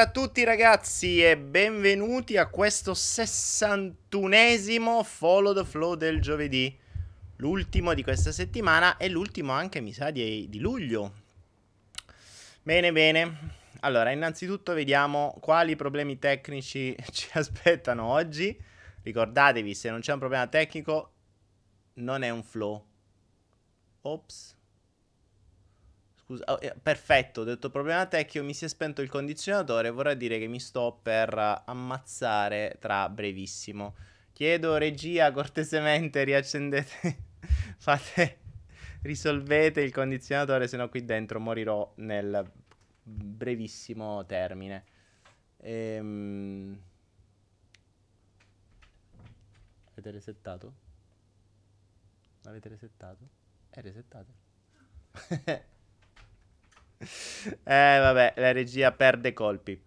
Buonasera 0.00 0.02
a 0.02 0.26
tutti 0.26 0.44
ragazzi 0.44 1.22
e 1.22 1.36
benvenuti 1.36 2.38
a 2.38 2.46
questo 2.46 2.92
61esimo 2.92 5.02
Follow 5.02 5.52
the 5.52 5.62
Flow 5.62 5.94
del 5.94 6.22
giovedì. 6.22 6.74
L'ultimo 7.36 7.92
di 7.92 8.02
questa 8.02 8.32
settimana 8.32 8.96
e 8.96 9.10
l'ultimo 9.10 9.52
anche, 9.52 9.82
mi 9.82 9.92
sa, 9.92 10.10
di, 10.10 10.48
di 10.48 10.58
luglio. 10.58 11.12
Bene, 12.62 12.92
bene. 12.92 13.58
Allora, 13.80 14.10
innanzitutto 14.10 14.72
vediamo 14.72 15.36
quali 15.38 15.76
problemi 15.76 16.18
tecnici 16.18 16.96
ci 17.12 17.28
aspettano 17.34 18.06
oggi. 18.06 18.58
Ricordatevi, 19.02 19.74
se 19.74 19.90
non 19.90 20.00
c'è 20.00 20.14
un 20.14 20.18
problema 20.18 20.46
tecnico, 20.46 21.12
non 21.94 22.22
è 22.22 22.30
un 22.30 22.42
flow. 22.42 22.86
Ops. 24.00 24.56
Scusa, 26.30 26.44
oh, 26.46 26.58
eh, 26.60 26.76
perfetto, 26.80 27.40
ho 27.40 27.44
detto 27.44 27.70
problema 27.70 28.06
tecnico, 28.06 28.46
mi 28.46 28.54
si 28.54 28.64
è 28.64 28.68
spento 28.68 29.02
il 29.02 29.08
condizionatore, 29.08 29.90
vorrà 29.90 30.14
dire 30.14 30.38
che 30.38 30.46
mi 30.46 30.60
sto 30.60 30.96
per 31.02 31.62
ammazzare 31.66 32.76
tra 32.78 33.08
brevissimo. 33.08 33.96
Chiedo 34.32 34.76
regia 34.76 35.32
cortesemente 35.32 36.22
riaccendete, 36.22 37.16
fate, 37.78 38.38
risolvete 39.02 39.80
il 39.80 39.90
condizionatore, 39.90 40.68
se 40.68 40.76
no 40.76 40.88
qui 40.88 41.04
dentro 41.04 41.40
morirò 41.40 41.92
nel 41.96 42.48
brevissimo 43.02 44.24
termine. 44.24 44.84
Ehm... 45.56 46.80
Avete 49.90 50.10
resettato? 50.12 50.74
L'avete 52.42 52.68
resettato? 52.68 53.28
È 53.68 53.80
resettato. 53.80 54.32
eh, 57.64 57.98
vabbè, 57.98 58.34
la 58.36 58.52
regia 58.52 58.92
perde 58.92 59.32
colpi. 59.32 59.80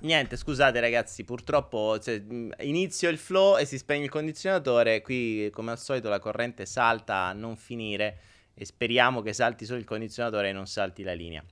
Niente, 0.00 0.36
scusate 0.36 0.80
ragazzi, 0.80 1.24
purtroppo 1.24 1.98
cioè, 2.00 2.20
inizio 2.60 3.08
il 3.08 3.16
flow 3.16 3.56
e 3.56 3.64
si 3.64 3.78
spegne 3.78 4.04
il 4.04 4.10
condizionatore. 4.10 5.00
Qui, 5.00 5.48
come 5.52 5.70
al 5.70 5.78
solito, 5.78 6.08
la 6.08 6.18
corrente 6.18 6.66
salta 6.66 7.26
a 7.26 7.32
non 7.32 7.56
finire. 7.56 8.18
E 8.54 8.64
speriamo 8.64 9.22
che 9.22 9.32
salti 9.32 9.64
solo 9.64 9.78
il 9.78 9.84
condizionatore 9.84 10.50
e 10.50 10.52
non 10.52 10.66
salti 10.66 11.02
la 11.02 11.12
linea. 11.14 11.42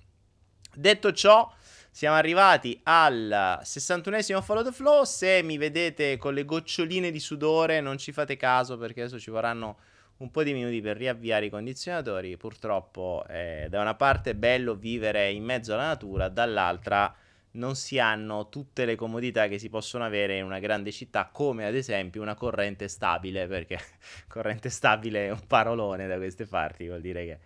Detto 0.75 1.13
ciò, 1.13 1.51
siamo 1.91 2.17
arrivati 2.17 2.79
al 2.85 3.61
61esimo 3.63 4.43
Follow 4.43 4.65
the 4.65 4.73
Flow. 4.73 5.05
Se 5.05 5.43
mi 5.43 5.57
vedete 5.57 6.17
con 6.17 6.35
le 6.35 6.45
goccioline 6.45 7.11
di 7.11 7.21
sudore, 7.21 7.81
non 7.81 7.99
ci 7.99 8.13
fate 8.13 8.37
caso 8.37 8.77
perché 8.77 9.03
adesso 9.03 9.21
ci 9.21 9.31
vorranno 9.31 9.79
un 10.23 10.31
po' 10.31 10.45
di 10.45 10.53
minuti 10.53 10.81
per 10.81 10.97
riavviare 10.97 11.47
i 11.47 11.51
condizionatori. 11.51 12.37
Purtroppo, 12.37 13.25
eh, 13.29 13.67
da 13.69 13.81
una 13.81 13.95
parte 13.95 14.31
è 14.31 14.35
bello 14.35 14.75
vivere 14.75 15.31
in 15.31 15.45
mezzo 15.45 15.75
alla 15.75 15.89
natura, 15.89 16.29
dall'altra 16.29 17.15
non 17.55 17.75
si 17.75 17.99
hanno 17.99 18.49
tutte 18.49 18.87
le 18.87 18.95
comodità 18.95 19.47
che 19.47 19.59
si 19.59 19.69
possono 19.69 20.05
avere 20.05 20.39
in 20.39 20.45
una 20.45 20.59
grande 20.59 20.91
città, 20.91 21.29
come 21.31 21.67
ad 21.67 21.75
esempio 21.75 22.23
una 22.23 22.35
corrente 22.35 22.89
stabile, 22.89 23.47
perché 23.47 23.79
corrente 24.29 24.71
stabile 24.71 25.27
è 25.27 25.31
un 25.31 25.47
parolone 25.47 26.07
da 26.07 26.17
queste 26.17 26.47
parti, 26.47 26.87
vuol 26.87 27.01
dire 27.01 27.25
che... 27.25 27.39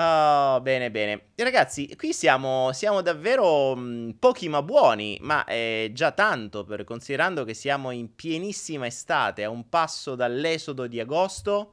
Oh, 0.00 0.60
bene, 0.60 0.92
bene. 0.92 1.30
Ragazzi, 1.34 1.96
qui 1.96 2.12
siamo, 2.12 2.72
siamo 2.72 3.00
davvero 3.00 3.74
mh, 3.74 3.80
mm, 3.80 4.10
pochi 4.20 4.48
ma 4.48 4.62
buoni, 4.62 5.18
ma 5.22 5.44
è 5.44 5.90
già 5.92 6.12
tanto, 6.12 6.64
per, 6.64 6.84
considerando 6.84 7.42
che 7.44 7.54
siamo 7.54 7.90
in 7.90 8.14
pienissima 8.14 8.86
estate, 8.86 9.42
a 9.42 9.50
un 9.50 9.68
passo 9.68 10.14
dall'esodo 10.14 10.86
di 10.86 11.00
agosto 11.00 11.72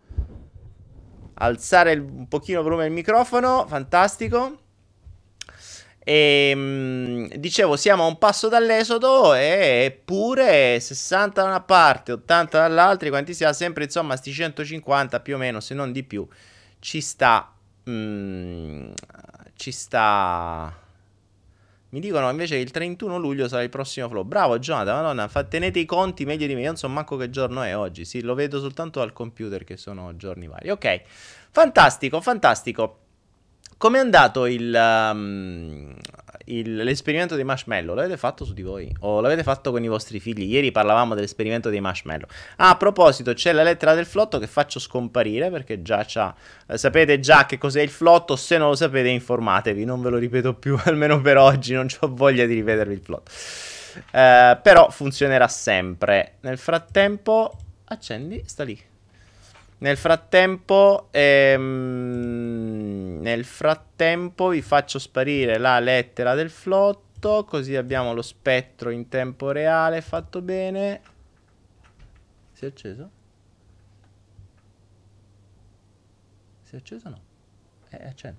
alzare 1.36 1.92
il, 1.94 2.02
un 2.02 2.28
pochino 2.28 2.60
il 2.60 2.64
volume 2.64 2.84
del 2.84 2.92
microfono, 2.92 3.66
fantastico. 3.68 4.60
E 6.08 6.52
ehm, 6.54 7.34
dicevo, 7.36 7.76
siamo 7.78 8.04
a 8.04 8.08
un 8.08 8.18
passo 8.20 8.48
dall'esodo 8.48 9.34
eppure 9.34 10.80
60 10.80 11.42
da 11.42 11.48
una 11.48 11.62
parte, 11.62 12.12
80 12.12 12.60
dall'altra, 12.60 13.10
quanti 13.10 13.34
sia 13.34 13.54
sempre 13.54 13.86
insomma 13.86 14.16
sti 14.16 14.32
150 14.32 15.20
più 15.22 15.36
o 15.36 15.38
meno, 15.40 15.60
se 15.60 15.74
non 15.74 15.92
di 15.92 16.04
più, 16.04 16.28
ci 16.80 17.02
sta 17.02 17.52
mm, 17.90 18.92
ci 19.56 19.72
sta 19.72 20.85
mi 21.96 22.02
dicono 22.02 22.30
invece 22.30 22.56
che 22.56 22.62
il 22.62 22.72
31 22.72 23.18
luglio 23.18 23.48
sarà 23.48 23.64
il 23.64 23.70
prossimo 23.70 24.10
flow. 24.10 24.24
Bravo 24.24 24.60
Jonathan, 24.60 24.96
madonna, 24.96 25.30
fa, 25.30 25.46
tenete 25.46 25.80
i 25.80 25.86
conti 25.86 26.26
meglio 26.26 26.46
di 26.46 26.54
me. 26.54 26.60
Io 26.60 26.68
non 26.68 26.76
so 26.76 26.90
manco 26.90 27.16
che 27.16 27.30
giorno 27.30 27.62
è 27.62 27.74
oggi. 27.74 28.04
Sì, 28.04 28.22
lo 28.22 28.34
vedo 28.34 28.60
soltanto 28.60 29.00
dal 29.00 29.14
computer 29.14 29.64
che 29.64 29.78
sono 29.78 30.14
giorni 30.18 30.46
vari. 30.46 30.72
Ok, 30.72 31.04
fantastico, 31.52 32.20
fantastico. 32.20 33.05
Com'è 33.78 34.00
andato 34.00 34.46
il, 34.46 34.74
um, 34.74 35.94
il, 36.46 36.76
l'esperimento 36.76 37.36
dei 37.36 37.44
marshmallow? 37.44 37.94
L'avete 37.94 38.16
fatto 38.16 38.46
su 38.46 38.54
di 38.54 38.62
voi? 38.62 38.94
O 39.02 39.20
l'avete 39.20 39.44
fatto 39.44 39.72
con 39.72 39.84
i 39.84 39.88
vostri 39.90 40.22
figli? 40.22 40.44
Ieri 40.44 40.72
parlavamo 40.72 41.14
dell'esperimento 41.14 41.70
dei 41.70 41.82
marshmallow. 41.82 42.28
Ah, 42.58 42.70
a 42.70 42.78
proposito, 42.78 43.34
c'è 43.34 43.52
la 43.52 43.64
lettera 43.64 43.94
del 43.94 44.06
flotto 44.06 44.40
che 44.40 44.48
faccio 44.48 44.80
scomparire 44.80 45.50
perché 45.50 45.82
già 45.82 46.06
c'ha... 46.08 46.34
Eh, 46.68 46.78
sapete 46.78 47.20
già 47.20 47.46
che 47.46 47.58
cos'è 47.58 47.82
il 47.82 47.90
flotto? 47.90 48.38
Se 48.38 48.58
non 48.58 48.70
lo 48.70 48.76
sapete 48.76 49.10
informatevi, 49.10 49.84
non 49.84 50.02
ve 50.02 50.10
lo 50.10 50.18
ripeto 50.18 50.54
più, 50.54 50.80
almeno 50.86 51.20
per 51.20 51.38
oggi, 51.38 51.74
non 51.74 51.88
ho 52.00 52.08
voglia 52.14 52.46
di 52.46 52.54
ripetervi 52.54 52.94
il 52.94 53.02
flotto. 53.02 53.32
Eh, 54.12 54.58
però 54.62 54.90
funzionerà 54.90 55.48
sempre. 55.50 56.36
Nel 56.42 56.58
frattempo... 56.58 57.52
Accendi, 57.88 58.42
sta 58.46 58.64
lì. 58.64 58.94
Nel 59.78 59.98
frattempo, 59.98 61.10
ehm, 61.12 63.20
nel 63.20 63.44
frattempo 63.44 64.48
vi 64.48 64.62
faccio 64.62 65.00
sparire 65.00 65.58
la 65.58 65.80
lettera 65.80 66.34
del 66.34 66.50
flotto, 66.50 67.44
così 67.44 67.76
abbiamo 67.76 68.14
lo 68.14 68.22
spettro 68.22 68.90
in 68.90 69.10
tempo 69.10 69.52
reale 69.52 70.02
fatto 70.02 70.42
bene. 70.42 71.02
Si 72.54 72.64
è 72.64 72.68
acceso? 72.70 73.10
Si 76.64 76.76
è 76.76 76.78
acceso 76.78 77.08
o 77.08 77.10
no? 77.10 77.22
È 77.90 78.06
acceso. 78.06 78.36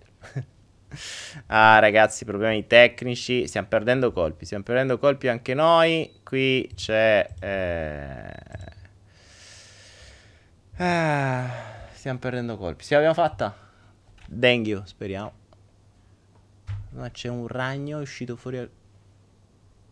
ah 1.49 1.79
ragazzi, 1.79 2.25
problemi 2.25 2.67
tecnici, 2.67 3.47
stiamo 3.47 3.69
perdendo 3.69 4.11
colpi, 4.11 4.47
stiamo 4.47 4.65
perdendo 4.65 4.99
colpi 4.99 5.29
anche 5.29 5.53
noi. 5.53 6.21
Qui 6.23 6.71
c'è... 6.75 7.29
Eh 7.41 8.76
Ah, 10.79 11.49
stiamo 11.93 12.19
perdendo 12.19 12.59
colpi. 12.59 12.85
Ce 12.85 12.93
l'abbiamo 12.95 13.15
fatta? 13.15 13.57
Dengue, 14.27 14.83
speriamo. 14.85 15.33
Ma 16.91 17.11
c'è 17.11 17.29
un 17.29 17.47
ragno 17.47 18.01
uscito 18.01 18.37
fuori 18.37 18.59
al... 18.59 18.71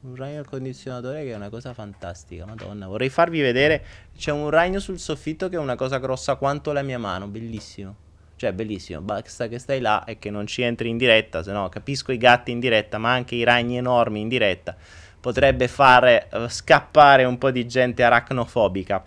Un 0.02 0.16
ragno 0.16 0.38
al 0.38 0.46
condizionatore 0.46 1.24
che 1.24 1.32
è 1.32 1.34
una 1.34 1.48
cosa 1.48 1.72
fantastica, 1.72 2.44
madonna. 2.44 2.86
Vorrei 2.86 3.08
farvi 3.08 3.40
vedere. 3.40 3.82
C'è 4.14 4.30
un 4.30 4.50
ragno 4.50 4.78
sul 4.78 4.98
soffitto 4.98 5.48
che 5.48 5.56
è 5.56 5.58
una 5.58 5.76
cosa 5.76 5.96
grossa 5.96 6.34
quanto 6.34 6.72
la 6.72 6.82
mia 6.82 6.98
mano, 6.98 7.28
bellissimo. 7.28 7.96
Cioè, 8.36 8.52
bellissimo. 8.52 9.00
Basta 9.00 9.48
che 9.48 9.58
stai 9.58 9.80
là 9.80 10.04
e 10.04 10.18
che 10.18 10.28
non 10.28 10.46
ci 10.46 10.60
entri 10.60 10.90
in 10.90 10.98
diretta, 10.98 11.42
se 11.42 11.52
no 11.52 11.70
capisco 11.70 12.12
i 12.12 12.18
gatti 12.18 12.50
in 12.50 12.60
diretta, 12.60 12.98
ma 12.98 13.12
anche 13.12 13.34
i 13.36 13.44
ragni 13.44 13.78
enormi 13.78 14.20
in 14.20 14.28
diretta. 14.28 14.76
Potrebbe 15.18 15.66
fare 15.68 16.28
uh, 16.32 16.46
scappare 16.48 17.24
un 17.24 17.38
po' 17.38 17.50
di 17.50 17.66
gente 17.66 18.02
aracnofobica. 18.02 19.02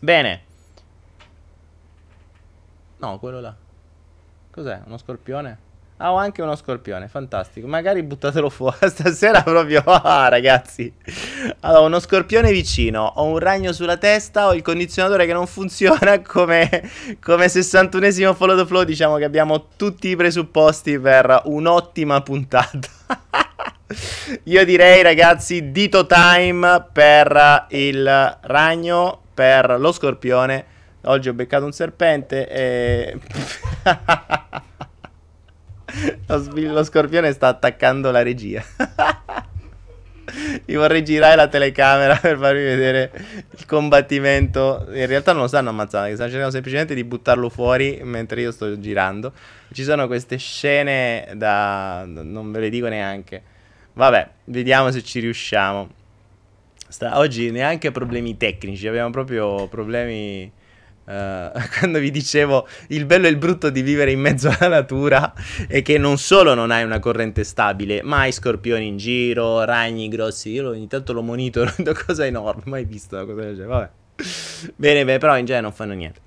Bene. 0.00 0.48
No, 3.00 3.18
quello 3.18 3.40
là. 3.40 3.54
Cos'è? 4.50 4.82
Uno 4.84 4.98
scorpione? 4.98 5.68
Ah, 5.96 6.12
ho 6.12 6.16
anche 6.16 6.42
uno 6.42 6.54
scorpione, 6.54 7.08
fantastico. 7.08 7.66
Magari 7.66 8.02
buttatelo 8.02 8.48
fuori. 8.50 8.76
Stasera 8.88 9.42
proprio. 9.42 9.82
Ah, 10.02 10.28
ragazzi. 10.28 10.92
Allora, 11.60 11.86
uno 11.86 11.98
scorpione 11.98 12.52
vicino. 12.52 13.04
Ho 13.16 13.24
un 13.24 13.38
ragno 13.38 13.72
sulla 13.72 13.96
testa. 13.96 14.48
Ho 14.48 14.54
il 14.54 14.60
condizionatore 14.60 15.24
che 15.24 15.32
non 15.32 15.46
funziona. 15.46 16.20
Come, 16.24 16.90
come 17.20 17.46
61esimo 17.46 18.34
follow 18.34 18.56
the 18.56 18.66
flow. 18.66 18.82
Diciamo 18.84 19.16
che 19.16 19.24
abbiamo 19.24 19.68
tutti 19.76 20.08
i 20.08 20.16
presupposti 20.16 20.98
per 20.98 21.42
un'ottima 21.44 22.20
puntata. 22.20 22.88
Io 24.44 24.64
direi, 24.64 25.02
ragazzi, 25.02 25.70
dito 25.70 26.06
time 26.06 26.86
per 26.92 27.66
il 27.70 28.38
ragno, 28.42 29.20
per 29.32 29.76
lo 29.78 29.90
scorpione 29.90 30.78
Oggi 31.02 31.28
ho 31.30 31.32
beccato 31.32 31.64
un 31.64 31.72
serpente 31.72 32.46
e... 32.48 33.18
lo, 36.28 36.84
scorpione 36.84 37.32
sta 37.32 37.48
attaccando 37.48 38.10
la 38.10 38.22
regia. 38.22 38.62
Io 40.66 40.78
vorrei 40.78 41.02
girare 41.02 41.34
la 41.36 41.48
telecamera 41.48 42.16
per 42.16 42.38
farvi 42.38 42.62
vedere 42.62 43.10
il 43.50 43.66
combattimento. 43.66 44.86
In 44.92 45.06
realtà 45.06 45.32
non 45.32 45.42
lo 45.42 45.48
stanno 45.48 45.70
ammazzando, 45.70 46.14
stanno 46.14 46.28
cercando 46.28 46.52
semplicemente 46.52 46.94
di 46.94 47.02
buttarlo 47.02 47.48
fuori 47.48 48.00
mentre 48.04 48.42
io 48.42 48.52
sto 48.52 48.78
girando. 48.78 49.32
Ci 49.72 49.82
sono 49.82 50.06
queste 50.06 50.36
scene 50.36 51.30
da... 51.34 52.04
non 52.06 52.52
ve 52.52 52.60
le 52.60 52.68
dico 52.68 52.88
neanche. 52.88 53.42
Vabbè, 53.94 54.28
vediamo 54.44 54.90
se 54.90 55.02
ci 55.02 55.18
riusciamo. 55.20 55.88
Sta... 56.88 57.18
Oggi 57.18 57.50
neanche 57.50 57.90
problemi 57.90 58.36
tecnici, 58.36 58.86
abbiamo 58.86 59.10
proprio 59.10 59.66
problemi 59.66 60.58
Uh, 61.10 61.50
quando 61.80 61.98
vi 61.98 62.12
dicevo 62.12 62.68
il 62.88 63.04
bello 63.04 63.26
e 63.26 63.30
il 63.30 63.36
brutto 63.36 63.68
di 63.68 63.82
vivere 63.82 64.12
in 64.12 64.20
mezzo 64.20 64.48
alla 64.48 64.68
natura 64.68 65.32
è 65.66 65.82
che 65.82 65.98
non 65.98 66.18
solo 66.18 66.54
non 66.54 66.70
hai 66.70 66.84
una 66.84 67.00
corrente 67.00 67.42
stabile, 67.42 68.00
ma 68.04 68.20
hai 68.20 68.32
scorpioni 68.32 68.86
in 68.86 68.96
giro, 68.96 69.64
ragni 69.64 70.06
grossi. 70.06 70.50
Io 70.50 70.68
ogni 70.68 70.86
tanto 70.86 71.12
lo 71.12 71.22
monitoro, 71.22 71.72
una 71.78 71.94
cosa 71.94 72.24
enorme, 72.24 72.62
mai 72.66 72.84
visto 72.84 73.16
una 73.16 73.24
cosa 73.24 73.40
del 73.40 73.54
genere. 73.54 73.68
Vabbè. 73.68 73.90
Bene, 74.76 75.04
bene, 75.04 75.18
però 75.18 75.36
in 75.36 75.46
genere 75.46 75.62
non 75.62 75.72
fanno 75.72 75.94
niente. 75.94 76.20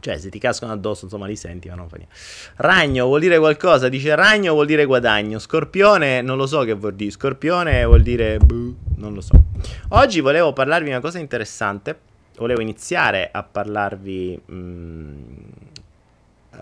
Cioè, 0.00 0.18
se 0.18 0.28
ti 0.28 0.38
cascano 0.38 0.72
addosso, 0.72 1.04
insomma, 1.04 1.26
li 1.26 1.36
senti, 1.36 1.68
ma 1.68 1.76
non 1.76 1.88
fa 1.88 1.96
niente. 1.96 2.14
Ragno 2.56 3.06
vuol 3.06 3.20
dire 3.20 3.38
qualcosa. 3.38 3.88
Dice 3.88 4.14
ragno 4.16 4.52
vuol 4.52 4.66
dire 4.66 4.84
guadagno. 4.84 5.38
Scorpione, 5.38 6.20
non 6.20 6.36
lo 6.36 6.46
so 6.46 6.62
che 6.64 6.72
vuol 6.74 6.94
dire. 6.94 7.10
Scorpione 7.10 7.84
vuol 7.84 8.02
dire. 8.02 8.38
Buh, 8.38 8.76
non 8.96 9.14
lo 9.14 9.20
so. 9.20 9.32
Oggi 9.90 10.20
volevo 10.20 10.52
parlarvi 10.52 10.86
di 10.86 10.90
una 10.90 11.00
cosa 11.00 11.18
interessante. 11.20 12.12
Volevo 12.36 12.60
iniziare 12.60 13.28
a 13.32 13.42
parlarvi. 13.42 14.40
Mm, 14.50 15.22
uh, 16.52 16.58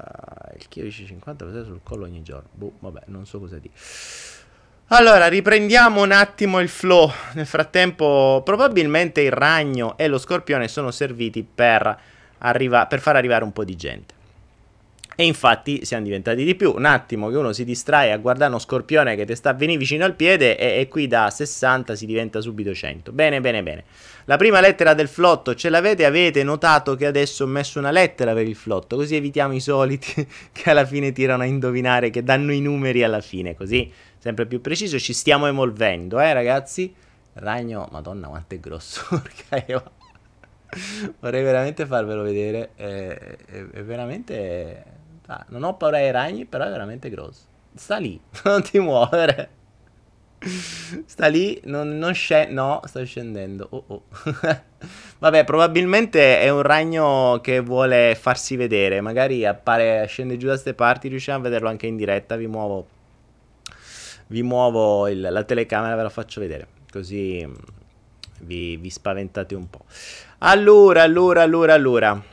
il 0.56 0.66
dice 0.68 1.04
50 1.06 1.44
pesate 1.44 1.64
sul 1.64 1.80
collo 1.82 2.04
ogni 2.04 2.22
giorno. 2.22 2.48
Boh, 2.52 2.72
vabbè, 2.78 3.02
non 3.06 3.26
so 3.26 3.38
cosa 3.38 3.58
dire. 3.58 3.74
Allora, 4.88 5.28
riprendiamo 5.28 6.02
un 6.02 6.12
attimo 6.12 6.60
il 6.60 6.68
flow. 6.68 7.10
Nel 7.34 7.46
frattempo, 7.46 8.42
probabilmente 8.44 9.22
il 9.22 9.32
ragno 9.32 9.96
e 9.96 10.06
lo 10.06 10.18
scorpione 10.18 10.68
sono 10.68 10.90
serviti 10.90 11.42
per 11.42 11.98
arriva- 12.38 12.86
per 12.86 13.00
far 13.00 13.16
arrivare 13.16 13.44
un 13.44 13.52
po' 13.52 13.64
di 13.64 13.76
gente. 13.76 14.14
E 15.22 15.24
infatti 15.24 15.84
siamo 15.84 16.02
diventati 16.02 16.42
di 16.42 16.56
più. 16.56 16.74
Un 16.74 16.84
attimo 16.84 17.30
che 17.30 17.36
uno 17.36 17.52
si 17.52 17.64
distrae 17.64 18.10
a 18.10 18.16
guardare 18.16 18.50
uno 18.50 18.58
scorpione 18.58 19.14
che 19.14 19.24
ti 19.24 19.36
sta 19.36 19.52
venì 19.52 19.76
vicino 19.76 20.04
al 20.04 20.16
piede 20.16 20.58
e, 20.58 20.80
e, 20.80 20.88
qui 20.88 21.06
da 21.06 21.30
60 21.30 21.94
si 21.94 22.06
diventa 22.06 22.40
subito 22.40 22.74
100. 22.74 23.12
Bene, 23.12 23.40
bene, 23.40 23.62
bene. 23.62 23.84
La 24.24 24.36
prima 24.36 24.58
lettera 24.58 24.94
del 24.94 25.06
flotto 25.06 25.54
ce 25.54 25.68
l'avete? 25.68 26.04
Avete 26.06 26.42
notato 26.42 26.96
che 26.96 27.06
adesso 27.06 27.44
ho 27.44 27.46
messo 27.46 27.78
una 27.78 27.92
lettera 27.92 28.34
per 28.34 28.48
il 28.48 28.56
flotto, 28.56 28.96
così 28.96 29.14
evitiamo 29.14 29.54
i 29.54 29.60
soliti 29.60 30.26
che 30.50 30.70
alla 30.70 30.84
fine 30.84 31.12
tirano 31.12 31.44
a 31.44 31.46
indovinare, 31.46 32.10
che 32.10 32.24
danno 32.24 32.52
i 32.52 32.60
numeri 32.60 33.04
alla 33.04 33.20
fine, 33.20 33.54
così 33.54 33.88
sempre 34.18 34.46
più 34.46 34.60
preciso. 34.60 34.98
Ci 34.98 35.12
stiamo 35.12 35.46
evolvendo, 35.46 36.18
eh 36.18 36.32
ragazzi? 36.32 36.92
Ragno, 37.34 37.88
madonna 37.92 38.26
quanto 38.26 38.56
è 38.56 38.58
grosso, 38.58 39.02
Vorrei 41.20 41.42
veramente 41.44 41.86
farvelo 41.86 42.22
vedere. 42.22 42.70
È, 42.74 42.84
è, 42.84 43.66
è 43.70 43.82
veramente. 43.84 44.91
Ah, 45.32 45.46
non 45.48 45.62
ho 45.62 45.74
paura 45.76 45.96
ai 45.96 46.10
ragni, 46.10 46.44
però 46.44 46.64
è 46.64 46.70
veramente 46.70 47.08
grosso. 47.08 47.44
Sta 47.74 47.96
lì, 47.96 48.20
non 48.44 48.62
ti 48.62 48.78
muovere. 48.78 49.48
Sta 51.06 51.28
lì, 51.28 51.58
non, 51.64 51.96
non 51.96 52.12
scende. 52.12 52.52
No, 52.52 52.82
sta 52.84 53.02
scendendo. 53.02 53.66
Oh, 53.70 53.84
oh. 53.86 54.02
Vabbè, 55.20 55.44
probabilmente 55.44 56.40
è 56.40 56.50
un 56.50 56.60
ragno 56.60 57.40
che 57.42 57.60
vuole 57.60 58.14
farsi 58.14 58.56
vedere. 58.56 59.00
Magari 59.00 59.46
appare, 59.46 60.04
scende 60.06 60.36
giù 60.36 60.46
da 60.46 60.52
queste 60.52 60.74
parti. 60.74 61.08
Riusciamo 61.08 61.38
a 61.38 61.42
vederlo 61.42 61.68
anche 61.68 61.86
in 61.86 61.96
diretta. 61.96 62.36
Vi 62.36 62.46
muovo. 62.46 62.86
Vi 64.26 64.42
muovo 64.42 65.08
il, 65.08 65.20
la 65.20 65.44
telecamera, 65.44 65.96
ve 65.96 66.02
la 66.02 66.10
faccio 66.10 66.40
vedere. 66.40 66.66
Così 66.90 67.48
vi, 68.40 68.76
vi 68.76 68.90
spaventate 68.90 69.54
un 69.54 69.70
po'. 69.70 69.84
Allora, 70.38 71.02
allora, 71.02 71.42
allora, 71.42 71.72
allora. 71.72 72.31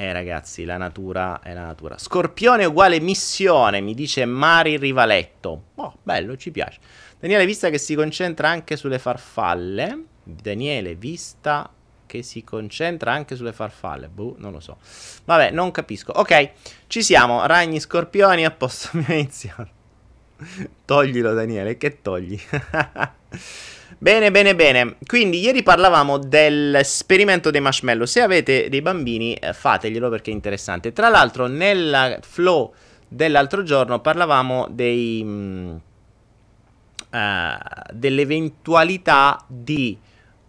Eh 0.00 0.12
ragazzi, 0.12 0.64
la 0.64 0.76
natura 0.76 1.40
è 1.40 1.52
la 1.52 1.64
natura. 1.64 1.98
Scorpione 1.98 2.64
uguale 2.64 3.00
missione, 3.00 3.80
mi 3.80 3.94
dice 3.94 4.24
Mari 4.26 4.76
Rivaletto. 4.76 5.70
Oh, 5.74 5.98
bello, 6.04 6.36
ci 6.36 6.52
piace. 6.52 6.78
Daniele 7.18 7.44
Vista 7.44 7.68
che 7.68 7.78
si 7.78 7.96
concentra 7.96 8.48
anche 8.48 8.76
sulle 8.76 9.00
farfalle. 9.00 10.04
Daniele 10.22 10.94
Vista 10.94 11.68
che 12.06 12.22
si 12.22 12.44
concentra 12.44 13.10
anche 13.10 13.34
sulle 13.34 13.52
farfalle. 13.52 14.06
Boh, 14.06 14.36
non 14.38 14.52
lo 14.52 14.60
so. 14.60 14.78
Vabbè, 15.24 15.50
non 15.50 15.72
capisco. 15.72 16.12
Ok, 16.12 16.50
ci 16.86 17.02
siamo. 17.02 17.44
Ragni, 17.46 17.80
scorpioni, 17.80 18.44
a 18.44 18.52
posto, 18.52 18.90
abbiamo 18.96 19.20
iniziato. 19.20 19.68
Toglilo 20.84 21.32
Daniele, 21.34 21.76
che 21.76 22.00
togli? 22.00 22.40
Bene, 24.00 24.30
bene, 24.30 24.54
bene. 24.54 24.96
Quindi 25.04 25.40
ieri 25.40 25.64
parlavamo 25.64 26.18
dell'esperimento 26.18 27.50
dei 27.50 27.60
marshmallow. 27.60 28.04
Se 28.04 28.20
avete 28.20 28.68
dei 28.68 28.80
bambini, 28.80 29.34
eh, 29.34 29.52
fateglielo 29.52 30.08
perché 30.08 30.30
è 30.30 30.34
interessante. 30.34 30.92
Tra 30.92 31.08
l'altro, 31.08 31.48
nel 31.48 32.18
flow 32.22 32.72
dell'altro 33.08 33.64
giorno 33.64 34.00
parlavamo 34.00 34.68
dei, 34.70 35.20
uh, 35.20 35.80
dell'eventualità 37.92 39.44
di 39.48 39.98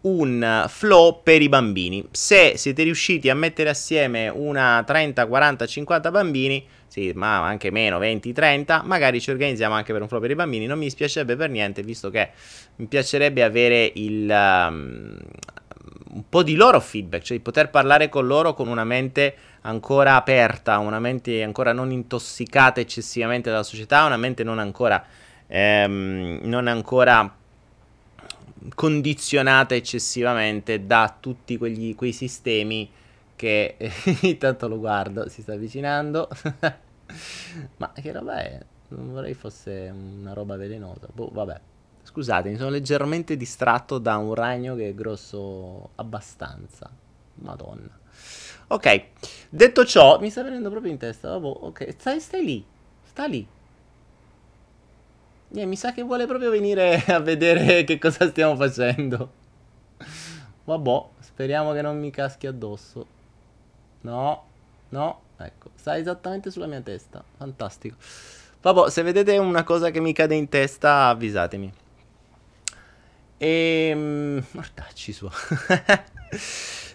un 0.01 0.65
flow 0.67 1.21
per 1.23 1.41
i 1.41 1.49
bambini. 1.49 2.07
Se 2.11 2.53
siete 2.55 2.83
riusciti 2.83 3.29
a 3.29 3.35
mettere 3.35 3.69
assieme 3.69 4.29
una 4.29 4.83
30, 4.85 5.25
40, 5.25 5.65
50 5.65 6.11
bambini, 6.11 6.65
sì, 6.87 7.11
ma 7.13 7.43
anche 7.43 7.69
meno, 7.69 7.97
20, 7.97 8.31
30, 8.31 8.83
magari 8.85 9.19
ci 9.19 9.29
organizziamo 9.31 9.75
anche 9.75 9.91
per 9.91 10.01
un 10.01 10.07
flow 10.07 10.21
per 10.21 10.31
i 10.31 10.35
bambini. 10.35 10.65
Non 10.65 10.77
mi 10.77 10.85
dispiacerebbe 10.85 11.35
per 11.35 11.49
niente, 11.49 11.83
visto 11.83 12.09
che 12.09 12.29
mi 12.77 12.85
piacerebbe 12.85 13.43
avere 13.43 13.91
il, 13.95 14.29
um, 14.29 15.17
un 16.11 16.23
po' 16.29 16.43
di 16.43 16.55
loro 16.55 16.79
feedback, 16.79 17.23
cioè 17.23 17.37
di 17.37 17.43
poter 17.43 17.69
parlare 17.69 18.09
con 18.09 18.25
loro 18.25 18.53
con 18.53 18.67
una 18.67 18.85
mente 18.85 19.35
ancora 19.61 20.15
aperta, 20.15 20.77
una 20.77 20.99
mente 20.99 21.43
ancora 21.43 21.73
non 21.73 21.91
intossicata 21.91 22.79
eccessivamente 22.79 23.49
dalla 23.49 23.63
società, 23.63 24.05
una 24.05 24.17
mente 24.17 24.43
non 24.43 24.59
ancora, 24.59 25.03
ehm, 25.47 26.39
non 26.43 26.67
ancora 26.67 27.38
condizionata 28.75 29.75
eccessivamente 29.75 30.85
da 30.85 31.15
tutti 31.19 31.57
quegli, 31.57 31.95
quei 31.95 32.11
sistemi 32.11 32.89
che 33.35 33.77
intanto 34.21 34.67
lo 34.67 34.79
guardo, 34.79 35.29
si 35.29 35.41
sta 35.41 35.53
avvicinando. 35.53 36.27
Ma 37.77 37.91
che 37.93 38.11
roba 38.11 38.41
è? 38.41 38.59
Non 38.89 39.11
vorrei 39.11 39.33
fosse 39.33 39.93
una 39.93 40.33
roba 40.33 40.55
velenosa. 40.57 41.07
Boh, 41.11 41.29
vabbè. 41.31 41.59
Scusate, 42.03 42.49
mi 42.49 42.57
sono 42.57 42.69
leggermente 42.69 43.37
distratto 43.37 43.97
da 43.97 44.17
un 44.17 44.33
ragno 44.33 44.75
che 44.75 44.89
è 44.89 44.93
grosso 44.93 45.91
abbastanza. 45.95 46.89
Madonna. 47.35 47.97
Ok, 48.67 49.05
detto 49.49 49.85
ciò, 49.85 50.19
mi 50.19 50.29
sta 50.29 50.43
venendo 50.43 50.69
proprio 50.69 50.91
in 50.91 50.97
testa. 50.97 51.29
Vabbè, 51.37 51.45
ok, 51.45 51.95
stai, 51.97 52.19
stai 52.19 52.43
lì. 52.43 52.65
Sta 53.03 53.25
lì. 53.25 53.47
Yeah, 55.51 55.65
mi 55.65 55.75
sa 55.75 55.91
che 55.93 56.03
vuole 56.03 56.27
proprio 56.27 56.51
venire 56.51 57.03
a 57.07 57.19
vedere 57.19 57.83
che 57.83 57.97
cosa 57.97 58.27
stiamo 58.29 58.55
facendo. 58.55 59.31
Vabbè, 60.63 61.01
speriamo 61.21 61.73
che 61.73 61.81
non 61.81 61.99
mi 61.99 62.11
caschi 62.11 62.45
addosso. 62.45 63.05
No, 64.01 64.43
no, 64.89 65.21
ecco, 65.37 65.71
sta 65.75 65.97
esattamente 65.97 66.51
sulla 66.51 66.67
mia 66.67 66.81
testa. 66.81 67.23
Fantastico. 67.37 67.95
Vabbè, 68.61 68.89
se 68.91 69.01
vedete 69.01 69.37
una 69.37 69.63
cosa 69.63 69.89
che 69.89 69.99
mi 69.99 70.13
cade 70.13 70.35
in 70.35 70.49
testa, 70.49 71.07
avvisatemi. 71.07 71.73
Ehm, 73.37 74.45
mortacci 74.51 75.13
su. 75.13 75.27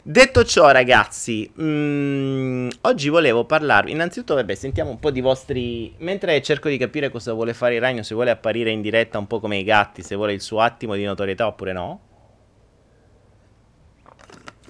Detto 0.06 0.44
ciò, 0.44 0.70
ragazzi, 0.70 1.50
mh, 1.50 1.64
mm, 1.64 2.68
oggi 2.82 3.08
volevo 3.08 3.46
parlarvi. 3.46 3.90
Innanzitutto, 3.90 4.34
vabbè, 4.34 4.54
sentiamo 4.54 4.90
un 4.90 4.98
po' 4.98 5.10
di 5.10 5.22
vostri. 5.22 5.94
Mentre 6.00 6.42
cerco 6.42 6.68
di 6.68 6.76
capire 6.76 7.08
cosa 7.08 7.32
vuole 7.32 7.54
fare 7.54 7.76
il 7.76 7.80
ragno, 7.80 8.02
se 8.02 8.12
vuole 8.12 8.30
apparire 8.30 8.70
in 8.70 8.82
diretta 8.82 9.16
un 9.16 9.26
po' 9.26 9.40
come 9.40 9.56
i 9.56 9.64
gatti, 9.64 10.02
se 10.02 10.14
vuole 10.14 10.34
il 10.34 10.42
suo 10.42 10.60
attimo 10.60 10.94
di 10.94 11.04
notorietà 11.04 11.46
oppure 11.46 11.72
no. 11.72 12.00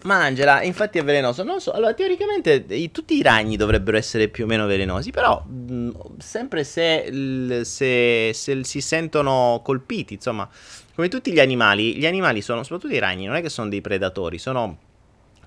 Mangiala, 0.05 0.63
infatti 0.63 0.99
è 0.99 1.03
velenoso. 1.03 1.43
Non 1.43 1.61
so, 1.61 1.73
allora 1.73 1.95
teoricamente 1.95 2.65
i, 2.69 2.93
tutti 2.93 3.17
i 3.17 3.23
ragni 3.23 3.57
dovrebbero 3.57 3.97
essere 3.97 4.29
più 4.29 4.45
o 4.45 4.47
meno 4.47 4.67
velenosi, 4.67 5.11
però 5.11 5.43
mh, 5.43 6.19
sempre 6.19 6.63
se, 6.63 7.63
se, 7.65 8.31
se, 8.33 8.63
si 8.63 8.81
sentono 8.81 9.63
colpiti, 9.65 10.15
insomma, 10.15 10.49
come 10.95 11.09
tutti 11.09 11.33
gli 11.33 11.41
animali, 11.41 11.97
gli 11.97 12.07
animali 12.07 12.41
sono, 12.41 12.63
soprattutto 12.63 12.95
i 12.95 13.01
ragni, 13.01 13.27
non 13.27 13.35
è 13.35 13.43
che 13.43 13.49
sono 13.49 13.69
dei 13.69 13.81
predatori, 13.81 14.39
sono 14.39 14.93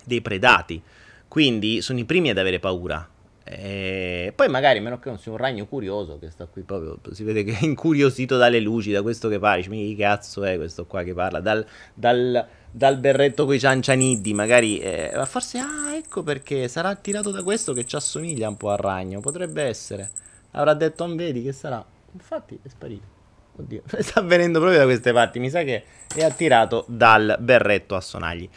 dei 0.08 0.20
predati, 0.20 0.82
quindi 1.28 1.80
sono 1.80 2.00
i 2.00 2.04
primi 2.04 2.30
ad 2.30 2.38
avere 2.38 2.58
paura. 2.58 3.08
E 3.44 4.32
poi 4.34 4.48
magari, 4.48 4.80
meno 4.80 4.98
che 4.98 5.08
non 5.08 5.18
sia 5.18 5.30
un 5.30 5.38
ragno 5.38 5.66
curioso 5.66 6.18
che 6.18 6.30
sta 6.30 6.46
qui 6.46 6.62
proprio, 6.62 6.98
si 7.12 7.22
vede 7.22 7.44
che 7.44 7.56
è 7.56 7.64
incuriosito 7.64 8.36
dalle 8.36 8.60
luci, 8.60 8.90
da 8.90 9.02
questo 9.02 9.28
che 9.28 9.38
parla, 9.38 9.64
che 9.64 9.96
cazzo 9.96 10.44
è 10.44 10.56
questo 10.56 10.84
qua 10.84 11.02
che 11.02 11.14
parla, 11.14 11.40
dal, 11.40 11.64
dal 11.94 12.46
dal 12.70 12.98
berretto 12.98 13.46
coi 13.46 13.58
ciancianiddi, 13.58 14.34
magari... 14.34 14.78
Eh, 14.78 15.12
forse, 15.26 15.58
ah, 15.58 15.94
ecco 15.94 16.22
perché, 16.22 16.68
sarà 16.68 16.88
attirato 16.88 17.30
da 17.30 17.42
questo 17.42 17.72
che 17.72 17.84
ci 17.84 17.96
assomiglia 17.96 18.48
un 18.48 18.56
po' 18.56 18.70
al 18.70 18.78
ragno, 18.78 19.20
potrebbe 19.20 19.62
essere. 19.62 20.10
Avrà 20.52 20.74
detto, 20.74 21.06
non 21.06 21.16
vedi 21.16 21.42
che 21.42 21.52
sarà. 21.52 21.84
Infatti 22.12 22.58
è 22.62 22.68
sparito. 22.68 23.16
Oddio, 23.56 23.82
sta 23.98 24.20
venendo 24.20 24.60
proprio 24.60 24.78
da 24.78 24.84
queste 24.84 25.12
parti, 25.12 25.38
mi 25.40 25.50
sa 25.50 25.62
che 25.62 25.84
è 26.14 26.22
attirato 26.22 26.84
dal 26.86 27.36
berretto 27.40 27.96
a 27.96 28.00
sonagli. 28.00 28.48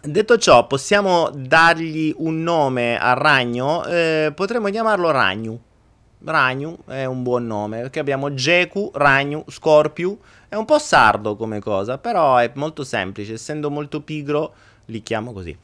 Detto 0.00 0.38
ciò, 0.38 0.66
possiamo 0.68 1.28
dargli 1.34 2.14
un 2.18 2.42
nome 2.42 2.96
al 2.96 3.16
ragno? 3.16 3.84
Eh, 3.84 4.32
potremmo 4.32 4.68
chiamarlo 4.68 5.10
Ragnu. 5.10 5.60
Ragnu 6.24 6.78
è 6.86 7.04
un 7.04 7.24
buon 7.24 7.46
nome, 7.46 7.80
perché 7.80 7.98
abbiamo 7.98 8.32
Geku, 8.32 8.92
Ragnu, 8.94 9.44
Scorpiu. 9.48 10.16
È 10.48 10.54
un 10.54 10.64
po' 10.64 10.78
sardo 10.78 11.34
come 11.34 11.58
cosa, 11.58 11.98
però 11.98 12.36
è 12.36 12.50
molto 12.54 12.84
semplice, 12.84 13.32
essendo 13.32 13.70
molto 13.70 14.00
pigro 14.00 14.54
li 14.86 15.02
chiamo 15.02 15.32
così. 15.32 15.56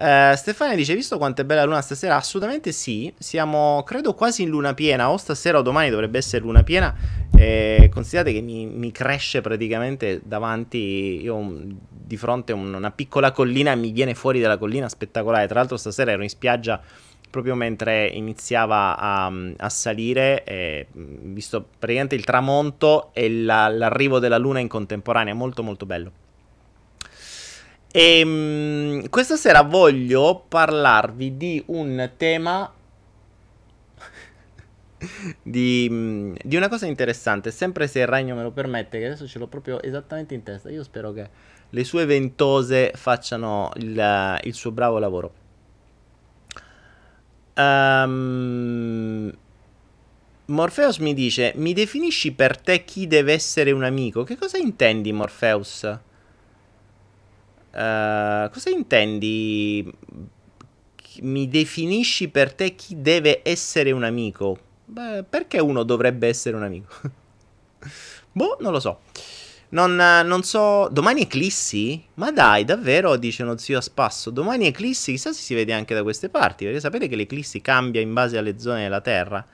Uh, 0.00 0.34
Stefania 0.36 0.76
dice: 0.76 0.94
Visto 0.94 1.18
quanto 1.18 1.42
è 1.42 1.44
bella 1.44 1.62
la 1.62 1.66
luna 1.66 1.80
stasera? 1.80 2.14
Assolutamente 2.14 2.70
sì. 2.70 3.12
Siamo, 3.18 3.82
credo, 3.84 4.14
quasi 4.14 4.42
in 4.42 4.48
luna 4.48 4.72
piena. 4.72 5.10
O 5.10 5.16
stasera 5.16 5.58
o 5.58 5.62
domani 5.62 5.90
dovrebbe 5.90 6.18
essere 6.18 6.42
luna 6.42 6.62
piena. 6.62 6.94
Eh, 7.36 7.90
considerate 7.92 8.32
che 8.32 8.40
mi, 8.40 8.66
mi, 8.66 8.92
cresce 8.92 9.40
praticamente 9.40 10.20
davanti. 10.24 11.20
Io 11.20 11.62
di 11.90 12.16
fronte 12.16 12.52
un, 12.52 12.72
una 12.72 12.92
piccola 12.92 13.32
collina 13.32 13.74
mi 13.74 13.90
viene 13.90 14.14
fuori 14.14 14.38
dalla 14.40 14.56
collina 14.56 14.88
spettacolare. 14.88 15.48
Tra 15.48 15.58
l'altro, 15.58 15.76
stasera 15.76 16.12
ero 16.12 16.22
in 16.22 16.28
spiaggia 16.28 16.80
proprio 17.30 17.56
mentre 17.56 18.06
iniziava 18.06 18.96
a, 18.96 19.32
a 19.56 19.68
salire, 19.68 20.44
eh, 20.44 20.86
visto 20.92 21.66
praticamente 21.78 22.14
il 22.14 22.24
tramonto 22.24 23.10
e 23.12 23.30
la, 23.30 23.68
l'arrivo 23.68 24.20
della 24.20 24.38
luna 24.38 24.60
in 24.60 24.68
contemporanea. 24.68 25.34
Molto, 25.34 25.64
molto 25.64 25.86
bello. 25.86 26.12
E 27.90 28.22
um, 28.22 29.08
questa 29.08 29.36
sera 29.36 29.62
voglio 29.62 30.44
parlarvi 30.46 31.36
di 31.36 31.62
un 31.66 32.10
tema. 32.16 32.70
di, 35.42 35.86
um, 35.90 36.36
di, 36.42 36.56
una 36.56 36.68
cosa 36.68 36.86
interessante. 36.86 37.50
Sempre 37.50 37.86
se 37.86 38.00
il 38.00 38.06
ragno 38.06 38.34
me 38.34 38.42
lo 38.42 38.50
permette, 38.50 38.98
che 38.98 39.06
adesso 39.06 39.26
ce 39.26 39.38
l'ho 39.38 39.46
proprio 39.46 39.80
esattamente 39.82 40.34
in 40.34 40.42
testa. 40.42 40.70
Io 40.70 40.82
spero 40.82 41.12
che 41.12 41.30
le 41.70 41.84
sue 41.84 42.04
ventose 42.04 42.92
facciano 42.94 43.70
il, 43.76 44.38
il 44.42 44.54
suo 44.54 44.70
bravo 44.70 44.98
lavoro. 44.98 45.32
Um, 47.56 49.32
Morpheus 50.44 50.98
mi 50.98 51.14
dice: 51.14 51.52
Mi 51.56 51.72
definisci 51.72 52.32
per 52.32 52.58
te 52.60 52.84
chi 52.84 53.06
deve 53.06 53.32
essere 53.32 53.70
un 53.70 53.82
amico? 53.82 54.24
Che 54.24 54.36
cosa 54.36 54.58
intendi, 54.58 55.10
Morpheus? 55.10 55.98
Uh, 57.78 58.50
cosa 58.50 58.70
intendi? 58.70 59.88
Mi 61.20 61.48
definisci 61.48 62.28
per 62.28 62.52
te 62.52 62.74
chi 62.74 63.00
deve 63.00 63.42
essere 63.44 63.92
un 63.92 64.02
amico? 64.02 64.58
Beh, 64.84 65.22
perché 65.28 65.60
uno 65.60 65.84
dovrebbe 65.84 66.26
essere 66.26 66.56
un 66.56 66.64
amico? 66.64 66.92
boh, 68.32 68.56
non 68.60 68.72
lo 68.72 68.80
so. 68.80 69.00
Non, 69.70 69.94
non, 69.94 70.42
so. 70.42 70.88
Domani 70.90 71.20
eclissi? 71.22 72.02
Ma 72.14 72.32
dai, 72.32 72.64
davvero? 72.64 73.16
Dice 73.16 73.44
uno 73.44 73.56
zio 73.58 73.78
a 73.78 73.80
spasso. 73.80 74.30
Domani 74.30 74.66
eclissi? 74.66 75.12
Chissà 75.12 75.32
se 75.32 75.42
si 75.42 75.54
vede 75.54 75.72
anche 75.72 75.94
da 75.94 76.02
queste 76.02 76.30
parti. 76.30 76.64
Perché 76.64 76.80
sapete 76.80 77.06
che 77.06 77.14
l'eclissi 77.14 77.60
cambia 77.60 78.00
in 78.00 78.12
base 78.12 78.38
alle 78.38 78.58
zone 78.58 78.82
della 78.82 79.00
Terra. 79.00 79.46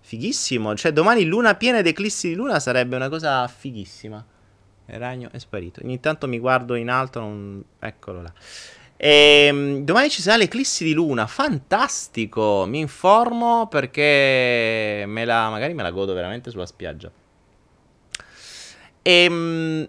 Fighissimo. 0.00 0.74
Cioè, 0.74 0.92
domani 0.92 1.24
luna 1.24 1.54
piena 1.54 1.78
ed 1.78 1.86
eclissi 1.86 2.28
di 2.28 2.34
luna 2.34 2.60
sarebbe 2.60 2.96
una 2.96 3.08
cosa 3.08 3.46
fighissima. 3.48 4.22
Ragno 4.98 5.30
è 5.32 5.38
sparito. 5.38 5.80
Ogni 5.82 6.00
tanto 6.00 6.28
mi 6.28 6.38
guardo 6.38 6.74
in 6.74 6.88
alto, 6.88 7.20
non... 7.20 7.62
eccolo 7.78 8.22
là. 8.22 8.32
E, 8.96 9.46
ehm, 9.48 9.84
domani 9.84 10.10
ci 10.10 10.22
sarà 10.22 10.36
l'eclissi 10.36 10.84
di 10.84 10.92
luna, 10.92 11.26
fantastico! 11.26 12.64
Mi 12.68 12.78
informo 12.78 13.66
perché 13.66 15.04
me 15.06 15.24
la, 15.24 15.50
magari 15.50 15.74
me 15.74 15.82
la 15.82 15.90
godo 15.90 16.12
veramente 16.14 16.50
sulla 16.50 16.66
spiaggia. 16.66 17.10
E, 19.02 19.12
ehm, 19.24 19.88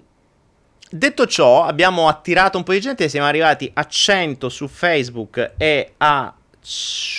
detto 0.90 1.28
ciò, 1.28 1.64
abbiamo 1.64 2.08
attirato 2.08 2.58
un 2.58 2.64
po' 2.64 2.74
di 2.74 2.82
gente, 2.82 3.08
siamo 3.08 3.28
arrivati 3.28 3.70
a 3.74 3.86
100 3.86 4.50
su 4.50 4.68
Facebook 4.68 5.54
e 5.58 5.94
a 5.98 6.34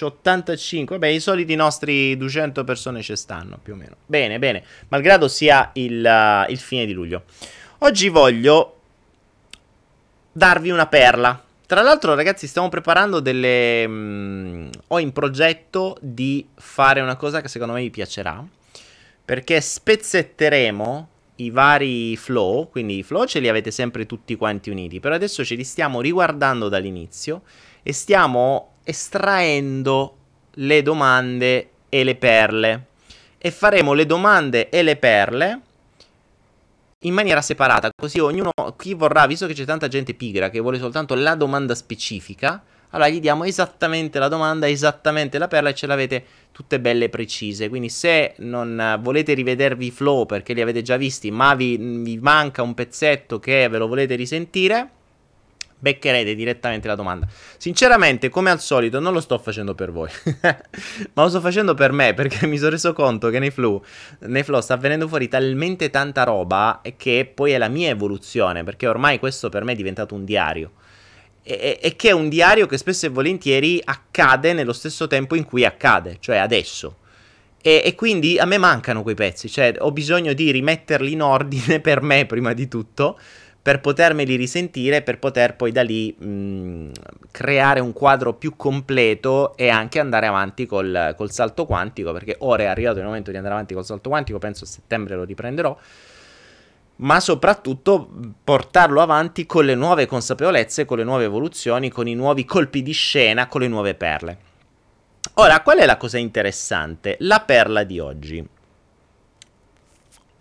85, 0.00 0.99
vabbè, 0.99 1.12
i 1.12 1.21
soliti 1.21 1.55
nostri 1.55 2.17
200 2.17 2.64
persone 2.64 3.03
ci 3.03 3.14
stanno 3.14 3.59
più 3.62 3.75
o 3.75 3.76
meno. 3.76 3.97
Bene, 4.07 4.38
bene, 4.38 4.64
malgrado 4.88 5.29
sia 5.29 5.71
il, 5.75 6.47
il 6.49 6.59
fine 6.59 6.87
di 6.87 6.93
luglio. 6.93 7.25
Oggi 7.85 8.09
voglio 8.09 8.76
darvi 10.33 10.71
una 10.71 10.87
perla. 10.87 11.45
Tra 11.67 11.83
l'altro, 11.83 12.14
ragazzi, 12.14 12.47
stiamo 12.47 12.71
preparando 12.71 13.21
delle. 13.21 13.87
Mh, 13.87 14.71
ho 14.87 14.99
in 14.99 15.12
progetto 15.12 15.99
di 16.00 16.49
fare 16.55 17.03
una 17.03 17.17
cosa 17.17 17.43
che 17.43 17.49
secondo 17.49 17.75
me 17.75 17.83
vi 17.83 17.91
piacerà. 17.91 18.43
Perché 19.23 19.61
spezzetteremo 19.61 21.09
i 21.37 21.50
vari 21.50 22.17
flow. 22.17 22.71
Quindi 22.71 22.97
i 22.97 23.03
flow 23.03 23.26
ce 23.26 23.41
li 23.41 23.50
avete 23.50 23.71
sempre 23.71 24.07
tutti 24.07 24.35
quanti 24.35 24.71
uniti. 24.71 24.99
Però 24.99 25.14
adesso 25.14 25.45
ce 25.45 25.55
li 25.55 25.64
stiamo 25.64 26.00
riguardando 26.00 26.71
dall'inizio 26.71 27.43
e 27.83 27.93
stiamo 27.93 28.76
estraendo 28.83 30.17
le 30.53 30.81
domande 30.81 31.69
e 31.91 32.03
le 32.03 32.14
perle. 32.14 32.87
E 33.37 33.50
faremo 33.50 33.93
le 33.93 34.07
domande 34.07 34.71
e 34.71 34.83
le 34.83 34.97
perle 34.97 35.61
in 37.04 37.14
maniera 37.14 37.40
separata, 37.40 37.90
così 37.94 38.18
ognuno, 38.18 38.50
chi 38.76 38.94
vorrà, 38.94 39.26
visto 39.26 39.46
che 39.46 39.54
c'è 39.54 39.64
tanta 39.64 39.88
gente 39.88 40.14
pigra 40.14 40.50
che 40.50 40.61
vuole 40.61 40.78
soltanto 40.78 41.14
la 41.14 41.34
domanda 41.34 41.75
specifica, 41.75 42.62
allora 42.90 43.08
gli 43.08 43.20
diamo 43.20 43.44
esattamente 43.44 44.18
la 44.18 44.28
domanda, 44.28 44.68
esattamente 44.68 45.38
la 45.38 45.49
perla 45.49 45.70
e 45.70 45.75
ce 45.75 45.87
l'avete 45.87 46.25
tutte 46.52 46.78
belle 46.78 47.08
precise. 47.08 47.68
Quindi 47.68 47.88
se 47.88 48.34
non 48.38 48.99
volete 49.00 49.34
rivedervi 49.34 49.87
i 49.87 49.90
flow 49.90 50.26
perché 50.26 50.52
li 50.52 50.61
avete 50.61 50.80
già 50.80 50.96
visti, 50.96 51.32
ma 51.32 51.54
vi, 51.56 51.76
vi 51.76 52.18
manca 52.18 52.62
un 52.62 52.73
pezzetto 52.75 53.40
che 53.40 53.68
ve 53.68 53.78
lo 53.78 53.88
volete 53.88 54.14
risentire, 54.14 54.90
beccherete 55.85 56.35
direttamente 56.35 56.88
la 56.88 56.95
domanda. 56.95 57.29
Sinceramente, 57.59 58.31
come 58.31 58.50
al 58.50 58.59
solito, 58.59 59.00
non 59.00 59.12
lo 59.12 59.21
sto 59.21 59.37
facendo 59.38 59.75
per 59.75 59.93
voi, 59.93 60.09
ma 61.12 61.23
lo 61.23 61.29
sto 61.29 61.41
facendo 61.41 61.75
per 61.75 61.93
me 61.93 62.14
perché 62.14 62.47
mi 62.47 62.57
sono 62.57 62.71
reso 62.71 62.95
conto 62.95 63.29
che 63.29 63.38
nei 63.38 63.50
flow, 63.50 63.85
nei 64.21 64.43
flow 64.43 64.62
sta 64.62 64.79
venendo 64.79 65.07
fuori 65.07 65.29
talmente 65.29 65.91
tanta 65.91 66.25
roba 66.25 66.81
che 66.97 67.31
poi 67.33 67.53
è 67.53 67.59
la 67.59 67.69
mia 67.69 67.91
evoluzione, 67.91 68.64
perché 68.64 68.87
ormai 68.87 69.19
questo 69.19 69.50
per 69.50 69.62
me 69.64 69.73
è 69.73 69.76
diventato 69.76 70.14
un 70.14 70.25
diario. 70.25 70.73
E, 71.43 71.79
e 71.83 71.97
che 71.97 72.09
è 72.09 72.12
un 72.12 72.31
diario 72.31 72.64
che 72.64 72.79
spesso 72.79 73.05
e 73.05 73.11
volentieri 73.11 73.79
accade 73.85 74.55
nello 74.55 74.73
stesso 74.73 75.07
tempo 75.07 75.35
in 75.35 75.45
cui 75.45 75.67
accade, 75.67 76.17
cioè 76.19 76.38
adesso. 76.38 76.97
E, 77.61 77.83
e, 77.85 77.95
quindi 77.95 78.38
a 78.38 78.47
me 78.47 78.57
mancano 78.57 79.03
quei 79.03 79.14
pezzi, 79.14 79.50
cioè 79.50 79.75
ho 79.79 79.91
bisogno 79.91 80.33
di 80.33 80.50
rimetterli 80.50 81.12
in 81.12 81.21
ordine 81.21 81.81
per 81.85 82.00
me 82.00 82.25
prima 82.25 82.55
di 82.55 82.69
tutto 82.69 83.19
per 83.64 83.80
potermeli 83.80 84.37
risentire, 84.37 85.00
per 85.00 85.18
poter 85.18 85.56
poi 85.56 85.73
da 85.73 85.80
lì 85.80 86.14
mh, 86.14 86.90
creare 87.30 87.80
un 87.80 87.94
quadro 87.94 88.35
più 88.35 88.56
completo 88.56 89.56
e 89.56 89.71
anche 89.71 89.99
andare 89.99 90.26
avanti 90.26 90.66
col, 90.66 91.14
col, 91.16 91.30
salto 91.30 91.64
quantico, 91.64 92.12
perché 92.12 92.37
ora 92.40 92.64
è 92.64 92.66
arrivato 92.66 92.99
il 92.99 93.06
momento 93.06 93.30
di 93.30 93.38
andare 93.38 93.54
avanti 93.54 93.73
col 93.73 93.87
salto 93.87 94.11
quantico, 94.11 94.38
penso 94.38 94.64
a 94.64 94.66
settembre 94.66 95.16
lo 95.16 95.25
riprenderò, 95.25 95.75
ma 96.97 97.21
soprattutto 97.21 98.11
portarlo 98.44 99.00
avanti 99.00 99.47
con 99.47 99.64
le 99.64 99.75
nuove 99.75 100.04
consapevolezze, 100.04 100.85
con 100.85 100.99
le 100.99 101.04
nuove 101.04 101.25
evoluzioni, 101.25 101.88
con 101.88 102.06
i 102.06 102.14
nuovi 102.14 102.44
colpi 102.44 102.83
di 102.83 102.92
scena, 102.92 103.47
con 103.49 103.62
le 103.62 103.68
nuove 103.68 103.94
perle. 103.94 104.38
Ora, 105.37 105.62
qual 105.62 105.78
è 105.78 105.87
la 105.87 105.97
cosa 105.97 106.18
interessante? 106.18 107.16
La 107.21 107.40
perla 107.40 107.83
di 107.83 107.99
oggi. 107.99 108.47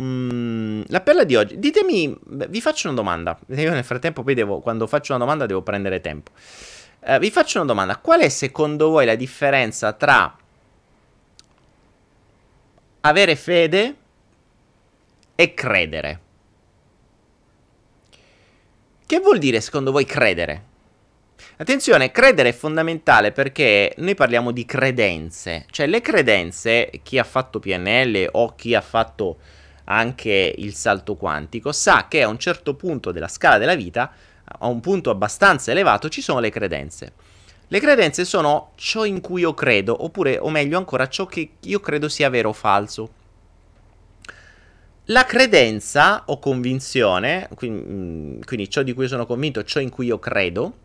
Mm, 0.04 0.82
la 0.88 1.00
perla 1.02 1.24
di 1.24 1.36
oggi. 1.36 1.58
Ditemi, 1.60 2.18
vi 2.26 2.62
faccio 2.62 2.88
una 2.88 2.98
domanda. 2.98 3.40
Io 3.48 3.72
nel 3.72 3.86
frattempo 3.86 4.24
poi 4.24 4.34
devo, 4.34 4.60
quando 4.60 4.86
faccio 4.86 5.14
una 5.14 5.24
domanda 5.24 5.46
devo 5.46 5.62
prendere 5.62 6.02
tempo. 6.02 6.32
Uh, 7.00 7.18
vi 7.20 7.32
faccio 7.32 7.60
una 7.60 7.68
domanda. 7.68 7.98
Qual 7.98 8.20
è 8.20 8.30
secondo 8.30 8.90
voi 8.90 9.06
la 9.06 9.16
differenza 9.16 9.94
tra 9.94 10.38
avere 13.02 13.36
fede 13.36 13.96
e 15.36 15.54
credere? 15.54 16.20
Che 19.06 19.20
vuol 19.20 19.38
dire 19.38 19.62
secondo 19.62 19.92
voi 19.92 20.06
credere? 20.06 20.72
Attenzione, 21.58 22.12
credere 22.12 22.50
è 22.50 22.54
fondamentale 22.54 23.32
perché 23.32 23.94
noi 23.98 24.16
parliamo 24.16 24.52
di 24.52 24.66
credenze, 24.66 25.66
cioè 25.70 25.86
le 25.86 26.02
credenze, 26.02 26.90
chi 27.04 27.20
ha 27.20 27.24
fatto 27.24 27.60
PNL 27.60 28.28
o 28.32 28.56
chi 28.56 28.74
ha 28.74 28.82
fatto 28.82 29.38
anche 29.86 30.54
il 30.58 30.74
salto 30.76 31.16
quantico, 31.16 31.72
sa 31.72 32.08
che 32.08 32.22
a 32.24 32.28
un 32.28 32.38
certo 32.38 32.76
punto 32.76 33.12
della 33.12 33.28
scala 33.28 33.58
della 33.58 33.76
vita, 33.76 34.12
a 34.46 34.68
un 34.68 34.80
punto 34.80 35.10
abbastanza 35.10 35.72
elevato, 35.72 36.10
ci 36.10 36.22
sono 36.22 36.40
le 36.40 36.50
credenze. 36.50 37.14
Le 37.68 37.80
credenze 37.80 38.26
sono 38.26 38.72
ciò 38.76 39.06
in 39.06 39.20
cui 39.20 39.42
io 39.42 39.54
credo, 39.54 40.04
oppure, 40.04 40.38
o 40.38 40.50
meglio 40.50 40.78
ancora, 40.78 41.08
ciò 41.08 41.26
che 41.26 41.54
io 41.60 41.80
credo 41.80 42.08
sia 42.08 42.30
vero 42.30 42.50
o 42.50 42.54
falso. 42.54 43.10
La 45.08 45.26
credenza 45.26 46.24
o 46.28 46.40
convinzione, 46.40 47.50
quindi, 47.56 47.84
mm, 47.86 48.42
quindi 48.42 48.70
ciò 48.70 48.84
di 48.84 48.94
cui 48.94 49.08
sono 49.08 49.26
convinto, 49.26 49.64
ciò 49.64 49.80
in 49.80 49.90
cui 49.90 50.06
io 50.06 50.20
credo, 50.20 50.78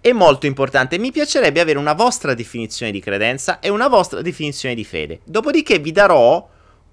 è 0.00 0.12
molto 0.12 0.46
importante. 0.46 0.98
Mi 0.98 1.10
piacerebbe 1.10 1.60
avere 1.60 1.78
una 1.78 1.92
vostra 1.94 2.34
definizione 2.34 2.92
di 2.92 3.00
credenza 3.00 3.60
e 3.60 3.68
una 3.68 3.88
vostra 3.88 4.20
definizione 4.20 4.74
di 4.74 4.84
fede. 4.84 5.20
Dopodiché 5.24 5.78
vi 5.78 5.92
darò 5.92 6.48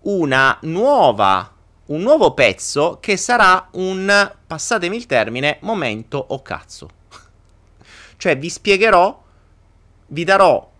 una 0.06 0.58
nuova, 0.64 1.54
un 1.88 2.02
nuovo 2.02 2.34
pezzo 2.34 2.98
che 3.00 3.18
sarà 3.18 3.70
un, 3.74 4.32
passatemi 4.46 4.96
il 4.96 5.06
termine, 5.06 5.58
momento 5.62 6.24
o 6.30 6.42
cazzo. 6.42 6.90
cioè 8.18 8.38
vi 8.38 8.50
spiegherò, 8.50 9.24
vi 10.08 10.24
darò, 10.24 10.72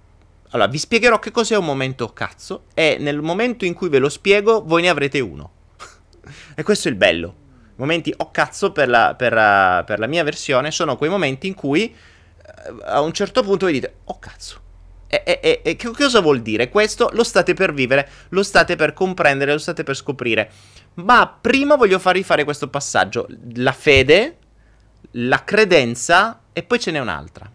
allora 0.50 0.70
vi 0.70 0.78
spiegherò 0.78 1.20
che 1.20 1.32
cos'è 1.32 1.56
un 1.56 1.66
momento 1.66 2.06
o 2.06 2.14
cazzo 2.14 2.66
e 2.74 2.98
nel 3.00 3.22
momento 3.22 3.66
in 3.66 3.74
cui 3.74 3.90
ve 3.90 4.00
lo 4.00 4.10
spiego 4.10 4.64
voi 4.64 4.82
ne 4.82 4.90
avrete 4.90 5.20
uno. 5.20 5.52
e 6.56 6.64
questo 6.64 6.88
è 6.88 6.92
il 6.92 6.98
bello. 6.98 7.44
Momenti 7.78 8.14
o 8.16 8.32
cazzo 8.32 8.72
per 8.72 8.88
la, 8.88 9.16
per, 9.18 9.34
per 9.86 10.00
la 10.00 10.08
mia 10.08 10.24
versione 10.24 10.72
sono 10.72 10.96
quei 10.96 11.10
momenti 11.10 11.48
in 11.48 11.56
cui 11.56 11.94
a 12.84 13.02
un 13.02 13.12
certo 13.12 13.44
punto 13.44 13.66
vi 13.66 13.74
dite, 13.74 13.96
oh 14.06 14.20
cazzo, 14.20 14.62
e, 15.24 15.40
e, 15.42 15.62
e, 15.64 15.76
che 15.76 15.92
cosa 15.92 16.20
vuol 16.20 16.42
dire? 16.42 16.70
Questo 16.70 17.10
lo 17.14 17.24
state 17.24 17.54
per 17.54 17.74
vivere, 17.74 18.10
lo 18.30 18.44
state 18.44 18.76
per 18.76 18.94
comprendere, 18.94 19.52
lo 19.52 19.58
state 19.58 19.84
per 19.84 19.96
scoprire. 19.96 20.50
Ma 20.96 21.28
prima 21.28 21.76
voglio 21.76 22.00
farvi 22.00 22.24
fare 22.24 22.44
questo 22.44 22.70
passaggio. 22.70 23.28
La 23.56 23.72
fede, 23.72 24.38
la 25.12 25.44
credenza 25.44 26.42
e 26.54 26.64
poi 26.64 26.80
ce 26.80 26.92
n'è 26.92 27.00
un'altra. 27.00 27.50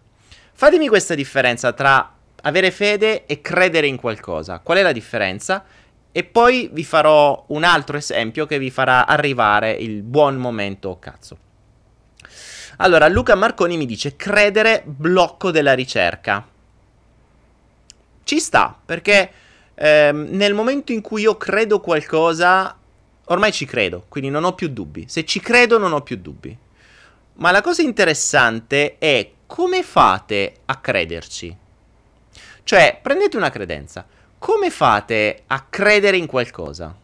Fatemi 0.53 0.87
questa 0.87 1.15
differenza 1.15 1.73
tra 1.73 2.15
avere 2.43 2.71
fede 2.71 3.25
e 3.25 3.41
credere 3.41 3.87
in 3.87 3.97
qualcosa. 3.97 4.59
Qual 4.59 4.77
è 4.77 4.81
la 4.81 4.91
differenza? 4.91 5.63
E 6.11 6.23
poi 6.23 6.69
vi 6.71 6.83
farò 6.83 7.45
un 7.47 7.63
altro 7.63 7.97
esempio 7.97 8.45
che 8.45 8.59
vi 8.59 8.69
farà 8.69 9.07
arrivare 9.07 9.71
il 9.71 10.03
buon 10.03 10.35
momento, 10.35 10.99
cazzo. 10.99 11.37
Allora, 12.77 13.07
Luca 13.07 13.35
Marconi 13.35 13.77
mi 13.77 13.85
dice 13.85 14.15
credere 14.15 14.83
blocco 14.85 15.51
della 15.51 15.73
ricerca. 15.73 16.45
Ci 18.23 18.39
sta, 18.39 18.77
perché 18.85 19.31
ehm, 19.75 20.27
nel 20.31 20.53
momento 20.53 20.91
in 20.91 21.01
cui 21.01 21.21
io 21.21 21.37
credo 21.37 21.79
qualcosa, 21.79 22.77
ormai 23.25 23.51
ci 23.51 23.65
credo, 23.65 24.05
quindi 24.07 24.29
non 24.29 24.43
ho 24.43 24.53
più 24.53 24.69
dubbi. 24.69 25.05
Se 25.07 25.25
ci 25.25 25.39
credo 25.39 25.77
non 25.77 25.93
ho 25.93 26.01
più 26.01 26.17
dubbi. 26.17 26.57
Ma 27.33 27.51
la 27.51 27.61
cosa 27.61 27.81
interessante 27.81 28.97
è 28.97 29.31
come 29.47 29.83
fate 29.83 30.53
a 30.65 30.77
crederci? 30.77 31.57
Cioè, 32.63 32.99
prendete 33.01 33.37
una 33.37 33.49
credenza. 33.49 34.05
Come 34.37 34.69
fate 34.69 35.43
a 35.47 35.65
credere 35.69 36.17
in 36.17 36.25
qualcosa? 36.25 36.95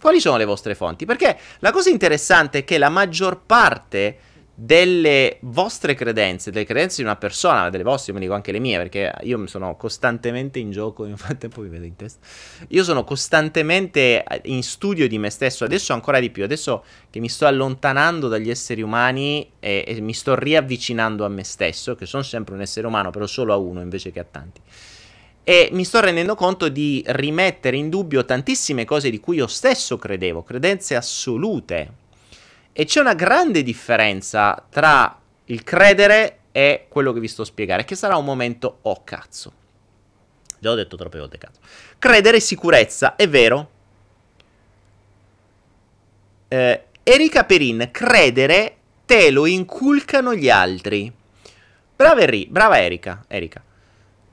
Quali 0.00 0.20
sono 0.20 0.36
le 0.36 0.44
vostre 0.44 0.74
fonti? 0.74 1.04
Perché 1.04 1.38
la 1.58 1.72
cosa 1.72 1.90
interessante 1.90 2.58
è 2.58 2.64
che 2.64 2.78
la 2.78 2.88
maggior 2.88 3.40
parte 3.44 4.18
delle 4.62 5.38
vostre 5.40 5.94
credenze, 5.94 6.50
delle 6.50 6.66
credenze 6.66 6.96
di 6.96 7.04
una 7.04 7.16
persona, 7.16 7.70
delle 7.70 7.82
vostre, 7.82 8.12
mi 8.12 8.20
dico 8.20 8.34
anche 8.34 8.52
le 8.52 8.58
mie, 8.58 8.76
perché 8.76 9.10
io 9.22 9.46
sono 9.46 9.74
costantemente 9.76 10.58
in 10.58 10.70
gioco, 10.70 11.04
nel 11.06 11.16
frattempo 11.16 11.62
vi 11.62 11.70
vedo 11.70 11.86
in 11.86 11.96
testa, 11.96 12.26
io 12.68 12.84
sono 12.84 13.02
costantemente 13.02 14.22
in 14.44 14.62
studio 14.62 15.08
di 15.08 15.16
me 15.16 15.30
stesso, 15.30 15.64
adesso 15.64 15.94
ancora 15.94 16.20
di 16.20 16.28
più, 16.28 16.44
adesso 16.44 16.84
che 17.08 17.20
mi 17.20 17.30
sto 17.30 17.46
allontanando 17.46 18.28
dagli 18.28 18.50
esseri 18.50 18.82
umani 18.82 19.50
e, 19.60 19.82
e 19.86 20.00
mi 20.02 20.12
sto 20.12 20.34
riavvicinando 20.34 21.24
a 21.24 21.28
me 21.28 21.42
stesso, 21.42 21.94
che 21.94 22.04
sono 22.04 22.22
sempre 22.22 22.54
un 22.54 22.60
essere 22.60 22.86
umano, 22.86 23.08
però 23.08 23.26
solo 23.26 23.54
a 23.54 23.56
uno 23.56 23.80
invece 23.80 24.12
che 24.12 24.20
a 24.20 24.26
tanti. 24.30 24.60
E 25.42 25.70
mi 25.72 25.84
sto 25.84 26.00
rendendo 26.00 26.34
conto 26.34 26.68
di 26.68 27.02
rimettere 27.06 27.78
in 27.78 27.88
dubbio 27.88 28.26
tantissime 28.26 28.84
cose 28.84 29.08
di 29.08 29.20
cui 29.20 29.36
io 29.36 29.46
stesso 29.46 29.96
credevo, 29.96 30.42
credenze 30.42 30.96
assolute, 30.96 31.99
e 32.80 32.86
c'è 32.86 32.98
una 33.00 33.12
grande 33.12 33.62
differenza 33.62 34.66
tra 34.70 35.20
il 35.44 35.62
credere 35.64 36.38
e 36.50 36.86
quello 36.88 37.12
che 37.12 37.20
vi 37.20 37.28
sto 37.28 37.42
a 37.42 37.44
spiegare, 37.44 37.84
che 37.84 37.94
sarà 37.94 38.16
un 38.16 38.24
momento 38.24 38.78
oh 38.80 39.04
cazzo. 39.04 39.52
Già 40.58 40.70
ho 40.70 40.74
detto 40.74 40.96
troppe 40.96 41.18
volte 41.18 41.36
cazzo. 41.36 41.60
Credere 41.98 42.38
è 42.38 42.40
sicurezza, 42.40 43.16
è 43.16 43.28
vero. 43.28 43.70
Eh, 46.48 46.84
Erika 47.02 47.44
Perin, 47.44 47.90
credere 47.92 48.76
te 49.04 49.30
lo 49.30 49.44
inculcano 49.44 50.34
gli 50.34 50.48
altri. 50.48 51.12
Brava, 51.94 52.26
brava 52.48 52.80
Erika, 52.80 53.26
Erika. 53.28 53.62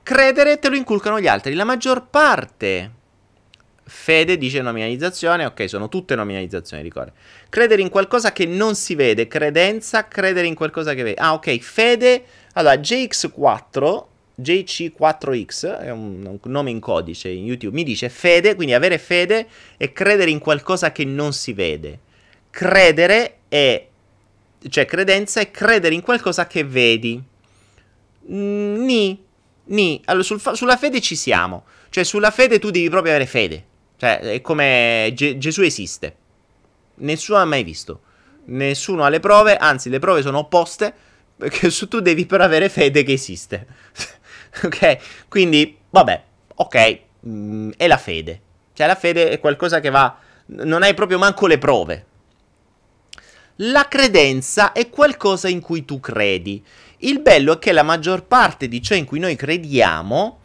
Credere 0.02 0.58
te 0.58 0.70
lo 0.70 0.76
inculcano 0.76 1.20
gli 1.20 1.26
altri. 1.28 1.52
La 1.52 1.64
maggior 1.64 2.06
parte 2.06 2.92
Fede 3.88 4.36
dice 4.36 4.60
nominalizzazione, 4.60 5.46
ok, 5.46 5.66
sono 5.66 5.88
tutte 5.88 6.14
nominalizzazioni, 6.14 6.82
ricordi. 6.82 7.12
Credere 7.48 7.80
in 7.80 7.88
qualcosa 7.88 8.32
che 8.32 8.44
non 8.44 8.74
si 8.74 8.94
vede, 8.94 9.26
credenza, 9.26 10.06
credere 10.06 10.46
in 10.46 10.54
qualcosa 10.54 10.92
che 10.92 11.02
vede. 11.02 11.20
Ah, 11.20 11.32
ok, 11.32 11.58
fede. 11.58 12.22
Allora, 12.52 12.74
JX4, 12.74 14.04
JC4X, 14.40 15.80
è 15.80 15.90
un, 15.90 16.26
un, 16.26 16.38
nome 16.50 16.70
in 16.70 16.80
codice 16.80 17.30
in 17.30 17.46
YouTube, 17.46 17.74
mi 17.74 17.82
dice 17.82 18.10
fede, 18.10 18.54
quindi 18.54 18.74
avere 18.74 18.98
fede 18.98 19.46
è 19.78 19.90
credere 19.90 20.30
in 20.30 20.38
qualcosa 20.38 20.92
che 20.92 21.06
non 21.06 21.32
si 21.32 21.54
vede. 21.54 21.98
Credere 22.50 23.38
è, 23.48 23.86
cioè 24.68 24.84
credenza 24.84 25.40
è 25.40 25.50
credere 25.50 25.94
in 25.94 26.02
qualcosa 26.02 26.46
che 26.46 26.62
vedi. 26.62 27.22
Ni, 28.26 29.24
ni. 29.64 30.02
Allora, 30.04 30.24
sul, 30.24 30.42
sulla 30.52 30.76
fede 30.76 31.00
ci 31.00 31.16
siamo. 31.16 31.64
Cioè, 31.88 32.04
sulla 32.04 32.30
fede 32.30 32.58
tu 32.58 32.68
devi 32.68 32.90
proprio 32.90 33.12
avere 33.12 33.26
fede. 33.26 33.64
Cioè, 33.98 34.20
è 34.20 34.40
come 34.40 35.10
Ge- 35.12 35.38
Gesù 35.38 35.62
esiste. 35.62 36.16
Nessuno 36.96 37.38
ha 37.38 37.44
mai 37.44 37.64
visto. 37.64 38.00
Nessuno 38.46 39.02
ha 39.02 39.08
le 39.08 39.18
prove, 39.18 39.56
anzi 39.56 39.90
le 39.90 39.98
prove 39.98 40.22
sono 40.22 40.38
opposte, 40.38 40.94
perché 41.36 41.68
tu 41.70 42.00
devi 42.00 42.24
però 42.24 42.44
avere 42.44 42.68
fede 42.68 43.02
che 43.02 43.12
esiste. 43.12 43.66
ok? 44.62 45.26
Quindi, 45.28 45.76
vabbè, 45.90 46.22
ok, 46.54 47.00
mm, 47.26 47.70
è 47.76 47.88
la 47.88 47.98
fede. 47.98 48.40
Cioè, 48.72 48.86
la 48.86 48.94
fede 48.94 49.30
è 49.30 49.40
qualcosa 49.40 49.80
che 49.80 49.90
va... 49.90 50.16
Non 50.46 50.84
hai 50.84 50.94
proprio 50.94 51.18
manco 51.18 51.48
le 51.48 51.58
prove. 51.58 52.06
La 53.56 53.88
credenza 53.88 54.70
è 54.70 54.88
qualcosa 54.88 55.48
in 55.48 55.60
cui 55.60 55.84
tu 55.84 55.98
credi. 55.98 56.64
Il 56.98 57.20
bello 57.20 57.54
è 57.54 57.58
che 57.58 57.72
la 57.72 57.82
maggior 57.82 58.24
parte 58.24 58.68
di 58.68 58.80
ciò 58.80 58.94
in 58.94 59.04
cui 59.04 59.18
noi 59.18 59.34
crediamo 59.34 60.38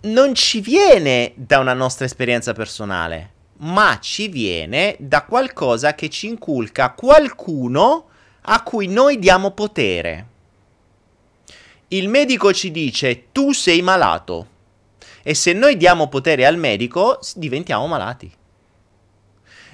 non 0.00 0.34
ci 0.34 0.60
viene 0.60 1.32
da 1.34 1.58
una 1.58 1.72
nostra 1.72 2.04
esperienza 2.04 2.52
personale, 2.52 3.30
ma 3.58 3.98
ci 4.00 4.28
viene 4.28 4.94
da 5.00 5.24
qualcosa 5.24 5.94
che 5.94 6.08
ci 6.08 6.28
inculca 6.28 6.92
qualcuno 6.92 8.06
a 8.42 8.62
cui 8.62 8.86
noi 8.86 9.18
diamo 9.18 9.50
potere. 9.50 10.26
Il 11.88 12.08
medico 12.08 12.52
ci 12.52 12.70
dice 12.70 13.32
tu 13.32 13.52
sei 13.52 13.82
malato 13.82 14.56
e 15.22 15.34
se 15.34 15.52
noi 15.52 15.76
diamo 15.76 16.08
potere 16.08 16.46
al 16.46 16.56
medico 16.56 17.18
diventiamo 17.34 17.86
malati. 17.88 18.30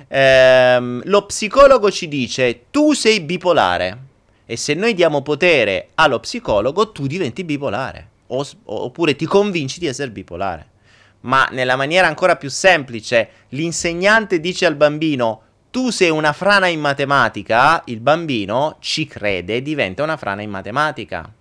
Ehm, 0.08 1.02
lo 1.04 1.26
psicologo 1.26 1.90
ci 1.90 2.08
dice 2.08 2.64
tu 2.70 2.94
sei 2.94 3.20
bipolare 3.20 3.98
e 4.46 4.56
se 4.56 4.74
noi 4.74 4.94
diamo 4.94 5.22
potere 5.22 5.90
allo 5.94 6.18
psicologo 6.18 6.92
tu 6.92 7.06
diventi 7.06 7.44
bipolare 7.44 8.12
o, 8.28 8.46
oppure 8.64 9.16
ti 9.16 9.26
convinci 9.26 9.78
di 9.78 9.86
essere 9.86 10.10
bipolare. 10.10 10.72
Ma 11.20 11.48
nella 11.50 11.76
maniera 11.76 12.06
ancora 12.06 12.36
più 12.36 12.50
semplice, 12.50 13.28
l'insegnante 13.50 14.40
dice 14.40 14.66
al 14.66 14.76
bambino 14.76 15.42
tu 15.70 15.90
sei 15.90 16.10
una 16.10 16.32
frana 16.32 16.68
in 16.68 16.78
matematica, 16.78 17.82
il 17.86 18.00
bambino 18.00 18.76
ci 18.78 19.06
crede 19.06 19.56
e 19.56 19.62
diventa 19.62 20.02
una 20.02 20.16
frana 20.16 20.42
in 20.42 20.50
matematica. 20.50 21.32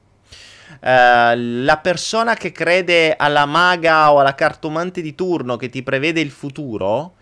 Uh, 0.74 1.36
la 1.36 1.80
persona 1.82 2.34
che 2.34 2.52
crede 2.52 3.16
alla 3.16 3.46
maga 3.46 4.12
o 4.12 4.20
alla 4.20 4.34
cartomante 4.34 5.02
di 5.02 5.14
turno 5.14 5.56
che 5.56 5.70
ti 5.70 5.84
prevede 5.84 6.20
il 6.20 6.32
futuro, 6.32 7.14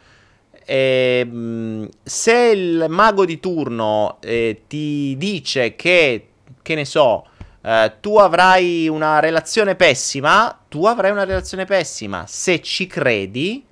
eh, 0.63 1.89
se 2.02 2.34
il 2.34 2.86
mago 2.88 3.26
di 3.26 3.39
turno 3.41 4.17
eh, 4.21 4.63
ti 4.67 5.15
dice 5.17 5.76
che, 5.76 6.28
che 6.62 6.76
ne 6.76 6.86
so, 6.86 7.26
Uh, 7.62 7.91
tu 8.00 8.17
avrai 8.17 8.88
una 8.88 9.19
relazione 9.19 9.76
pessima, 9.76 10.60
tu 10.67 10.86
avrai 10.86 11.12
una 11.12 11.26
relazione 11.26 11.65
pessima. 11.65 12.26
Se 12.28 12.62
ci 12.62 12.88
credi, 12.88 13.63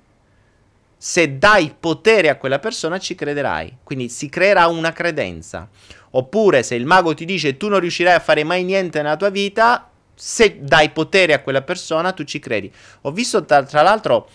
se 0.96 1.38
dai 1.38 1.74
potere 1.78 2.28
a 2.28 2.36
quella 2.36 2.58
persona, 2.58 2.98
ci 2.98 3.14
crederai. 3.14 3.78
Quindi 3.82 4.08
si 4.08 4.28
creerà 4.28 4.66
una 4.68 4.92
credenza. 4.92 5.68
Oppure 6.12 6.62
se 6.62 6.74
il 6.74 6.86
mago 6.86 7.14
ti 7.14 7.24
dice 7.24 7.56
tu 7.56 7.68
non 7.68 7.80
riuscirai 7.80 8.14
a 8.14 8.20
fare 8.20 8.44
mai 8.44 8.64
niente 8.64 9.00
nella 9.02 9.16
tua 9.16 9.30
vita, 9.30 9.90
se 10.14 10.58
dai 10.60 10.90
potere 10.90 11.32
a 11.32 11.40
quella 11.40 11.62
persona, 11.62 12.12
tu 12.12 12.24
ci 12.24 12.38
credi. 12.38 12.70
Ho 13.02 13.10
visto 13.10 13.44
tra, 13.44 13.62
tra 13.62 13.82
l'altro, 13.82 14.28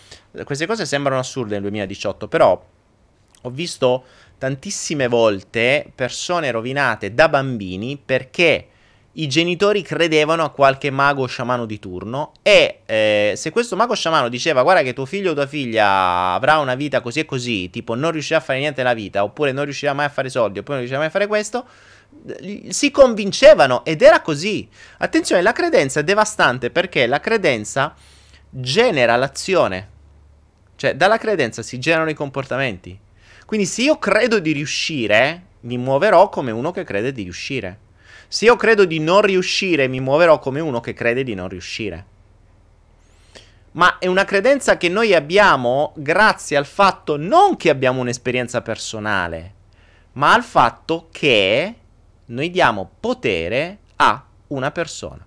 queste 0.44 0.66
cose 0.66 0.84
sembrano 0.84 1.20
assurde 1.20 1.52
nel 1.52 1.62
2018, 1.62 2.28
però 2.28 2.62
ho 3.42 3.50
visto 3.50 4.04
tantissime 4.36 5.06
volte 5.06 5.90
persone 5.94 6.50
rovinate 6.50 7.14
da 7.14 7.28
bambini 7.28 7.96
perché 8.04 8.68
i 9.18 9.28
genitori 9.28 9.82
credevano 9.82 10.44
a 10.44 10.50
qualche 10.50 10.90
mago 10.90 11.26
sciamano 11.26 11.64
di 11.64 11.78
turno 11.78 12.32
e 12.42 12.80
eh, 12.84 13.32
se 13.34 13.50
questo 13.50 13.74
mago 13.74 13.94
sciamano 13.94 14.28
diceva 14.28 14.62
guarda 14.62 14.82
che 14.82 14.92
tuo 14.92 15.06
figlio 15.06 15.30
o 15.30 15.34
tua 15.34 15.46
figlia 15.46 16.32
avrà 16.34 16.58
una 16.58 16.74
vita 16.74 17.00
così 17.00 17.20
e 17.20 17.24
così, 17.24 17.70
tipo 17.70 17.94
non 17.94 18.10
riuscirà 18.10 18.38
a 18.38 18.42
fare 18.42 18.58
niente 18.58 18.82
nella 18.82 18.94
vita, 18.94 19.22
oppure 19.22 19.52
non 19.52 19.64
riuscirà 19.64 19.94
mai 19.94 20.04
a 20.04 20.10
fare 20.10 20.28
soldi, 20.28 20.58
oppure 20.58 20.78
non 20.78 20.86
riuscirà 20.86 20.98
mai 20.98 21.08
a 21.08 21.10
fare 21.10 21.26
questo, 21.26 21.66
si 22.68 22.90
convincevano 22.90 23.84
ed 23.84 24.02
era 24.02 24.20
così. 24.20 24.68
Attenzione, 24.98 25.40
la 25.40 25.52
credenza 25.52 26.00
è 26.00 26.04
devastante 26.04 26.70
perché 26.70 27.06
la 27.06 27.20
credenza 27.20 27.94
genera 28.50 29.16
l'azione. 29.16 29.94
Cioè, 30.76 30.94
dalla 30.94 31.16
credenza 31.16 31.62
si 31.62 31.78
generano 31.78 32.10
i 32.10 32.14
comportamenti. 32.14 32.98
Quindi 33.46 33.64
se 33.64 33.82
io 33.82 33.98
credo 33.98 34.40
di 34.40 34.52
riuscire, 34.52 35.42
mi 35.60 35.78
muoverò 35.78 36.28
come 36.28 36.50
uno 36.50 36.70
che 36.70 36.84
crede 36.84 37.12
di 37.12 37.22
riuscire. 37.22 37.78
Se 38.28 38.44
io 38.44 38.56
credo 38.56 38.84
di 38.84 38.98
non 38.98 39.22
riuscire, 39.22 39.88
mi 39.88 40.00
muoverò 40.00 40.38
come 40.38 40.60
uno 40.60 40.80
che 40.80 40.92
crede 40.92 41.22
di 41.22 41.34
non 41.34 41.48
riuscire. 41.48 42.14
Ma 43.72 43.98
è 43.98 44.06
una 44.06 44.24
credenza 44.24 44.76
che 44.76 44.88
noi 44.88 45.14
abbiamo 45.14 45.92
grazie 45.96 46.56
al 46.56 46.66
fatto 46.66 47.16
non 47.16 47.56
che 47.56 47.68
abbiamo 47.68 48.00
un'esperienza 48.00 48.62
personale, 48.62 49.54
ma 50.12 50.32
al 50.32 50.42
fatto 50.42 51.08
che 51.10 51.74
noi 52.26 52.50
diamo 52.50 52.90
potere 52.98 53.78
a 53.96 54.24
una 54.48 54.70
persona. 54.70 55.24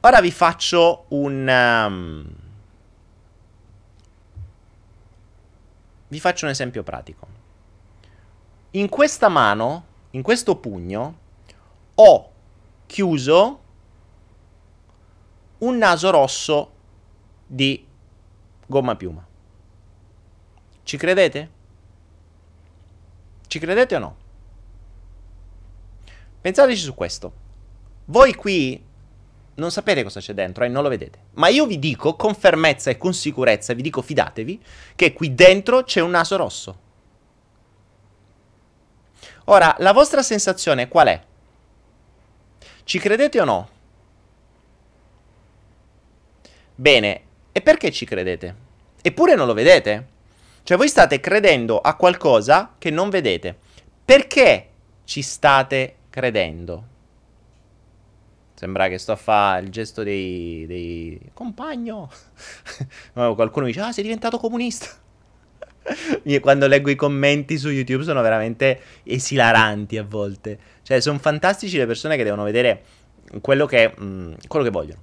Ora 0.00 0.20
vi 0.20 0.32
faccio 0.32 1.04
un... 1.08 1.86
Um, 1.86 2.26
vi 6.08 6.18
faccio 6.18 6.44
un 6.44 6.50
esempio 6.50 6.82
pratico. 6.82 7.26
In 8.72 8.88
questa 8.88 9.28
mano, 9.28 9.84
in 10.12 10.22
questo 10.22 10.56
pugno, 10.56 11.18
ho 11.94 12.30
chiuso 12.86 13.60
un 15.58 15.76
naso 15.76 16.10
rosso 16.10 16.72
di 17.46 17.86
gomma 18.66 18.96
piuma. 18.96 19.26
Ci 20.82 20.96
credete? 20.96 21.50
Ci 23.46 23.58
credete 23.58 23.96
o 23.96 23.98
no? 23.98 24.16
Pensateci 26.40 26.82
su 26.82 26.94
questo. 26.94 27.32
Voi 28.06 28.34
qui 28.34 28.82
non 29.54 29.70
sapete 29.70 30.02
cosa 30.02 30.20
c'è 30.20 30.34
dentro 30.34 30.64
e 30.64 30.66
eh, 30.66 30.70
non 30.70 30.82
lo 30.82 30.88
vedete. 30.88 31.18
Ma 31.34 31.48
io 31.48 31.66
vi 31.66 31.78
dico 31.78 32.16
con 32.16 32.34
fermezza 32.34 32.90
e 32.90 32.96
con 32.96 33.14
sicurezza, 33.14 33.74
vi 33.74 33.82
dico 33.82 34.02
fidatevi, 34.02 34.60
che 34.96 35.12
qui 35.12 35.34
dentro 35.34 35.84
c'è 35.84 36.00
un 36.00 36.10
naso 36.10 36.36
rosso. 36.36 36.78
Ora, 39.46 39.74
la 39.78 39.92
vostra 39.92 40.22
sensazione 40.22 40.88
qual 40.88 41.08
è? 41.08 41.22
Ci 42.84 42.98
credete 42.98 43.40
o 43.40 43.44
no? 43.44 43.68
Bene, 46.74 47.22
e 47.52 47.60
perché 47.60 47.90
ci 47.90 48.04
credete? 48.04 48.54
Eppure 49.02 49.34
non 49.34 49.46
lo 49.46 49.54
vedete? 49.54 50.08
Cioè 50.62 50.76
voi 50.76 50.88
state 50.88 51.20
credendo 51.20 51.80
a 51.80 51.94
qualcosa 51.96 52.74
che 52.78 52.90
non 52.90 53.10
vedete. 53.10 53.56
Perché 54.04 54.68
ci 55.04 55.22
state 55.22 55.96
credendo? 56.08 56.90
Sembra 58.54 58.88
che 58.88 58.98
sto 58.98 59.10
a 59.10 59.16
fare 59.16 59.64
il 59.64 59.70
gesto 59.70 60.04
dei, 60.04 60.64
dei... 60.68 61.30
compagno. 61.34 62.08
Qualcuno 63.12 63.66
dice, 63.66 63.80
ah, 63.80 63.90
sei 63.90 64.04
diventato 64.04 64.38
comunista. 64.38 64.86
Quando 66.40 66.66
leggo 66.66 66.90
i 66.90 66.94
commenti 66.94 67.58
su 67.58 67.68
YouTube 67.68 68.04
sono 68.04 68.22
veramente 68.22 68.80
esilaranti 69.04 69.98
a 69.98 70.04
volte. 70.04 70.58
Cioè, 70.82 71.00
sono 71.00 71.18
fantastici 71.18 71.76
le 71.76 71.86
persone 71.86 72.16
che 72.16 72.24
devono 72.24 72.44
vedere 72.44 72.82
quello 73.40 73.66
che, 73.66 73.92
mh, 73.96 74.34
quello 74.48 74.64
che 74.64 74.70
vogliono. 74.70 75.00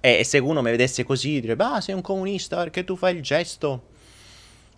E, 0.00 0.18
e, 0.18 0.24
se 0.24 0.38
uno 0.38 0.62
mi 0.62 0.70
vedesse 0.70 1.04
così, 1.04 1.40
direbbe, 1.40 1.64
ah, 1.64 1.80
sei 1.80 1.94
un 1.94 2.02
comunista 2.02 2.56
perché 2.56 2.84
tu 2.84 2.96
fai 2.96 3.16
il 3.16 3.22
gesto. 3.22 3.88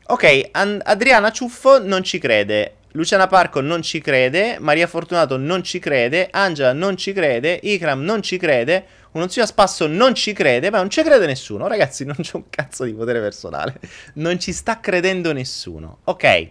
Ok, 0.07 0.49
An- 0.53 0.81
Adriana 0.85 1.31
Ciuffo 1.31 1.83
non 1.85 2.03
ci 2.03 2.19
crede. 2.19 2.77
Luciana 2.93 3.27
Parco 3.27 3.61
non 3.61 3.81
ci 3.81 4.01
crede, 4.01 4.59
Maria 4.59 4.87
Fortunato 4.87 5.37
non 5.37 5.63
ci 5.63 5.79
crede, 5.79 6.29
Angela 6.31 6.73
non 6.73 6.97
ci 6.97 7.13
crede, 7.13 7.59
Ikram 7.63 8.03
non 8.03 8.21
ci 8.23 8.37
crede, 8.37 8.87
uno 9.13 9.29
zio 9.29 9.43
a 9.43 9.47
spasso 9.47 9.87
non 9.87 10.15
ci 10.15 10.33
crede, 10.33 10.71
ma 10.71 10.79
non 10.79 10.91
ci 10.91 11.03
crede 11.03 11.27
nessuno. 11.27 11.67
Ragazzi, 11.67 12.05
non 12.07 12.17
c'è 12.21 12.37
un 12.37 12.49
cazzo 12.51 12.85
di 12.85 12.93
potere 12.93 13.21
personale. 13.21 13.81
Non 14.15 14.39
ci 14.39 14.53
sta 14.53 14.81
credendo 14.81 15.33
nessuno. 15.33 15.99
Ok. 16.05 16.51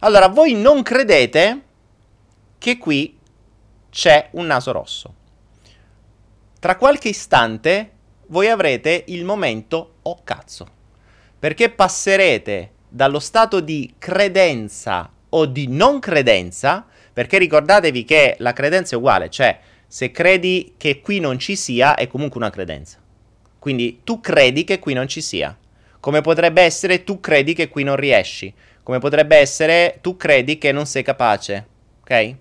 Allora, 0.00 0.28
voi 0.28 0.54
non 0.54 0.82
credete 0.82 1.62
che 2.58 2.78
qui 2.78 3.18
c'è 3.90 4.28
un 4.32 4.46
naso 4.46 4.72
rosso. 4.72 5.14
Tra 6.58 6.76
qualche 6.76 7.08
istante 7.08 7.92
voi 8.28 8.48
avrete 8.48 9.04
il 9.08 9.24
momento 9.24 9.96
oh 10.02 10.22
cazzo. 10.24 10.66
Perché 11.38 11.70
passerete 11.70 12.72
dallo 12.88 13.20
stato 13.20 13.60
di 13.60 13.94
credenza 13.98 15.10
o 15.36 15.46
di 15.46 15.68
non 15.68 15.98
credenza, 16.00 16.86
perché 17.12 17.38
ricordatevi 17.38 18.04
che 18.04 18.36
la 18.38 18.52
credenza 18.52 18.94
è 18.94 18.98
uguale, 18.98 19.28
cioè 19.30 19.58
se 19.86 20.10
credi 20.10 20.74
che 20.76 21.00
qui 21.00 21.20
non 21.20 21.38
ci 21.38 21.56
sia 21.56 21.94
è 21.94 22.06
comunque 22.06 22.40
una 22.40 22.50
credenza. 22.50 22.98
Quindi 23.58 24.00
tu 24.04 24.20
credi 24.20 24.64
che 24.64 24.78
qui 24.78 24.94
non 24.94 25.08
ci 25.08 25.20
sia. 25.20 25.56
Come 26.00 26.20
potrebbe 26.20 26.62
essere 26.62 27.04
tu 27.04 27.20
credi 27.20 27.52
che 27.52 27.68
qui 27.68 27.82
non 27.82 27.96
riesci. 27.96 28.52
Come 28.82 28.98
potrebbe 28.98 29.36
essere 29.36 29.98
tu 30.00 30.16
credi 30.16 30.58
che 30.58 30.72
non 30.72 30.86
sei 30.86 31.02
capace. 31.02 31.66
Ok? 32.00 32.34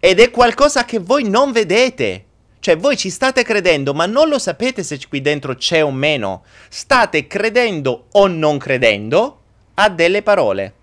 Ed 0.00 0.20
è 0.20 0.30
qualcosa 0.30 0.84
che 0.84 0.98
voi 0.98 1.28
non 1.28 1.52
vedete. 1.52 2.24
Cioè 2.58 2.76
voi 2.76 2.96
ci 2.96 3.10
state 3.10 3.42
credendo, 3.42 3.94
ma 3.94 4.06
non 4.06 4.28
lo 4.28 4.38
sapete 4.38 4.82
se 4.82 4.98
qui 5.08 5.20
dentro 5.20 5.54
c'è 5.54 5.82
o 5.82 5.90
meno. 5.90 6.44
State 6.68 7.26
credendo 7.26 8.06
o 8.12 8.26
non 8.26 8.58
credendo 8.58 9.40
a 9.74 9.88
delle 9.88 10.22
parole. 10.22 10.74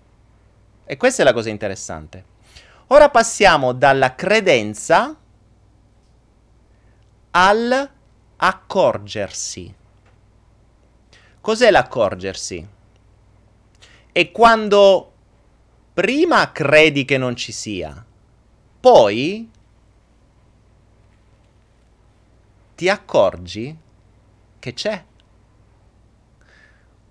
E 0.90 0.96
questa 0.96 1.22
è 1.22 1.24
la 1.24 1.32
cosa 1.32 1.50
interessante. 1.50 2.24
Ora 2.88 3.10
passiamo 3.10 3.72
dalla 3.72 4.16
credenza 4.16 5.16
al 7.30 7.90
accorgersi. 8.34 9.72
Cos'è 11.40 11.70
l'accorgersi? 11.70 12.68
È 14.10 14.30
quando 14.32 15.12
prima 15.94 16.50
credi 16.50 17.04
che 17.04 17.18
non 17.18 17.36
ci 17.36 17.52
sia, 17.52 18.04
poi 18.80 19.48
ti 22.74 22.88
accorgi 22.88 23.78
che 24.58 24.72
c'è. 24.74 25.04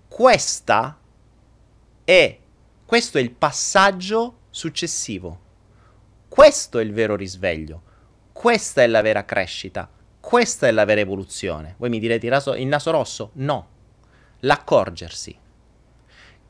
Questa 0.09 0.99
è 2.03 2.39
questo 2.89 3.19
è 3.19 3.21
il 3.21 3.29
passaggio 3.29 4.37
successivo. 4.49 5.39
Questo 6.27 6.79
è 6.79 6.81
il 6.81 6.91
vero 6.91 7.15
risveglio. 7.15 7.83
Questa 8.33 8.81
è 8.81 8.87
la 8.87 9.01
vera 9.01 9.25
crescita. 9.25 9.87
Questa 10.19 10.65
è 10.65 10.71
la 10.71 10.85
vera 10.85 10.99
evoluzione. 10.99 11.75
Voi 11.77 11.89
mi 11.89 11.99
direte 11.99 12.25
il 12.25 12.31
naso, 12.31 12.55
il 12.55 12.65
naso 12.65 12.89
rosso? 12.89 13.29
No. 13.33 13.67
L'accorgersi. 14.39 15.37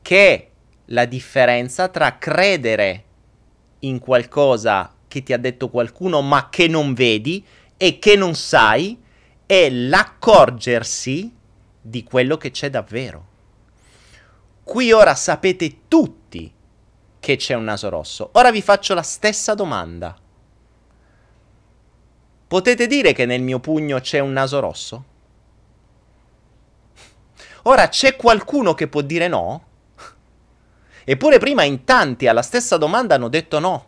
Che 0.01 0.33
è 0.33 0.49
la 0.85 1.03
differenza 1.03 1.89
tra 1.89 2.17
credere 2.17 3.03
in 3.79 3.99
qualcosa 3.99 4.95
che 5.09 5.21
ti 5.21 5.33
ha 5.33 5.37
detto 5.37 5.69
qualcuno 5.69 6.21
ma 6.21 6.47
che 6.47 6.69
non 6.69 6.93
vedi 6.93 7.45
e 7.75 7.99
che 7.99 8.15
non 8.15 8.33
sai 8.33 8.97
e 9.45 9.69
l'accorgersi 9.69 11.35
di 11.81 12.03
quello 12.05 12.37
che 12.37 12.51
c'è 12.51 12.69
davvero. 12.69 13.27
Qui 14.63 14.93
ora 14.93 15.15
sapete 15.15 15.79
tutti 15.89 16.18
che 17.29 17.35
c'è 17.35 17.53
un 17.53 17.63
naso 17.63 17.89
rosso. 17.89 18.29
Ora 18.33 18.49
vi 18.49 18.59
faccio 18.59 18.95
la 18.95 19.03
stessa 19.03 19.53
domanda. 19.53 20.17
Potete 22.47 22.87
dire 22.87 23.13
che 23.13 23.27
nel 23.27 23.43
mio 23.43 23.59
pugno 23.59 23.99
c'è 23.99 24.17
un 24.17 24.31
naso 24.31 24.59
rosso? 24.59 25.03
Ora 27.63 27.87
c'è 27.89 28.15
qualcuno 28.15 28.73
che 28.73 28.87
può 28.87 29.01
dire 29.01 29.27
no? 29.27 29.63
Eppure 31.03 31.37
prima 31.37 31.61
in 31.61 31.83
tanti 31.83 32.25
alla 32.25 32.41
stessa 32.41 32.77
domanda 32.77 33.13
hanno 33.13 33.29
detto 33.29 33.59
no. 33.59 33.85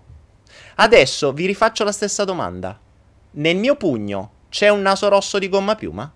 Adesso 0.75 1.33
vi 1.33 1.47
rifaccio 1.47 1.83
la 1.83 1.91
stessa 1.91 2.23
domanda. 2.23 2.79
Nel 3.31 3.57
mio 3.57 3.75
pugno 3.75 4.33
c'è 4.49 4.69
un 4.69 4.83
naso 4.83 5.07
rosso 5.07 5.39
di 5.39 5.49
gomma 5.49 5.73
piuma? 5.73 6.13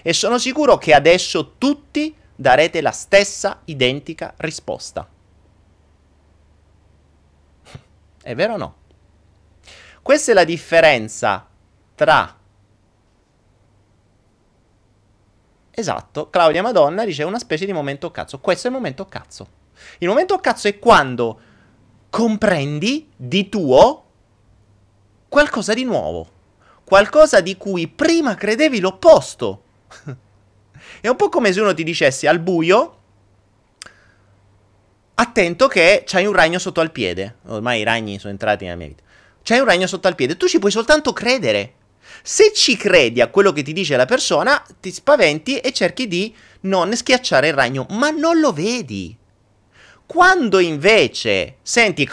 E 0.00 0.12
sono 0.14 0.38
sicuro 0.38 0.78
che 0.78 0.94
adesso 0.94 1.56
tutti 1.58 2.16
darete 2.42 2.82
la 2.82 2.90
stessa 2.90 3.62
identica 3.64 4.34
risposta. 4.38 5.08
È 8.22 8.34
vero 8.34 8.54
o 8.54 8.56
no? 8.56 8.74
Questa 10.02 10.32
è 10.32 10.34
la 10.34 10.44
differenza 10.44 11.48
tra... 11.94 12.36
Esatto, 15.74 16.28
Claudia 16.28 16.60
Madonna 16.60 17.04
dice 17.04 17.22
una 17.22 17.38
specie 17.38 17.64
di 17.64 17.72
momento 17.72 18.10
cazzo. 18.10 18.40
Questo 18.40 18.66
è 18.66 18.70
il 18.70 18.76
momento 18.76 19.06
cazzo. 19.06 19.46
Il 19.98 20.08
momento 20.08 20.38
cazzo 20.38 20.66
è 20.66 20.80
quando 20.80 21.40
comprendi 22.10 23.08
di 23.16 23.48
tuo 23.48 24.04
qualcosa 25.28 25.72
di 25.72 25.84
nuovo. 25.84 26.30
Qualcosa 26.82 27.40
di 27.40 27.56
cui 27.56 27.86
prima 27.86 28.34
credevi 28.34 28.80
l'opposto. 28.80 29.62
È 31.00 31.08
un 31.08 31.16
po' 31.16 31.28
come 31.28 31.52
se 31.52 31.60
uno 31.60 31.74
ti 31.74 31.84
dicesse 31.84 32.28
al 32.28 32.38
buio, 32.38 32.98
attento 35.14 35.68
che 35.68 36.02
c'hai 36.06 36.26
un 36.26 36.32
ragno 36.32 36.58
sotto 36.58 36.80
al 36.80 36.92
piede. 36.92 37.36
Ormai 37.46 37.80
i 37.80 37.84
ragni 37.84 38.18
sono 38.18 38.32
entrati 38.32 38.64
nella 38.64 38.76
mia 38.76 38.88
vita. 38.88 39.02
C'hai 39.42 39.58
un 39.58 39.66
ragno 39.66 39.86
sotto 39.86 40.08
al 40.08 40.14
piede, 40.14 40.36
tu 40.36 40.46
ci 40.46 40.58
puoi 40.58 40.70
soltanto 40.70 41.12
credere. 41.12 41.74
Se 42.22 42.52
ci 42.52 42.76
credi 42.76 43.20
a 43.20 43.28
quello 43.28 43.52
che 43.52 43.62
ti 43.62 43.72
dice 43.72 43.96
la 43.96 44.04
persona, 44.04 44.62
ti 44.80 44.92
spaventi 44.92 45.58
e 45.58 45.72
cerchi 45.72 46.06
di 46.06 46.34
non 46.62 46.94
schiacciare 46.94 47.48
il 47.48 47.54
ragno, 47.54 47.86
ma 47.90 48.10
non 48.10 48.38
lo 48.38 48.52
vedi. 48.52 49.16
Quando 50.06 50.58
invece 50.58 51.56
senti 51.62 52.06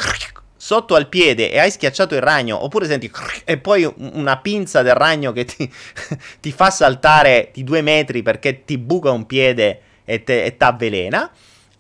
sotto 0.70 0.94
al 0.94 1.10
piede 1.10 1.50
e 1.50 1.58
hai 1.58 1.72
schiacciato 1.72 2.14
il 2.14 2.22
ragno, 2.22 2.64
oppure 2.64 2.86
senti 2.86 3.12
e 3.44 3.58
poi 3.58 3.92
una 3.98 4.38
pinza 4.38 4.84
del 4.84 4.94
ragno 4.94 5.32
che 5.32 5.44
ti, 5.44 5.68
ti 6.40 6.52
fa 6.52 6.70
saltare 6.70 7.50
di 7.52 7.64
due 7.64 7.82
metri 7.82 8.22
perché 8.22 8.66
ti 8.66 8.78
buca 8.78 9.10
un 9.10 9.26
piede 9.26 9.82
e 10.06 10.24
ti 10.24 10.54
avvelena, 10.60 11.32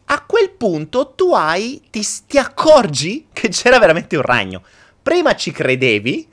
a 0.05 0.25
quel 0.25 0.49
punto 0.49 1.13
tu 1.15 1.35
hai, 1.35 1.83
ti, 1.91 2.03
ti 2.25 2.39
accorgi 2.39 3.27
che 3.31 3.49
c'era 3.49 3.77
veramente 3.77 4.15
un 4.15 4.23
ragno. 4.23 4.63
Prima 5.03 5.35
ci 5.35 5.51
credevi, 5.51 6.27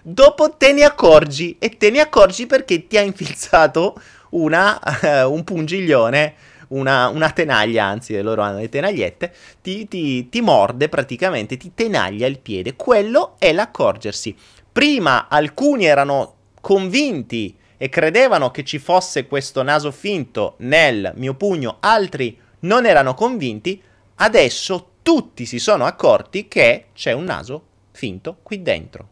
dopo 0.00 0.50
te 0.50 0.72
ne 0.72 0.84
accorgi 0.84 1.56
e 1.58 1.76
te 1.76 1.90
ne 1.90 1.98
accorgi 1.98 2.46
perché 2.46 2.86
ti 2.86 2.96
ha 2.96 3.02
infilzato 3.02 4.00
una, 4.30 4.80
uh, 5.02 5.26
un 5.32 5.42
pungiglione, 5.42 6.34
una, 6.68 7.08
una, 7.08 7.30
tenaglia, 7.30 7.84
anzi 7.84 8.20
loro 8.20 8.42
hanno 8.42 8.58
le 8.58 8.68
tenagliette, 8.68 9.32
ti, 9.62 9.86
ti, 9.88 10.28
ti 10.28 10.40
morde 10.40 10.88
praticamente, 10.88 11.56
ti 11.56 11.72
tenaglia 11.74 12.26
il 12.26 12.38
piede. 12.38 12.76
Quello 12.76 13.36
è 13.38 13.52
l'accorgersi. 13.52 14.36
Prima 14.72 15.28
alcuni 15.28 15.84
erano 15.84 16.34
convinti 16.60 17.56
e 17.76 17.88
credevano 17.88 18.50
che 18.50 18.64
ci 18.64 18.78
fosse 18.78 19.26
questo 19.26 19.62
naso 19.62 19.90
finto 19.90 20.54
nel 20.58 21.12
mio 21.16 21.34
pugno, 21.34 21.76
altri 21.80 22.38
non 22.60 22.86
erano 22.86 23.14
convinti, 23.14 23.80
adesso 24.16 24.90
tutti 25.02 25.46
si 25.46 25.58
sono 25.58 25.84
accorti 25.84 26.48
che 26.48 26.86
c'è 26.94 27.12
un 27.12 27.24
naso 27.24 27.64
finto 27.92 28.38
qui 28.42 28.62
dentro. 28.62 29.08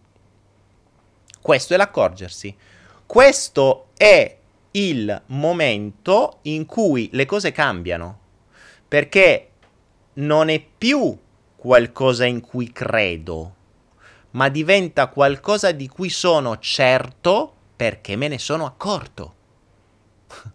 Questo 1.40 1.74
è 1.74 1.76
l'accorgersi. 1.76 2.56
Questo 3.06 3.88
è 3.96 4.36
il 4.76 5.22
momento 5.26 6.38
in 6.42 6.66
cui 6.66 7.08
le 7.12 7.26
cose 7.26 7.52
cambiano, 7.52 8.18
perché 8.88 9.50
non 10.14 10.48
è 10.48 10.60
più 10.60 11.16
qualcosa 11.56 12.24
in 12.24 12.40
cui 12.40 12.72
credo, 12.72 13.54
ma 14.30 14.48
diventa 14.48 15.08
qualcosa 15.08 15.72
di 15.72 15.88
cui 15.88 16.10
sono 16.10 16.58
certo 16.58 17.54
perché 17.76 18.16
me 18.16 18.28
ne 18.28 18.38
sono 18.38 18.66
accorto. 18.66 19.34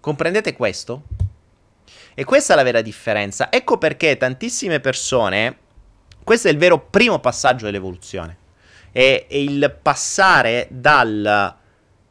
Comprendete 0.00 0.52
questo? 0.54 1.04
E 2.14 2.24
questa 2.24 2.52
è 2.52 2.56
la 2.56 2.62
vera 2.62 2.82
differenza. 2.82 3.50
Ecco 3.50 3.78
perché 3.78 4.16
tantissime 4.16 4.80
persone, 4.80 5.58
questo 6.24 6.48
è 6.48 6.50
il 6.50 6.58
vero 6.58 6.78
primo 6.78 7.20
passaggio 7.20 7.64
dell'evoluzione, 7.64 8.36
è, 8.92 9.26
è 9.28 9.34
il 9.34 9.78
passare 9.80 10.66
dal 10.70 11.56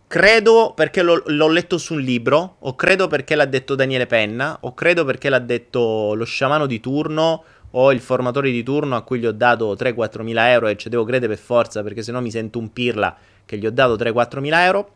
credo 0.07 0.73
perché 0.75 1.01
l'ho, 1.01 1.21
l'ho, 1.25 1.47
letto 1.49 1.77
su 1.77 1.93
un 1.93 2.01
libro, 2.01 2.55
o 2.59 2.75
credo 2.75 3.07
perché 3.07 3.35
l'ha 3.35 3.45
detto 3.45 3.75
Daniele 3.75 4.07
Penna, 4.07 4.57
o 4.61 4.73
credo 4.73 5.05
perché 5.05 5.29
l'ha 5.29 5.39
detto 5.39 6.13
lo 6.13 6.25
sciamano 6.25 6.65
di 6.65 6.79
turno, 6.79 7.43
o 7.71 7.91
il 7.91 7.99
formatore 7.99 8.51
di 8.51 8.63
turno 8.63 8.95
a 8.95 9.01
cui 9.01 9.19
gli 9.19 9.25
ho 9.25 9.31
dato 9.31 9.73
3-4 9.73 10.21
mila 10.21 10.51
euro 10.51 10.67
e 10.67 10.77
ci 10.77 10.89
devo 10.89 11.03
credere 11.03 11.33
per 11.33 11.43
forza 11.43 11.83
perché 11.83 12.01
sennò 12.01 12.21
mi 12.21 12.31
sento 12.31 12.59
un 12.59 12.71
pirla 12.71 13.15
che 13.45 13.57
gli 13.57 13.65
ho 13.65 13.71
dato 13.71 13.95
3-4 13.95 14.39
mila 14.39 14.63
euro 14.63 14.91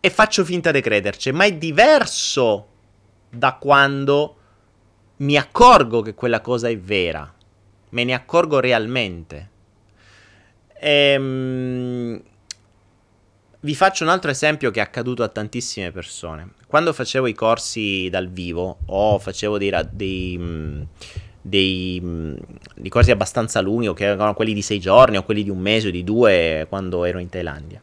e 0.00 0.10
faccio 0.10 0.44
finta 0.44 0.70
di 0.70 0.80
crederci, 0.80 1.32
ma 1.32 1.44
è 1.44 1.54
diverso 1.54 2.68
da 3.30 3.54
quando 3.54 4.36
mi 5.16 5.36
accorgo 5.36 6.02
che 6.02 6.14
quella 6.14 6.40
cosa 6.40 6.68
è 6.68 6.78
vera, 6.78 7.32
me 7.90 8.04
ne 8.04 8.14
accorgo 8.14 8.60
realmente. 8.60 9.50
Ehm, 10.80 12.22
vi 13.60 13.74
faccio 13.74 14.04
un 14.04 14.10
altro 14.10 14.30
esempio 14.30 14.70
che 14.70 14.78
è 14.80 14.82
accaduto 14.82 15.22
a 15.22 15.28
tantissime 15.28 15.90
persone. 15.90 16.50
Quando 16.66 16.92
facevo 16.92 17.26
i 17.26 17.34
corsi 17.34 18.08
dal 18.10 18.28
vivo 18.28 18.78
o 18.86 19.18
facevo 19.18 19.58
dei, 19.58 19.72
dei, 19.90 20.86
dei, 21.40 22.00
dei 22.74 22.90
corsi 22.90 23.10
abbastanza 23.10 23.60
lunghi, 23.60 23.88
o 23.88 23.94
che 23.94 24.04
erano 24.04 24.34
quelli 24.34 24.54
di 24.54 24.62
sei 24.62 24.78
giorni 24.78 25.16
o 25.16 25.24
quelli 25.24 25.42
di 25.42 25.50
un 25.50 25.58
mese 25.58 25.88
o 25.88 25.90
di 25.90 26.04
due 26.04 26.66
quando 26.68 27.04
ero 27.04 27.18
in 27.18 27.28
Thailandia. 27.28 27.82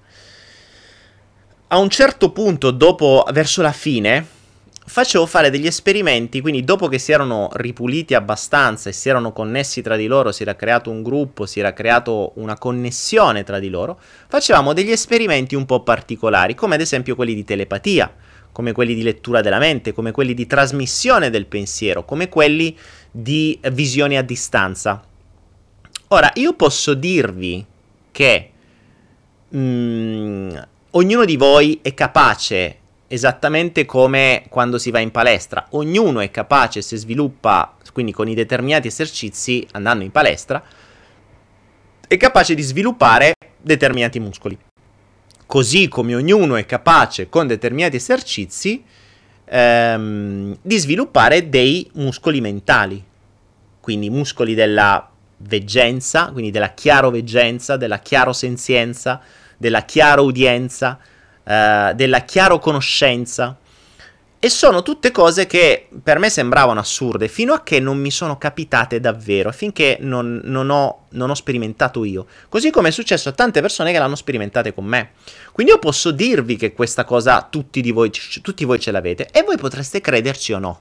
A 1.67 1.77
un 1.77 1.89
certo 1.89 2.31
punto, 2.31 2.71
dopo, 2.71 3.25
verso 3.33 3.61
la 3.61 3.73
fine, 3.73 4.25
facevo 4.87 5.25
fare 5.25 5.49
degli 5.49 5.65
esperimenti, 5.65 6.41
quindi 6.41 6.63
dopo 6.63 6.87
che 6.87 6.99
si 6.99 7.11
erano 7.11 7.49
ripuliti 7.53 8.13
abbastanza 8.13 8.89
e 8.89 8.93
si 8.93 9.09
erano 9.09 9.33
connessi 9.33 9.81
tra 9.81 9.95
di 9.95 10.05
loro, 10.05 10.31
si 10.31 10.43
era 10.43 10.55
creato 10.55 10.91
un 10.91 11.01
gruppo, 11.01 11.45
si 11.45 11.59
era 11.59 11.73
creato 11.73 12.33
una 12.35 12.57
connessione 12.57 13.43
tra 13.43 13.59
di 13.59 13.69
loro, 13.69 13.99
facevamo 14.27 14.73
degli 14.73 14.91
esperimenti 14.91 15.55
un 15.55 15.65
po' 15.65 15.81
particolari, 15.81 16.53
come 16.53 16.75
ad 16.75 16.81
esempio 16.81 17.15
quelli 17.15 17.33
di 17.33 17.43
telepatia, 17.43 18.13
come 18.51 18.71
quelli 18.71 18.93
di 18.93 19.03
lettura 19.03 19.41
della 19.41 19.57
mente, 19.57 19.91
come 19.91 20.11
quelli 20.11 20.33
di 20.33 20.45
trasmissione 20.45 21.29
del 21.29 21.47
pensiero, 21.47 22.05
come 22.05 22.29
quelli 22.29 22.77
di 23.11 23.59
visione 23.71 24.17
a 24.17 24.21
distanza. 24.21 25.03
Ora, 26.09 26.31
io 26.35 26.53
posso 26.53 26.93
dirvi 26.93 27.65
che 28.11 28.51
mm, 29.53 30.55
ognuno 30.91 31.25
di 31.25 31.35
voi 31.35 31.79
è 31.81 31.93
capace 31.93 32.77
esattamente 33.07 33.85
come 33.85 34.45
quando 34.49 34.77
si 34.77 34.91
va 34.91 34.99
in 34.99 35.11
palestra. 35.11 35.67
Ognuno 35.71 36.19
è 36.19 36.31
capace, 36.31 36.81
se 36.81 36.97
sviluppa, 36.97 37.75
quindi 37.93 38.11
con 38.11 38.27
i 38.27 38.33
determinati 38.33 38.87
esercizi, 38.87 39.65
andando 39.71 40.03
in 40.03 40.11
palestra, 40.11 40.63
è 42.07 42.17
capace 42.17 42.55
di 42.55 42.61
sviluppare 42.61 43.33
determinati 43.61 44.19
muscoli. 44.19 44.57
Così 45.45 45.87
come 45.87 46.15
ognuno 46.15 46.55
è 46.55 46.65
capace, 46.65 47.29
con 47.29 47.47
determinati 47.47 47.97
esercizi, 47.97 48.83
ehm, 49.45 50.57
di 50.61 50.77
sviluppare 50.77 51.49
dei 51.49 51.89
muscoli 51.93 52.41
mentali. 52.41 53.03
Quindi 53.79 54.09
muscoli 54.09 54.55
della 54.55 55.09
veggenza, 55.37 56.31
quindi 56.31 56.49
della 56.49 56.73
chiaroveggenza, 56.73 57.77
della 57.77 57.99
chiarosenzienza, 57.99 59.21
della 59.57 59.83
chiaroudienza, 59.83 60.99
eh, 61.45 61.93
della 61.95 62.19
chiaro 62.21 62.59
conoscenza. 62.59 63.57
E 64.37 64.49
sono 64.49 64.83
tutte 64.83 65.09
cose 65.09 65.47
che 65.47 65.87
per 66.03 66.19
me 66.19 66.29
sembravano 66.29 66.79
assurde 66.79 67.27
fino 67.27 67.53
a 67.53 67.63
che 67.63 67.79
non 67.79 67.97
mi 67.97 68.11
sono 68.11 68.37
capitate 68.37 68.99
davvero, 68.99 69.51
finché 69.51 69.97
non, 70.01 70.39
non, 70.43 70.69
ho, 70.69 71.05
non, 71.11 71.31
ho, 71.31 71.33
sperimentato 71.33 72.03
io. 72.03 72.27
Così 72.47 72.69
come 72.69 72.89
è 72.89 72.91
successo 72.91 73.29
a 73.29 73.31
tante 73.31 73.61
persone 73.61 73.91
che 73.91 73.97
l'hanno 73.97 74.15
sperimentate 74.15 74.71
con 74.73 74.85
me. 74.85 75.13
Quindi 75.51 75.71
io 75.71 75.79
posso 75.79 76.11
dirvi 76.11 76.57
che 76.57 76.73
questa 76.73 77.05
cosa 77.05 77.47
tutti, 77.49 77.91
voi, 77.91 78.11
tutti 78.43 78.65
voi 78.65 78.79
ce 78.79 78.91
l'avete 78.91 79.29
e 79.31 79.41
voi 79.41 79.57
potreste 79.57 79.99
crederci 79.99 80.53
o 80.53 80.59
no. 80.59 80.79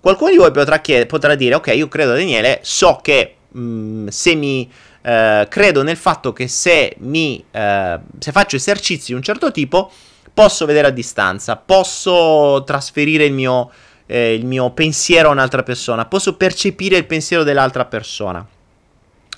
Qualcuno 0.00 0.30
di 0.30 0.36
voi 0.36 0.50
potrà, 0.50 0.80
chied- 0.80 1.06
potrà 1.06 1.36
dire, 1.36 1.54
ok, 1.54 1.72
io 1.76 1.86
credo 1.86 2.12
a 2.12 2.16
Daniele, 2.16 2.60
so 2.62 2.98
che 3.00 3.36
mh, 3.48 3.60
mm, 3.60 4.06
se 4.08 4.34
mi 4.34 4.68
eh, 5.02 5.46
credo 5.48 5.82
nel 5.82 5.96
fatto 5.96 6.32
che 6.32 6.48
se, 6.48 6.94
mi, 6.98 7.42
eh, 7.50 7.98
se 8.18 8.32
faccio 8.32 8.56
esercizi 8.56 9.06
di 9.06 9.14
un 9.14 9.22
certo 9.22 9.50
tipo, 9.50 9.90
posso 10.32 10.66
vedere 10.66 10.88
a 10.88 10.90
distanza, 10.90 11.56
posso 11.56 12.62
trasferire 12.64 13.24
il 13.24 13.32
mio, 13.32 13.70
eh, 14.06 14.34
il 14.34 14.46
mio 14.46 14.70
pensiero 14.70 15.28
a 15.28 15.32
un'altra 15.32 15.62
persona, 15.62 16.06
posso 16.06 16.36
percepire 16.36 16.96
il 16.96 17.06
pensiero 17.06 17.42
dell'altra 17.42 17.84
persona. 17.84 18.46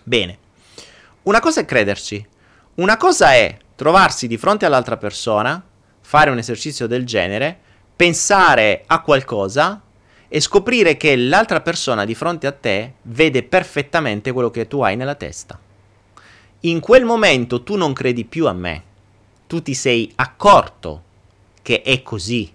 Bene, 0.02 0.38
una 1.22 1.40
cosa 1.40 1.60
è 1.60 1.64
crederci, 1.64 2.26
una 2.74 2.96
cosa 2.96 3.32
è 3.32 3.56
trovarsi 3.76 4.26
di 4.26 4.36
fronte 4.36 4.66
all'altra 4.66 4.96
persona, 4.96 5.62
fare 6.00 6.30
un 6.30 6.38
esercizio 6.38 6.86
del 6.86 7.06
genere, 7.06 7.58
pensare 7.94 8.82
a 8.86 9.00
qualcosa 9.00 9.80
e 10.34 10.40
scoprire 10.40 10.96
che 10.96 11.14
l'altra 11.14 11.60
persona 11.60 12.06
di 12.06 12.14
fronte 12.14 12.46
a 12.46 12.52
te 12.52 12.94
vede 13.02 13.42
perfettamente 13.42 14.32
quello 14.32 14.48
che 14.50 14.66
tu 14.66 14.80
hai 14.80 14.96
nella 14.96 15.14
testa. 15.14 15.60
In 16.60 16.80
quel 16.80 17.04
momento 17.04 17.62
tu 17.62 17.76
non 17.76 17.92
credi 17.92 18.24
più 18.24 18.46
a 18.46 18.54
me, 18.54 18.82
tu 19.46 19.60
ti 19.60 19.74
sei 19.74 20.10
accorto 20.14 21.02
che 21.60 21.82
è 21.82 22.02
così, 22.02 22.50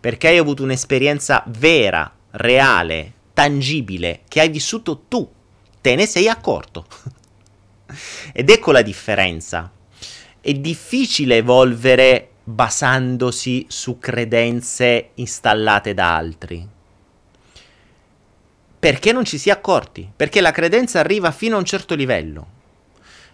perché 0.00 0.28
hai 0.28 0.38
avuto 0.38 0.62
un'esperienza 0.62 1.44
vera, 1.48 2.10
reale, 2.30 3.12
tangibile, 3.34 4.20
che 4.26 4.40
hai 4.40 4.48
vissuto 4.48 5.02
tu, 5.06 5.30
te 5.82 5.96
ne 5.96 6.06
sei 6.06 6.28
accorto. 6.28 6.86
Ed 8.32 8.48
ecco 8.48 8.72
la 8.72 8.80
differenza. 8.80 9.70
È 10.40 10.52
difficile 10.54 11.36
evolvere 11.36 12.30
basandosi 12.42 13.66
su 13.68 13.98
credenze 13.98 15.10
installate 15.16 15.92
da 15.92 16.16
altri 16.16 16.76
perché 18.78 19.12
non 19.12 19.24
ci 19.24 19.38
si 19.38 19.48
è 19.48 19.52
accorti? 19.52 20.08
Perché 20.14 20.40
la 20.40 20.52
credenza 20.52 21.00
arriva 21.00 21.30
fino 21.30 21.56
a 21.56 21.58
un 21.58 21.64
certo 21.64 21.94
livello. 21.94 22.46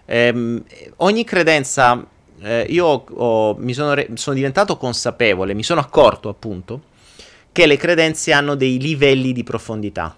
Eh, 0.06 0.62
ogni 0.96 1.24
credenza, 1.24 2.04
eh, 2.40 2.66
io 2.68 2.86
ho, 2.86 3.54
mi 3.58 3.74
sono, 3.74 3.94
re- 3.94 4.08
sono 4.14 4.36
diventato 4.36 4.76
consapevole, 4.76 5.54
mi 5.54 5.62
sono 5.62 5.80
accorto 5.80 6.28
appunto 6.28 6.92
che 7.52 7.66
le 7.66 7.76
credenze 7.76 8.32
hanno 8.32 8.54
dei 8.54 8.78
livelli 8.78 9.32
di 9.32 9.44
profondità. 9.44 10.16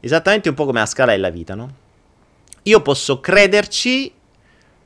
Esattamente 0.00 0.48
un 0.48 0.54
po' 0.54 0.64
come 0.64 0.78
la 0.78 0.86
scala 0.86 1.12
della 1.12 1.28
vita, 1.28 1.54
no? 1.54 1.74
Io 2.62 2.80
posso 2.82 3.20
crederci, 3.20 4.12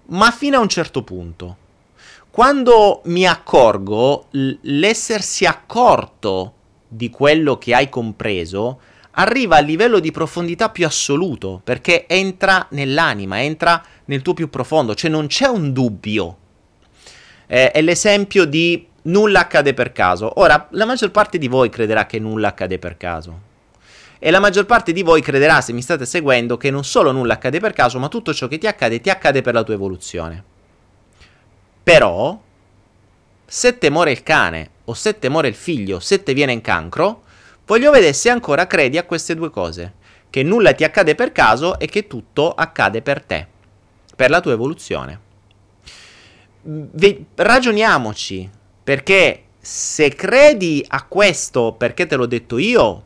ma 0.06 0.30
fino 0.30 0.56
a 0.56 0.60
un 0.60 0.68
certo 0.68 1.02
punto. 1.02 1.56
Quando 2.30 3.02
mi 3.04 3.26
accorgo, 3.26 4.26
l- 4.30 4.54
l'essersi 4.62 5.44
accorto 5.44 6.54
di 6.88 7.10
quello 7.10 7.58
che 7.58 7.74
hai 7.74 7.88
compreso 7.88 8.80
arriva 9.14 9.56
al 9.56 9.64
livello 9.64 9.98
di 9.98 10.10
profondità 10.10 10.70
più 10.70 10.86
assoluto, 10.86 11.60
perché 11.62 12.06
entra 12.06 12.66
nell'anima, 12.70 13.42
entra 13.42 13.82
nel 14.06 14.22
tuo 14.22 14.34
più 14.34 14.50
profondo, 14.50 14.94
cioè 14.94 15.10
non 15.10 15.26
c'è 15.26 15.46
un 15.46 15.72
dubbio. 15.72 16.38
Eh, 17.46 17.70
è 17.70 17.82
l'esempio 17.82 18.44
di 18.44 18.86
nulla 19.02 19.40
accade 19.40 19.74
per 19.74 19.92
caso. 19.92 20.40
Ora, 20.40 20.68
la 20.70 20.84
maggior 20.84 21.10
parte 21.10 21.38
di 21.38 21.48
voi 21.48 21.68
crederà 21.68 22.06
che 22.06 22.18
nulla 22.18 22.48
accade 22.48 22.78
per 22.78 22.96
caso. 22.96 23.52
E 24.18 24.30
la 24.30 24.40
maggior 24.40 24.64
parte 24.64 24.92
di 24.92 25.02
voi 25.02 25.20
crederà, 25.20 25.60
se 25.60 25.72
mi 25.72 25.82
state 25.82 26.06
seguendo, 26.06 26.56
che 26.56 26.70
non 26.70 26.84
solo 26.84 27.12
nulla 27.12 27.34
accade 27.34 27.60
per 27.60 27.72
caso, 27.72 27.98
ma 27.98 28.08
tutto 28.08 28.32
ciò 28.32 28.48
che 28.48 28.58
ti 28.58 28.66
accade 28.66 29.00
ti 29.00 29.10
accade 29.10 29.42
per 29.42 29.52
la 29.52 29.62
tua 29.62 29.74
evoluzione. 29.74 30.42
Però, 31.82 32.40
se 33.44 33.76
te 33.76 33.90
muore 33.90 34.12
il 34.12 34.22
cane, 34.22 34.70
o 34.86 34.94
se 34.94 35.18
te 35.18 35.28
muore 35.28 35.48
il 35.48 35.54
figlio, 35.54 36.00
se 36.00 36.22
te 36.22 36.32
viene 36.32 36.52
in 36.52 36.62
cancro, 36.62 37.23
voglio 37.66 37.90
vedere 37.90 38.12
se 38.12 38.30
ancora 38.30 38.66
credi 38.66 38.98
a 38.98 39.04
queste 39.04 39.34
due 39.34 39.50
cose. 39.50 39.94
Che 40.30 40.42
nulla 40.42 40.72
ti 40.72 40.84
accade 40.84 41.14
per 41.14 41.32
caso 41.32 41.78
e 41.78 41.86
che 41.86 42.06
tutto 42.06 42.52
accade 42.52 43.02
per 43.02 43.22
te, 43.22 43.46
per 44.16 44.30
la 44.30 44.40
tua 44.40 44.52
evoluzione. 44.52 45.20
V- 46.62 47.20
ragioniamoci, 47.36 48.50
perché 48.82 49.42
se 49.60 50.14
credi 50.14 50.84
a 50.88 51.04
questo 51.04 51.72
perché 51.72 52.06
te 52.06 52.16
l'ho 52.16 52.26
detto 52.26 52.58
io, 52.58 53.02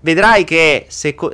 vedrai 0.00 0.44
che 0.44 0.86
co- 1.14 1.32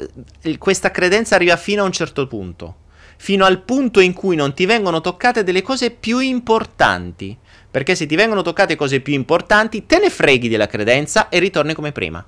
questa 0.59 0.91
credenza 0.91 1.35
arriva 1.35 1.57
fino 1.57 1.83
a 1.83 1.87
un 1.87 1.93
certo 1.93 2.27
punto, 2.27 2.77
fino 3.17 3.45
al 3.45 3.63
punto 3.63 4.01
in 4.01 4.13
cui 4.13 4.37
non 4.37 4.55
ti 4.55 4.65
vengono 4.65 5.01
toccate 5.01 5.43
delle 5.43 5.63
cose 5.63 5.91
più 5.91 6.21
importanti, 6.21 7.37
perché 7.71 7.95
se 7.95 8.07
ti 8.07 8.17
vengono 8.17 8.43
toccate 8.43 8.77
cose 8.77 9.01
più 9.01 9.15
importanti, 9.15 9.87
te 9.87 9.99
ne 9.99 10.11
freghi 10.11 10.49
della 10.49 10.67
credenza 10.67 11.29
e 11.29 11.39
ritorni 11.39 11.75
come 11.75 11.93
prima. 11.93 12.25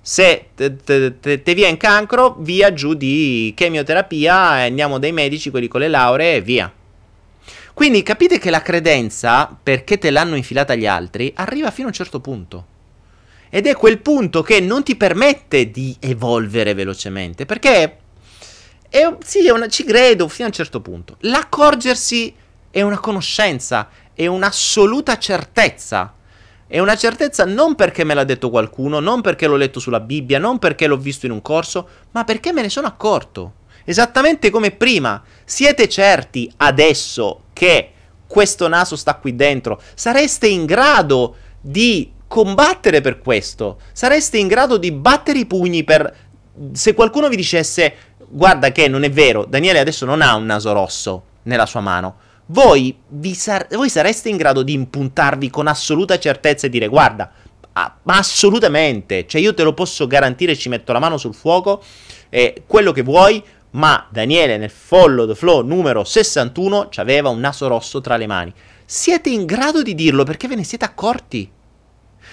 Se 0.00 0.48
ti 0.54 1.54
viene 1.54 1.76
cancro, 1.76 2.36
via 2.40 2.72
giù 2.72 2.94
di 2.94 3.52
chemioterapia, 3.56 4.36
andiamo 4.36 4.98
dai 4.98 5.12
medici, 5.12 5.50
quelli 5.50 5.68
con 5.68 5.80
le 5.80 5.88
lauree 5.88 6.36
e 6.36 6.40
via. 6.40 6.72
Quindi 7.74 8.02
capite 8.02 8.38
che 8.38 8.50
la 8.50 8.62
credenza, 8.62 9.56
perché 9.62 9.98
te 9.98 10.10
l'hanno 10.10 10.34
infilata 10.34 10.74
gli 10.74 10.86
altri, 10.86 11.32
arriva 11.36 11.70
fino 11.70 11.86
a 11.86 11.90
un 11.90 11.96
certo 11.96 12.20
punto. 12.20 12.66
Ed 13.48 13.66
è 13.66 13.74
quel 13.74 13.98
punto 13.98 14.42
che 14.42 14.60
non 14.60 14.82
ti 14.82 14.96
permette 14.96 15.70
di 15.70 15.96
evolvere 16.00 16.74
velocemente, 16.74 17.46
perché 17.46 17.98
è, 18.88 19.16
sì, 19.24 19.46
è 19.46 19.50
una, 19.50 19.68
ci 19.68 19.84
credo 19.84 20.28
fino 20.28 20.44
a 20.44 20.48
un 20.48 20.54
certo 20.54 20.80
punto. 20.80 21.16
L'accorgersi 21.20 22.34
è 22.70 22.80
una 22.82 22.98
conoscenza, 22.98 23.88
è 24.14 24.26
un'assoluta 24.26 25.18
certezza. 25.18 26.14
È 26.66 26.78
una 26.78 26.96
certezza 26.96 27.44
non 27.44 27.74
perché 27.74 28.04
me 28.04 28.14
l'ha 28.14 28.24
detto 28.24 28.50
qualcuno, 28.50 28.98
non 28.98 29.20
perché 29.20 29.46
l'ho 29.46 29.56
letto 29.56 29.78
sulla 29.78 30.00
Bibbia, 30.00 30.38
non 30.38 30.58
perché 30.58 30.86
l'ho 30.86 30.96
visto 30.96 31.26
in 31.26 31.32
un 31.32 31.42
corso, 31.42 31.88
ma 32.12 32.24
perché 32.24 32.52
me 32.52 32.62
ne 32.62 32.70
sono 32.70 32.86
accorto. 32.86 33.54
Esattamente 33.84 34.50
come 34.50 34.70
prima. 34.70 35.22
Siete 35.44 35.88
certi 35.88 36.50
adesso 36.58 37.44
che 37.52 37.90
questo 38.26 38.68
naso 38.68 38.96
sta 38.96 39.16
qui 39.16 39.36
dentro? 39.36 39.80
Sareste 39.94 40.46
in 40.46 40.64
grado 40.64 41.36
di 41.60 42.10
combattere 42.26 43.02
per 43.02 43.18
questo? 43.18 43.78
Sareste 43.92 44.38
in 44.38 44.48
grado 44.48 44.78
di 44.78 44.92
battere 44.92 45.40
i 45.40 45.46
pugni 45.46 45.84
per... 45.84 46.16
Se 46.72 46.94
qualcuno 46.94 47.28
vi 47.28 47.36
dicesse, 47.36 47.94
guarda 48.28 48.72
che 48.72 48.88
non 48.88 49.04
è 49.04 49.10
vero, 49.10 49.44
Daniele 49.44 49.78
adesso 49.78 50.06
non 50.06 50.22
ha 50.22 50.34
un 50.34 50.46
naso 50.46 50.72
rosso 50.72 51.24
nella 51.42 51.66
sua 51.66 51.80
mano, 51.80 52.16
voi, 52.52 52.94
sar- 53.32 53.66
voi 53.74 53.88
sareste 53.88 54.28
in 54.28 54.36
grado 54.36 54.62
di 54.62 54.74
impuntarvi 54.74 55.48
con 55.48 55.66
assoluta 55.66 56.18
certezza 56.18 56.66
e 56.66 56.70
dire, 56.70 56.86
guarda, 56.86 57.32
ma 57.72 58.18
assolutamente, 58.18 59.26
cioè 59.26 59.40
io 59.40 59.54
te 59.54 59.62
lo 59.62 59.72
posso 59.72 60.06
garantire, 60.06 60.54
ci 60.54 60.68
metto 60.68 60.92
la 60.92 60.98
mano 60.98 61.16
sul 61.16 61.34
fuoco, 61.34 61.82
eh, 62.28 62.62
quello 62.66 62.92
che 62.92 63.02
vuoi, 63.02 63.42
ma 63.70 64.06
Daniele 64.10 64.58
nel 64.58 64.68
Follow 64.68 65.26
the 65.26 65.34
Flow 65.34 65.62
numero 65.62 66.04
61 66.04 66.90
aveva 66.96 67.30
un 67.30 67.40
naso 67.40 67.66
rosso 67.68 68.02
tra 68.02 68.18
le 68.18 68.26
mani. 68.26 68.52
Siete 68.84 69.30
in 69.30 69.46
grado 69.46 69.82
di 69.82 69.94
dirlo 69.94 70.24
perché 70.24 70.46
ve 70.46 70.56
ne 70.56 70.64
siete 70.64 70.84
accorti. 70.84 71.50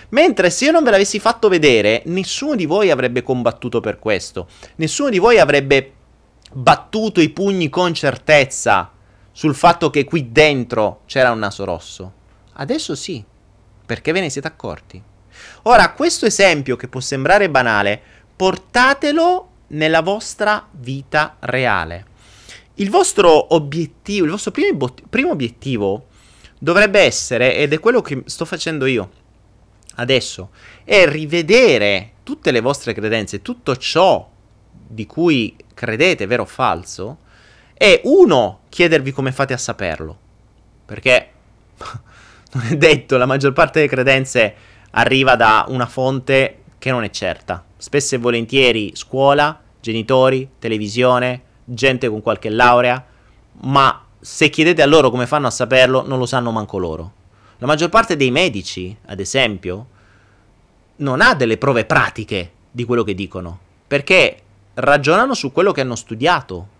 Mentre 0.09 0.49
se 0.49 0.65
io 0.65 0.71
non 0.71 0.83
ve 0.83 0.91
l'avessi 0.91 1.19
fatto 1.19 1.47
vedere, 1.47 2.01
nessuno 2.05 2.55
di 2.55 2.65
voi 2.65 2.91
avrebbe 2.91 3.23
combattuto 3.23 3.79
per 3.79 3.99
questo. 3.99 4.49
Nessuno 4.75 5.09
di 5.09 5.19
voi 5.19 5.39
avrebbe 5.39 5.93
battuto 6.51 7.21
i 7.21 7.29
pugni 7.29 7.69
con 7.69 7.93
certezza 7.93 8.91
sul 9.39 9.55
fatto 9.55 9.89
che 9.89 10.03
qui 10.03 10.33
dentro 10.33 11.03
c'era 11.05 11.31
un 11.31 11.39
naso 11.39 11.63
rosso. 11.63 12.13
Adesso 12.55 12.93
sì, 12.93 13.23
perché 13.85 14.11
ve 14.11 14.19
ne 14.19 14.29
siete 14.29 14.49
accorti. 14.49 15.01
Ora, 15.61 15.93
questo 15.93 16.25
esempio 16.25 16.75
che 16.75 16.89
può 16.89 16.99
sembrare 16.99 17.49
banale, 17.49 18.01
portatelo 18.35 19.49
nella 19.67 20.01
vostra 20.01 20.67
vita 20.71 21.37
reale. 21.39 22.05
Il 22.73 22.89
vostro 22.89 23.55
obiettivo, 23.55 24.25
il 24.25 24.31
vostro 24.31 24.51
primo, 24.51 24.93
primo 25.09 25.31
obiettivo 25.31 26.07
dovrebbe 26.59 26.99
essere, 26.99 27.55
ed 27.55 27.71
è 27.71 27.79
quello 27.79 28.01
che 28.01 28.23
sto 28.25 28.43
facendo 28.43 28.85
io 28.87 29.09
adesso, 29.95 30.49
è 30.83 31.07
rivedere 31.07 32.15
tutte 32.23 32.51
le 32.51 32.59
vostre 32.59 32.93
credenze, 32.93 33.41
tutto 33.41 33.77
ciò 33.77 34.29
di 34.69 35.05
cui 35.05 35.55
credete, 35.73 36.27
vero 36.27 36.43
o 36.43 36.45
falso, 36.45 37.19
e 37.81 38.01
uno, 38.03 38.59
chiedervi 38.67 39.13
come 39.13 39.31
fate 39.31 39.53
a 39.53 39.57
saperlo. 39.57 40.17
Perché 40.83 41.29
non 42.51 42.65
è 42.69 42.75
detto, 42.75 43.15
la 43.15 43.25
maggior 43.25 43.53
parte 43.53 43.79
delle 43.79 43.89
credenze 43.89 44.53
arriva 44.91 45.37
da 45.37 45.63
una 45.69 45.85
fonte 45.85 46.63
che 46.77 46.91
non 46.91 47.05
è 47.05 47.09
certa. 47.09 47.63
Spesso 47.77 48.15
e 48.15 48.17
volentieri 48.17 48.91
scuola, 48.95 49.57
genitori, 49.79 50.49
televisione, 50.59 51.41
gente 51.63 52.09
con 52.09 52.21
qualche 52.21 52.49
laurea, 52.49 53.01
ma 53.61 54.05
se 54.19 54.49
chiedete 54.49 54.81
a 54.81 54.85
loro 54.85 55.09
come 55.09 55.25
fanno 55.25 55.47
a 55.47 55.51
saperlo, 55.51 56.05
non 56.05 56.19
lo 56.19 56.25
sanno 56.25 56.51
manco 56.51 56.79
loro. 56.79 57.13
La 57.59 57.67
maggior 57.67 57.87
parte 57.87 58.17
dei 58.17 58.29
medici, 58.29 58.93
ad 59.05 59.21
esempio, 59.21 59.87
non 60.97 61.21
ha 61.21 61.33
delle 61.33 61.57
prove 61.57 61.85
pratiche 61.85 62.51
di 62.69 62.83
quello 62.83 63.03
che 63.03 63.15
dicono, 63.15 63.57
perché 63.87 64.41
ragionano 64.73 65.33
su 65.33 65.53
quello 65.53 65.71
che 65.71 65.79
hanno 65.79 65.95
studiato. 65.95 66.77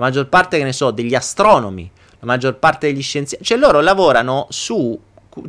La 0.00 0.06
maggior 0.06 0.28
parte, 0.28 0.56
che 0.56 0.64
ne 0.64 0.72
so, 0.72 0.90
degli 0.92 1.14
astronomi, 1.14 1.88
la 2.20 2.26
maggior 2.26 2.56
parte 2.56 2.86
degli 2.86 3.02
scienziati, 3.02 3.44
cioè 3.44 3.58
loro 3.58 3.82
lavorano 3.82 4.46
su, 4.48 4.98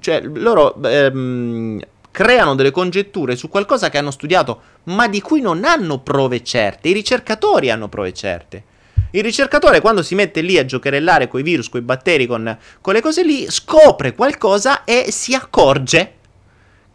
cioè 0.01 0.21
loro 0.23 0.75
ehm, 0.83 1.79
creano 2.11 2.55
delle 2.55 2.71
congetture 2.71 3.37
su 3.37 3.47
qualcosa 3.47 3.89
che 3.89 3.97
hanno 3.97 4.11
studiato, 4.11 4.61
ma 4.83 5.07
di 5.07 5.21
cui 5.21 5.39
non 5.39 5.63
hanno 5.63 5.99
prove 5.99 6.43
certe. 6.43 6.89
I 6.89 6.91
ricercatori 6.91 7.69
hanno 7.69 7.87
prove 7.87 8.11
certe. 8.11 8.63
Il 9.11 9.23
ricercatore, 9.23 9.79
quando 9.79 10.03
si 10.03 10.15
mette 10.15 10.41
lì 10.41 10.57
a 10.57 10.65
giocherellare 10.65 11.29
con 11.29 11.39
i 11.39 11.43
virus, 11.43 11.69
con 11.69 11.79
i 11.79 11.83
batteri, 11.83 12.27
con, 12.27 12.57
con 12.81 12.93
le 12.93 13.01
cose 13.01 13.23
lì, 13.23 13.49
scopre 13.49 14.13
qualcosa 14.13 14.83
e 14.83 15.11
si 15.11 15.33
accorge 15.33 16.15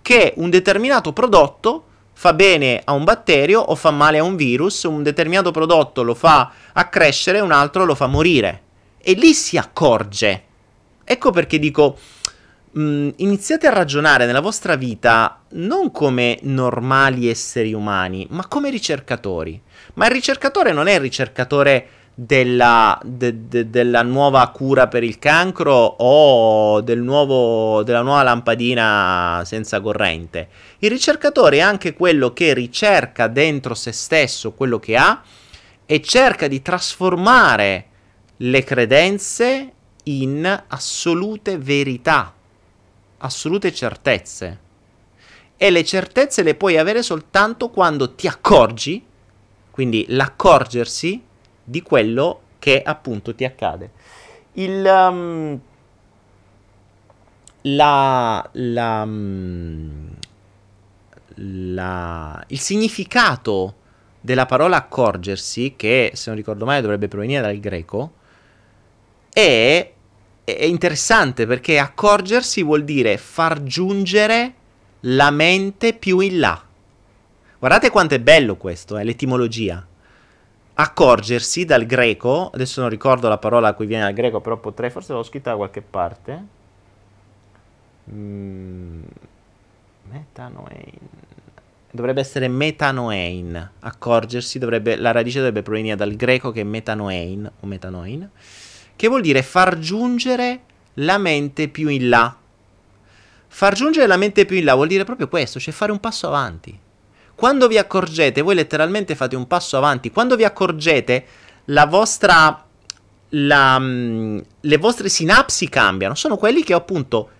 che 0.02 0.34
un 0.36 0.50
determinato 0.50 1.14
prodotto 1.14 1.84
fa 2.18 2.32
bene 2.32 2.80
a 2.82 2.92
un 2.92 3.04
batterio 3.04 3.60
o 3.60 3.74
fa 3.74 3.90
male 3.90 4.16
a 4.16 4.22
un 4.22 4.36
virus, 4.36 4.84
un 4.84 5.02
determinato 5.02 5.50
prodotto 5.50 6.02
lo 6.02 6.14
fa 6.14 6.50
accrescere, 6.72 7.40
un 7.40 7.52
altro 7.52 7.84
lo 7.84 7.94
fa 7.94 8.06
morire. 8.06 8.62
E 8.96 9.12
lì 9.12 9.34
si 9.34 9.58
accorge. 9.58 10.44
Ecco 11.04 11.30
perché 11.30 11.58
dico, 11.58 11.98
mh, 12.70 12.80
mm, 12.80 13.08
iniziate 13.16 13.66
a 13.66 13.74
ragionare 13.74 14.24
nella 14.24 14.40
vostra 14.40 14.76
vita 14.76 15.42
non 15.50 15.90
come 15.90 16.38
normali 16.42 17.28
esseri 17.28 17.74
umani, 17.74 18.26
ma 18.30 18.48
come 18.48 18.70
ricercatori. 18.70 19.60
Ma 19.94 20.06
il 20.06 20.12
ricercatore 20.12 20.72
non 20.72 20.86
è 20.86 20.94
il 20.94 21.00
ricercatore 21.00 21.88
della, 22.18 22.98
de, 23.04 23.46
de, 23.46 23.68
della 23.68 24.02
nuova 24.02 24.48
cura 24.48 24.88
per 24.88 25.04
il 25.04 25.18
cancro 25.18 25.74
o 25.74 26.80
del 26.80 27.02
nuovo, 27.02 27.82
della 27.82 28.00
nuova 28.00 28.22
lampadina 28.22 29.42
senza 29.44 29.82
corrente. 29.82 30.48
Il 30.78 30.88
ricercatore 30.88 31.58
è 31.58 31.60
anche 31.60 31.92
quello 31.92 32.32
che 32.32 32.54
ricerca 32.54 33.26
dentro 33.26 33.74
se 33.74 33.92
stesso 33.92 34.52
quello 34.52 34.78
che 34.78 34.96
ha 34.96 35.22
e 35.84 36.00
cerca 36.00 36.48
di 36.48 36.62
trasformare 36.62 37.86
le 38.38 38.64
credenze 38.64 39.72
in 40.04 40.64
assolute 40.68 41.58
verità 41.58 42.32
assolute 43.18 43.74
certezze. 43.74 44.60
E 45.56 45.70
le 45.70 45.84
certezze 45.84 46.42
le 46.42 46.54
puoi 46.54 46.78
avere 46.78 47.02
soltanto 47.02 47.68
quando 47.68 48.14
ti 48.14 48.26
accorgi, 48.26 49.04
quindi 49.70 50.06
l'accorgersi 50.08 51.22
di 51.66 51.82
quello 51.82 52.40
che 52.58 52.80
appunto 52.82 53.34
ti 53.34 53.44
accade. 53.44 53.90
Il, 54.52 54.84
um, 54.86 55.60
la, 57.62 58.48
la, 58.52 59.02
um, 59.02 60.16
la, 61.34 62.44
il 62.46 62.58
significato 62.60 63.74
della 64.20 64.46
parola 64.46 64.76
accorgersi, 64.76 65.74
che 65.76 66.12
se 66.14 66.30
non 66.30 66.38
ricordo 66.38 66.64
male 66.64 66.80
dovrebbe 66.80 67.08
provenire 67.08 67.42
dal 67.42 67.58
greco, 67.58 68.12
è 69.32 69.90
è 70.54 70.64
interessante 70.64 71.44
perché 71.44 71.76
accorgersi 71.76 72.62
vuol 72.62 72.84
dire 72.84 73.16
far 73.16 73.64
giungere 73.64 74.54
la 75.00 75.32
mente 75.32 75.92
più 75.92 76.20
in 76.20 76.38
là. 76.38 76.62
Guardate 77.58 77.90
quanto 77.90 78.14
è 78.14 78.20
bello 78.20 78.56
questo, 78.56 78.96
è 78.96 79.00
eh, 79.00 79.04
l'etimologia. 79.04 79.84
Accorgersi 80.78 81.64
dal 81.64 81.86
greco, 81.86 82.50
adesso 82.52 82.82
non 82.82 82.90
ricordo 82.90 83.28
la 83.28 83.38
parola 83.38 83.68
a 83.68 83.72
cui 83.72 83.86
viene 83.86 84.04
dal 84.04 84.12
greco, 84.12 84.42
però 84.42 84.58
potrei, 84.58 84.90
forse 84.90 85.14
l'ho 85.14 85.22
scritta 85.22 85.50
da 85.50 85.56
qualche 85.56 85.80
parte. 85.80 86.46
Mm, 88.12 89.02
metanoein. 90.10 90.98
Dovrebbe 91.90 92.20
essere 92.20 92.48
metanoein. 92.48 93.70
Accorgersi, 93.80 94.58
dovrebbe, 94.58 94.96
la 94.96 95.12
radice 95.12 95.38
dovrebbe 95.38 95.62
provenire 95.62 95.96
dal 95.96 96.14
greco 96.14 96.50
che 96.50 96.60
è 96.60 96.64
metanoein 96.64 97.50
o 97.60 97.66
metanoin, 97.66 98.30
che 98.94 99.08
vuol 99.08 99.22
dire 99.22 99.42
far 99.42 99.78
giungere 99.78 100.60
la 100.94 101.16
mente 101.16 101.68
più 101.68 101.88
in 101.88 102.10
là. 102.10 102.36
Far 103.48 103.72
giungere 103.72 104.06
la 104.06 104.18
mente 104.18 104.44
più 104.44 104.58
in 104.58 104.64
là 104.64 104.74
vuol 104.74 104.88
dire 104.88 105.04
proprio 105.04 105.28
questo, 105.28 105.58
cioè 105.58 105.72
fare 105.72 105.90
un 105.90 106.00
passo 106.00 106.26
avanti. 106.26 106.78
Quando 107.36 107.68
vi 107.68 107.78
accorgete, 107.78 108.40
voi 108.40 108.56
letteralmente 108.56 109.14
fate 109.14 109.36
un 109.36 109.46
passo 109.46 109.76
avanti. 109.76 110.10
Quando 110.10 110.34
vi 110.34 110.44
accorgete, 110.44 111.26
la 111.66 111.86
vostra 111.86 112.66
la, 113.30 113.78
mm, 113.78 114.38
le 114.60 114.76
vostre 114.78 115.08
sinapsi 115.08 115.68
cambiano. 115.68 116.14
Sono 116.14 116.36
quelli 116.36 116.62
che 116.62 116.72
appunto 116.72 117.30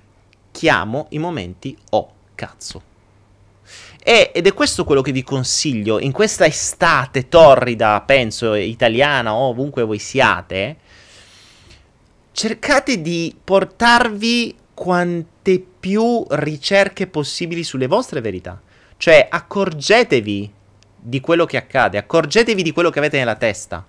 chiamo 0.51 1.07
i 1.11 1.19
momenti 1.19 1.77
oh 1.91 2.13
cazzo. 2.35 2.83
E, 4.03 4.31
ed 4.35 4.47
è 4.47 4.55
questo 4.55 4.85
quello 4.85 5.03
che 5.03 5.13
vi 5.13 5.25
consiglio 5.25 5.99
in 5.99 6.13
questa 6.13 6.47
estate 6.47 7.29
torrida, 7.29 8.01
penso, 8.03 8.55
italiana 8.55 9.35
o 9.35 9.49
ovunque 9.49 9.83
voi 9.83 9.99
siate. 9.99 10.77
Cercate 12.31 13.01
di 13.01 13.35
portarvi 13.43 14.55
quante 14.75 15.65
più 15.81 16.25
ricerche 16.29 17.07
possibili 17.07 17.65
sulle 17.65 17.87
vostre 17.87 18.21
verità. 18.21 18.61
Cioè, 18.97 19.27
accorgetevi 19.31 20.53
di 20.97 21.21
quello 21.21 21.47
che 21.47 21.57
accade, 21.57 21.99
accorgetevi 21.99 22.63
di 22.63 22.73
quello 22.73 22.91
che 22.91 22.99
avete 22.99 23.19
nella 23.19 23.37
testa, 23.37 23.85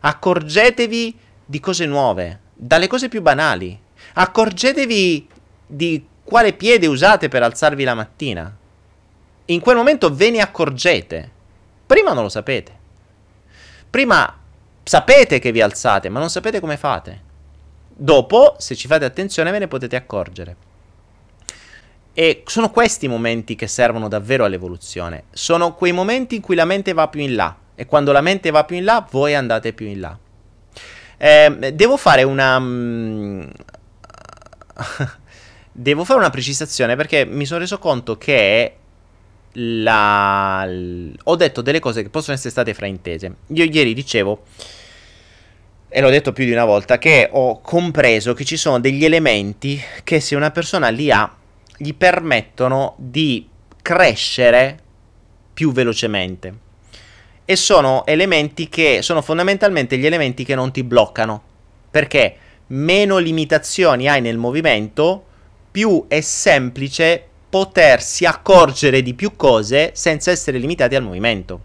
accorgetevi 0.00 1.18
di 1.44 1.60
cose 1.60 1.86
nuove, 1.86 2.40
dalle 2.54 2.86
cose 2.86 3.08
più 3.08 3.22
banali, 3.22 3.78
accorgetevi 4.14 5.28
di 5.66 6.06
quale 6.24 6.52
piede 6.54 6.86
usate 6.86 7.28
per 7.28 7.42
alzarvi 7.42 7.84
la 7.84 7.94
mattina. 7.94 8.56
In 9.46 9.60
quel 9.60 9.76
momento 9.76 10.12
ve 10.12 10.30
ne 10.30 10.40
accorgete. 10.40 11.30
Prima 11.86 12.12
non 12.12 12.24
lo 12.24 12.28
sapete. 12.28 12.72
Prima 13.88 14.38
sapete 14.82 15.38
che 15.38 15.52
vi 15.52 15.60
alzate, 15.60 16.08
ma 16.08 16.18
non 16.18 16.30
sapete 16.30 16.60
come 16.60 16.76
fate. 16.76 17.22
Dopo, 17.88 18.56
se 18.58 18.74
ci 18.74 18.88
fate 18.88 19.04
attenzione, 19.04 19.50
ve 19.50 19.60
ne 19.60 19.68
potete 19.68 19.96
accorgere. 19.96 20.56
E 22.18 22.44
sono 22.46 22.70
questi 22.70 23.04
i 23.04 23.08
momenti 23.08 23.56
che 23.56 23.66
servono 23.66 24.08
davvero 24.08 24.46
all'evoluzione. 24.46 25.24
Sono 25.32 25.74
quei 25.74 25.92
momenti 25.92 26.36
in 26.36 26.40
cui 26.40 26.54
la 26.54 26.64
mente 26.64 26.94
va 26.94 27.08
più 27.08 27.20
in 27.20 27.34
là. 27.34 27.54
E 27.74 27.84
quando 27.84 28.10
la 28.10 28.22
mente 28.22 28.50
va 28.50 28.64
più 28.64 28.76
in 28.76 28.84
là, 28.84 29.06
voi 29.10 29.34
andate 29.34 29.74
più 29.74 29.86
in 29.86 30.00
là. 30.00 30.18
Eh, 31.18 31.72
devo 31.74 31.98
fare 31.98 32.22
una. 32.22 32.58
Mm, 32.58 33.42
devo 35.72 36.04
fare 36.04 36.18
una 36.18 36.30
precisazione 36.30 36.96
perché 36.96 37.26
mi 37.26 37.44
sono 37.44 37.60
reso 37.60 37.78
conto 37.78 38.16
che 38.16 38.76
la... 39.52 40.66
ho 41.24 41.36
detto 41.36 41.60
delle 41.60 41.80
cose 41.80 42.02
che 42.02 42.08
possono 42.08 42.34
essere 42.34 42.48
state 42.48 42.72
fraintese. 42.72 43.34
Io 43.48 43.64
ieri 43.64 43.92
dicevo, 43.92 44.44
e 45.90 46.00
l'ho 46.00 46.08
detto 46.08 46.32
più 46.32 46.46
di 46.46 46.52
una 46.52 46.64
volta, 46.64 46.96
che 46.96 47.28
ho 47.30 47.60
compreso 47.60 48.32
che 48.32 48.46
ci 48.46 48.56
sono 48.56 48.80
degli 48.80 49.04
elementi 49.04 49.78
che 50.02 50.20
se 50.20 50.34
una 50.34 50.50
persona 50.50 50.88
li 50.88 51.10
ha, 51.10 51.30
gli 51.76 51.94
permettono 51.94 52.94
di 52.98 53.48
crescere 53.82 54.78
più 55.52 55.72
velocemente. 55.72 56.64
E 57.44 57.56
sono 57.56 58.04
elementi 58.06 58.68
che 58.68 58.98
sono 59.02 59.22
fondamentalmente 59.22 59.96
gli 59.96 60.06
elementi 60.06 60.44
che 60.44 60.54
non 60.54 60.72
ti 60.72 60.82
bloccano. 60.82 61.42
Perché 61.90 62.36
meno 62.68 63.18
limitazioni 63.18 64.08
hai 64.08 64.20
nel 64.20 64.36
movimento, 64.36 65.24
più 65.70 66.06
è 66.08 66.20
semplice 66.20 67.24
potersi 67.48 68.24
accorgere 68.24 69.02
di 69.02 69.14
più 69.14 69.36
cose 69.36 69.92
senza 69.94 70.30
essere 70.30 70.58
limitati 70.58 70.94
al 70.94 71.02
movimento. 71.02 71.60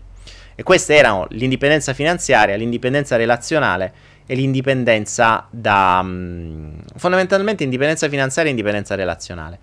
E 0.56 0.64
queste 0.64 0.96
erano 0.96 1.26
l'indipendenza 1.32 1.94
finanziaria, 1.94 2.56
l'indipendenza 2.56 3.16
relazionale 3.16 3.94
e 4.26 4.36
l'indipendenza 4.36 5.48
da... 5.50 6.00
Um, 6.04 6.82
fondamentalmente 6.96 7.64
indipendenza 7.64 8.08
finanziaria 8.08 8.52
e 8.52 8.54
indipendenza 8.54 8.96
relazionale. 8.96 9.60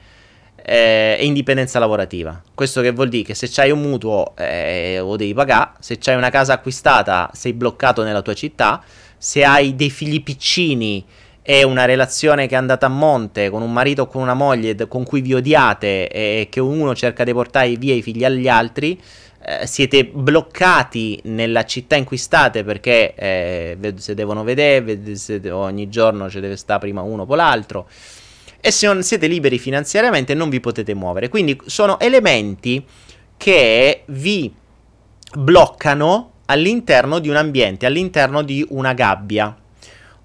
Eh, 0.70 1.16
e 1.18 1.24
indipendenza 1.24 1.78
lavorativa. 1.78 2.42
Questo 2.54 2.82
che 2.82 2.90
vuol 2.90 3.08
dire 3.08 3.22
che 3.22 3.34
se 3.34 3.48
c'hai 3.50 3.70
un 3.70 3.80
mutuo 3.80 4.34
eh, 4.36 4.98
lo 5.00 5.16
devi 5.16 5.32
pagare, 5.32 5.70
se 5.78 5.96
c'hai 5.96 6.14
una 6.14 6.28
casa 6.28 6.52
acquistata 6.52 7.30
sei 7.32 7.54
bloccato 7.54 8.02
nella 8.02 8.20
tua 8.20 8.34
città, 8.34 8.82
se 9.16 9.44
hai 9.44 9.74
dei 9.74 9.88
figli 9.88 10.22
piccini 10.22 11.02
è 11.40 11.62
una 11.62 11.86
relazione 11.86 12.46
che 12.46 12.54
è 12.54 12.58
andata 12.58 12.84
a 12.84 12.90
monte 12.90 13.48
con 13.48 13.62
un 13.62 13.72
marito 13.72 14.02
o 14.02 14.06
con 14.08 14.20
una 14.20 14.34
moglie 14.34 14.76
con 14.88 15.04
cui 15.04 15.22
vi 15.22 15.32
odiate 15.32 16.08
e 16.10 16.48
che 16.50 16.60
uno 16.60 16.94
cerca 16.94 17.24
di 17.24 17.32
portare 17.32 17.74
via 17.76 17.94
i 17.94 18.02
figli 18.02 18.26
agli 18.26 18.46
altri, 18.46 19.00
eh, 19.42 19.66
siete 19.66 20.04
bloccati 20.04 21.18
nella 21.24 21.64
città 21.64 21.96
in 21.96 22.04
cui 22.04 22.18
state 22.18 22.62
perché 22.62 23.14
eh, 23.14 23.94
se 23.96 24.12
devono 24.12 24.44
vedere, 24.44 25.16
se 25.16 25.40
ogni 25.50 25.88
giorno 25.88 26.28
ci 26.28 26.40
deve 26.40 26.56
stare 26.56 26.80
prima 26.80 27.00
uno 27.00 27.24
o 27.26 27.34
l'altro 27.34 27.88
e 28.61 28.70
se 28.70 28.86
non 28.86 29.02
siete 29.02 29.26
liberi 29.26 29.59
finanziariamente 29.59 30.34
non 30.34 30.48
vi 30.48 30.61
potete 30.61 30.94
muovere. 30.94 31.28
Quindi 31.28 31.59
sono 31.66 31.98
elementi 32.00 32.84
che 33.36 34.02
vi 34.06 34.52
bloccano 35.36 36.32
all'interno 36.46 37.18
di 37.18 37.28
un 37.28 37.36
ambiente, 37.36 37.86
all'interno 37.86 38.42
di 38.42 38.64
una 38.70 38.94
gabbia. 38.94 39.56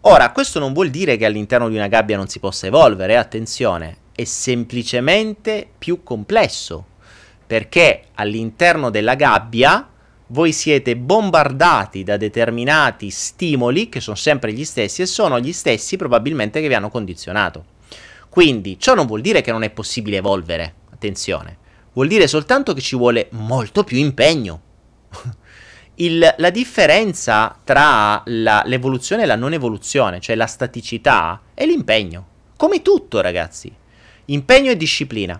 Ora, 0.01 0.31
questo 0.31 0.59
non 0.59 0.73
vuol 0.73 0.89
dire 0.89 1.15
che 1.15 1.25
all'interno 1.25 1.69
di 1.69 1.75
una 1.75 1.87
gabbia 1.87 2.17
non 2.17 2.27
si 2.27 2.39
possa 2.39 2.67
evolvere, 2.67 3.17
attenzione, 3.17 3.97
è 4.15 4.23
semplicemente 4.25 5.67
più 5.77 6.03
complesso, 6.03 6.85
perché 7.45 8.05
all'interno 8.15 8.89
della 8.89 9.15
gabbia 9.15 9.87
voi 10.27 10.51
siete 10.51 10.97
bombardati 10.97 12.03
da 12.03 12.17
determinati 12.17 13.09
stimoli 13.09 13.89
che 13.89 13.99
sono 13.99 14.15
sempre 14.15 14.51
gli 14.51 14.65
stessi 14.65 15.01
e 15.01 15.05
sono 15.05 15.39
gli 15.39 15.53
stessi 15.53 15.95
probabilmente 15.95 16.59
che 16.59 16.67
vi 16.67 16.73
hanno 16.73 16.89
condizionato. 16.89 17.65
Quindi 18.33 18.79
ciò 18.79 18.95
non 18.95 19.05
vuol 19.05 19.21
dire 19.21 19.41
che 19.41 19.51
non 19.51 19.61
è 19.61 19.69
possibile 19.69 20.17
evolvere, 20.17 20.73
attenzione, 20.91 21.55
vuol 21.93 22.07
dire 22.07 22.25
soltanto 22.25 22.73
che 22.73 22.81
ci 22.81 22.95
vuole 22.95 23.27
molto 23.33 23.83
più 23.83 23.99
impegno. 23.99 24.61
Il, 25.97 26.33
la 26.37 26.49
differenza 26.49 27.55
tra 27.63 28.23
la, 28.25 28.63
l'evoluzione 28.65 29.21
e 29.21 29.25
la 29.27 29.35
non 29.35 29.53
evoluzione, 29.53 30.19
cioè 30.19 30.35
la 30.35 30.47
staticità, 30.47 31.41
è 31.53 31.63
l'impegno. 31.67 32.25
Come 32.57 32.81
tutto, 32.81 33.21
ragazzi. 33.21 33.71
Impegno 34.25 34.71
e 34.71 34.77
disciplina. 34.77 35.39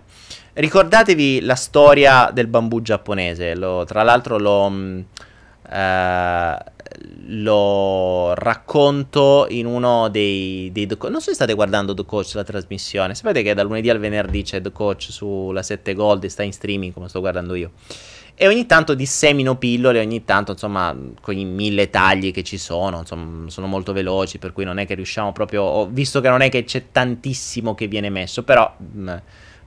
Ricordatevi 0.52 1.40
la 1.40 1.56
storia 1.56 2.30
del 2.32 2.46
bambù 2.46 2.80
giapponese. 2.80 3.56
Lo, 3.56 3.82
tra 3.84 4.04
l'altro 4.04 4.38
lo, 4.38 4.66
uh, 4.66 5.04
lo, 7.26 8.34
racconto 8.34 9.46
in 9.48 9.66
uno 9.66 10.08
dei, 10.08 10.70
dei 10.72 10.86
The 10.86 10.96
Non 11.02 11.20
so 11.20 11.28
se 11.28 11.34
state 11.34 11.54
guardando 11.54 11.94
The 11.94 12.04
Coach, 12.04 12.34
la 12.34 12.44
trasmissione. 12.44 13.14
Sapete 13.14 13.42
che 13.42 13.54
da 13.54 13.62
lunedì 13.62 13.90
al 13.90 13.98
venerdì 13.98 14.42
c'è 14.42 14.60
The 14.60 14.72
Coach 14.72 15.06
sulla 15.10 15.62
7 15.62 15.94
Gold 15.94 16.24
e 16.24 16.28
sta 16.28 16.42
in 16.42 16.52
streaming 16.52 16.92
come 16.92 17.08
sto 17.08 17.20
guardando 17.20 17.54
io 17.54 17.72
e 18.36 18.48
ogni 18.48 18.66
tanto 18.66 18.94
dissemino 18.94 19.56
pillole, 19.56 20.00
ogni 20.00 20.24
tanto, 20.24 20.52
insomma, 20.52 20.96
con 21.20 21.38
i 21.38 21.44
mille 21.44 21.88
tagli 21.88 22.32
che 22.32 22.42
ci 22.42 22.58
sono, 22.58 22.98
insomma, 22.98 23.48
sono 23.48 23.68
molto 23.68 23.92
veloci, 23.92 24.38
per 24.38 24.52
cui 24.52 24.64
non 24.64 24.78
è 24.78 24.86
che 24.86 24.94
riusciamo 24.94 25.32
proprio, 25.32 25.86
visto 25.86 26.20
che 26.20 26.28
non 26.28 26.40
è 26.40 26.48
che 26.48 26.64
c'è 26.64 26.86
tantissimo 26.90 27.76
che 27.76 27.86
viene 27.86 28.10
messo, 28.10 28.42
però 28.42 28.74
mh, 28.76 29.16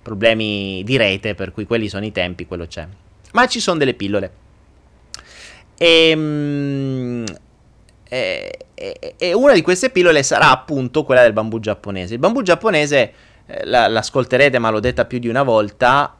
problemi 0.01 0.83
di 0.83 0.97
rete, 0.97 1.33
per 1.33 1.53
cui 1.53 1.65
quelli 1.65 1.87
sono 1.87 2.05
i 2.05 2.11
tempi, 2.11 2.45
quello 2.45 2.67
c'è. 2.67 2.85
Ma 3.31 3.47
ci 3.47 3.61
sono 3.61 3.77
delle 3.77 3.93
pillole. 3.93 4.31
E, 5.77 7.23
e, 8.09 8.57
e, 9.17 9.33
una 9.33 9.53
di 9.53 9.61
queste 9.61 9.89
pillole 9.89 10.23
sarà 10.23 10.51
appunto 10.51 11.03
quella 11.03 11.21
del 11.21 11.33
bambù 11.33 11.59
giapponese. 11.59 12.13
Il 12.13 12.19
bambù 12.19 12.41
giapponese, 12.41 13.13
eh, 13.45 13.65
la, 13.65 13.87
l'ascolterete, 13.87 14.59
ma 14.59 14.69
l'ho 14.69 14.79
detta 14.79 15.05
più 15.05 15.19
di 15.19 15.27
una 15.27 15.43
volta, 15.43 16.15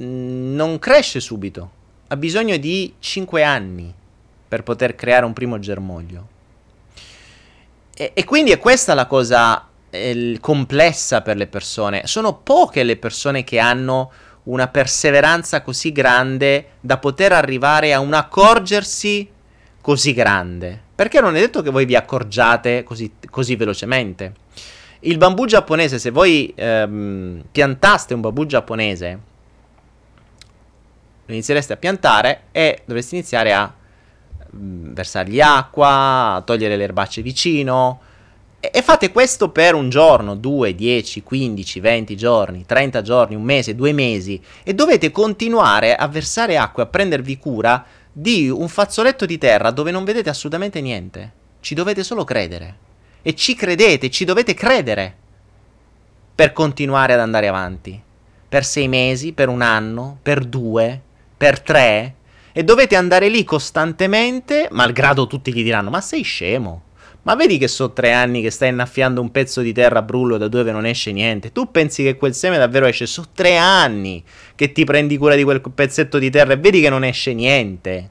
mm, 0.00 0.54
non 0.54 0.78
cresce 0.78 1.20
subito 1.20 1.70
ha 2.08 2.16
bisogno 2.16 2.56
di 2.56 2.94
5 2.98 3.42
anni 3.42 3.92
per 4.48 4.62
poter 4.62 4.94
creare 4.94 5.24
un 5.24 5.32
primo 5.32 5.58
germoglio. 5.58 6.28
E, 7.94 8.12
e 8.14 8.24
quindi 8.24 8.52
è 8.52 8.58
questa 8.58 8.94
la 8.94 9.06
cosa 9.06 9.68
eh, 9.90 10.38
complessa 10.40 11.22
per 11.22 11.36
le 11.36 11.48
persone. 11.48 12.06
Sono 12.06 12.34
poche 12.34 12.84
le 12.84 12.96
persone 12.96 13.42
che 13.42 13.58
hanno 13.58 14.12
una 14.46 14.68
perseveranza 14.68 15.62
così 15.62 15.92
grande 15.92 16.70
da 16.80 16.98
poter 16.98 17.32
arrivare 17.32 17.92
a 17.92 18.00
un 18.00 18.14
accorgersi 18.14 19.28
così 19.80 20.12
grande. 20.12 20.82
Perché 20.94 21.20
non 21.20 21.36
è 21.36 21.40
detto 21.40 21.62
che 21.62 21.70
voi 21.70 21.84
vi 21.84 21.94
accorgiate 21.94 22.82
così, 22.82 23.12
così 23.30 23.56
velocemente. 23.56 24.32
Il 25.00 25.18
bambù 25.18 25.46
giapponese, 25.46 25.98
se 25.98 26.10
voi 26.10 26.52
ehm, 26.56 27.44
piantaste 27.52 28.14
un 28.14 28.20
bambù 28.20 28.46
giapponese 28.46 29.34
lo 31.26 31.32
iniziereste 31.34 31.72
a 31.72 31.76
piantare 31.76 32.42
e 32.52 32.82
dovreste 32.84 33.16
iniziare 33.16 33.52
a 33.52 33.72
mm, 34.54 34.92
versargli 34.92 35.40
acqua, 35.40 36.34
a 36.34 36.42
togliere 36.42 36.76
le 36.76 36.84
erbacce 36.84 37.20
vicino. 37.20 38.00
E 38.72 38.82
fate 38.82 39.12
questo 39.12 39.50
per 39.50 39.74
un 39.74 39.88
giorno, 39.88 40.34
2, 40.34 40.74
10, 40.74 41.22
15, 41.22 41.80
20 41.80 42.16
giorni, 42.16 42.64
30 42.66 43.02
giorni, 43.02 43.34
un 43.34 43.42
mese, 43.42 43.74
due 43.74 43.92
mesi 43.92 44.40
e 44.62 44.74
dovete 44.74 45.10
continuare 45.10 45.94
a 45.94 46.06
versare 46.08 46.56
acqua 46.56 46.84
a 46.84 46.86
prendervi 46.86 47.38
cura 47.38 47.84
di 48.12 48.48
un 48.48 48.68
fazzoletto 48.68 49.26
di 49.26 49.36
terra 49.36 49.70
dove 49.70 49.90
non 49.90 50.04
vedete 50.04 50.30
assolutamente 50.30 50.80
niente. 50.80 51.32
Ci 51.60 51.74
dovete 51.74 52.02
solo 52.02 52.24
credere. 52.24 52.84
E 53.22 53.34
ci 53.34 53.54
credete, 53.54 54.08
ci 54.08 54.24
dovete 54.24 54.54
credere 54.54 55.14
per 56.34 56.52
continuare 56.52 57.12
ad 57.12 57.20
andare 57.20 57.48
avanti. 57.48 58.00
Per 58.48 58.64
sei 58.64 58.88
mesi, 58.88 59.32
per 59.32 59.48
un 59.48 59.60
anno, 59.60 60.18
per 60.22 60.44
due, 60.44 61.00
per 61.36 61.60
tre. 61.60 62.14
E 62.52 62.64
dovete 62.64 62.96
andare 62.96 63.28
lì 63.28 63.44
costantemente, 63.44 64.68
malgrado 64.70 65.26
tutti 65.26 65.52
gli 65.52 65.62
diranno, 65.62 65.90
ma 65.90 66.00
sei 66.00 66.22
scemo. 66.22 66.82
Ma 67.26 67.34
vedi 67.34 67.58
che 67.58 67.66
sono 67.66 67.92
tre 67.92 68.12
anni 68.12 68.40
che 68.40 68.52
stai 68.52 68.68
innaffiando 68.68 69.20
un 69.20 69.32
pezzo 69.32 69.60
di 69.60 69.72
terra 69.72 70.00
brullo 70.00 70.36
da 70.36 70.46
dove 70.46 70.70
non 70.70 70.86
esce 70.86 71.10
niente. 71.10 71.50
Tu 71.50 71.72
pensi 71.72 72.04
che 72.04 72.16
quel 72.16 72.34
seme 72.34 72.56
davvero 72.56 72.86
esce? 72.86 73.04
Sono 73.06 73.26
tre 73.34 73.56
anni 73.56 74.22
che 74.54 74.70
ti 74.70 74.84
prendi 74.84 75.16
cura 75.16 75.34
di 75.34 75.42
quel 75.42 75.60
pezzetto 75.60 76.18
di 76.18 76.30
terra 76.30 76.52
e 76.52 76.56
vedi 76.56 76.80
che 76.80 76.88
non 76.88 77.02
esce 77.02 77.34
niente. 77.34 78.10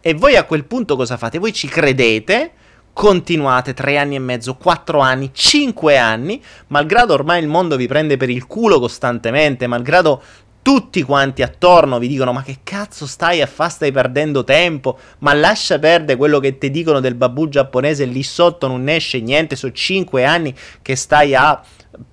E 0.00 0.14
voi 0.14 0.34
a 0.34 0.42
quel 0.42 0.64
punto 0.64 0.96
cosa 0.96 1.16
fate? 1.16 1.38
Voi 1.38 1.52
ci 1.52 1.68
credete, 1.68 2.50
continuate 2.92 3.72
tre 3.72 3.98
anni 3.98 4.16
e 4.16 4.18
mezzo, 4.18 4.56
quattro 4.56 4.98
anni, 4.98 5.30
cinque 5.32 5.96
anni, 5.96 6.42
malgrado 6.66 7.14
ormai 7.14 7.40
il 7.40 7.46
mondo 7.46 7.76
vi 7.76 7.86
prende 7.86 8.16
per 8.16 8.30
il 8.30 8.48
culo 8.48 8.80
costantemente, 8.80 9.68
malgrado 9.68 10.20
tutti 10.64 11.02
quanti 11.02 11.42
attorno 11.42 11.98
vi 11.98 12.08
dicono 12.08 12.32
ma 12.32 12.42
che 12.42 12.60
cazzo 12.64 13.06
stai 13.06 13.42
a 13.42 13.46
fare, 13.46 13.70
stai 13.70 13.92
perdendo 13.92 14.44
tempo, 14.44 14.98
ma 15.18 15.34
lascia 15.34 15.78
perdere 15.78 16.16
quello 16.16 16.40
che 16.40 16.56
ti 16.56 16.70
dicono 16.70 17.00
del 17.00 17.16
babù 17.16 17.50
giapponese, 17.50 18.06
lì 18.06 18.22
sotto 18.22 18.66
non 18.66 18.88
esce 18.88 19.20
niente, 19.20 19.56
sono 19.56 19.74
5 19.74 20.24
anni 20.24 20.54
che 20.80 20.96
stai 20.96 21.34
a 21.34 21.62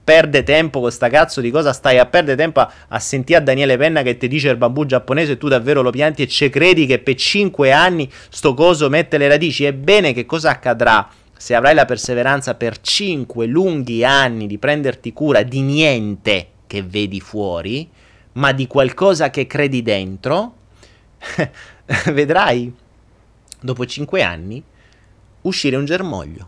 perdere 0.04 0.44
tempo 0.44 0.82
con 0.82 0.92
sta 0.92 1.08
cazzo 1.08 1.40
di 1.40 1.50
cosa, 1.50 1.72
stai 1.72 1.98
a 1.98 2.06
perdere 2.08 2.36
tempo 2.36 2.60
a, 2.60 2.70
a 2.90 3.00
sentire 3.00 3.40
a 3.40 3.42
Daniele 3.42 3.78
Penna 3.78 4.02
che 4.02 4.18
ti 4.18 4.28
dice 4.28 4.50
il 4.50 4.58
babù 4.58 4.86
giapponese 4.86 5.32
e 5.32 5.38
tu 5.38 5.48
davvero 5.48 5.82
lo 5.82 5.92
pianti 5.92 6.22
e 6.22 6.28
ci 6.28 6.50
credi 6.50 6.86
che 6.86 7.00
per 7.00 7.16
5 7.16 7.72
anni 7.72 8.12
sto 8.30 8.54
coso 8.54 8.90
mette 8.90 9.18
le 9.18 9.30
radici, 9.30 9.64
ebbene 9.64 10.12
che 10.12 10.26
cosa 10.26 10.50
accadrà? 10.50 11.08
Se 11.38 11.56
avrai 11.56 11.74
la 11.74 11.86
perseveranza 11.86 12.56
per 12.56 12.82
5 12.82 13.46
lunghi 13.46 14.04
anni 14.04 14.46
di 14.46 14.58
prenderti 14.58 15.14
cura 15.14 15.42
di 15.42 15.62
niente 15.62 16.48
che 16.68 16.84
vedi 16.84 17.22
fuori, 17.22 17.90
ma 18.34 18.52
di 18.52 18.68
qualcosa 18.68 19.30
che 19.30 19.48
credi 19.48 19.82
dentro, 19.82 20.56
vedrai 22.12 22.74
dopo 23.60 23.86
5 23.86 24.24
anni 24.24 24.64
uscire 25.42 25.76
un 25.76 25.86
germoglio. 25.86 26.48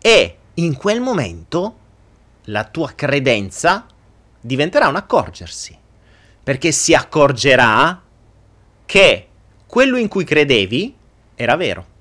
E 0.00 0.38
in 0.54 0.76
quel 0.76 1.00
momento 1.00 1.78
la 2.44 2.64
tua 2.64 2.92
credenza 2.94 3.86
diventerà 4.40 4.88
un 4.88 4.96
accorgersi, 4.96 5.76
perché 6.42 6.72
si 6.72 6.94
accorgerà 6.94 8.02
che 8.84 9.28
quello 9.66 9.96
in 9.96 10.08
cui 10.08 10.24
credevi 10.24 10.94
era 11.34 11.56
vero. 11.56 11.92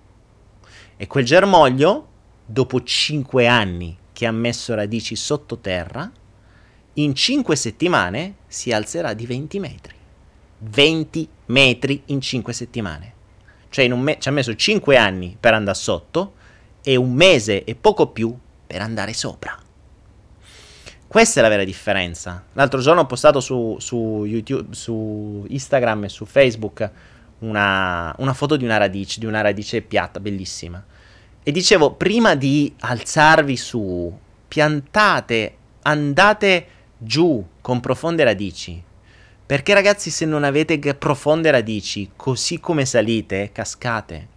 E 0.98 1.08
quel 1.08 1.26
germoglio, 1.26 2.08
dopo 2.46 2.84
5 2.84 3.48
anni 3.48 3.98
che 4.12 4.26
ha 4.26 4.32
messo 4.32 4.76
radici 4.76 5.16
sottoterra, 5.16 6.12
in 6.96 7.16
5 7.16 7.56
settimane 7.56 8.36
si 8.48 8.72
alzerà 8.72 9.14
di 9.14 9.26
20 9.26 9.60
metri. 9.60 9.96
20 10.60 11.28
metri 11.48 12.04
in 12.08 12.22
5 12.22 12.54
settimane. 12.54 13.14
Cioè 13.70 13.88
me- 13.90 14.18
ci 14.20 14.30
ha 14.30 14.32
messo 14.32 14.56
5 14.56 14.98
anni 14.98 15.36
per 15.40 15.54
andare 15.54 15.78
sotto 15.78 16.34
e 16.84 16.96
un 16.96 17.14
mese 17.14 17.64
e 17.64 17.76
poco 17.76 18.08
più 18.08 18.38
per 18.68 18.82
andare 18.82 19.14
sopra. 19.14 19.58
Questa 21.08 21.40
è 21.40 21.44
la 21.44 21.50
vera 21.50 21.64
differenza. 21.64 22.44
L'altro 22.54 22.82
giorno 22.82 23.02
ho 23.02 23.06
postato 23.06 23.40
su, 23.40 23.78
su, 23.80 24.24
YouTube, 24.26 24.74
su 24.74 25.46
Instagram 25.48 26.06
e 26.06 26.10
su 26.10 26.26
Facebook 26.26 26.90
una, 27.40 28.14
una 28.18 28.34
foto 28.34 28.56
di 28.56 28.64
una 28.64 28.78
radice, 28.78 29.20
di 29.20 29.26
una 29.26 29.42
radice 29.42 29.82
piatta, 29.82 30.20
bellissima. 30.20 30.84
E 31.44 31.52
dicevo, 31.52 31.94
prima 31.94 32.36
di 32.36 32.74
alzarvi 32.80 33.56
su, 33.58 34.18
piantate, 34.48 35.58
andate 35.84 36.68
giù 37.04 37.46
con 37.62 37.80
profonde 37.80 38.24
radici. 38.24 38.82
Perché 39.46 39.74
ragazzi 39.74 40.10
se 40.10 40.26
non 40.26 40.44
avete 40.44 40.80
profonde 40.96 41.52
radici, 41.52 42.12
così 42.16 42.60
come 42.60 42.86
salite, 42.86 43.52
cascate. 43.52 44.28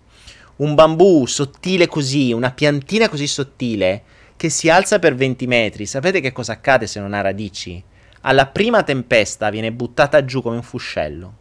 Un 0.57 0.75
bambù 0.75 1.27
sottile 1.27 1.87
così, 1.87 2.33
una 2.33 2.51
piantina 2.51 3.09
così 3.09 3.27
sottile, 3.27 4.03
che 4.37 4.49
si 4.51 4.69
alza 4.69 4.99
per 4.99 5.15
20 5.15 5.47
metri, 5.47 5.87
sapete 5.87 6.21
che 6.21 6.33
cosa 6.33 6.53
accade 6.53 6.87
se 6.87 7.01
non 7.01 7.15
ha 7.15 7.21
radici? 7.21 7.83
Alla 8.23 8.47
prima 8.47 8.83
tempesta 8.83 9.51
viene 9.51 9.73
buttata 9.73 10.25
giù 10.25 10.43
come 10.43 10.57
un 10.57 10.63
fuscello. 10.63 11.35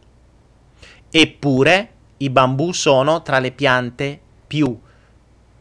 Eppure 1.10 1.90
i 2.18 2.30
bambù 2.30 2.72
sono 2.72 3.22
tra 3.22 3.38
le 3.38 3.50
piante 3.50 4.18
più 4.46 4.78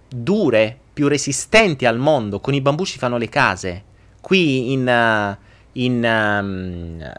dure, 0.08 0.80
più 0.94 1.08
resistenti 1.08 1.86
al 1.86 1.98
mondo. 1.98 2.40
Con 2.40 2.54
i 2.54 2.62
bambù 2.62 2.86
si 2.86 2.98
fanno 2.98 3.18
le 3.18 3.30
case. 3.30 3.84
Qui 4.22 4.72
in, 4.72 4.82
uh, 4.88 5.45
in, 5.76 6.04
um, 6.04 7.14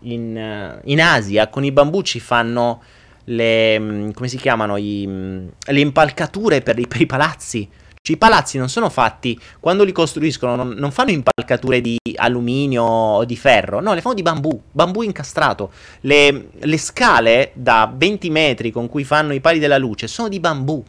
in, 0.00 0.80
in, 0.84 1.00
Asia 1.00 1.48
con 1.48 1.64
i 1.64 1.72
bambuci 1.72 2.20
fanno 2.20 2.82
le, 3.24 3.76
um, 3.76 4.12
come 4.12 4.28
si 4.28 4.36
chiamano, 4.36 4.76
I, 4.76 5.04
mm, 5.06 5.48
le 5.66 5.80
impalcature 5.80 6.62
per 6.62 6.78
i, 6.78 6.86
per 6.86 7.00
i 7.00 7.06
palazzi. 7.06 7.68
Cioè, 8.04 8.16
I 8.16 8.18
palazzi 8.18 8.58
non 8.58 8.68
sono 8.68 8.90
fatti, 8.90 9.38
quando 9.60 9.84
li 9.84 9.92
costruiscono, 9.92 10.56
non, 10.56 10.70
non, 10.70 10.90
fanno 10.90 11.10
impalcature 11.10 11.80
di 11.80 11.96
alluminio 12.16 12.82
o 12.82 13.24
di 13.24 13.36
ferro, 13.36 13.80
no, 13.80 13.94
le 13.94 14.00
fanno 14.00 14.16
di 14.16 14.22
bambù, 14.22 14.60
bambù 14.72 15.02
incastrato. 15.02 15.70
Le, 16.00 16.48
le 16.58 16.78
scale 16.78 17.52
da 17.54 17.92
20 17.94 18.28
metri 18.30 18.72
con 18.72 18.88
cui 18.88 19.04
fanno 19.04 19.32
i 19.32 19.40
pali 19.40 19.60
della 19.60 19.78
luce 19.78 20.08
sono 20.08 20.28
di 20.28 20.40
bambù. 20.40 20.82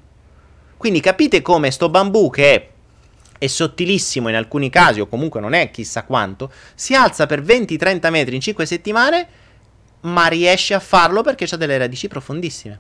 Quindi 0.76 1.02
capite 1.02 1.44
come 1.44 1.70
sto 1.70 1.88
bambù 1.90 2.32
che 2.32 2.73
è 3.44 3.48
sottilissimo 3.48 4.30
in 4.30 4.36
alcuni 4.36 4.70
casi, 4.70 5.02
o 5.02 5.08
comunque 5.08 5.42
non 5.42 5.52
è 5.54 5.70
chissà 5.70 6.04
quanto, 6.04 6.50
si 6.76 6.96
alza 6.96 7.26
per 7.26 7.42
20-30 7.42 8.10
metri 8.10 8.36
in 8.36 8.42
5 8.42 8.66
settimane, 8.66 9.28
ma 10.02 10.28
riesce 10.28 10.74
a 10.74 10.80
farlo 10.80 11.22
perché 11.24 11.46
ha 11.50 11.58
delle 11.58 11.78
radici 11.78 12.08
profondissime. 12.08 12.80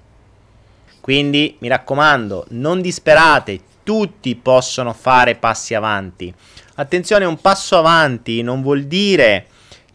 Quindi 1.02 1.58
mi 1.60 1.68
raccomando, 1.68 2.46
non 2.52 2.80
disperate, 2.80 3.60
tutti 3.84 4.36
possono 4.36 4.94
fare 4.94 5.36
passi 5.36 5.74
avanti. 5.74 6.34
Attenzione, 6.76 7.26
un 7.26 7.42
passo 7.42 7.78
avanti 7.78 8.42
non 8.42 8.62
vuol 8.62 8.84
dire 8.84 9.48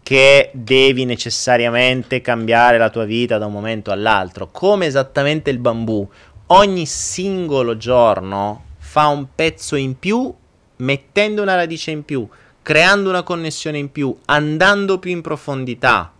che 0.02 0.50
devi 0.52 1.06
necessariamente 1.06 2.20
cambiare 2.20 2.76
la 2.76 2.90
tua 2.90 3.04
vita 3.04 3.38
da 3.38 3.46
un 3.46 3.52
momento 3.52 3.90
all'altro, 3.90 4.50
come 4.50 4.84
esattamente 4.84 5.48
il 5.48 5.58
bambù. 5.58 6.06
Ogni 6.48 6.84
singolo 6.84 7.78
giorno 7.78 8.64
fa 8.78 9.06
un 9.06 9.28
pezzo 9.34 9.76
in 9.76 9.98
più 9.98 10.34
mettendo 10.78 11.42
una 11.42 11.54
radice 11.54 11.90
in 11.90 12.04
più, 12.04 12.28
creando 12.62 13.08
una 13.08 13.22
connessione 13.22 13.78
in 13.78 13.90
più, 13.90 14.16
andando 14.26 14.98
più 14.98 15.10
in 15.10 15.22
profondità. 15.22 16.12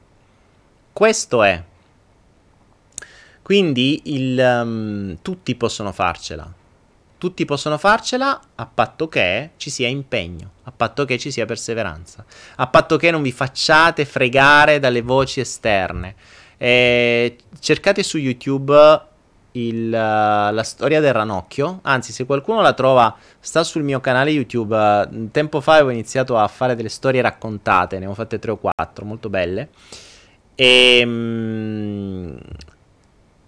Questo 0.92 1.42
è. 1.42 1.62
Quindi 3.42 4.02
il, 4.04 4.38
um, 4.38 5.18
tutti 5.22 5.54
possono 5.54 5.92
farcela. 5.92 6.52
Tutti 7.18 7.44
possono 7.44 7.78
farcela 7.78 8.40
a 8.54 8.66
patto 8.66 9.08
che 9.08 9.50
ci 9.56 9.70
sia 9.70 9.88
impegno, 9.88 10.52
a 10.64 10.70
patto 10.70 11.04
che 11.04 11.18
ci 11.18 11.30
sia 11.32 11.46
perseveranza, 11.46 12.24
a 12.56 12.66
patto 12.68 12.96
che 12.96 13.10
non 13.10 13.22
vi 13.22 13.32
facciate 13.32 14.04
fregare 14.04 14.78
dalle 14.78 15.02
voci 15.02 15.40
esterne. 15.40 16.14
Eh, 16.56 17.36
cercate 17.58 18.02
su 18.02 18.18
YouTube 18.18 19.02
il, 19.52 19.86
uh, 19.86 20.52
la 20.52 20.62
storia 20.62 21.00
del 21.00 21.12
ranocchio. 21.12 21.80
Anzi, 21.82 22.12
se 22.12 22.26
qualcuno 22.26 22.60
la 22.60 22.72
trova, 22.72 23.16
sta 23.40 23.64
sul 23.64 23.82
mio 23.82 24.00
canale 24.00 24.30
YouTube. 24.30 24.76
Uh, 24.76 25.30
tempo 25.30 25.60
fa 25.60 25.74
avevo 25.74 25.90
iniziato 25.90 26.36
a 26.36 26.46
fare 26.48 26.74
delle 26.74 26.88
storie 26.88 27.20
raccontate, 27.20 27.98
ne 27.98 28.06
ho 28.06 28.14
fatte 28.14 28.38
tre 28.38 28.50
o 28.50 28.56
quattro, 28.56 29.04
molto 29.04 29.28
belle. 29.28 29.68
E, 30.54 31.02
um, 31.04 32.38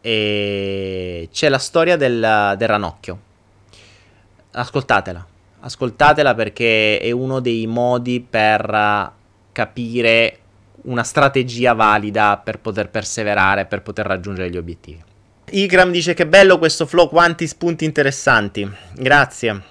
e 0.01 1.29
c'è 1.31 1.49
la 1.49 1.59
storia 1.59 1.97
del, 1.97 2.55
del 2.57 2.69
ranocchio. 2.69 3.19
Ascoltatela, 4.53 5.25
ascoltatela 5.61 6.35
perché 6.35 6.99
è 6.99 7.11
uno 7.13 7.41
dei 7.41 7.67
modi 7.67 8.21
per 8.21 9.13
capire 9.53 10.39
una 10.83 11.05
strategia 11.05 11.73
valida 11.75 12.41
per 12.43 12.59
poter 12.59 12.89
perseverare, 12.89 13.67
per 13.67 13.83
poter 13.83 14.07
raggiungere 14.07 14.51
gli 14.51 14.57
obiettivi. 14.57 15.09
Ikram 15.51 15.91
dice 15.91 16.15
che 16.15 16.27
bello 16.27 16.59
questo 16.59 16.87
flow, 16.87 17.09
quanti 17.09 17.47
spunti 17.47 17.85
interessanti. 17.85 18.69
Grazie. 18.95 19.63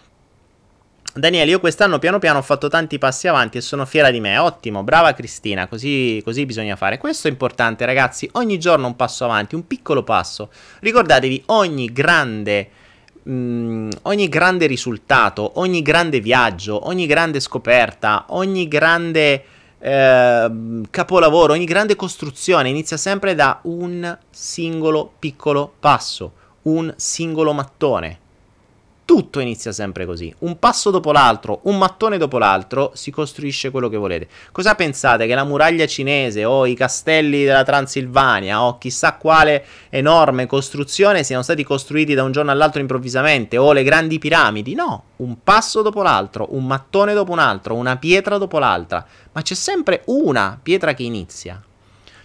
Daniele, 1.14 1.52
io 1.52 1.60
quest'anno 1.60 2.00
piano 2.00 2.20
piano 2.20 2.40
ho 2.40 2.44
fatto 2.44 2.68
tanti 2.68 2.98
passi 2.98 3.28
avanti 3.28 3.58
e 3.58 3.62
sono 3.62 3.86
fiera 3.86 4.12
di 4.12 4.20
me. 4.20 4.38
Ottimo, 4.38 4.84
brava 4.84 5.14
Cristina, 5.14 5.68
così, 5.68 6.22
così, 6.24 6.46
bisogna 6.46 6.76
fare. 6.76 6.98
Questo 6.98 7.28
è 7.28 7.32
importante, 7.32 7.86
ragazzi. 7.86 8.30
Ogni 8.34 8.60
giorno 8.60 8.88
un 8.88 8.96
passo 8.96 9.26
avanti, 9.26 9.56
un 9.56 9.66
piccolo 9.68 10.04
passo. 10.04 10.52
Ricordatevi, 10.80 11.44
ogni 11.48 11.92
grande 11.92 12.70
mh, 13.24 13.90
ogni 14.04 14.28
grande 14.28 14.66
risultato, 14.66 15.60
ogni 15.60 15.82
grande 15.82 16.20
viaggio, 16.20 16.88
ogni 16.88 17.06
grande 17.06 17.40
scoperta, 17.40 18.26
ogni 18.30 18.68
grande 18.68 19.44
eh, 19.80 20.52
capolavoro, 20.90 21.54
ogni 21.54 21.66
grande 21.66 21.96
costruzione 21.96 22.70
inizia 22.70 22.98
sempre 22.98 23.36
da 23.36 23.60
un 23.64 24.18
singolo 24.30 25.12
piccolo 25.18 25.72
passo, 25.80 26.32
un 26.64 26.94
singolo 26.98 27.54
mattone. 27.54 28.20
Tutto 29.10 29.40
inizia 29.40 29.72
sempre 29.72 30.06
così, 30.06 30.32
un 30.42 30.60
passo 30.60 30.92
dopo 30.92 31.12
l'altro, 31.12 31.62
un 31.64 31.80
mattone 31.80 32.20
dopo 32.20 32.38
l'altro, 32.38 32.92
si 32.94 33.10
costruisce 33.10 33.72
quello 33.72 33.90
che 33.90 33.98
volete. 33.98 34.28
Cosa 34.52 34.76
pensate? 34.76 35.26
Che 35.26 35.34
la 35.34 35.44
muraglia 35.44 35.88
cinese 35.88 36.46
o 36.46 36.68
i 36.68 36.76
castelli 36.76 37.44
della 37.44 37.64
Transilvania 37.64 38.62
o 38.62 38.78
chissà 38.78 39.14
quale 39.14 39.66
enorme 39.90 40.46
costruzione 40.46 41.24
siano 41.24 41.42
stati 41.42 41.64
costruiti 41.64 42.14
da 42.14 42.22
un 42.22 42.32
giorno 42.32 42.52
all'altro 42.52 42.82
improvvisamente 42.82 43.58
o 43.58 43.74
le 43.74 43.82
grandi 43.82 44.20
piramidi? 44.20 44.76
No, 44.76 45.06
un 45.16 45.38
passo 45.44 45.82
dopo 45.82 46.04
l'altro, 46.04 46.50
un 46.52 46.68
mattone 46.68 47.16
dopo 47.16 47.32
un 47.32 47.40
altro, 47.40 47.74
una 47.74 47.98
pietra 47.98 48.38
dopo 48.38 48.60
l'altra, 48.60 49.04
ma 49.32 49.42
c'è 49.42 49.56
sempre 49.56 50.04
una 50.06 50.60
pietra 50.62 50.94
che 50.94 51.02
inizia. 51.02 51.60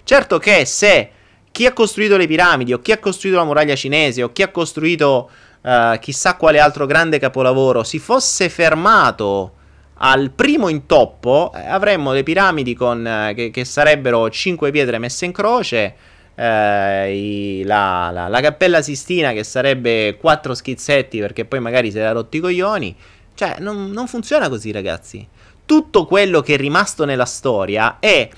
Certo 0.03 0.37
che 0.37 0.67
se 0.67 1.11
chi 1.51 1.67
ha 1.67 1.73
costruito 1.73 2.17
le 2.17 2.27
piramidi 2.27 2.73
o 2.73 2.81
chi 2.81 2.91
ha 2.91 2.99
costruito 2.99 3.39
la 3.39 3.45
muraglia 3.45 3.77
cinese 3.77 4.25
o 4.25 4.33
chi 4.33 4.43
ha 4.43 4.49
costruito 4.49 5.31
uh, 5.65 5.99
chissà 5.99 6.37
quale 6.37 6.61
altro 6.61 6.87
grande 6.87 7.19
capolavoro 7.19 7.83
si 7.83 7.99
fosse 7.99 8.49
fermato 8.49 9.53
al 9.99 10.31
primo 10.31 10.69
intoppo, 10.69 11.53
eh, 11.55 11.67
avremmo 11.67 12.13
le 12.13 12.23
piramidi 12.23 12.75
con, 12.75 13.07
eh, 13.07 13.33
che, 13.35 13.51
che, 13.51 13.65
sarebbero 13.65 14.29
5 14.29 14.71
pietre 14.71 14.99
messe 14.99 15.25
in 15.25 15.33
croce. 15.33 15.95
Eh, 16.37 17.17
i, 17.17 17.63
la, 17.65 18.11
la, 18.13 18.27
la, 18.27 18.41
cappella 18.41 18.83
Sistina 18.83 19.33
che 19.33 19.45
sarebbe 19.45 20.17
4 20.21 20.53
schizzetti 20.53 21.21
perché 21.21 21.45
poi 21.45 21.61
magari 21.61 21.91
si 21.91 21.99
era 21.99 22.13
rotti 22.13 22.39
i 22.39 22.41
coglioni. 22.41 22.95
Cioè, 23.35 23.57
non, 23.61 23.91
non 23.91 24.07
funziona 24.09 24.49
così, 24.49 24.73
ragazzi. 24.73 25.27
Tutto 25.65 26.07
quello 26.07 26.41
che 26.41 26.55
è 26.55 26.57
rimasto 26.57 27.05
nella 27.05 27.25
storia 27.25 27.99
è 28.01 28.29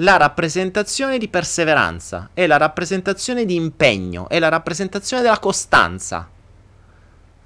la 0.00 0.18
rappresentazione 0.18 1.16
di 1.16 1.28
perseveranza, 1.28 2.30
è 2.34 2.46
la 2.46 2.58
rappresentazione 2.58 3.46
di 3.46 3.54
impegno, 3.54 4.28
è 4.28 4.38
la 4.38 4.48
rappresentazione 4.48 5.22
della 5.22 5.38
costanza. 5.38 6.28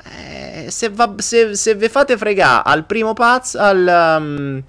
Eh, 0.04 0.70
se, 0.70 0.88
va, 0.88 1.14
se, 1.18 1.54
se 1.54 1.74
vi 1.74 1.88
fate 1.88 2.16
fregare 2.16 2.62
al 2.64 2.84
primo 2.84 3.12
pazzo, 3.12 3.58
al, 3.58 4.16
um, 4.18 4.62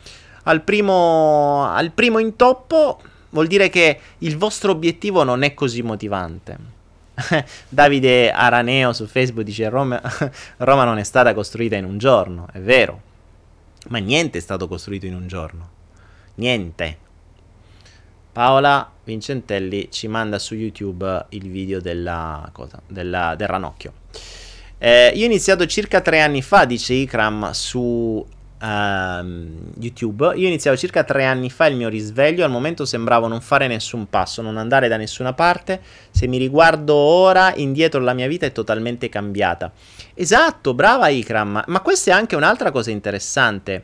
al, 0.43 0.61
primo, 0.61 1.65
al 1.67 1.91
primo 1.91 2.19
intoppo, 2.19 3.01
vuol 3.29 3.47
dire 3.47 3.69
che 3.69 3.99
il 4.19 4.37
vostro 4.37 4.71
obiettivo 4.71 5.23
non 5.23 5.43
è 5.43 5.53
così 5.53 5.81
motivante. 5.81 6.79
Davide 7.69 8.31
Araneo 8.31 8.93
su 8.93 9.05
Facebook 9.05 9.43
dice 9.45 9.69
Roma, 9.69 10.01
Roma 10.57 10.83
non 10.83 10.97
è 10.97 11.03
stata 11.03 11.33
costruita 11.33 11.75
in 11.75 11.85
un 11.85 11.97
giorno, 11.97 12.47
è 12.51 12.59
vero, 12.59 13.01
ma 13.89 13.97
niente 13.99 14.37
è 14.37 14.41
stato 14.41 14.67
costruito 14.67 15.05
in 15.05 15.15
un 15.15 15.27
giorno, 15.27 15.69
niente. 16.35 17.09
Paola 18.31 18.89
Vincentelli 19.03 19.89
ci 19.91 20.07
manda 20.07 20.39
su 20.39 20.55
YouTube 20.55 21.25
il 21.29 21.49
video 21.49 21.81
della 21.81 22.47
cosa, 22.53 22.81
della, 22.87 23.35
del 23.35 23.47
ranocchio. 23.47 23.93
Eh, 24.83 25.11
io 25.13 25.21
ho 25.21 25.27
iniziato 25.27 25.67
circa 25.67 26.01
tre 26.01 26.21
anni 26.21 26.41
fa, 26.41 26.65
dice 26.65 26.95
Ikram 26.95 27.51
su 27.51 27.79
uh, 27.79 29.25
YouTube. 29.79 30.25
Io 30.35 30.45
ho 30.45 30.47
iniziato 30.47 30.75
circa 30.75 31.03
tre 31.03 31.23
anni 31.25 31.51
fa 31.51 31.67
il 31.67 31.75
mio 31.75 31.87
risveglio. 31.87 32.43
Al 32.43 32.49
momento 32.49 32.83
sembravo 32.83 33.27
non 33.27 33.41
fare 33.41 33.67
nessun 33.67 34.09
passo, 34.09 34.41
non 34.41 34.57
andare 34.57 34.87
da 34.87 34.97
nessuna 34.97 35.33
parte. 35.33 35.81
Se 36.09 36.25
mi 36.25 36.39
riguardo 36.39 36.95
ora, 36.95 37.53
indietro 37.53 37.99
la 38.01 38.13
mia 38.13 38.27
vita 38.27 38.47
è 38.47 38.51
totalmente 38.51 39.07
cambiata. 39.07 39.71
Esatto, 40.15 40.73
brava 40.73 41.09
Ikram. 41.09 41.63
Ma 41.67 41.79
questa 41.81 42.09
è 42.09 42.13
anche 42.15 42.35
un'altra 42.35 42.71
cosa 42.71 42.89
interessante. 42.89 43.83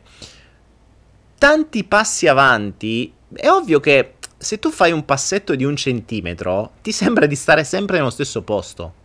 Tanti 1.38 1.84
passi 1.84 2.26
avanti. 2.26 3.12
È 3.32 3.48
ovvio 3.48 3.78
che 3.78 4.14
se 4.36 4.58
tu 4.58 4.72
fai 4.72 4.90
un 4.90 5.04
passetto 5.04 5.54
di 5.54 5.62
un 5.62 5.76
centimetro, 5.76 6.72
ti 6.82 6.90
sembra 6.90 7.26
di 7.26 7.36
stare 7.36 7.62
sempre 7.62 7.98
nello 7.98 8.10
stesso 8.10 8.42
posto. 8.42 8.97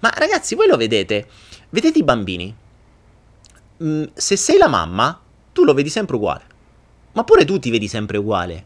Ma 0.00 0.12
ragazzi, 0.14 0.54
voi 0.54 0.66
lo 0.66 0.76
vedete? 0.76 1.26
Vedete 1.70 1.98
i 1.98 2.04
bambini? 2.04 2.54
Mm, 3.82 4.04
se 4.14 4.36
sei 4.36 4.58
la 4.58 4.68
mamma, 4.68 5.20
tu 5.52 5.64
lo 5.64 5.74
vedi 5.74 5.88
sempre 5.88 6.16
uguale. 6.16 6.44
Ma 7.12 7.24
pure 7.24 7.44
tu 7.44 7.58
ti 7.58 7.70
vedi 7.70 7.88
sempre 7.88 8.18
uguale. 8.18 8.64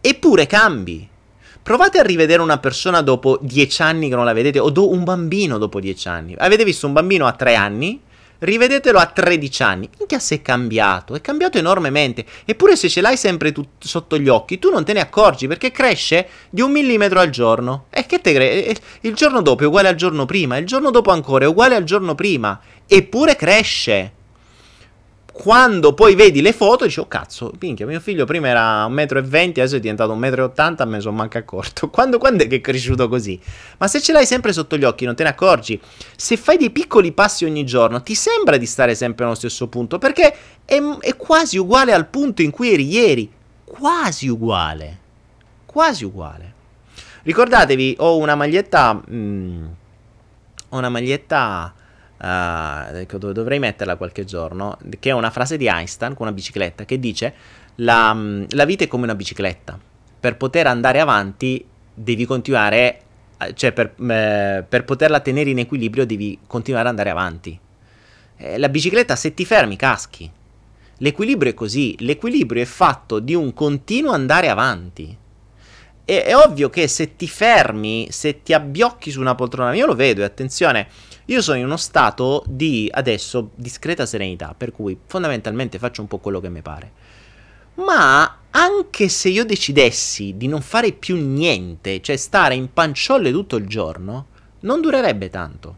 Eppure 0.00 0.46
cambi. 0.46 1.08
Provate 1.62 1.98
a 1.98 2.02
rivedere 2.02 2.40
una 2.40 2.58
persona 2.58 3.02
dopo 3.02 3.38
dieci 3.42 3.82
anni 3.82 4.08
che 4.08 4.14
non 4.14 4.24
la 4.24 4.32
vedete, 4.32 4.58
o 4.58 4.70
do- 4.70 4.90
un 4.90 5.04
bambino 5.04 5.58
dopo 5.58 5.80
dieci 5.80 6.08
anni. 6.08 6.34
Avete 6.38 6.64
visto 6.64 6.86
un 6.86 6.92
bambino 6.92 7.26
a 7.26 7.32
tre 7.32 7.54
anni? 7.54 8.00
Rivedetelo 8.40 8.98
a 8.98 9.06
13 9.06 9.62
anni. 9.62 9.88
Minchia 9.98 10.18
se 10.18 10.36
è 10.36 10.42
cambiato, 10.42 11.14
è 11.14 11.20
cambiato 11.20 11.58
enormemente. 11.58 12.24
Eppure 12.44 12.76
se 12.76 12.88
ce 12.88 13.00
l'hai 13.00 13.16
sempre 13.16 13.52
tu- 13.52 13.66
sotto 13.78 14.18
gli 14.18 14.28
occhi, 14.28 14.58
tu 14.58 14.70
non 14.70 14.84
te 14.84 14.92
ne 14.92 15.00
accorgi 15.00 15.46
perché 15.46 15.70
cresce 15.70 16.28
di 16.50 16.60
un 16.60 16.70
millimetro 16.70 17.20
al 17.20 17.30
giorno. 17.30 17.86
E 17.90 18.04
che 18.06 18.20
te 18.20 18.32
cre- 18.32 18.76
Il 19.02 19.14
giorno 19.14 19.40
dopo 19.40 19.62
è 19.62 19.66
uguale 19.66 19.88
al 19.88 19.94
giorno 19.94 20.26
prima, 20.26 20.56
il 20.56 20.66
giorno 20.66 20.90
dopo 20.90 21.10
ancora 21.10 21.44
è 21.44 21.48
uguale 21.48 21.74
al 21.74 21.84
giorno 21.84 22.14
prima. 22.14 22.60
Eppure 22.86 23.36
cresce 23.36 24.12
quando 25.40 25.94
poi 25.94 26.14
vedi 26.16 26.42
le 26.42 26.52
foto 26.52 26.84
dici, 26.84 27.00
oh 27.00 27.08
cazzo, 27.08 27.50
minchia, 27.60 27.86
mio 27.86 27.98
figlio 28.00 28.26
prima 28.26 28.48
era 28.48 28.84
1,20 28.84 29.24
m, 29.24 29.48
adesso 29.52 29.76
è 29.76 29.80
diventato 29.80 30.14
1,80 30.14 30.84
m, 30.84 30.88
me 30.90 30.96
ne 30.96 31.00
sono 31.00 31.16
manco 31.16 31.38
accorto. 31.38 31.88
Quando, 31.90 32.18
quando 32.18 32.44
è 32.44 32.46
che 32.46 32.56
è 32.56 32.60
cresciuto 32.60 33.08
così? 33.08 33.40
Ma 33.78 33.88
se 33.88 34.02
ce 34.02 34.12
l'hai 34.12 34.26
sempre 34.26 34.52
sotto 34.52 34.76
gli 34.76 34.84
occhi 34.84 35.06
non 35.06 35.14
te 35.14 35.22
ne 35.22 35.30
accorgi. 35.30 35.80
Se 36.14 36.36
fai 36.36 36.58
dei 36.58 36.68
piccoli 36.68 37.12
passi 37.12 37.46
ogni 37.46 37.64
giorno, 37.64 38.02
ti 38.02 38.14
sembra 38.14 38.58
di 38.58 38.66
stare 38.66 38.94
sempre 38.94 39.24
allo 39.24 39.34
stesso 39.34 39.66
punto, 39.68 39.96
perché 39.96 40.36
è, 40.66 40.78
è 40.98 41.16
quasi 41.16 41.56
uguale 41.56 41.94
al 41.94 42.08
punto 42.08 42.42
in 42.42 42.50
cui 42.50 42.74
eri 42.74 42.86
ieri. 42.86 43.32
Quasi 43.64 44.28
uguale. 44.28 44.98
Quasi 45.64 46.04
uguale. 46.04 46.52
Ricordatevi, 47.22 47.96
ho 48.00 48.18
una 48.18 48.34
maglietta... 48.34 49.00
Mm, 49.10 49.64
ho 50.68 50.76
una 50.76 50.90
maglietta 50.90 51.72
uh, 52.20 53.32
dovrei 53.32 53.58
metterla 53.58 53.96
qualche 53.96 54.24
giorno, 54.24 54.78
che 54.98 55.10
è 55.10 55.12
una 55.12 55.30
frase 55.30 55.56
di 55.56 55.66
Einstein 55.66 56.14
con 56.14 56.26
una 56.26 56.34
bicicletta 56.34 56.84
che 56.84 56.98
dice 56.98 57.34
la, 57.76 58.12
mm, 58.14 58.44
la 58.50 58.64
vita 58.64 58.84
è 58.84 58.88
come 58.88 59.04
una 59.04 59.14
bicicletta, 59.14 59.78
per 60.20 60.36
poter 60.36 60.66
andare 60.66 61.00
avanti 61.00 61.64
devi 61.92 62.24
continuare, 62.26 63.00
eh, 63.38 63.54
cioè 63.54 63.72
per, 63.72 63.94
eh, 64.10 64.64
per 64.68 64.84
poterla 64.84 65.20
tenere 65.20 65.50
in 65.50 65.58
equilibrio 65.58 66.06
devi 66.06 66.38
continuare 66.46 66.88
ad 66.88 66.90
andare 66.90 67.10
avanti. 67.10 67.58
Eh, 68.36 68.58
la 68.58 68.68
bicicletta 68.68 69.16
se 69.16 69.34
ti 69.34 69.44
fermi 69.44 69.76
caschi. 69.76 70.30
L'equilibrio 70.98 71.52
è 71.52 71.54
così, 71.54 71.96
l'equilibrio 72.00 72.62
è 72.62 72.66
fatto 72.66 73.20
di 73.20 73.34
un 73.34 73.54
continuo 73.54 74.12
andare 74.12 74.50
avanti. 74.50 75.16
È, 76.04 76.24
è 76.24 76.36
ovvio 76.36 76.68
che 76.68 76.86
se 76.88 77.16
ti 77.16 77.26
fermi, 77.26 78.08
se 78.10 78.42
ti 78.42 78.52
abbiocchi 78.52 79.10
su 79.10 79.20
una 79.20 79.34
poltrona, 79.34 79.72
io 79.74 79.86
lo 79.86 79.94
vedo 79.94 80.20
e 80.20 80.24
attenzione, 80.24 80.88
io 81.30 81.42
sono 81.42 81.58
in 81.58 81.64
uno 81.64 81.76
stato 81.76 82.42
di 82.48 82.90
adesso 82.92 83.50
discreta 83.54 84.04
serenità, 84.04 84.52
per 84.56 84.72
cui 84.72 84.98
fondamentalmente 85.06 85.78
faccio 85.78 86.00
un 86.00 86.08
po' 86.08 86.18
quello 86.18 86.40
che 86.40 86.48
mi 86.48 86.60
pare. 86.60 86.90
Ma 87.74 88.38
anche 88.50 89.08
se 89.08 89.28
io 89.28 89.44
decidessi 89.44 90.36
di 90.36 90.48
non 90.48 90.60
fare 90.60 90.90
più 90.90 91.16
niente, 91.16 92.00
cioè 92.00 92.16
stare 92.16 92.56
in 92.56 92.72
panciolle 92.72 93.30
tutto 93.30 93.54
il 93.54 93.68
giorno, 93.68 94.26
non 94.60 94.80
durerebbe 94.80 95.30
tanto. 95.30 95.76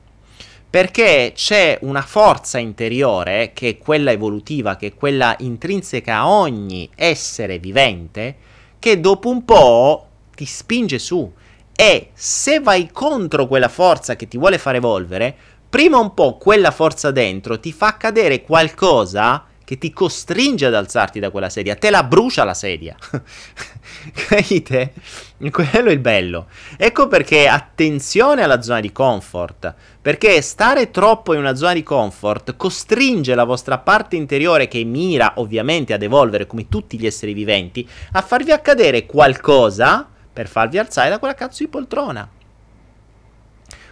Perché 0.70 1.32
c'è 1.34 1.76
una 1.82 2.00
forza 2.00 2.57
interiore, 2.57 3.50
che 3.53 3.68
è 3.68 3.78
quella 3.78 4.11
evolutiva, 4.11 4.76
che 4.76 4.86
è 4.86 4.94
quella 4.94 5.36
intrinseca 5.38 6.16
a 6.16 6.28
ogni 6.30 6.88
essere 6.94 7.59
vivente, 7.59 8.36
che 8.78 8.98
dopo 9.00 9.28
un 9.28 9.44
po' 9.44 10.07
ti 10.34 10.46
spinge 10.46 10.98
su 10.98 11.30
e 11.74 12.10
se 12.14 12.60
vai 12.60 12.90
contro 12.92 13.46
quella 13.46 13.68
forza 13.68 14.16
che 14.16 14.28
ti 14.28 14.38
vuole 14.38 14.58
far 14.58 14.76
evolvere, 14.76 15.34
prima 15.68 15.98
un 15.98 16.14
po' 16.14 16.36
quella 16.36 16.70
forza 16.70 17.10
dentro 17.10 17.58
ti 17.58 17.72
fa 17.72 17.96
cadere 17.96 18.42
qualcosa 18.42 19.46
che 19.64 19.78
ti 19.78 19.90
costringe 19.90 20.66
ad 20.66 20.74
alzarti 20.74 21.18
da 21.18 21.30
quella 21.30 21.48
sedia, 21.48 21.76
te 21.76 21.88
la 21.88 22.02
brucia 22.02 22.44
la 22.44 22.52
sedia. 22.52 22.94
Capite? 24.28 24.92
Quello 25.50 25.88
è 25.88 25.92
il 25.92 25.98
bello. 25.98 26.48
Ecco 26.76 27.08
perché 27.08 27.48
attenzione 27.48 28.42
alla 28.42 28.60
zona 28.60 28.80
di 28.80 28.92
comfort, 28.92 29.74
perché 30.02 30.42
stare 30.42 30.90
troppo 30.90 31.32
in 31.32 31.40
una 31.40 31.54
zona 31.54 31.72
di 31.72 31.82
comfort 31.82 32.54
costringe 32.56 33.34
la 33.34 33.44
vostra 33.44 33.78
parte 33.78 34.16
interiore 34.16 34.68
che 34.68 34.84
mira 34.84 35.34
ovviamente 35.36 35.94
ad 35.94 36.02
evolvere 36.02 36.46
come 36.46 36.68
tutti 36.68 36.98
gli 36.98 37.06
esseri 37.06 37.32
viventi 37.32 37.88
a 38.12 38.20
farvi 38.20 38.50
accadere 38.52 39.06
qualcosa 39.06 40.11
per 40.33 40.49
farvi 40.49 40.78
alzare 40.78 41.11
da 41.11 41.18
quella 41.18 41.35
cazzo 41.35 41.62
di 41.62 41.68
poltrona. 41.68 42.28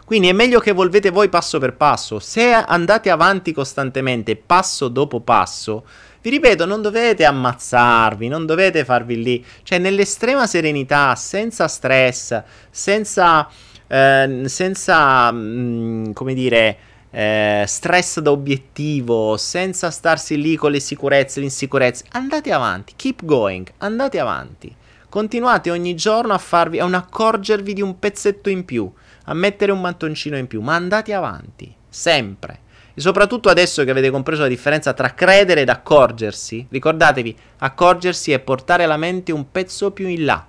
Quindi 0.05 0.29
è 0.29 0.33
meglio 0.33 0.59
che 0.59 0.71
evolvete 0.71 1.11
voi 1.11 1.29
passo 1.29 1.61
per 1.61 1.75
passo. 1.75 2.19
Se 2.19 2.53
andate 2.53 3.11
avanti 3.11 3.53
costantemente, 3.53 4.35
passo 4.35 4.89
dopo 4.89 5.21
passo, 5.21 5.85
vi 6.23 6.31
ripeto, 6.31 6.67
non 6.67 6.83
dovete 6.83 7.25
ammazzarvi, 7.25 8.27
non 8.27 8.45
dovete 8.45 8.85
farvi 8.85 9.23
lì, 9.23 9.45
cioè 9.63 9.79
nell'estrema 9.79 10.47
serenità, 10.47 11.15
senza 11.15 11.69
stress, 11.69 12.43
senza, 12.71 13.49
eh, 13.87 14.43
senza 14.47 15.31
mh, 15.31 15.39
mm, 15.39 16.13
come 16.13 16.35
dire, 16.35 16.79
eh, 17.11 17.65
stress 17.67 18.19
da 18.21 18.33
obiettivo, 18.33 19.37
senza 19.37 19.91
starsi 19.91 20.41
lì 20.41 20.57
con 20.57 20.73
le 20.73 20.81
sicurezze, 20.81 21.39
le 21.39 21.47
insicurezze, 21.47 22.05
andate 22.11 22.53
avanti, 22.53 22.95
keep 22.97 23.25
going, 23.25 23.71
andate 23.79 24.19
avanti. 24.19 24.77
Continuate 25.11 25.73
ogni 25.73 25.97
giorno 25.97 26.35
a 26.35 26.39
farvi, 26.39 26.79
a 26.79 26.85
non 26.85 26.95
accorgervi 26.95 27.73
di 27.73 27.83
un 27.83 27.99
pezzetto 27.99 28.49
in 28.49 28.65
più, 28.65 28.89
a 29.25 29.35
mettere 29.35 29.73
un 29.73 29.81
mantoncino 29.81 30.37
in 30.37 30.47
più, 30.47 30.61
ma 30.61 30.77
andate 30.77 31.13
avanti, 31.13 31.75
sempre. 31.89 32.61
E 32.95 33.01
soprattutto 33.01 33.49
adesso 33.49 33.83
che 33.83 33.91
avete 33.91 34.09
compreso 34.09 34.43
la 34.43 34.47
differenza 34.49 34.93
tra 34.93 35.13
credere 35.13 35.63
ed 35.63 35.69
accorgersi, 35.69 36.65
ricordatevi, 36.71 37.37
accorgersi 37.59 38.31
è 38.31 38.39
portare 38.39 38.87
la 38.87 38.97
mente 38.97 39.33
un 39.33 39.51
pezzo 39.51 39.91
più 39.91 40.07
in 40.07 40.25
là. 40.25 40.47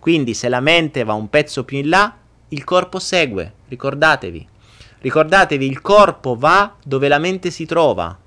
Quindi 0.00 0.34
se 0.34 0.48
la 0.48 0.60
mente 0.60 1.04
va 1.04 1.12
un 1.12 1.30
pezzo 1.30 1.62
più 1.62 1.78
in 1.78 1.88
là, 1.90 2.12
il 2.48 2.64
corpo 2.64 2.98
segue, 2.98 3.52
ricordatevi. 3.68 4.48
Ricordatevi, 4.98 5.64
il 5.64 5.80
corpo 5.80 6.34
va 6.34 6.74
dove 6.84 7.06
la 7.06 7.18
mente 7.18 7.52
si 7.52 7.66
trova. 7.66 8.18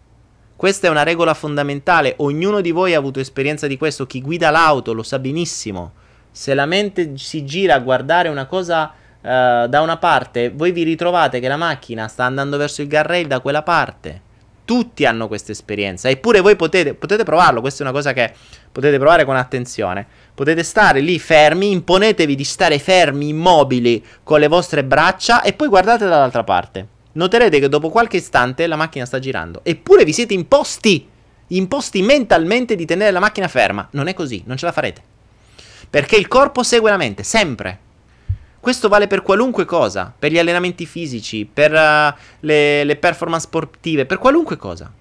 Questa 0.58 0.88
è 0.88 0.90
una 0.90 1.04
regola 1.04 1.36
fondamentale, 1.36 2.16
ognuno 2.18 2.62
di 2.62 2.72
voi 2.72 2.96
ha 2.96 2.98
avuto 2.98 3.20
esperienza 3.20 3.68
di 3.68 3.78
questo, 3.78 4.08
chi 4.08 4.24
guida 4.24 4.50
l'auto 4.50 4.92
lo 4.92 5.04
sa 5.04 5.20
benissimo. 5.20 5.92
Se 6.32 6.56
la 6.56 6.66
mente 6.66 7.16
si 7.16 7.46
gira 7.46 7.76
a 7.76 7.80
guardare 7.80 8.28
una 8.28 8.48
cosa 8.48 8.86
uh, 8.92 9.68
da 9.68 9.82
una 9.82 9.98
parte, 9.98 10.50
voi 10.50 10.72
vi 10.72 10.82
ritrovate 10.82 11.40
che 11.40 11.48
la 11.48 11.58
macchina 11.58 12.08
sta 12.08 12.24
andando 12.24 12.58
verso 12.58 12.82
il 12.82 12.90
guardrail 12.90 13.28
da 13.28 13.40
quella 13.40 13.62
parte. 13.62 14.22
Tutti 14.66 15.06
hanno 15.06 15.28
questa 15.28 15.52
esperienza, 15.52 16.10
eppure 16.10 16.42
voi 16.42 16.56
potete, 16.56 16.96
potete 16.96 17.24
provarlo, 17.24 17.62
questa 17.62 17.84
è 17.84 17.88
una 17.88 17.96
cosa 17.96 18.14
che 18.14 18.34
potete 18.72 18.98
provare 18.98 19.26
con 19.26 19.36
attenzione. 19.36 20.08
Potete 20.34 20.64
stare 20.64 21.02
lì 21.02 21.20
fermi, 21.20 21.70
imponetevi 21.70 22.34
di 22.34 22.44
stare 22.44 22.80
fermi, 22.80 23.28
immobili, 23.28 24.04
con 24.24 24.40
le 24.40 24.48
vostre 24.48 24.84
braccia 24.84 25.44
e 25.44 25.54
poi 25.54 25.68
guardate 25.68 26.08
dall'altra 26.08 26.44
parte. 26.44 26.97
Noterete 27.18 27.60
che 27.60 27.68
dopo 27.68 27.90
qualche 27.90 28.18
istante 28.18 28.68
la 28.68 28.76
macchina 28.76 29.06
sta 29.06 29.18
girando. 29.18 29.62
Eppure 29.64 30.04
vi 30.04 30.14
siete 30.14 30.36
imposti, 30.36 31.08
imposti 31.48 32.04
mentalmente 32.04 32.76
di 32.76 32.86
tenere 32.86 33.10
la 33.10 33.20
macchina 33.20 33.48
ferma. 33.48 33.88
Non 33.92 34.08
è 34.08 34.14
così, 34.14 34.44
non 34.46 34.56
ce 34.56 34.66
la 34.66 34.72
farete. 34.72 35.02
Perché 35.90 36.16
il 36.16 36.28
corpo 36.28 36.62
segue 36.62 36.92
la 36.92 36.98
mente, 36.98 37.24
sempre. 37.24 37.80
Questo 38.60 38.88
vale 38.88 39.08
per 39.08 39.24
qualunque 39.24 39.66
cosa, 39.66 40.14
per 40.18 40.32
gli 40.32 40.38
allenamenti 40.38 40.86
fisici, 40.86 41.50
per 41.52 41.72
uh, 41.72 42.16
le, 42.42 42.84
le 42.84 42.96
performance 42.98 43.46
sportive, 43.46 44.06
per 44.06 44.20
qualunque 44.20 44.58
cosa. 44.58 44.92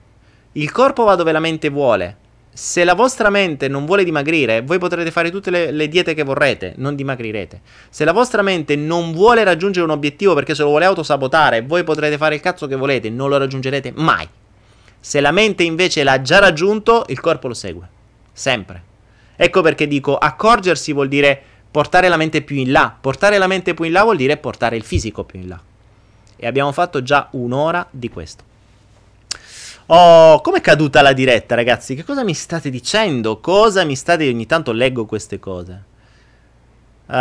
Il 0.53 0.73
corpo 0.73 1.05
va 1.05 1.17
dove 1.17 1.33
la 1.33 1.41
mente 1.41 1.69
vuole. 1.69 2.17
Se 2.57 2.85
la 2.85 2.95
vostra 2.95 3.29
mente 3.29 3.69
non 3.69 3.85
vuole 3.85 4.03
dimagrire, 4.03 4.63
voi 4.63 4.79
potrete 4.79 5.11
fare 5.11 5.31
tutte 5.31 5.51
le, 5.51 5.71
le, 5.71 5.89
diete 5.89 6.15
che 6.15 6.23
vorrete, 6.23 6.73
non 6.79 6.95
dimagrirete. 6.95 7.61
Se 7.91 8.03
la 8.07 8.13
vostra 8.13 8.41
mente 8.41 8.77
non 8.77 9.13
vuole 9.13 9.45
raggiungere 9.45 9.85
un 9.85 9.91
obiettivo 9.91 10.33
perché 10.33 10.55
se 10.55 10.63
lo 10.63 10.71
vuole 10.71 10.87
autosabotare, 10.87 11.61
voi 11.61 11.85
potrete 11.85 12.17
fare 12.17 12.35
il 12.35 12.41
cazzo 12.41 12.67
che 12.67 12.75
volete, 12.75 13.11
non 13.11 13.29
lo 13.29 13.37
raggiungerete 13.37 13.93
mai. 13.97 14.27
Se 14.99 15.21
la 15.21 15.33
mente 15.33 15.65
invece 15.65 16.03
l'ha 16.03 16.23
già 16.23 16.39
raggiunto, 16.39 17.05
il 17.09 17.21
corpo 17.21 17.47
lo 17.49 17.53
segue. 17.53 17.87
Sempre. 18.33 18.83
Ecco 19.37 19.61
perché 19.61 19.87
dico 19.87 20.17
accorgersi 20.17 20.95
vuol 20.95 21.09
dire 21.09 21.39
portare 21.71 22.09
la 22.09 22.17
mente 22.17 22.41
più 22.41 22.57
in 22.57 22.73
là. 22.73 22.97
Portare 22.99 23.37
la 23.37 23.49
mente 23.49 23.75
più 23.75 23.85
in 23.85 23.93
là 23.93 24.03
vuol 24.03 24.17
dire 24.17 24.39
portare 24.39 24.77
il 24.77 24.83
fisico 24.83 25.25
più 25.25 25.41
in 25.41 25.49
là. 25.49 25.61
E 26.37 26.47
abbiamo 26.47 26.73
fatto 26.73 27.03
già 27.03 27.29
un'ora 27.33 27.87
di 27.91 28.09
questo. 28.09 28.45
Oh, 29.89 30.41
com'è 30.41 30.61
caduta 30.61 31.01
la 31.01 31.13
diretta, 31.13 31.55
ragazzi? 31.55 31.95
Che 31.95 32.03
cosa 32.03 32.25
mi 32.25 32.35
state 32.35 32.71
dicendo? 32.71 33.39
Cosa 33.39 33.85
mi 33.85 33.95
state... 33.95 34.29
Ogni 34.29 34.47
tanto 34.47 34.73
leggo 34.73 35.07
queste 35.07 35.39
cose. 35.39 35.85
Uh, 37.07 37.15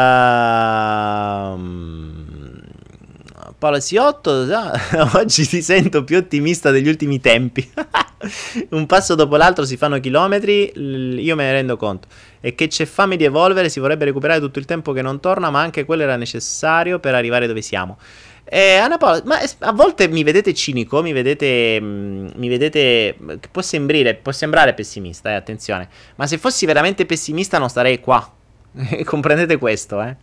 Paolo 3.60 3.80
Siotto, 3.80 4.48
oggi 5.14 5.48
ti 5.48 5.62
sento 5.62 6.04
più 6.04 6.18
ottimista 6.18 6.72
degli 6.72 6.88
ultimi 6.88 7.20
tempi. 7.20 7.70
Un 8.70 8.88
passo 8.88 9.14
dopo 9.14 9.36
l'altro 9.36 9.64
si 9.64 9.78
fanno 9.78 10.00
chilometri, 10.00 10.72
io 10.76 11.36
me 11.36 11.44
ne 11.44 11.52
rendo 11.52 11.78
conto. 11.78 12.08
E 12.42 12.56
che 12.56 12.68
c'è 12.68 12.86
fame 12.86 13.16
di 13.16 13.26
evolvere, 13.26 13.70
si 13.70 13.80
vorrebbe 13.80 14.06
recuperare 14.06 14.40
tutto 14.40 14.58
il 14.58 14.66
tempo 14.66 14.92
che 14.92 15.04
non 15.04 15.20
torna, 15.20 15.52
ma 15.52 15.62
anche 15.62 15.86
quello 15.86 16.02
era 16.02 16.16
necessario 16.16 16.98
per 16.98 17.14
arrivare 17.14 17.46
dove 17.46 17.62
siamo. 17.62 18.00
Eh, 18.48 18.76
Anna 18.76 18.98
Paola, 18.98 19.24
ma 19.26 19.40
a 19.60 19.72
volte 19.72 20.08
mi 20.08 20.22
vedete 20.22 20.54
cinico, 20.54 21.02
mi 21.02 21.14
vedete, 21.14 21.82
mm, 21.82 22.28
mi 22.36 22.48
vedete 22.48 23.18
può, 23.52 23.64
sembrire, 23.64 24.14
può 24.14 24.32
sembrare 24.32 24.76
pessimista, 24.76 25.32
eh, 25.32 25.34
attenzione, 25.34 25.90
ma 26.16 26.28
se 26.28 26.38
fossi 26.38 26.68
veramente 26.68 27.08
pessimista 27.08 27.58
non 27.58 27.70
starei 27.70 28.00
qua, 28.00 28.32
comprendete 29.04 29.58
questo, 29.58 30.00
eh? 30.04 30.16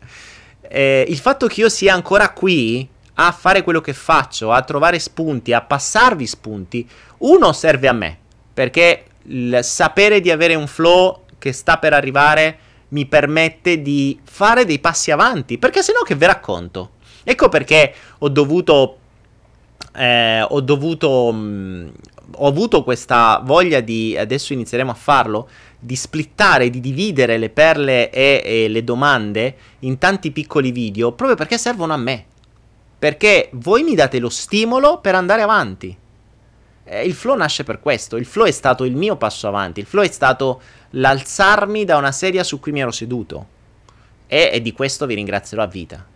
eh? 0.69 1.05
Il 1.09 1.19
fatto 1.19 1.49
che 1.49 1.63
io 1.63 1.69
sia 1.69 1.95
ancora 1.95 2.31
qui 2.31 2.89
a 3.15 3.33
fare 3.33 3.63
quello 3.65 3.81
che 3.81 3.93
faccio, 3.93 4.53
a 4.53 4.63
trovare 4.63 5.01
spunti, 5.01 5.53
a 5.53 5.61
passarvi 5.61 6.27
spunti, 6.27 6.89
uno 7.19 7.53
serve 7.53 7.89
a 7.89 7.93
me, 7.93 8.19
perché 8.55 9.05
il 9.25 9.59
sapere 9.63 10.21
di 10.21 10.31
avere 10.31 10.55
un 10.55 10.69
flow 10.69 11.25
che 11.39 11.53
sta 11.53 11.79
per 11.79 11.93
arrivare 11.93 12.59
mi 12.89 13.07
permette 13.07 13.83
di 13.83 14.21
fare 14.23 14.65
dei 14.65 14.79
passi 14.79 15.11
avanti, 15.11 15.59
perché 15.59 15.83
se 15.83 15.93
no 15.93 16.03
che 16.05 16.15
vi 16.15 16.27
racconto? 16.27 16.93
Ecco 17.25 17.49
perché 17.49 17.95
ho 18.19 18.29
dovuto... 18.29 18.99
Eh, 19.95 20.43
ho 20.43 20.61
dovuto... 20.61 21.33
Mh, 21.33 21.39
mm, 21.39 21.89
ho 22.37 22.47
avuto 22.47 22.83
questa 22.83 23.41
voglia 23.45 23.81
di... 23.81 24.17
Adesso 24.17 24.53
inizieremo 24.53 24.91
a 24.91 24.95
farlo 24.95 25.49
di 25.79 25.97
splittare, 25.97 26.71
di 26.71 26.81
dividere 26.81 27.39
le 27.39 27.51
perle 27.51 28.11
e, 28.11 28.43
e, 28.45 28.69
le 28.69 28.85
domande 28.85 29.57
in 29.81 29.99
tanti 29.99 30.31
piccoli 30.31 30.71
video 30.71 31.13
proprio 31.13 31.37
perché 31.37 31.59
servono 31.59 31.93
a 31.93 31.97
me. 31.97 32.27
Perché 32.99 33.49
voi 33.55 33.83
mi 33.83 33.97
date 33.97 34.21
lo 34.21 34.29
stimolo 34.29 34.99
per 35.01 35.17
andare 35.17 35.43
avanti. 35.43 35.97
Eh, 36.85 37.05
il 37.05 37.15
flow 37.15 37.37
nasce 37.37 37.65
per 37.65 37.81
questo. 37.81 38.17
Il 38.17 38.27
flow 38.27 38.47
è 38.47 38.51
stato 38.53 38.85
il 38.85 38.95
mio 38.95 39.17
passo 39.17 39.49
avanti. 39.49 39.81
Il 39.81 39.87
flow 39.87 40.05
è 40.05 40.09
stato 40.09 40.61
l'alzarmi 40.91 41.85
da 41.85 41.97
una 41.97 42.13
sedia 42.13 42.45
su 42.45 42.61
cui 42.61 42.71
mi 42.71 42.81
ero 42.81 42.93
seduto. 42.93 43.47
E, 44.29 44.51
e 44.53 44.63
di 44.63 44.73
questo 44.73 45.07
vi 45.07 45.15
ringrazierò 45.15 45.63
a 45.63 45.67
vita. 45.67 46.07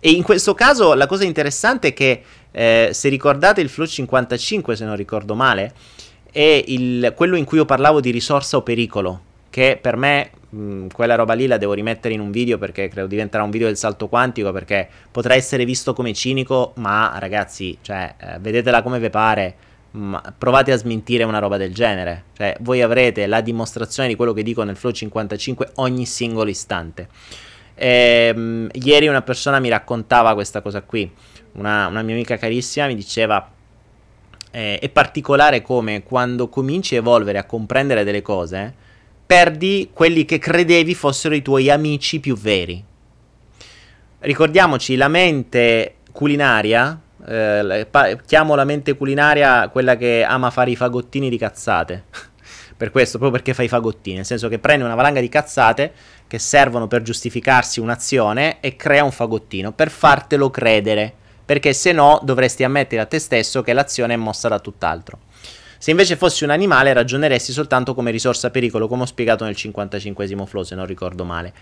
E 0.00 0.10
in 0.10 0.22
questo 0.22 0.54
caso 0.54 0.94
la 0.94 1.06
cosa 1.06 1.24
interessante 1.24 1.88
è 1.88 1.92
che, 1.92 2.22
eh, 2.50 2.90
se 2.92 3.08
ricordate 3.08 3.60
il 3.60 3.68
flow 3.68 3.86
55, 3.86 4.76
se 4.76 4.84
non 4.84 4.96
ricordo 4.96 5.34
male, 5.34 5.72
è 6.30 6.62
il, 6.66 7.12
quello 7.16 7.36
in 7.36 7.44
cui 7.44 7.58
io 7.58 7.64
parlavo 7.64 8.00
di 8.00 8.10
risorsa 8.10 8.56
o 8.56 8.62
pericolo. 8.62 9.22
Che 9.50 9.78
per 9.80 9.96
me 9.96 10.30
Mm, 10.56 10.86
quella 10.88 11.16
roba 11.16 11.34
lì 11.34 11.46
la 11.46 11.58
devo 11.58 11.74
rimettere 11.74 12.14
in 12.14 12.20
un 12.20 12.30
video 12.30 12.56
perché 12.56 12.88
credo 12.88 13.06
diventerà 13.08 13.42
un 13.42 13.50
video 13.50 13.66
del 13.66 13.76
salto 13.76 14.08
quantico 14.08 14.52
perché 14.52 14.88
potrà 15.10 15.34
essere 15.34 15.64
visto 15.64 15.92
come 15.92 16.14
cinico, 16.14 16.72
ma 16.76 17.16
ragazzi, 17.18 17.76
cioè, 17.82 18.14
eh, 18.18 18.38
vedetela 18.38 18.82
come 18.82 18.98
vi 18.98 19.10
pare, 19.10 19.54
ma 19.92 20.22
provate 20.36 20.72
a 20.72 20.76
smentire 20.76 21.24
una 21.24 21.40
roba 21.40 21.56
del 21.56 21.74
genere. 21.74 22.24
Cioè, 22.36 22.56
voi 22.60 22.80
avrete 22.80 23.26
la 23.26 23.40
dimostrazione 23.40 24.08
di 24.08 24.14
quello 24.14 24.32
che 24.32 24.42
dico 24.42 24.62
nel 24.62 24.76
Flow 24.76 24.92
55 24.92 25.72
ogni 25.76 26.06
singolo 26.06 26.48
istante. 26.48 27.08
E, 27.76 28.32
um, 28.34 28.68
ieri 28.72 29.06
una 29.06 29.22
persona 29.22 29.60
mi 29.60 29.68
raccontava 29.68 30.32
questa 30.34 30.62
cosa 30.62 30.80
qui, 30.82 31.10
una, 31.52 31.86
una 31.86 32.02
mia 32.02 32.14
amica 32.14 32.36
carissima 32.38 32.86
mi 32.86 32.94
diceva 32.94 33.50
eh, 34.50 34.78
è 34.78 34.88
particolare 34.88 35.60
come 35.60 36.02
quando 36.02 36.48
cominci 36.48 36.94
a 36.94 36.98
evolvere, 36.98 37.36
a 37.36 37.44
comprendere 37.44 38.04
delle 38.04 38.22
cose, 38.22 38.72
perdi 39.26 39.90
quelli 39.92 40.24
che 40.24 40.38
credevi 40.38 40.94
fossero 40.94 41.34
i 41.34 41.42
tuoi 41.42 41.70
amici 41.70 42.20
più 42.20 42.36
veri. 42.38 42.82
Ricordiamoci, 44.20 44.96
la 44.96 45.08
mente 45.08 45.96
culinaria, 46.10 46.98
eh, 47.28 47.86
pa- 47.90 48.16
chiamo 48.16 48.54
la 48.54 48.64
mente 48.64 48.96
culinaria 48.96 49.68
quella 49.68 49.96
che 49.96 50.24
ama 50.24 50.50
fare 50.50 50.70
i 50.70 50.76
fagottini 50.76 51.28
di 51.28 51.36
cazzate. 51.36 52.04
per 52.76 52.90
questo, 52.90 53.18
proprio 53.18 53.38
perché 53.38 53.54
fa 53.54 53.62
i 53.62 53.68
fagottini, 53.68 54.16
nel 54.16 54.24
senso 54.24 54.48
che 54.48 54.58
prende 54.58 54.84
una 54.84 54.94
valanga 54.94 55.20
di 55.20 55.28
cazzate 55.28 55.92
che 56.28 56.38
servono 56.38 56.86
per 56.86 57.02
giustificarsi 57.02 57.80
un'azione 57.80 58.60
e 58.60 58.76
crea 58.76 59.04
un 59.04 59.12
fagottino 59.12 59.72
per 59.72 59.90
fartelo 59.90 60.50
credere, 60.50 61.12
perché 61.44 61.72
se 61.72 61.92
no 61.92 62.20
dovresti 62.22 62.64
ammettere 62.64 63.02
a 63.02 63.06
te 63.06 63.18
stesso 63.18 63.62
che 63.62 63.72
l'azione 63.72 64.14
è 64.14 64.16
mossa 64.16 64.48
da 64.48 64.58
tutt'altro. 64.58 65.18
Se 65.78 65.90
invece 65.90 66.16
fossi 66.16 66.44
un 66.44 66.50
animale 66.50 66.92
ragioneresti 66.92 67.52
soltanto 67.52 67.94
come 67.94 68.10
risorsa 68.10 68.50
pericolo, 68.50 68.88
come 68.88 69.02
ho 69.02 69.06
spiegato 69.06 69.44
nel 69.44 69.54
55 69.54 70.26
flow, 70.46 70.62
se 70.62 70.74
non 70.74 70.86
ricordo 70.86 71.24
male. 71.24 71.52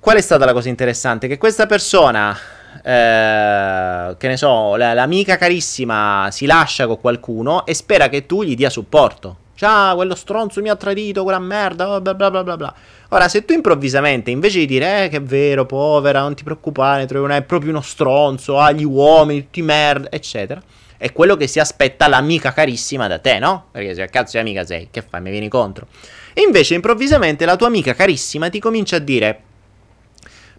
Qual 0.00 0.16
è 0.16 0.20
stata 0.20 0.44
la 0.44 0.52
cosa 0.52 0.68
interessante? 0.68 1.28
Che 1.28 1.38
questa 1.38 1.66
persona, 1.66 2.36
eh, 2.82 4.16
che 4.16 4.28
ne 4.28 4.36
so, 4.36 4.76
la, 4.76 4.94
l'amica 4.94 5.36
carissima 5.36 6.28
si 6.30 6.46
lascia 6.46 6.86
con 6.86 7.00
qualcuno 7.00 7.66
e 7.66 7.74
spera 7.74 8.08
che 8.08 8.24
tu 8.24 8.42
gli 8.42 8.54
dia 8.54 8.70
supporto. 8.70 9.46
Ciao, 9.58 9.96
quello 9.96 10.14
stronzo 10.14 10.60
mi 10.60 10.68
ha 10.68 10.76
tradito, 10.76 11.24
quella 11.24 11.40
merda, 11.40 12.00
bla 12.00 12.14
bla 12.14 12.30
bla 12.30 12.44
bla 12.44 12.56
bla. 12.56 12.74
Ora, 13.08 13.26
se 13.26 13.44
tu 13.44 13.54
improvvisamente, 13.54 14.30
invece 14.30 14.60
di 14.60 14.66
dire, 14.66 15.06
eh, 15.06 15.08
che 15.08 15.16
è 15.16 15.20
vero, 15.20 15.66
povera, 15.66 16.20
non 16.20 16.36
ti 16.36 16.44
preoccupare, 16.44 17.02
è 17.02 17.42
proprio 17.42 17.70
uno 17.70 17.80
stronzo, 17.80 18.60
ha 18.60 18.70
gli 18.70 18.84
uomini, 18.84 19.42
tutti 19.42 19.60
merda, 19.62 20.12
eccetera 20.12 20.62
è 20.96 21.12
quello 21.12 21.36
che 21.36 21.48
si 21.48 21.58
aspetta 21.58 22.06
l'amica 22.06 22.52
carissima 22.52 23.08
da 23.08 23.18
te, 23.18 23.40
no? 23.40 23.66
Perché 23.72 23.94
se 23.94 24.02
a 24.02 24.06
cazzo 24.06 24.32
di 24.32 24.38
amica 24.38 24.64
sei, 24.64 24.88
che 24.92 25.02
fai? 25.02 25.20
Mi 25.20 25.30
vieni 25.30 25.48
contro. 25.48 25.88
E 26.32 26.42
invece 26.42 26.74
improvvisamente 26.74 27.44
la 27.44 27.56
tua 27.56 27.66
amica 27.66 27.94
carissima 27.94 28.48
ti 28.50 28.60
comincia 28.60 28.96
a 28.96 29.00
dire: 29.00 29.42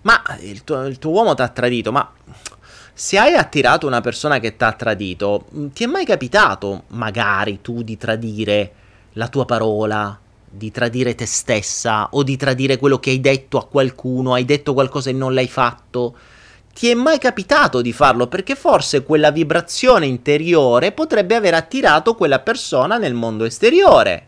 Ma 0.01 0.21
il 0.41 0.65
tuo, 0.65 0.85
il 0.85 0.99
tuo 0.99 1.11
uomo 1.11 1.33
ti 1.35 1.41
ha 1.41 1.47
tradito, 1.47 1.93
ma 1.93 2.11
Se 2.93 3.17
hai 3.17 3.33
attirato 3.35 3.87
una 3.87 4.01
persona 4.01 4.39
che 4.39 4.57
ti 4.57 4.63
ha 4.65 4.73
tradito, 4.73 5.45
ti 5.73 5.85
è 5.85 5.87
mai 5.87 6.03
capitato, 6.03 6.83
magari 6.87 7.61
tu, 7.61 7.81
di 7.81 7.95
tradire 7.95 8.73
la 9.13 9.27
tua 9.27 9.45
parola, 9.45 10.19
di 10.49 10.71
tradire 10.71 11.15
te 11.15 11.25
stessa 11.25 12.09
o 12.11 12.23
di 12.23 12.35
tradire 12.35 12.77
quello 12.77 12.99
che 12.99 13.11
hai 13.11 13.19
detto 13.19 13.57
a 13.57 13.65
qualcuno, 13.65 14.33
hai 14.33 14.45
detto 14.45 14.73
qualcosa 14.73 15.09
e 15.09 15.13
non 15.13 15.33
l'hai 15.33 15.47
fatto? 15.47 16.15
Ti 16.73 16.89
è 16.89 16.93
mai 16.93 17.17
capitato 17.19 17.81
di 17.81 17.91
farlo? 17.91 18.27
Perché 18.27 18.55
forse 18.55 19.03
quella 19.03 19.31
vibrazione 19.31 20.05
interiore 20.05 20.91
potrebbe 20.91 21.35
aver 21.35 21.53
attirato 21.53 22.15
quella 22.15 22.39
persona 22.39 22.97
nel 22.97 23.13
mondo 23.13 23.43
esteriore. 23.43 24.27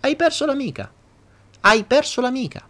Hai 0.00 0.16
perso 0.16 0.44
l'amica. 0.44 0.90
Hai 1.60 1.84
perso 1.84 2.20
l'amica. 2.20 2.62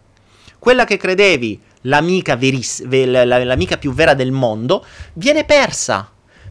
Quella 0.59 0.84
che 0.84 0.96
credevi 0.96 1.61
l'amica, 1.82 2.36
veris- 2.36 2.84
l'amica 2.84 3.76
più 3.76 3.92
vera 3.92 4.14
del 4.14 4.30
mondo 4.30 4.84
viene 5.14 5.44
persa. 5.44 6.09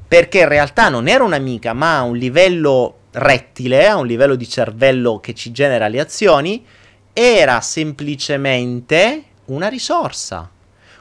Perché 0.07 0.39
in 0.39 0.47
realtà 0.47 0.89
non 0.89 1.07
era 1.07 1.23
un'amica, 1.23 1.73
ma 1.73 1.97
a 1.97 2.01
un 2.01 2.17
livello 2.17 2.98
rettile, 3.19 3.87
a 3.87 3.97
un 3.97 4.07
livello 4.07 4.35
di 4.35 4.47
cervello 4.47 5.19
che 5.19 5.33
ci 5.33 5.51
genera 5.51 5.87
le 5.87 5.99
azioni, 5.99 6.65
era 7.13 7.61
semplicemente 7.61 9.23
una 9.45 9.67
risorsa. 9.67 10.49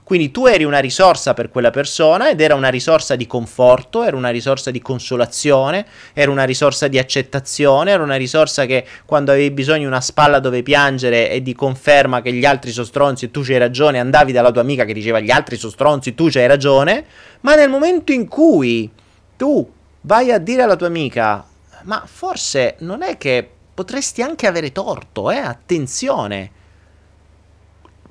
Quindi 0.09 0.31
tu 0.31 0.47
eri 0.47 0.65
una 0.65 0.79
risorsa 0.79 1.35
per 1.35 1.51
quella 1.51 1.71
persona 1.71 2.31
ed 2.31 2.41
era 2.41 2.55
una 2.55 2.71
risorsa 2.71 3.15
di 3.15 3.27
conforto, 3.27 4.03
era 4.03 4.17
una 4.17 4.31
risorsa 4.31 4.71
di 4.71 4.81
consolazione, 4.81 5.85
era 6.15 6.31
una 6.31 6.45
risorsa 6.45 6.89
di 6.89 6.99
accettazione, 6.99 7.91
era 7.91 8.03
una 8.03 8.17
risorsa 8.17 8.65
che 8.65 8.87
quando 9.05 9.33
avevi 9.33 9.51
bisogno 9.51 9.81
di 9.81 9.85
una 9.85 10.01
spalla 10.01 10.39
dove 10.39 10.63
piangere 10.63 11.31
e 11.31 11.43
di 11.43 11.53
conferma 11.53 12.23
che 12.23 12.33
gli 12.33 12.47
altri 12.47 12.71
sono 12.71 12.87
stronzi 12.87 13.27
e 13.27 13.31
tu 13.31 13.43
c'hai 13.43 13.59
ragione, 13.59 13.99
andavi 13.99 14.33
dalla 14.33 14.51
tua 14.51 14.63
amica 14.63 14.87
che 14.87 14.95
diceva 14.95 15.21
gli 15.21 15.31
altri 15.31 15.59
sono 15.59 15.73
stronzi, 15.73 16.15
tu 16.15 16.29
c'hai 16.31 16.47
ragione, 16.47 17.05
ma 17.43 17.55
nel 17.55 17.69
momento 17.69 18.11
in 18.11 18.29
cui 18.29 18.91
tu 19.37 19.71
vai 20.01 20.33
a 20.33 20.39
dire 20.39 20.63
alla 20.63 20.77
tua 20.77 20.87
amica, 20.87 21.45
ma 21.85 22.05
forse 22.07 22.77
non 22.81 23.03
è 23.03 23.17
che 23.17 23.49
potresti 23.75 24.23
anche 24.23 24.47
avere 24.47 24.73
torto, 24.73 25.31
eh? 25.31 25.39
Attenzione 25.39 26.51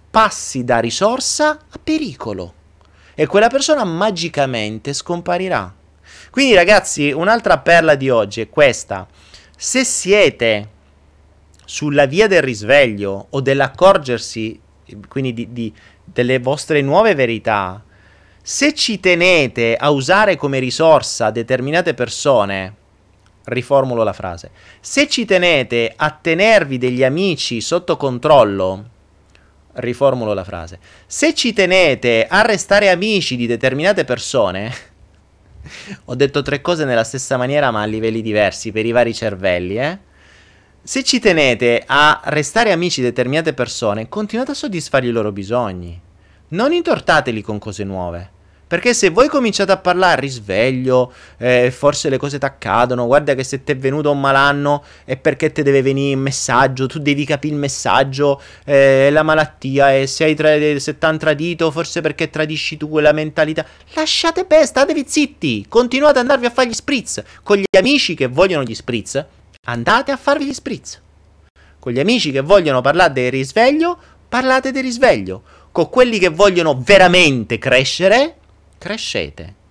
passi 0.09 0.63
da 0.63 0.79
risorsa 0.79 1.49
a 1.49 1.79
pericolo 1.83 2.53
e 3.13 3.27
quella 3.27 3.49
persona 3.49 3.83
magicamente 3.83 4.93
scomparirà. 4.93 5.73
Quindi 6.29 6.55
ragazzi, 6.55 7.11
un'altra 7.11 7.59
perla 7.59 7.95
di 7.95 8.09
oggi 8.09 8.41
è 8.41 8.49
questa. 8.49 9.07
Se 9.55 9.83
siete 9.83 10.69
sulla 11.65 12.05
via 12.05 12.27
del 12.27 12.41
risveglio 12.41 13.27
o 13.29 13.41
dell'accorgersi, 13.41 14.59
quindi 15.07 15.33
di, 15.33 15.51
di, 15.51 15.73
delle 16.03 16.39
vostre 16.39 16.81
nuove 16.81 17.13
verità, 17.13 17.83
se 18.41 18.73
ci 18.73 18.99
tenete 18.99 19.75
a 19.75 19.89
usare 19.89 20.35
come 20.35 20.59
risorsa 20.59 21.31
determinate 21.31 21.93
persone, 21.93 22.75
riformulo 23.47 24.03
la 24.03 24.13
frase, 24.13 24.51
se 24.79 25.07
ci 25.07 25.25
tenete 25.25 25.93
a 25.95 26.11
tenervi 26.11 26.77
degli 26.77 27.03
amici 27.03 27.61
sotto 27.61 27.97
controllo, 27.97 28.89
riformulo 29.73 30.33
la 30.33 30.43
frase. 30.43 30.79
Se 31.05 31.33
ci 31.33 31.53
tenete 31.53 32.25
a 32.27 32.41
restare 32.41 32.89
amici 32.89 33.35
di 33.35 33.47
determinate 33.47 34.05
persone, 34.05 34.73
ho 36.05 36.15
detto 36.15 36.41
tre 36.41 36.61
cose 36.61 36.85
nella 36.85 37.03
stessa 37.03 37.37
maniera 37.37 37.71
ma 37.71 37.81
a 37.81 37.85
livelli 37.85 38.21
diversi 38.21 38.71
per 38.71 38.85
i 38.85 38.91
vari 38.91 39.13
cervelli, 39.13 39.77
eh? 39.77 40.05
Se 40.81 41.03
ci 41.03 41.19
tenete 41.19 41.83
a 41.85 42.21
restare 42.25 42.71
amici 42.71 43.01
di 43.01 43.07
determinate 43.07 43.53
persone, 43.53 44.07
continuate 44.07 44.51
a 44.51 44.55
soddisfare 44.55 45.05
i 45.05 45.11
loro 45.11 45.33
bisogni. 45.33 45.99
Non 46.49 46.71
intortateli 46.71 47.41
con 47.41 47.59
cose 47.59 47.83
nuove. 47.83 48.35
Perché 48.67 48.93
se 48.93 49.09
voi 49.09 49.29
cominciate 49.29 49.71
a 49.71 49.77
parlare 49.77 50.19
risveglio, 50.19 51.13
eh, 51.37 51.71
forse 51.71 52.09
le 52.09 52.17
cose 52.17 52.37
ti 52.37 52.43
accadono, 52.43 53.05
guarda 53.05 53.33
che 53.33 53.45
se 53.45 53.63
ti 53.63 53.71
è 53.71 53.77
venuto 53.77 54.11
un 54.11 54.19
malanno 54.19 54.83
è 55.05 55.15
perché 55.15 55.53
ti 55.53 55.63
deve 55.63 55.81
venire 55.81 56.11
il 56.11 56.17
messaggio, 56.17 56.85
tu 56.85 56.99
devi 56.99 57.23
capire 57.23 57.53
il 57.53 57.59
messaggio, 57.59 58.41
eh, 58.65 59.09
la 59.09 59.23
malattia, 59.23 59.95
e 59.95 60.05
se, 60.05 60.33
tra- 60.33 60.79
se 60.79 60.97
t'han 60.97 61.17
tradito 61.17 61.71
forse 61.71 62.01
perché 62.01 62.29
tradisci 62.29 62.75
tu 62.75 62.89
quella 62.89 63.13
mentalità. 63.13 63.65
Lasciate 63.93 64.43
perdere, 64.43 64.67
statevi 64.67 65.05
zitti, 65.07 65.65
continuate 65.69 66.19
ad 66.19 66.25
andarvi 66.25 66.47
a 66.47 66.49
fare 66.49 66.67
gli 66.67 66.73
spritz. 66.73 67.23
Con 67.43 67.57
gli 67.57 67.77
amici 67.77 68.15
che 68.15 68.27
vogliono 68.27 68.63
gli 68.63 68.75
spritz, 68.75 69.23
andate 69.65 70.11
a 70.11 70.17
farvi 70.17 70.45
gli 70.45 70.53
spritz. 70.53 70.99
Con 71.79 71.93
gli 71.93 71.99
amici 71.99 72.31
che 72.31 72.41
vogliono 72.41 72.81
parlare 72.81 73.13
del 73.13 73.31
risveglio, 73.31 73.97
parlate 74.27 74.71
del 74.71 74.83
risveglio. 74.83 75.41
Con 75.71 75.89
quelli 75.89 76.19
che 76.19 76.29
vogliono 76.29 76.81
veramente 76.83 77.57
crescere, 77.57 78.36
crescete. 78.77 79.65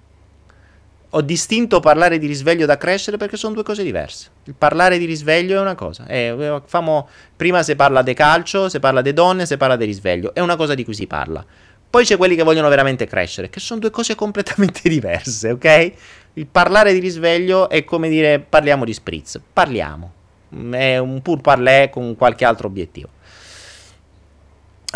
Ho 1.11 1.23
distinto 1.23 1.81
parlare 1.81 2.19
di 2.19 2.27
risveglio 2.27 2.67
da 2.67 2.77
crescere 2.77 3.17
perché 3.17 3.37
sono 3.37 3.55
due 3.55 3.63
cose 3.63 3.83
diverse. 3.83 4.29
Il 4.45 4.55
parlare 4.55 4.99
di 4.99 5.05
risveglio 5.05 5.57
è 5.57 5.61
una 5.61 5.75
cosa. 5.75 6.07
Eh, 6.07 6.61
famo, 6.67 7.09
prima 7.35 7.63
si 7.63 7.75
parla 7.75 8.03
di 8.03 8.13
calcio, 8.13 8.69
si 8.69 8.81
parla 8.81 9.01
di 9.01 9.13
donne, 9.13 9.47
si 9.47 9.57
parla 9.57 9.77
di 9.77 9.85
risveglio. 9.85 10.35
È 10.35 10.41
una 10.41 10.57
cosa 10.57 10.75
di 10.75 10.85
cui 10.85 10.95
si 10.95 11.07
parla. 11.07 11.45
Poi 11.89 12.05
c'è 12.05 12.17
quelli 12.17 12.35
che 12.35 12.43
vogliono 12.43 12.69
veramente 12.69 13.07
crescere, 13.07 13.49
che 13.49 13.61
sono 13.61 13.81
due 13.81 13.91
cose 13.91 14.15
completamente 14.15 14.81
diverse, 14.91 15.53
ok? 15.53 15.93
Il 16.35 16.47
parlare 16.47 16.93
di 16.93 16.99
risveglio 16.99 17.71
è 17.71 17.85
come 17.85 18.09
dire 18.09 18.41
parliamo 18.41 18.85
di 18.85 18.93
spritz. 18.93 19.41
Parliamo. 19.53 20.13
È 20.71 20.99
un 20.99 21.23
pur 21.23 21.41
parler 21.41 21.89
con 21.89 22.15
qualche 22.17 22.45
altro 22.45 22.67
obiettivo. 22.67 23.09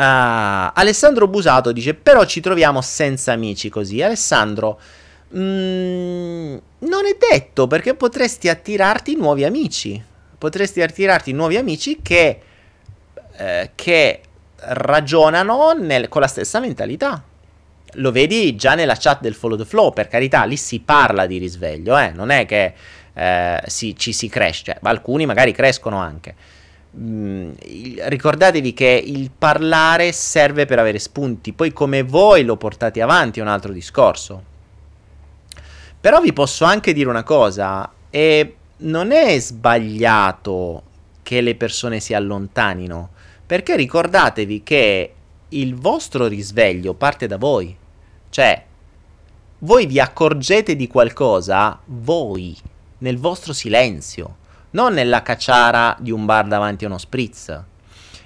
Uh, 0.01 0.73
Alessandro 0.73 1.29
Busato 1.29 1.73
dice: 1.73 1.93
Però 1.93 2.25
ci 2.25 2.41
troviamo 2.41 2.81
senza 2.81 3.33
amici 3.33 3.69
così. 3.69 4.01
Alessandro, 4.01 4.81
mm, 5.37 6.57
non 6.79 7.05
è 7.05 7.17
detto 7.19 7.67
perché 7.67 7.95
potresti 7.95 8.49
attirarti 8.49 9.15
nuovi 9.15 9.45
amici. 9.45 10.03
Potresti 10.39 10.81
attirarti 10.81 11.33
nuovi 11.33 11.59
amici 11.59 11.99
che, 12.01 12.41
eh, 13.37 13.71
che 13.75 14.21
ragionano 14.57 15.73
nel, 15.73 16.09
con 16.09 16.23
la 16.23 16.29
stessa 16.29 16.61
mentalità. 16.61 17.23
Lo 17.95 18.11
vedi 18.11 18.57
già 18.57 18.75
nella 18.75 18.97
chat 18.99 19.21
del 19.21 19.35
Follow 19.35 19.59
the 19.59 19.67
Flow, 19.67 19.93
per 19.93 20.09
carità, 20.09 20.45
lì 20.45 20.57
si 20.57 20.81
parla 20.81 21.27
di 21.27 21.37
risveglio, 21.37 21.99
eh? 21.99 22.13
non 22.15 22.31
è 22.31 22.47
che 22.47 22.73
eh, 23.13 23.63
si, 23.67 23.95
ci 23.99 24.15
si 24.15 24.31
cresce, 24.31 24.65
cioè, 24.65 24.79
alcuni 24.81 25.27
magari 25.27 25.53
crescono 25.53 25.99
anche 25.99 26.35
mm, 26.97 27.53
ricordatevi 28.07 28.73
che 28.73 29.03
il 29.05 29.31
parlare 29.37 30.13
serve 30.13 30.67
per 30.67 30.79
avere 30.79 30.99
spunti, 30.99 31.53
poi 31.53 31.73
come 31.73 32.03
voi 32.03 32.45
lo 32.45 32.57
portate 32.57 33.01
avanti 33.03 33.39
è 33.39 33.43
un 33.43 33.49
altro 33.49 33.73
discorso. 33.73 34.45
Però 36.01 36.21
vi 36.21 36.33
posso 36.33 36.65
anche 36.65 36.93
dire 36.93 37.09
una 37.09 37.23
cosa, 37.23 37.91
e 38.09 38.55
non 38.79 39.13
è 39.13 39.39
sbagliato 39.39 40.83
che 41.23 41.41
le 41.41 41.55
persone 41.55 42.01
si 42.01 42.15
allontanino, 42.15 43.11
perché 43.47 43.77
ricordatevi 43.77 44.63
che 44.63 45.15
il 45.49 45.75
vostro 45.75 46.27
risveglio 46.27 46.95
parte 46.95 47.27
da 47.27 47.37
voi. 47.37 47.77
Cioè, 48.31 48.65
voi 49.59 49.87
vi 49.87 50.01
accorgete 50.01 50.75
di 50.77 50.87
qualcosa, 50.87 51.79
voi, 51.85 52.57
nel 52.99 53.19
vostro 53.19 53.53
silenzio 53.53 54.37
non 54.71 54.93
nella 54.93 55.23
cacciara 55.23 55.97
di 55.99 56.11
un 56.11 56.25
bar 56.25 56.47
davanti 56.47 56.85
a 56.85 56.89
uno 56.89 56.99
spritz. 56.99 57.63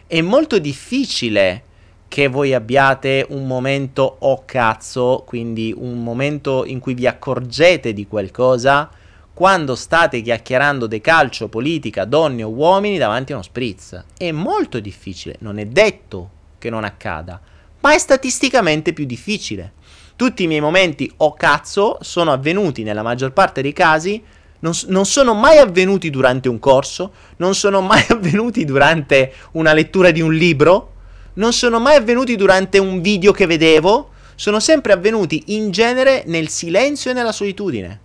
È 0.06 0.20
molto 0.20 0.58
difficile 0.58 1.62
che 2.08 2.28
voi 2.28 2.54
abbiate 2.54 3.26
un 3.30 3.46
momento 3.46 4.02
o 4.20 4.30
oh 4.30 4.42
cazzo, 4.44 5.24
quindi 5.26 5.74
un 5.76 6.02
momento 6.02 6.64
in 6.64 6.78
cui 6.78 6.94
vi 6.94 7.06
accorgete 7.06 7.92
di 7.92 8.06
qualcosa 8.06 8.88
quando 9.34 9.74
state 9.74 10.22
chiacchierando 10.22 10.86
di 10.86 11.00
calcio, 11.00 11.48
politica, 11.48 12.04
donne 12.04 12.44
o 12.44 12.50
uomini 12.50 12.98
davanti 12.98 13.32
a 13.32 13.34
uno 13.34 13.44
spritz. 13.44 14.04
È 14.16 14.30
molto 14.30 14.78
difficile, 14.78 15.36
non 15.40 15.58
è 15.58 15.66
detto 15.66 16.30
che 16.58 16.70
non 16.70 16.84
accada, 16.84 17.40
ma 17.80 17.92
è 17.92 17.98
statisticamente 17.98 18.92
più 18.92 19.06
difficile. 19.06 19.72
Tutti 20.14 20.44
i 20.44 20.46
miei 20.46 20.60
momenti 20.60 21.12
o 21.16 21.24
oh 21.26 21.34
cazzo 21.34 21.98
sono 22.00 22.30
avvenuti 22.30 22.84
nella 22.84 23.02
maggior 23.02 23.32
parte 23.32 23.60
dei 23.60 23.72
casi 23.72 24.22
non, 24.64 24.72
non, 24.86 25.04
sono 25.04 25.34
mai 25.34 25.58
avvenuti 25.58 26.08
durante 26.08 26.48
un 26.48 26.58
corso, 26.58 27.12
non 27.36 27.54
sono 27.54 27.82
mai 27.82 28.02
avvenuti 28.08 28.64
durante 28.64 29.32
una 29.52 29.74
lettura 29.74 30.10
di 30.10 30.22
un 30.22 30.32
libro, 30.32 30.92
non 31.34 31.52
sono 31.52 31.78
mai 31.78 31.96
avvenuti 31.96 32.34
durante 32.34 32.78
un 32.78 33.02
video 33.02 33.30
che 33.32 33.46
vedevo, 33.46 34.10
sono 34.34 34.58
sempre 34.60 34.94
avvenuti 34.94 35.44
in 35.48 35.70
genere 35.70 36.24
nel 36.26 36.48
silenzio 36.48 37.10
e 37.10 37.14
nella 37.14 37.30
solitudine 37.30 38.00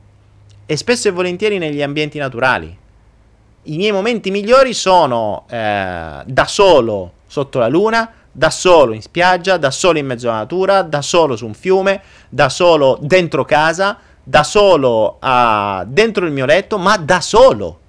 e 0.65 0.77
spesso 0.77 1.07
e 1.07 1.11
volentieri 1.11 1.57
negli 1.57 1.81
ambienti 1.81 2.17
naturali. 2.17 2.77
I 3.63 3.77
miei 3.77 3.91
momenti 3.91 4.29
migliori 4.29 4.73
sono 4.73 5.45
eh, 5.49 6.21
da 6.25 6.45
solo 6.45 7.13
sotto 7.25 7.59
la 7.59 7.67
luna, 7.67 8.11
da 8.31 8.49
solo 8.49 8.93
in 8.93 9.01
spiaggia, 9.01 9.57
da 9.57 9.71
solo 9.71 9.97
in 9.97 10.05
mezzo 10.05 10.29
alla 10.29 10.39
natura, 10.39 10.81
da 10.81 11.01
solo 11.01 11.35
su 11.35 11.45
un 11.45 11.53
fiume, 11.53 12.01
da 12.29 12.49
solo 12.49 12.97
dentro 13.01 13.45
casa, 13.45 13.97
da 14.23 14.43
solo 14.43 15.17
a, 15.19 15.83
dentro 15.87 16.25
il 16.25 16.31
mio 16.31 16.45
letto, 16.45 16.77
ma 16.77 16.97
da 16.97 17.21
solo. 17.21 17.81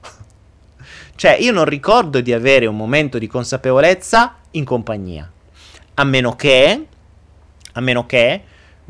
cioè, 1.16 1.32
io 1.32 1.52
non 1.52 1.64
ricordo 1.64 2.20
di 2.20 2.32
avere 2.32 2.66
un 2.66 2.76
momento 2.76 3.18
di 3.18 3.26
consapevolezza 3.26 4.36
in 4.52 4.64
compagnia. 4.64 5.30
A 5.94 6.04
meno 6.04 6.34
che, 6.36 6.86
a 7.72 7.80
meno 7.80 8.06
che 8.06 8.42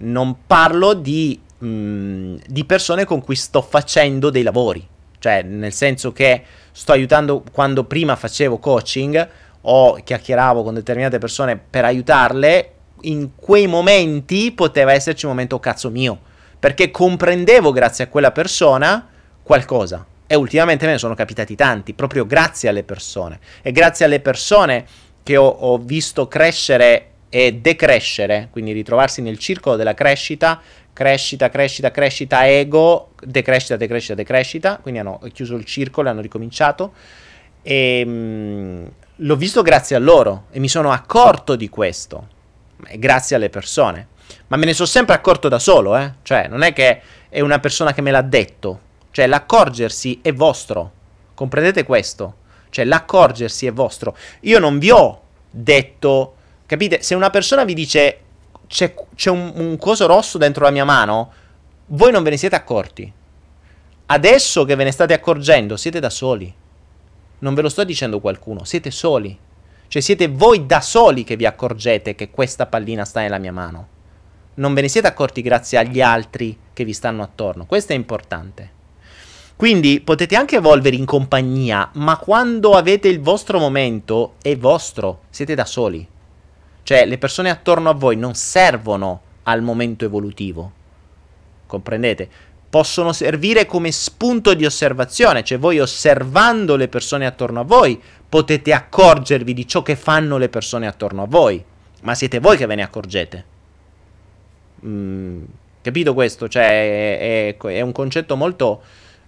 Non 0.03 0.47
parlo 0.47 0.95
di, 0.95 1.39
mh, 1.59 2.37
di 2.47 2.65
persone 2.65 3.05
con 3.05 3.23
cui 3.23 3.37
sto 3.37 3.61
facendo 3.61 4.31
dei 4.31 4.43
lavori. 4.43 4.87
Cioè, 5.19 5.43
nel 5.43 5.75
senso 5.75 6.13
che 6.13 6.43
sto 6.73 6.93
aiutando 6.93 7.45
quando 7.53 7.85
prima 7.85 8.17
facevo 8.17 8.59
coaching 8.59 9.29
o 9.63 9.95
chiacchieravo 10.03 10.63
con 10.63 10.73
determinate 10.73 11.19
persone 11.19 11.59
per 11.59 11.85
aiutarle, 11.85 12.73
in 13.03 13.31
quei 13.37 13.67
momenti 13.67 14.53
poteva 14.53 14.93
esserci 14.93 15.27
un 15.27 15.33
momento 15.33 15.59
cazzo 15.61 15.91
mio, 15.91 16.21
perché 16.61 16.91
comprendevo 16.91 17.73
grazie 17.73 18.05
a 18.05 18.09
quella 18.09 18.31
persona 18.31 19.09
qualcosa. 19.43 20.07
E 20.27 20.37
ultimamente 20.37 20.87
me 20.87 20.93
ne 20.93 20.99
sono 20.99 21.15
capitati 21.15 21.57
tanti, 21.57 21.95
proprio 21.95 22.25
grazie 22.25 22.69
alle 22.69 22.85
persone. 22.85 23.41
E 23.63 23.73
grazie 23.73 24.05
alle 24.05 24.21
persone 24.21 24.87
che 25.25 25.37
ho, 25.37 25.49
ho 25.49 25.79
visto 25.79 26.29
crescere 26.29 27.07
e 27.31 27.55
decrescere, 27.55 28.49
quindi 28.51 28.73
ritrovarsi 28.73 29.23
nel 29.23 29.39
circolo 29.39 29.77
della 29.77 29.95
crescita, 29.95 30.61
crescita, 30.93 31.49
crescita, 31.49 31.91
crescita, 31.91 32.47
ego, 32.47 33.13
decrescita, 33.25 33.77
decrescita, 33.77 34.15
decrescita, 34.15 34.79
quindi 34.83 35.01
hanno 35.01 35.19
chiuso 35.33 35.57
il 35.57 35.65
circolo 35.65 36.09
e 36.09 36.11
hanno 36.11 36.21
ricominciato. 36.21 36.93
E 37.63 38.05
mh, 38.05 38.11
mm, 38.11 38.87
l'ho 39.17 39.37
visto 39.37 39.63
grazie 39.63 39.97
a 39.97 39.99
loro 39.99 40.45
e 40.51 40.59
mi 40.59 40.69
sono 40.69 40.93
accorto 40.93 41.57
di 41.57 41.69
questo, 41.69 42.29
grazie 42.97 43.37
alle 43.37 43.49
persone. 43.49 44.10
Ma 44.49 44.57
me 44.57 44.67
ne 44.67 44.75
sono 44.75 44.89
sempre 44.89 45.15
accorto 45.15 45.49
da 45.49 45.59
solo, 45.59 45.97
eh? 45.97 46.15
Cioè, 46.23 46.49
non 46.49 46.63
è 46.63 46.73
che 46.73 47.01
è 47.29 47.41
una 47.41 47.59
persona 47.59 47.93
che 47.93 48.03
me 48.03 48.11
l'ha 48.11 48.23
detto. 48.23 48.81
Cioè, 49.11 49.27
l'accorgersi 49.27 50.21
è 50.23 50.33
vostro. 50.33 50.93
Comprendete 51.35 51.85
questo? 51.85 52.37
Cioè, 52.71 52.85
l'accorgersi 52.85 53.67
è 53.67 53.73
vostro. 53.73 54.17
Io 54.41 54.59
non 54.59 54.79
vi 54.79 54.91
ho 54.91 55.21
detto, 55.51 56.35
capite? 56.67 57.03
Se 57.03 57.15
una 57.15 57.31
persona 57.31 57.65
vi 57.65 57.75
dice 57.75 58.19
c'è, 58.67 58.95
c'è 59.15 59.31
un, 59.31 59.53
un 59.55 59.77
coso 59.79 60.07
rosso 60.07 60.39
dentro 60.39 60.65
la 60.65 60.71
mia 60.71 60.85
mano, 60.85 61.33
voi 61.87 62.13
non 62.13 62.23
ve 62.23 62.31
ne 62.31 62.37
siete 62.37 62.55
accorti. 62.55 63.13
Adesso 64.07 64.65
che 64.65 64.75
ve 64.75 64.85
ne 64.85 64.93
state 64.93 65.13
accorgendo, 65.13 65.77
siete 65.77 66.01
da 66.01 66.11
soli. 66.11 66.53
Non 67.41 67.55
ve 67.55 67.63
lo 67.63 67.69
sto 67.69 67.85
dicendo 67.85 68.21
qualcuno, 68.21 68.65
siete 68.65 68.91
soli. 68.91 69.37
Cioè 69.89 70.03
siete 70.03 70.29
voi 70.29 70.67
da 70.67 70.81
soli 70.81 71.25
che 71.25 71.37
vi 71.37 71.47
accorgete 71.47 72.15
che 72.15 72.31
questa 72.31 72.67
pallina 72.67 73.05
sta 73.05 73.21
nella 73.21 73.39
mia 73.39 73.53
mano. 73.53 73.89
Non 74.61 74.75
ve 74.75 74.83
ne 74.83 74.89
siete 74.89 75.07
accorti 75.07 75.41
grazie 75.41 75.79
agli 75.79 76.03
altri 76.03 76.57
che 76.75 76.85
vi 76.85 76.93
stanno 76.93 77.23
attorno. 77.23 77.65
Questo 77.65 77.95
è 77.95 77.97
importante. 77.97 78.79
Quindi 79.57 80.01
potete 80.01 80.37
anche 80.37 80.57
evolvere 80.57 80.97
in 80.97 81.07
compagnia, 81.07 81.89
ma 81.95 82.19
quando 82.19 82.73
avete 82.73 83.09
il 83.09 83.21
vostro 83.21 83.59
momento 83.59 84.35
è 84.43 84.55
vostro, 84.59 85.23
siete 85.31 85.55
da 85.55 85.65
soli. 85.65 86.07
Cioè 86.83 87.07
le 87.07 87.17
persone 87.17 87.49
attorno 87.49 87.89
a 87.89 87.95
voi 87.95 88.17
non 88.17 88.35
servono 88.35 89.23
al 89.45 89.63
momento 89.63 90.05
evolutivo. 90.05 90.73
Comprendete? 91.67 92.29
Possono 92.69 93.15
servire 93.15 93.65
come 93.65 93.91
spunto 93.91 94.53
di 94.53 94.67
osservazione, 94.67 95.43
cioè 95.43 95.59
voi 95.59 95.81
osservando 95.81 96.77
le 96.77 96.89
persone 96.89 97.25
attorno 97.25 97.61
a 97.61 97.65
voi 97.65 98.01
potete 98.29 98.75
accorgervi 98.75 99.55
di 99.55 99.67
ciò 99.67 99.83
che 99.83 99.97
fanno 99.97 100.37
le 100.37 100.51
persone 100.51 100.87
attorno 100.87 101.23
a 101.23 101.27
voi, 101.27 101.65
ma 102.03 102.15
siete 102.15 102.41
voi 102.41 102.59
che 102.59 102.67
ve 102.67 102.75
ne 102.75 102.83
accorgete. 102.83 103.45
Mm, 104.87 105.45
capito 105.83 106.15
questo? 106.15 106.49
Cioè 106.49 106.65
è, 106.65 107.57
è, 107.57 107.57
è 107.57 107.81
un 107.81 107.93
concetto 107.93 108.37
molto 108.37 108.83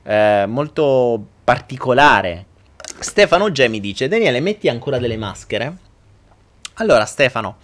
eh, 0.05 0.45
molto 0.47 1.25
particolare. 1.45 2.47
Stefano 2.99 3.51
G 3.51 3.67
mi 3.69 3.81
dice: 3.81 4.09
Daniele, 4.09 4.41
metti 4.41 4.69
ancora 4.69 4.99
delle 4.99 5.17
maschere? 5.17 5.77
Allora, 6.75 7.05
Stefano, 7.05 7.57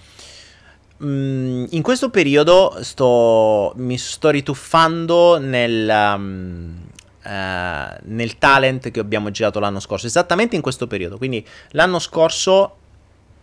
mh, 0.99 1.07
mm, 1.07 1.64
in 1.70 1.82
questo 1.82 2.11
periodo 2.11 2.78
sto, 2.82 3.72
mi 3.76 3.99
sto 3.99 4.30
rituffando 4.30 5.39
nel, 5.39 5.89
um, 5.89 6.76
uh, 7.24 7.28
nel 8.03 8.39
talent 8.39 8.91
che 8.91 9.01
abbiamo 9.01 9.30
girato 9.30 9.59
l'anno 9.61 9.80
scorso, 9.80 10.07
esattamente 10.07 10.57
in 10.57 10.62
questo 10.62 10.86
periodo. 10.86 11.18
Quindi 11.18 11.45
l'anno 11.70 11.99
scorso 11.99 12.76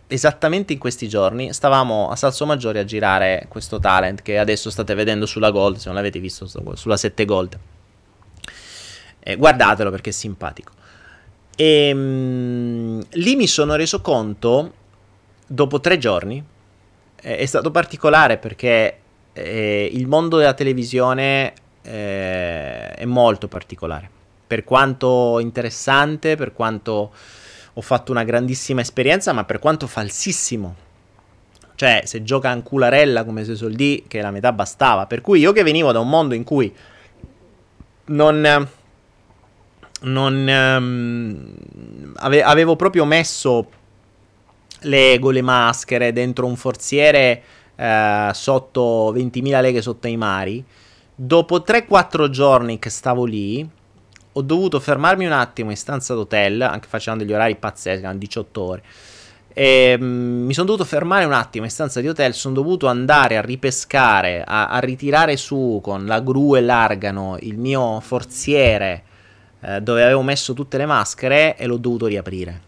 esattamente 0.07 0.73
in 0.73 0.79
questi 0.79 1.07
giorni 1.07 1.53
stavamo 1.53 2.09
a 2.09 2.15
Salso 2.15 2.45
Maggiore 2.45 2.79
a 2.79 2.85
girare 2.85 3.45
questo 3.49 3.79
talent 3.79 4.21
che 4.21 4.37
adesso 4.37 4.69
state 4.69 4.93
vedendo 4.93 5.25
sulla 5.25 5.51
Gold, 5.51 5.77
se 5.77 5.87
non 5.87 5.95
l'avete 5.95 6.19
visto 6.19 6.47
sulla 6.75 6.97
7 6.97 7.25
Gold. 7.25 7.59
Eh, 9.19 9.35
guardatelo 9.35 9.89
perché 9.89 10.11
è 10.11 10.13
simpatico. 10.13 10.71
E 11.55 11.87
ehm, 11.87 11.97
mh, 11.97 13.05
lì 13.11 13.35
mi 13.35 13.47
sono 13.47 13.75
reso 13.75 14.01
conto, 14.01 14.73
dopo 15.47 15.79
tre 15.79 15.97
giorni, 15.97 16.43
eh, 17.21 17.37
è 17.37 17.45
stato 17.45 17.71
particolare 17.71 18.37
perché 18.37 18.99
eh, 19.33 19.89
il 19.91 20.07
mondo 20.07 20.37
della 20.37 20.53
televisione 20.53 21.53
eh, 21.81 22.89
è 22.91 23.05
molto 23.05 23.47
particolare. 23.47 24.09
Per 24.47 24.63
quanto 24.63 25.39
interessante, 25.39 26.35
per 26.35 26.53
quanto 26.53 27.11
ho 27.77 27.81
fatto 27.81 28.11
una 28.11 28.23
grandissima 28.23 28.81
esperienza, 28.81 29.33
ma 29.33 29.43
per 29.43 29.59
quanto 29.59 29.85
falsissimo. 29.85 30.75
Cioè, 31.75 32.03
se 32.05 32.23
gioca 32.23 32.53
in 32.53 32.63
cularella 32.63 33.25
come 33.25 33.43
se 33.43 33.55
soldi, 33.55 34.05
che 34.07 34.21
la 34.21 34.31
metà 34.31 34.53
bastava. 34.53 35.07
Per 35.07 35.19
cui 35.19 35.39
io 35.41 35.51
che 35.51 35.61
venivo 35.63 35.91
da 35.91 35.99
un 35.99 36.07
mondo 36.07 36.33
in 36.33 36.43
cui 36.43 36.73
non 38.05 38.67
non 40.01 40.47
um, 40.47 42.13
ave- 42.15 42.43
avevo 42.43 42.75
proprio 42.75 43.05
messo 43.05 43.69
l'ego, 44.81 45.31
le 45.31 45.41
maschere 45.41 46.13
dentro 46.13 46.45
un 46.45 46.55
forziere 46.55 47.41
uh, 47.75 48.31
sotto 48.33 49.13
20.000 49.13 49.61
leghe 49.61 49.81
sotto 49.81 50.07
i 50.07 50.15
mari. 50.15 50.63
Dopo 51.13 51.59
3-4 51.59 52.29
giorni 52.29 52.77
che 52.79 52.89
stavo 52.89 53.25
lì, 53.25 53.67
ho 54.37 54.41
dovuto 54.41 54.79
fermarmi 54.79 55.25
un 55.25 55.31
attimo 55.31 55.69
in 55.69 55.77
stanza 55.77 56.13
d'hotel, 56.13 56.61
anche 56.61 56.87
facendo 56.89 57.23
degli 57.23 57.33
orari 57.33 57.55
pazzeschi, 57.55 58.03
erano 58.03 58.17
18 58.17 58.61
ore. 58.61 58.83
E, 59.53 59.95
um, 59.97 60.05
mi 60.45 60.53
sono 60.53 60.65
dovuto 60.65 60.83
fermare 60.83 61.23
un 61.23 61.31
attimo 61.31 61.63
in 61.63 61.71
stanza 61.71 62.01
di 62.01 62.09
hotel, 62.09 62.33
sono 62.33 62.53
dovuto 62.53 62.87
andare 62.87 63.37
a 63.37 63.41
ripescare, 63.41 64.43
a, 64.45 64.67
a 64.67 64.79
ritirare 64.79 65.37
su 65.37 65.79
con 65.81 66.05
la 66.05 66.19
gru 66.19 66.57
e 66.57 66.61
l'argano 66.61 67.37
il 67.39 67.57
mio 67.57 68.01
forziere 68.01 69.03
eh, 69.61 69.81
dove 69.81 70.03
avevo 70.03 70.21
messo 70.21 70.53
tutte 70.53 70.77
le 70.77 70.85
maschere 70.85 71.55
e 71.55 71.65
l'ho 71.65 71.77
dovuto 71.77 72.05
riaprire. 72.07 72.61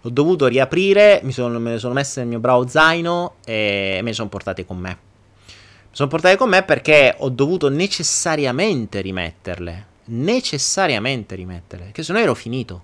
L'ho 0.00 0.10
dovuto 0.10 0.46
riaprire, 0.46 1.20
mi 1.24 1.32
sono, 1.32 1.58
me 1.58 1.72
le 1.72 1.78
sono 1.78 1.92
messe 1.92 2.20
nel 2.20 2.28
mio 2.28 2.38
bravo 2.38 2.66
zaino 2.66 3.34
e 3.44 3.98
me 4.02 4.08
le 4.08 4.14
sono 4.14 4.28
portate 4.28 4.64
con 4.64 4.78
me. 4.78 4.88
Mi 4.88 5.92
sono 5.92 6.08
portate 6.08 6.36
con 6.36 6.48
me 6.48 6.62
perché 6.62 7.14
ho 7.18 7.28
dovuto 7.28 7.68
necessariamente 7.68 9.02
rimetterle. 9.02 9.94
Necessariamente 10.06 11.34
rimetterle, 11.34 11.90
che 11.92 12.02
se 12.02 12.12
no 12.12 12.18
ero 12.18 12.34
finito. 12.34 12.82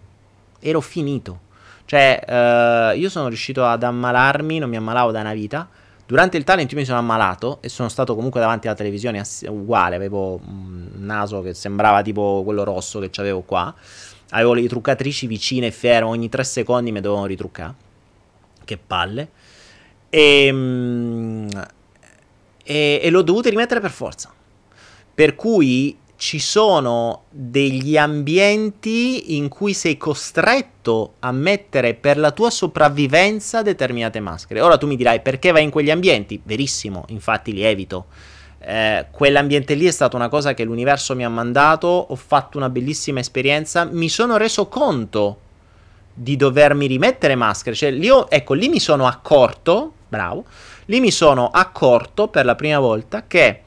Ero 0.61 0.81
finito. 0.81 1.51
Cioè, 1.85 2.25
eh, 2.27 2.99
io 2.99 3.09
sono 3.09 3.29
riuscito 3.29 3.65
ad 3.65 3.83
ammalarmi, 3.83 4.59
non 4.59 4.71
mi 4.71 4.77
ammalavo 4.77 5.11
da 5.11 5.21
una 5.21 5.35
vita 5.35 5.69
Durante 6.13 6.37
il 6.37 6.45
talent 6.45 6.71
mi 6.75 6.85
sono 6.85 6.99
ammalato 6.99 7.57
e 7.63 7.71
sono 7.71 7.89
stato 7.89 8.15
comunque 8.15 8.39
davanti 8.39 8.67
alla 8.67 8.77
televisione 8.77 9.19
ass- 9.19 9.47
uguale, 9.49 9.97
avevo 9.97 10.39
un 10.47 10.91
naso 10.97 11.41
che 11.41 11.55
sembrava 11.55 12.03
tipo 12.03 12.43
quello 12.45 12.65
rosso 12.65 12.99
che 12.99 13.11
avevo 13.19 13.41
qua. 13.41 13.75
Avevo 14.29 14.53
le 14.53 14.69
truccatrici 14.69 15.27
vicine 15.27 15.69
e 15.69 15.71
fermo, 15.71 16.11
ogni 16.11 16.29
tre 16.29 16.45
secondi 16.45 16.93
mi 16.93 17.01
dovevano 17.01 17.27
ritruccare. 17.27 17.75
Che 18.63 18.77
palle. 18.77 19.31
E, 20.11 20.47
ehm, 20.49 21.49
e, 22.63 23.01
e 23.03 23.09
l'ho 23.09 23.23
dovuto 23.23 23.49
rimettere 23.49 23.81
per 23.81 23.91
forza. 23.91 24.31
Per 25.15 25.35
cui 25.35 25.97
ci 26.23 26.39
sono 26.39 27.25
degli 27.31 27.97
ambienti 27.97 29.37
in 29.37 29.49
cui 29.49 29.75
sei 29.75 29.97
costretto 29.97 31.15
a 31.19 31.33
mettere 31.33 31.95
per 31.95 32.17
la 32.17 32.31
tua 32.31 32.49
sopravvivenza 32.49 33.61
determinate 33.63 34.21
maschere. 34.21 34.61
Ora 34.61 34.79
tu 34.79 34.87
mi 34.87 34.95
dirai 34.95 35.21
perché 35.21 35.51
vai 35.51 35.65
in 35.65 35.71
quegli 35.71 35.91
ambienti? 35.91 36.41
Verissimo, 36.45 37.07
infatti 37.09 37.53
li 37.53 37.65
evito. 37.65 38.07
Eh, 38.61 39.07
quell'ambiente 39.11 39.75
lì 39.75 39.85
è 39.85 39.91
stata 39.91 40.15
una 40.15 40.29
cosa 40.29 40.55
che 40.55 40.63
l'universo 40.63 41.17
mi 41.17 41.25
ha 41.25 41.29
mandato, 41.29 41.89
ho 41.89 42.15
fatto 42.15 42.57
una 42.57 42.71
bellissima 42.71 43.19
esperienza, 43.19 43.85
mi 43.85 44.09
sono 44.09 44.37
reso 44.37 44.69
conto 44.69 45.41
di 46.15 46.37
dovermi 46.37 46.87
rimettere 46.87 47.35
maschere, 47.35 47.75
cioè 47.75 47.91
lì, 47.91 48.09
ecco, 48.29 48.55
lì 48.55 48.69
mi 48.69 48.79
sono 48.79 49.09
accorto, 49.09 49.93
bravo, 50.09 50.45
lì 50.85 51.01
mi 51.01 51.11
sono 51.11 51.49
accorto 51.49 52.29
per 52.29 52.45
la 52.45 52.55
prima 52.55 52.79
volta 52.79 53.25
che 53.27 53.63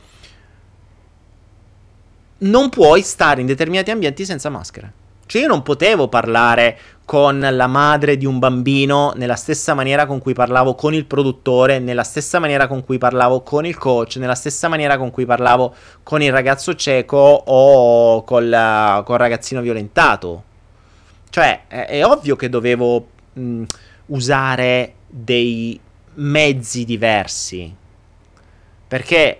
non 2.40 2.70
puoi 2.70 3.02
stare 3.02 3.42
in 3.42 3.48
determinati 3.48 3.92
ambienti 3.92 4.26
senza 4.26 4.50
maschera. 4.50 4.92
Cioè 5.28 5.42
io 5.42 5.48
non 5.48 5.64
potevo 5.64 6.08
parlare 6.08 6.78
con 7.04 7.40
la 7.40 7.68
madre 7.68 8.18
di 8.18 8.26
un 8.26 8.40
bambino 8.40 9.14
nella 9.16 9.36
stessa 9.36 9.74
maniera 9.74 10.06
con 10.06 10.20
cui 10.20 10.34
parlavo 10.34 10.76
con 10.76 10.94
il 10.94 11.06
produttore, 11.06 11.80
nella 11.80 12.04
stessa 12.04 12.40
maniera 12.40 12.68
con 12.68 12.84
cui 12.84 12.98
parlavo 12.98 13.42
con 13.42 13.66
il 13.66 13.78
coach, 13.78 14.18
nella 14.18 14.36
stessa 14.36 14.68
maniera 14.68 14.98
con 14.98 15.12
cui 15.12 15.26
parlavo 15.26 15.74
con 16.04 16.22
il 16.22 16.32
ragazzo 16.32 16.76
cieco 16.76 17.18
o 17.18 18.24
col, 18.24 19.02
col 19.04 19.18
ragazzino 19.18 19.62
violentato. 19.62 20.44
Cioè 21.30 21.64
è, 21.68 21.86
è 21.88 22.06
ovvio 22.06 22.36
che 22.36 22.50
dovevo 22.50 23.08
mh, 23.34 23.64
usare 24.08 24.94
dei 25.08 25.80
mezzi 26.16 26.86
diversi. 26.86 27.74
Perché 28.88 29.40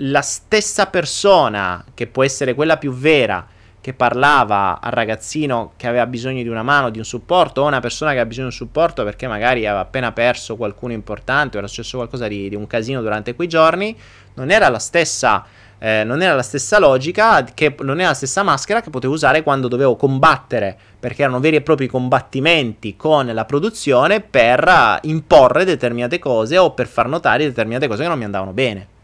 la 0.00 0.22
stessa 0.22 0.86
persona, 0.86 1.84
che 1.94 2.06
può 2.06 2.22
essere 2.24 2.54
quella 2.54 2.76
più 2.76 2.92
vera, 2.92 3.46
che 3.80 3.94
parlava 3.94 4.80
al 4.80 4.92
ragazzino 4.92 5.72
che 5.76 5.86
aveva 5.86 6.06
bisogno 6.06 6.42
di 6.42 6.48
una 6.48 6.62
mano, 6.62 6.90
di 6.90 6.98
un 6.98 7.04
supporto, 7.04 7.62
o 7.62 7.66
una 7.66 7.80
persona 7.80 8.12
che 8.12 8.20
ha 8.20 8.26
bisogno 8.26 8.48
di 8.48 8.54
un 8.54 8.58
supporto 8.58 9.02
perché 9.04 9.26
magari 9.26 9.66
aveva 9.66 9.80
appena 9.80 10.12
perso 10.12 10.56
qualcuno 10.56 10.92
importante 10.92 11.56
o 11.56 11.60
era 11.60 11.68
successo 11.68 11.96
qualcosa 11.96 12.28
di, 12.28 12.48
di 12.48 12.54
un 12.54 12.66
casino 12.66 13.00
durante 13.00 13.34
quei 13.34 13.48
giorni, 13.48 13.96
non 14.34 14.50
era 14.50 14.68
la 14.68 14.78
stessa 14.78 15.44
eh, 15.80 16.02
non 16.02 16.22
era 16.22 16.34
la 16.34 16.42
stessa 16.42 16.80
logica, 16.80 17.44
che 17.44 17.74
non 17.82 18.00
era 18.00 18.08
la 18.08 18.14
stessa 18.14 18.42
maschera 18.42 18.80
che 18.80 18.90
potevo 18.90 19.14
usare 19.14 19.44
quando 19.44 19.68
dovevo 19.68 19.94
combattere, 19.94 20.76
perché 20.98 21.22
erano 21.22 21.38
veri 21.38 21.56
e 21.56 21.60
propri 21.60 21.86
combattimenti 21.86 22.96
con 22.96 23.26
la 23.26 23.44
produzione 23.44 24.20
per 24.20 24.98
imporre 25.02 25.64
determinate 25.64 26.18
cose 26.18 26.58
o 26.58 26.72
per 26.72 26.88
far 26.88 27.06
notare 27.06 27.44
determinate 27.44 27.86
cose 27.86 28.02
che 28.02 28.08
non 28.08 28.18
mi 28.18 28.24
andavano 28.24 28.52
bene. 28.52 28.97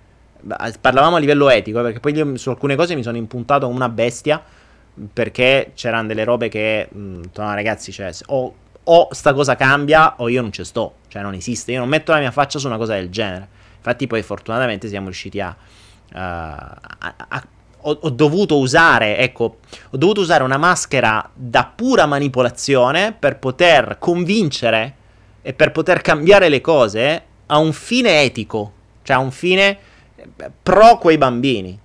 Parlavamo 0.80 1.16
a 1.16 1.18
livello 1.18 1.48
etico, 1.50 1.80
perché 1.82 2.00
poi 2.00 2.14
io 2.14 2.36
su 2.36 2.50
alcune 2.50 2.76
cose 2.76 2.94
mi 2.94 3.02
sono 3.02 3.16
impuntato 3.16 3.66
come 3.66 3.76
una 3.76 3.88
bestia, 3.88 4.42
perché 5.12 5.72
c'erano 5.74 6.08
delle 6.08 6.24
robe 6.24 6.48
che, 6.48 6.88
mh, 6.90 6.98
mm, 6.98 7.22
no, 7.34 7.54
ragazzi, 7.54 7.92
cioè, 7.92 8.10
o, 8.26 8.54
o 8.82 9.08
sta 9.10 9.32
cosa 9.32 9.56
cambia 9.56 10.14
o 10.18 10.28
io 10.28 10.40
non 10.40 10.52
ci 10.52 10.64
sto, 10.64 10.94
cioè 11.08 11.22
non 11.22 11.34
esiste, 11.34 11.72
io 11.72 11.78
non 11.78 11.88
metto 11.88 12.12
la 12.12 12.18
mia 12.18 12.30
faccia 12.30 12.58
su 12.58 12.66
una 12.66 12.76
cosa 12.76 12.94
del 12.94 13.10
genere. 13.10 13.48
Infatti 13.76 14.06
poi 14.06 14.22
fortunatamente 14.22 14.88
siamo 14.88 15.06
riusciti 15.06 15.40
a 15.40 15.56
Uh, 16.12 16.18
a, 16.18 17.14
a, 17.28 17.46
ho, 17.80 17.98
ho, 18.02 18.10
dovuto 18.10 18.58
usare, 18.58 19.18
ecco, 19.18 19.56
ho 19.90 19.96
dovuto 19.96 20.20
usare 20.20 20.44
una 20.44 20.58
maschera 20.58 21.28
da 21.34 21.70
pura 21.74 22.06
manipolazione 22.06 23.12
per 23.18 23.38
poter 23.38 23.96
convincere 23.98 24.94
e 25.42 25.52
per 25.54 25.72
poter 25.72 26.02
cambiare 26.02 26.48
le 26.48 26.60
cose 26.60 27.22
a 27.46 27.58
un 27.58 27.72
fine 27.72 28.22
etico, 28.22 28.72
cioè 29.02 29.16
a 29.16 29.18
un 29.18 29.32
fine 29.32 29.70
eh, 29.70 29.76
pro 30.62 30.98
quei 30.98 31.18
bambini. 31.18 31.78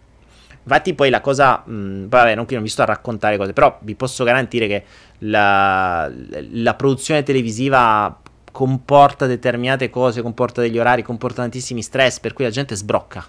Infatti 0.61 0.93
poi 0.93 1.09
la 1.09 1.21
cosa, 1.21 1.63
mh, 1.65 1.73
mm, 1.73 2.07
vabbè, 2.07 2.35
non, 2.35 2.45
non 2.49 2.61
vi 2.61 2.69
sto 2.69 2.83
a 2.83 2.85
raccontare 2.85 3.37
cose, 3.37 3.53
però 3.53 3.77
vi 3.81 3.95
posso 3.95 4.23
garantire 4.23 4.67
che 4.67 4.83
la, 5.19 6.11
la 6.51 6.73
produzione 6.75 7.23
televisiva 7.23 8.19
comporta 8.51 9.25
determinate 9.25 9.89
cose, 9.89 10.21
comporta 10.21 10.61
degli 10.61 10.77
orari, 10.77 11.01
comporta 11.01 11.41
tantissimi 11.41 11.81
stress, 11.81 12.19
per 12.19 12.33
cui 12.33 12.43
la 12.43 12.51
gente 12.51 12.75
sbrocca 12.75 13.25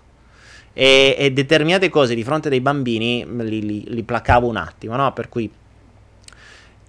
e, 0.73 1.17
e 1.19 1.31
determinate 1.33 1.89
cose 1.89 2.15
di 2.15 2.23
fronte 2.23 2.49
ai 2.49 2.61
bambini 2.61 3.27
li, 3.27 3.65
li, 3.65 3.85
li 3.87 4.03
placavo 4.03 4.47
un 4.47 4.57
attimo, 4.57 4.97
no? 4.97 5.13
Per 5.13 5.29
cui 5.29 5.51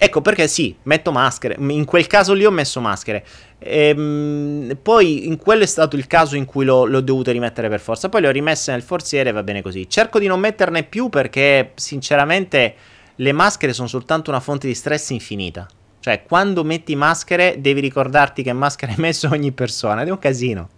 Ecco 0.04 0.22
perché 0.22 0.48
sì, 0.48 0.76
metto 0.84 1.12
maschere. 1.12 1.58
In 1.60 1.86
quel 1.86 2.08
caso 2.08 2.34
lì 2.34 2.44
ho 2.44 2.50
messo 2.50 2.82
maschere. 2.82 3.24
Ehm, 3.60 4.76
poi 4.82 5.28
in 5.28 5.38
quello 5.38 5.62
è 5.62 5.68
stato 5.68 5.96
il 5.96 6.08
caso 6.08 6.36
in 6.36 6.46
cui 6.46 6.66
l'ho, 6.66 6.86
l'ho 6.86 7.02
dovuto 7.02 7.30
rimettere 7.30 7.70
per 7.70 7.80
forza. 7.80 8.10
Poi 8.10 8.22
le 8.22 8.28
ho 8.28 8.32
rimesse 8.32 8.72
nel 8.72 8.82
forziere 8.82 9.30
e 9.30 9.32
va 9.32 9.44
bene 9.44 9.62
così. 9.62 9.88
Cerco 9.88 10.18
di 10.18 10.26
non 10.26 10.40
metterne 10.40 10.82
più 10.82 11.10
perché 11.10 11.74
sinceramente 11.76 12.74
le 13.14 13.32
maschere 13.32 13.74
sono 13.74 13.88
soltanto 13.88 14.32
una 14.32 14.40
fonte 14.40 14.66
di 14.66 14.74
stress 14.74 15.12
infinita. 15.12 15.68
Cioè, 16.00 16.24
quando 16.24 16.64
metti 16.64 16.96
maschere 16.96 17.58
devi 17.60 17.80
ricordarti 17.80 18.42
che 18.42 18.54
maschere 18.54 18.94
hai 18.98 18.98
messo 18.98 19.30
ogni 19.30 19.52
persona 19.52 20.02
ed 20.02 20.08
è 20.08 20.12
un 20.12 20.18
casino. 20.18 20.70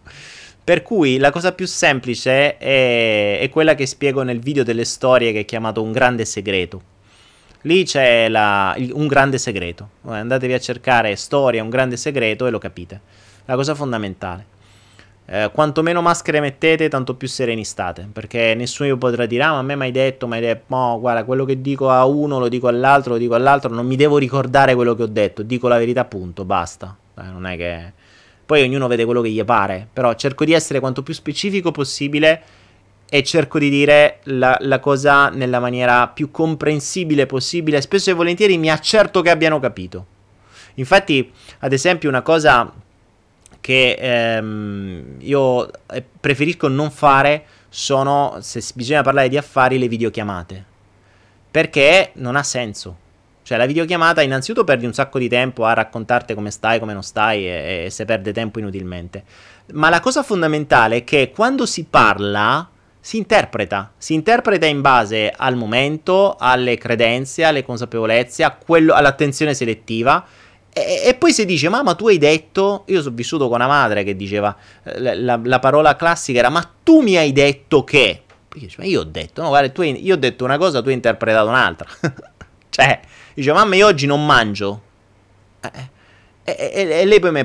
Per 0.61 0.81
cui 0.81 1.15
la 1.15 1.31
cosa 1.31 1.53
più 1.53 1.65
semplice 1.65 2.57
è, 2.57 3.39
è, 3.39 3.49
quella 3.49 3.73
che 3.73 3.85
spiego 3.85 4.21
nel 4.23 4.39
video 4.39 4.65
delle 4.65 4.83
storie 4.83 5.31
che 5.31 5.39
è 5.39 5.45
chiamato 5.45 5.81
Un 5.81 5.93
grande 5.93 6.25
segreto. 6.25 6.91
Lì 7.63 7.83
c'è 7.85 8.27
la, 8.29 8.75
un 8.91 9.07
grande 9.07 9.37
segreto. 9.37 9.89
Andatevi 10.05 10.53
a 10.53 10.59
cercare 10.59 11.15
storia, 11.15 11.63
un 11.63 11.69
grande 11.69 11.97
segreto 11.97 12.45
e 12.45 12.49
lo 12.49 12.57
capite. 12.57 12.99
La 13.45 13.55
cosa 13.55 13.75
fondamentale. 13.75 14.45
Eh, 15.25 15.49
quanto 15.53 15.81
meno 15.81 16.01
maschere 16.01 16.41
mettete, 16.41 16.89
tanto 16.89 17.15
più 17.15 17.27
sereni 17.27 17.63
state. 17.63 18.07
Perché 18.11 18.53
nessuno 18.55 18.97
potrà 18.97 19.25
dire: 19.25 19.43
Ah, 19.43 19.51
ma 19.51 19.59
a 19.59 19.61
me 19.61 19.75
mi 19.75 19.83
hai 19.83 19.91
detto, 19.91 20.27
hai 20.27 20.41
detto, 20.41 20.75
no, 20.75 20.99
guarda, 20.99 21.23
quello 21.23 21.45
che 21.45 21.61
dico 21.61 21.89
a 21.89 22.05
uno 22.05 22.39
lo 22.39 22.49
dico 22.49 22.67
all'altro, 22.67 23.13
lo 23.13 23.19
dico 23.19 23.35
all'altro. 23.35 23.73
Non 23.73 23.85
mi 23.85 23.95
devo 23.95 24.17
ricordare 24.17 24.75
quello 24.75 24.95
che 24.95 25.03
ho 25.03 25.07
detto. 25.07 25.41
Dico 25.41 25.67
la 25.69 25.77
verità, 25.77 26.01
appunto. 26.01 26.43
Basta. 26.43 26.97
Eh, 27.17 27.23
non 27.23 27.45
è 27.45 27.55
che 27.55 27.93
poi 28.45 28.61
ognuno 28.63 28.87
vede 28.87 29.05
quello 29.05 29.21
che 29.21 29.29
gli 29.29 29.43
pare, 29.45 29.87
però 29.91 30.13
cerco 30.15 30.43
di 30.43 30.51
essere 30.51 30.81
quanto 30.81 31.01
più 31.01 31.13
specifico 31.13 31.71
possibile 31.71 32.41
e 33.13 33.21
cerco 33.21 33.59
di 33.59 33.69
dire 33.69 34.21
la, 34.23 34.57
la 34.61 34.79
cosa 34.79 35.29
nella 35.29 35.59
maniera 35.59 36.07
più 36.07 36.31
comprensibile 36.31 37.27
possibile. 37.27 37.79
Spesso 37.79 38.09
e 38.09 38.13
volentieri 38.13 38.57
mi 38.57 38.71
accerto 38.71 39.21
che 39.21 39.29
abbiano 39.29 39.59
capito. 39.59 40.05
Infatti, 40.75 41.31
ad 41.59 41.73
esempio, 41.73 42.09
una 42.09 42.23
cosa 42.23 42.73
che 43.61 43.97
ehm, 43.99 45.17
io 45.19 45.69
eh, 45.91 46.03
preferisco 46.19 46.67
non 46.67 46.89
fare 46.89 47.45
sono, 47.69 48.37
se 48.39 48.63
bisogna 48.73 49.03
parlare 49.03 49.29
di 49.29 49.37
affari, 49.37 49.77
le 49.77 49.87
videochiamate. 49.87 50.65
Perché 51.51 52.13
non 52.13 52.35
ha 52.35 52.41
senso. 52.41 52.97
Cioè, 53.43 53.59
la 53.59 53.67
videochiamata, 53.67 54.23
innanzitutto, 54.23 54.63
perdi 54.63 54.87
un 54.87 54.93
sacco 54.93 55.19
di 55.19 55.29
tempo 55.29 55.65
a 55.65 55.73
raccontarti 55.73 56.33
come 56.33 56.49
stai, 56.49 56.79
come 56.79 56.93
non 56.93 57.03
stai, 57.03 57.45
e, 57.45 57.83
e 57.85 57.89
se 57.91 58.05
perde 58.05 58.33
tempo 58.33 58.57
inutilmente. 58.57 59.23
Ma 59.73 59.89
la 59.89 59.99
cosa 59.99 60.23
fondamentale 60.23 60.95
è 60.95 61.03
che 61.03 61.31
quando 61.31 61.67
si 61.67 61.83
parla, 61.83 62.69
si 63.05 63.17
interpreta. 63.17 63.91
Si 63.97 64.13
interpreta 64.13 64.65
in 64.65 64.79
base 64.79 65.29
al 65.35 65.57
momento, 65.57 66.37
alle 66.39 66.77
credenze, 66.77 67.43
alle 67.43 67.65
consapevolezze, 67.65 68.55
quello, 68.65 68.93
all'attenzione 68.93 69.53
selettiva. 69.53 70.25
E, 70.71 71.13
poi 71.19 71.33
si 71.33 71.43
dice, 71.43 71.67
mamma, 71.67 71.95
tu 71.95 72.07
hai 72.07 72.17
detto. 72.17 72.85
Io 72.87 73.01
sono 73.01 73.13
vissuto 73.13 73.49
con 73.49 73.57
una 73.57 73.67
madre 73.67 74.05
che 74.05 74.15
diceva. 74.15 74.55
Eh, 74.83 75.01
la, 75.01 75.15
la, 75.15 75.39
la 75.43 75.59
parola 75.59 75.97
classica 75.97 76.39
era: 76.39 76.47
Ma 76.47 76.65
tu 76.81 77.01
mi 77.01 77.17
hai 77.17 77.33
detto 77.33 77.83
che. 77.83 78.23
Io, 78.53 78.67
ma 78.77 78.85
io 78.85 79.01
ho 79.01 79.05
detto, 79.05 79.41
no, 79.41 79.49
guarda, 79.49 79.81
hai, 79.81 80.05
io 80.05 80.13
ho 80.13 80.17
detto 80.17 80.45
una 80.45 80.57
cosa, 80.57 80.81
tu 80.81 80.87
hai 80.87 80.93
interpretato 80.93 81.49
un'altra. 81.49 81.87
cioè, 82.69 83.01
Dice, 83.33 83.51
mamma, 83.51 83.75
io 83.75 83.87
oggi 83.87 84.05
non 84.05 84.25
mangio. 84.25 84.81
Eh, 85.59 85.69
eh, 85.73 85.89
e, 86.43 86.71
e, 86.73 86.89
e, 86.89 87.05
lei 87.05 87.19
poi 87.19 87.31
mi, 87.31 87.43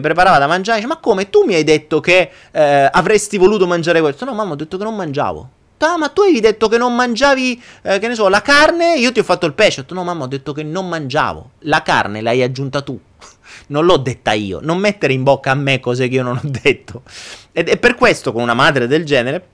preparava 0.00 0.38
da 0.38 0.46
mangiare. 0.46 0.78
Dice, 0.78 0.88
ma 0.88 0.98
come? 0.98 1.30
Tu 1.30 1.44
mi 1.44 1.54
hai 1.54 1.64
detto 1.64 2.00
che 2.00 2.30
eh, 2.52 2.88
avresti 2.92 3.36
voluto 3.36 3.66
mangiare 3.66 4.00
questo? 4.00 4.24
No, 4.24 4.34
mamma, 4.34 4.52
ho 4.52 4.56
detto 4.56 4.76
che 4.76 4.84
non 4.84 4.94
mangiavo. 4.94 5.48
Ah, 5.78 5.96
ma 5.96 6.08
tu 6.08 6.20
avevi 6.20 6.40
detto 6.40 6.68
che 6.68 6.76
non 6.76 6.94
mangiavi, 6.94 7.62
eh, 7.82 7.98
che 7.98 8.06
ne 8.06 8.14
so, 8.14 8.28
la 8.28 8.42
carne, 8.42 8.98
io 8.98 9.12
ti 9.12 9.18
ho 9.18 9.24
fatto 9.24 9.46
il 9.46 9.54
pesce. 9.54 9.80
Ho 9.80 9.82
detto, 9.82 9.94
no, 9.94 10.04
mamma, 10.04 10.24
ho 10.24 10.28
detto 10.28 10.52
che 10.52 10.62
non 10.62 10.88
mangiavo. 10.88 11.50
La 11.60 11.82
carne 11.82 12.20
l'hai 12.20 12.42
aggiunta 12.42 12.82
tu. 12.82 12.98
non 13.68 13.84
l'ho 13.84 13.96
detta 13.96 14.32
io. 14.32 14.60
Non 14.62 14.78
mettere 14.78 15.12
in 15.12 15.22
bocca 15.22 15.50
a 15.50 15.54
me 15.54 15.80
cose 15.80 16.06
che 16.06 16.14
io 16.14 16.22
non 16.22 16.36
ho 16.36 16.48
detto. 16.48 17.02
Ed 17.52 17.68
è 17.68 17.78
per 17.78 17.94
questo, 17.94 18.32
con 18.32 18.42
una 18.42 18.54
madre 18.54 18.86
del 18.86 19.04
genere, 19.04 19.46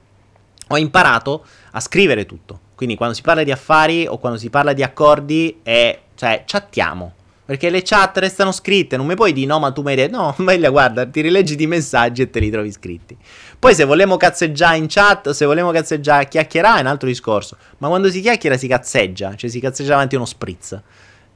ho 0.69 0.77
imparato 0.77 1.45
a 1.71 1.81
scrivere 1.81 2.27
tutto. 2.27 2.61
Quindi 2.75 2.97
quando 2.97 3.15
si 3.15 3.23
parla 3.23 3.43
di 3.43 3.53
affari 3.53 4.07
o 4.07 4.19
quando 4.19 4.39
si 4.39 4.51
parla 4.51 4.73
di 4.73 4.83
accordi, 4.83 5.61
è, 5.63 5.99
cioè, 6.15 6.43
chattiamo. 6.45 7.13
Perché 7.47 7.71
le 7.71 7.83
chat 7.83 8.19
restano 8.19 8.51
scritte, 8.51 8.97
non 8.97 9.07
mi 9.07 9.15
puoi 9.15 9.33
dire 9.33 9.47
no, 9.47 9.61
ma 9.61 9.71
tu 9.71 9.83
mi 9.83 9.91
hai 9.91 9.97
detto, 9.97 10.17
no, 10.17 10.35
meglio 10.45 10.71
guarda, 10.73 11.07
ti 11.07 11.21
rileggi 11.21 11.61
i 11.63 11.67
messaggi 11.69 12.23
e 12.23 12.29
te 12.29 12.41
li 12.41 12.51
trovi 12.51 12.73
scritti. 12.73 13.17
Poi 13.59 13.73
se 13.73 13.85
vogliamo 13.85 14.17
cazzeggiare 14.17 14.77
in 14.77 14.87
chat, 14.89 15.31
se 15.31 15.47
vogliamo 15.47 15.71
cazzeggiare, 15.71 16.27
chiacchierare 16.27 16.79
è 16.79 16.81
un 16.81 16.89
altro 16.89 17.07
discorso. 17.07 17.57
Ma 17.79 17.87
quando 17.87 18.11
si 18.11 18.21
chiacchiera 18.21 18.57
si 18.57 18.67
cazzeggia, 18.67 19.37
cioè 19.37 19.49
si 19.49 19.61
cazzeggia 19.61 19.91
davanti 19.91 20.17
a 20.17 20.19
uno 20.19 20.27
spritz. 20.27 20.83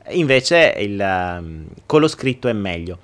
Invece 0.08 0.74
il, 0.78 0.98
um, 1.00 1.66
con 1.86 2.00
lo 2.00 2.08
scritto 2.08 2.48
è 2.48 2.52
meglio. 2.52 2.98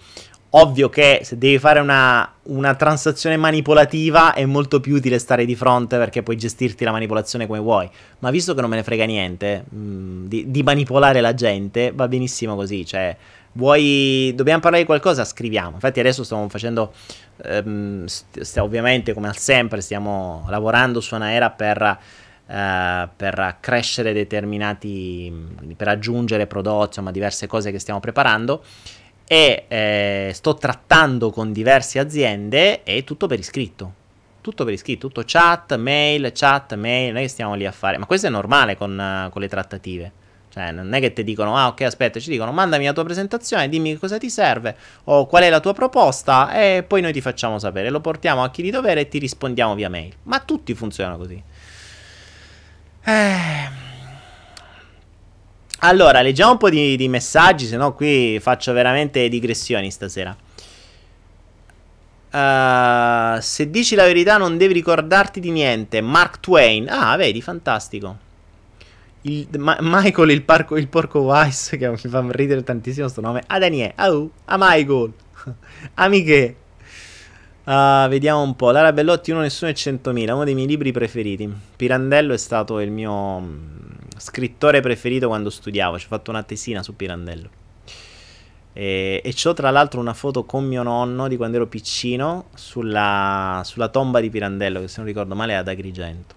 Ovvio 0.51 0.89
che 0.89 1.21
se 1.25 1.37
devi 1.37 1.59
fare 1.59 1.81
una, 1.81 2.33
una, 2.45 2.75
transazione 2.77 3.37
manipolativa 3.37 4.33
è 4.33 4.45
molto 4.45 4.81
più 4.81 4.95
utile 4.95 5.19
stare 5.19 5.45
di 5.45 5.57
fronte 5.57 5.99
perché 5.99 6.23
puoi 6.23 6.37
gestirti 6.37 6.85
la 6.85 6.93
manipolazione 6.93 7.47
come 7.47 7.59
vuoi. 7.59 7.91
Ma 8.21 8.31
visto 8.31 8.55
che 8.55 8.61
non 8.61 8.71
me 8.71 8.77
ne 8.77 8.85
frega 8.85 9.05
niente 9.05 9.65
mh, 9.69 9.79
mm, 9.79 10.27
di, 10.27 10.51
di, 10.51 10.63
manipolare 10.63 11.21
la 11.21 11.35
gente, 11.35 11.91
va 11.93 12.07
benissimo 12.07 12.55
così. 12.55 12.87
Cioè, 12.87 13.17
vuoi. 13.53 14.33
Dobbiamo 14.37 14.61
parlare 14.61 14.83
di 14.83 14.89
qualcosa? 14.89 15.25
Scriviamo. 15.25 15.73
Infatti, 15.75 15.99
adesso 15.99 16.23
stiamo 16.23 16.49
facendo. 16.49 16.93
Ehm, 17.43 18.05
st- 18.07 18.57
ovviamente, 18.59 19.13
come 19.13 19.27
al 19.27 19.37
sempre, 19.37 19.81
stiamo 19.81 20.47
lavorando 20.49 21.01
su 21.01 21.15
una 21.15 21.33
era 21.33 21.51
per. 21.51 21.99
Uh, 22.49 23.09
per 23.17 23.57
crescere 23.59 24.13
determinati. 24.13 25.33
per 25.77 25.89
aggiungere 25.89 26.47
prodotti, 26.47 26.87
insomma, 26.87 27.11
diverse 27.11 27.49
cose 27.49 27.73
che 27.73 27.81
stiamo 27.81 27.99
preparando 27.99 28.63
e 29.27 29.65
eh, 29.69 30.31
sto 30.33 30.55
trattando 30.55 31.31
con 31.31 31.53
diverse 31.53 31.99
aziende 31.99 32.83
e 32.85 33.05
tutto 33.05 33.27
per 33.27 33.39
iscritto. 33.39 34.05
Tutto 34.41 34.65
per 34.65 34.73
iscritto, 34.73 35.09
tutto 35.09 35.25
chat, 35.27 35.77
mail, 35.77 36.31
chat, 36.33 36.75
mail, 36.77 37.13
non 37.13 37.27
stiamo 37.29 37.55
lì 37.55 37.67
a 37.67 37.73
fare, 37.73 37.99
ma 37.99 38.07
questo 38.07 38.29
è 38.29 38.31
normale 38.31 38.77
con, 38.77 38.97
uh, 38.97 39.29
con 39.31 39.43
le 39.43 39.49
trattative. 39.49 40.13
Cioè, 40.53 40.71
non 40.71 40.93
è 40.95 41.01
che 41.01 41.13
ti 41.13 41.25
dicono, 41.25 41.57
ah 41.57 41.67
ok, 41.67 41.83
aspetta, 41.83 42.21
ci 42.21 42.31
dicono, 42.31 42.53
mandami 42.53 42.85
la 42.85 42.93
tua 42.93 43.05
presentazione, 43.05 43.69
dimmi 43.69 43.97
cosa 43.97 44.19
ti 44.19 44.31
serve, 44.31 44.77
o 45.05 45.27
qual 45.27 45.43
è 45.43 45.51
la 45.51 45.61
tua 45.61 45.75
proposta, 45.75 46.55
e 46.55 46.85
poi 46.87 47.01
noi 47.03 47.13
ti 47.13 47.21
facciamo 47.21 47.59
sapere. 47.59 47.91
Lo 47.91 48.01
portiamo 48.01 48.45
a 48.45 48.51
chi 48.51 48.63
di 48.63 48.71
dovere 48.71 49.01
e 49.01 49.09
ti 49.09 49.19
rispondiamo 49.19 49.75
via 49.75 49.91
mail. 49.91 50.15
Ma 50.23 50.39
tutti 50.39 50.73
funzionano 50.75 51.19
così. 51.19 51.43
Eh... 53.05 53.86
Allora, 55.81 56.23
leggiamo 56.23 56.53
un 56.53 56.59
po' 56.59 56.71
di, 56.71 56.97
di 56.97 57.09
messaggi, 57.09 57.67
se 57.67 57.77
no 57.77 57.93
qui 57.93 58.39
faccio 58.41 58.73
veramente 58.73 59.29
digressioni 59.29 59.91
stasera. 59.91 60.35
Uh, 62.37 63.41
se 63.41 63.71
dici 63.71 63.95
la 63.95 64.05
verità 64.05 64.37
non 64.37 64.57
devi 64.57 64.73
ricordarti 64.73 65.41
di 65.41 65.51
niente. 65.51 66.01
Mark 66.01 66.41
Twain. 66.41 66.89
Ah, 66.89 67.17
vedi, 67.17 67.41
fantastico. 67.43 68.25
Il, 69.23 69.49
Ma- 69.59 69.79
Michael 69.81 70.31
il, 70.31 70.43
parco, 70.43 70.77
il 70.77 70.89
porco 70.89 71.21
Wise, 71.21 71.77
che 71.77 71.89
mi 71.89 71.97
fa 71.97 72.25
ridere 72.31 72.63
tantissimo 72.63 73.09
sto 73.09 73.21
nome. 73.21 73.43
A 73.47 73.59
Daniele. 73.59 73.93
Au, 73.97 74.31
a 74.47 74.57
Michael. 74.59 75.13
Amiche. 75.95 76.57
Uh, 77.65 78.09
vediamo 78.09 78.43
un 78.43 78.55
po'. 78.55 78.71
Lara 78.71 78.93
Bellotti, 78.93 79.31
uno, 79.31 79.41
nessuno 79.41 79.71
e 79.71 79.75
100.000. 79.75 80.31
Uno 80.31 80.45
dei 80.45 80.55
miei 80.55 80.67
libri 80.67 80.93
preferiti. 80.93 81.51
Pirandello 81.77 82.33
è 82.33 82.39
stato 82.39 82.81
il 82.81 82.91
mio 82.91 83.41
mm, 83.41 83.76
scrittore 84.19 84.81
preferito 84.81 85.29
quando 85.29 85.51
studiavo. 85.51 85.99
Ci 85.99 86.05
ho 86.07 86.09
fatto 86.09 86.31
una 86.31 86.43
tesina 86.43 86.83
su 86.83 86.97
Pirandello. 86.97 87.51
E, 88.73 89.23
e 89.25 89.35
c'ho 89.35 89.55
tra 89.55 89.71
l'altro 89.71 90.01
una 90.01 90.13
foto 90.13 90.45
con 90.45 90.65
mio 90.65 90.83
nonno 90.83 91.29
di 91.29 91.37
quando 91.37 91.57
ero 91.57 91.67
piccino 91.67 92.49
sulla, 92.55 93.63
sulla 93.65 93.89
tomba 93.89 94.21
di 94.21 94.29
Pirandello, 94.29 94.81
che 94.81 94.89
se 94.89 94.99
non 94.99 95.07
ricordo 95.07 95.35
male 95.35 95.53
è 95.53 95.57
ad 95.57 95.69
Agrigento. 95.69 96.35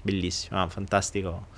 Bellissimo, 0.00 0.60
ah, 0.60 0.68
fantastico. 0.68 1.48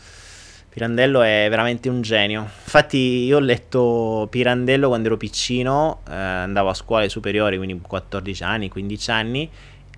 Pirandello 0.75 1.23
è 1.23 1.47
veramente 1.49 1.89
un 1.89 2.03
genio. 2.03 2.41
Infatti, 2.41 2.99
io 2.99 3.37
ho 3.37 3.41
letto 3.41 4.27
Pirandello 4.29 4.89
quando 4.89 5.07
ero 5.07 5.17
piccino, 5.17 6.01
eh, 6.09 6.13
andavo 6.13 6.71
a 6.71 6.75
scuole 6.75 7.09
superiori, 7.09 7.57
quindi 7.57 7.79
14 7.81 8.43
anni, 8.43 8.69
15 8.69 9.11
anni, 9.13 9.49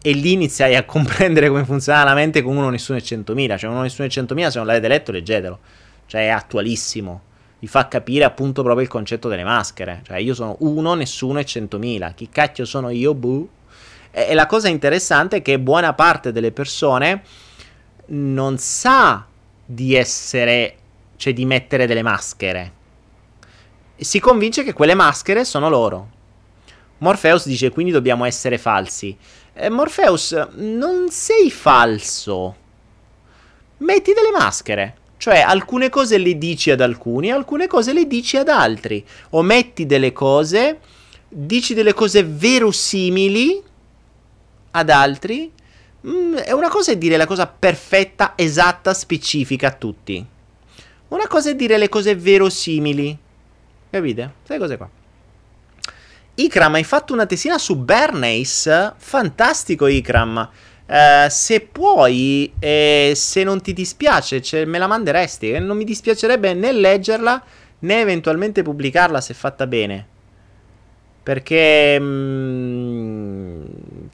e 0.06 0.12
lì 0.12 0.34
iniziai 0.34 0.76
a 0.76 0.84
comprendere 0.86 1.48
come 1.48 1.64
funziona 1.64 2.04
la 2.04 2.14
mente 2.14 2.40
con 2.40 2.56
uno 2.56 2.70
nessuno 2.70 2.96
e 2.96 3.02
100.000. 3.02 3.58
Cioè, 3.58 3.68
uno 3.68 3.82
nessuno 3.82 4.06
e 4.06 4.10
100.000, 4.10 4.48
se 4.50 4.58
non 4.58 4.66
l'avete 4.68 4.86
letto, 4.86 5.10
leggetelo. 5.10 5.58
Cioè, 6.06 6.26
è 6.26 6.28
attualissimo. 6.28 7.22
Vi 7.58 7.66
fa 7.66 7.88
capire 7.88 8.22
appunto 8.22 8.62
proprio 8.62 8.84
il 8.84 8.88
concetto 8.88 9.28
delle 9.28 9.42
maschere. 9.42 10.02
Cioè, 10.04 10.18
io 10.18 10.32
sono 10.34 10.54
uno, 10.60 10.94
nessuno 10.94 11.40
e 11.40 11.44
100.000. 11.44 12.14
Chi 12.14 12.28
cacchio 12.30 12.64
sono 12.64 12.90
io? 12.90 13.14
Buh. 13.14 13.48
E, 14.12 14.26
e 14.28 14.34
la 14.34 14.46
cosa 14.46 14.68
interessante 14.68 15.38
è 15.38 15.42
che 15.42 15.58
buona 15.58 15.92
parte 15.92 16.30
delle 16.30 16.52
persone 16.52 17.22
non 18.06 18.58
sa 18.58 19.26
di 19.64 19.96
essere, 19.96 20.76
cioè 21.16 21.32
di 21.32 21.44
mettere 21.44 21.88
delle 21.88 22.02
maschere. 22.02 22.72
E 23.96 24.04
si 24.04 24.20
convince 24.20 24.62
che 24.62 24.72
quelle 24.72 24.94
maschere 24.94 25.44
sono 25.44 25.68
loro. 25.68 26.14
Morpheus 26.98 27.46
dice 27.46 27.70
quindi 27.70 27.92
dobbiamo 27.92 28.24
essere 28.24 28.56
falsi. 28.56 29.16
Eh, 29.58 29.70
Morpheus, 29.70 30.32
non 30.56 31.08
sei 31.10 31.50
falso. 31.50 32.56
Metti 33.78 34.12
delle 34.12 34.30
maschere. 34.30 34.96
Cioè, 35.16 35.38
alcune 35.38 35.88
cose 35.88 36.18
le 36.18 36.36
dici 36.36 36.70
ad 36.70 36.80
alcuni, 36.80 37.30
alcune 37.30 37.66
cose 37.66 37.92
le 37.92 38.06
dici 38.06 38.36
ad 38.36 38.48
altri. 38.48 39.04
O 39.30 39.42
metti 39.42 39.86
delle 39.86 40.12
cose, 40.12 40.80
dici 41.28 41.74
delle 41.74 41.94
cose 41.94 42.22
verosimili 42.22 43.62
ad 44.72 44.90
altri 44.90 45.52
Mm, 46.06 46.36
è 46.36 46.52
una 46.52 46.68
cosa 46.68 46.92
è 46.92 46.96
dire 46.96 47.16
la 47.16 47.26
cosa 47.26 47.48
perfetta, 47.48 48.34
esatta, 48.36 48.94
specifica 48.94 49.68
a 49.68 49.72
tutti. 49.72 50.24
Una 51.08 51.26
cosa 51.26 51.50
è 51.50 51.56
dire 51.56 51.78
le 51.78 51.88
cose 51.88 52.14
verosimili. 52.14 53.16
Capite? 53.90 54.34
Sai 54.44 54.58
cose 54.58 54.76
qua. 54.76 54.88
Ikram, 56.38 56.74
hai 56.74 56.84
fatto 56.84 57.14
una 57.14 57.24
tesina 57.24 57.56
su 57.56 57.78
Bernays? 57.78 58.94
Fantastico, 58.98 59.86
Ikram. 59.86 60.50
Uh, 60.86 61.28
se 61.28 61.60
puoi, 61.60 62.52
e 62.58 63.12
se 63.16 63.42
non 63.42 63.62
ti 63.62 63.72
dispiace, 63.72 64.42
cioè, 64.42 64.66
me 64.66 64.76
la 64.76 64.86
manderesti. 64.86 65.58
Non 65.58 65.78
mi 65.78 65.84
dispiacerebbe 65.84 66.52
né 66.52 66.72
leggerla 66.72 67.42
né 67.78 68.00
eventualmente 68.00 68.62
pubblicarla 68.62 69.22
se 69.22 69.32
fatta 69.32 69.66
bene. 69.66 70.06
Perché... 71.22 71.98
Mh, 71.98 72.04
mm, 72.04 73.64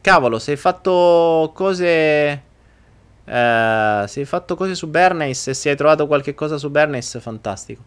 cavolo, 0.01 0.39
se 0.39 0.53
hai 0.53 0.57
fatto 0.57 1.51
cose... 1.53 2.43
Uh, 3.25 4.07
se 4.07 4.21
hai 4.21 4.25
fatto 4.25 4.57
cose 4.57 4.75
su 4.75 4.89
Bernays 4.89 5.51
se 5.51 5.71
hai 5.71 5.77
trovato 5.77 6.07
qualche 6.07 6.35
cosa 6.35 6.57
su 6.57 6.71
Bernays, 6.71 7.21
fantastico. 7.21 7.83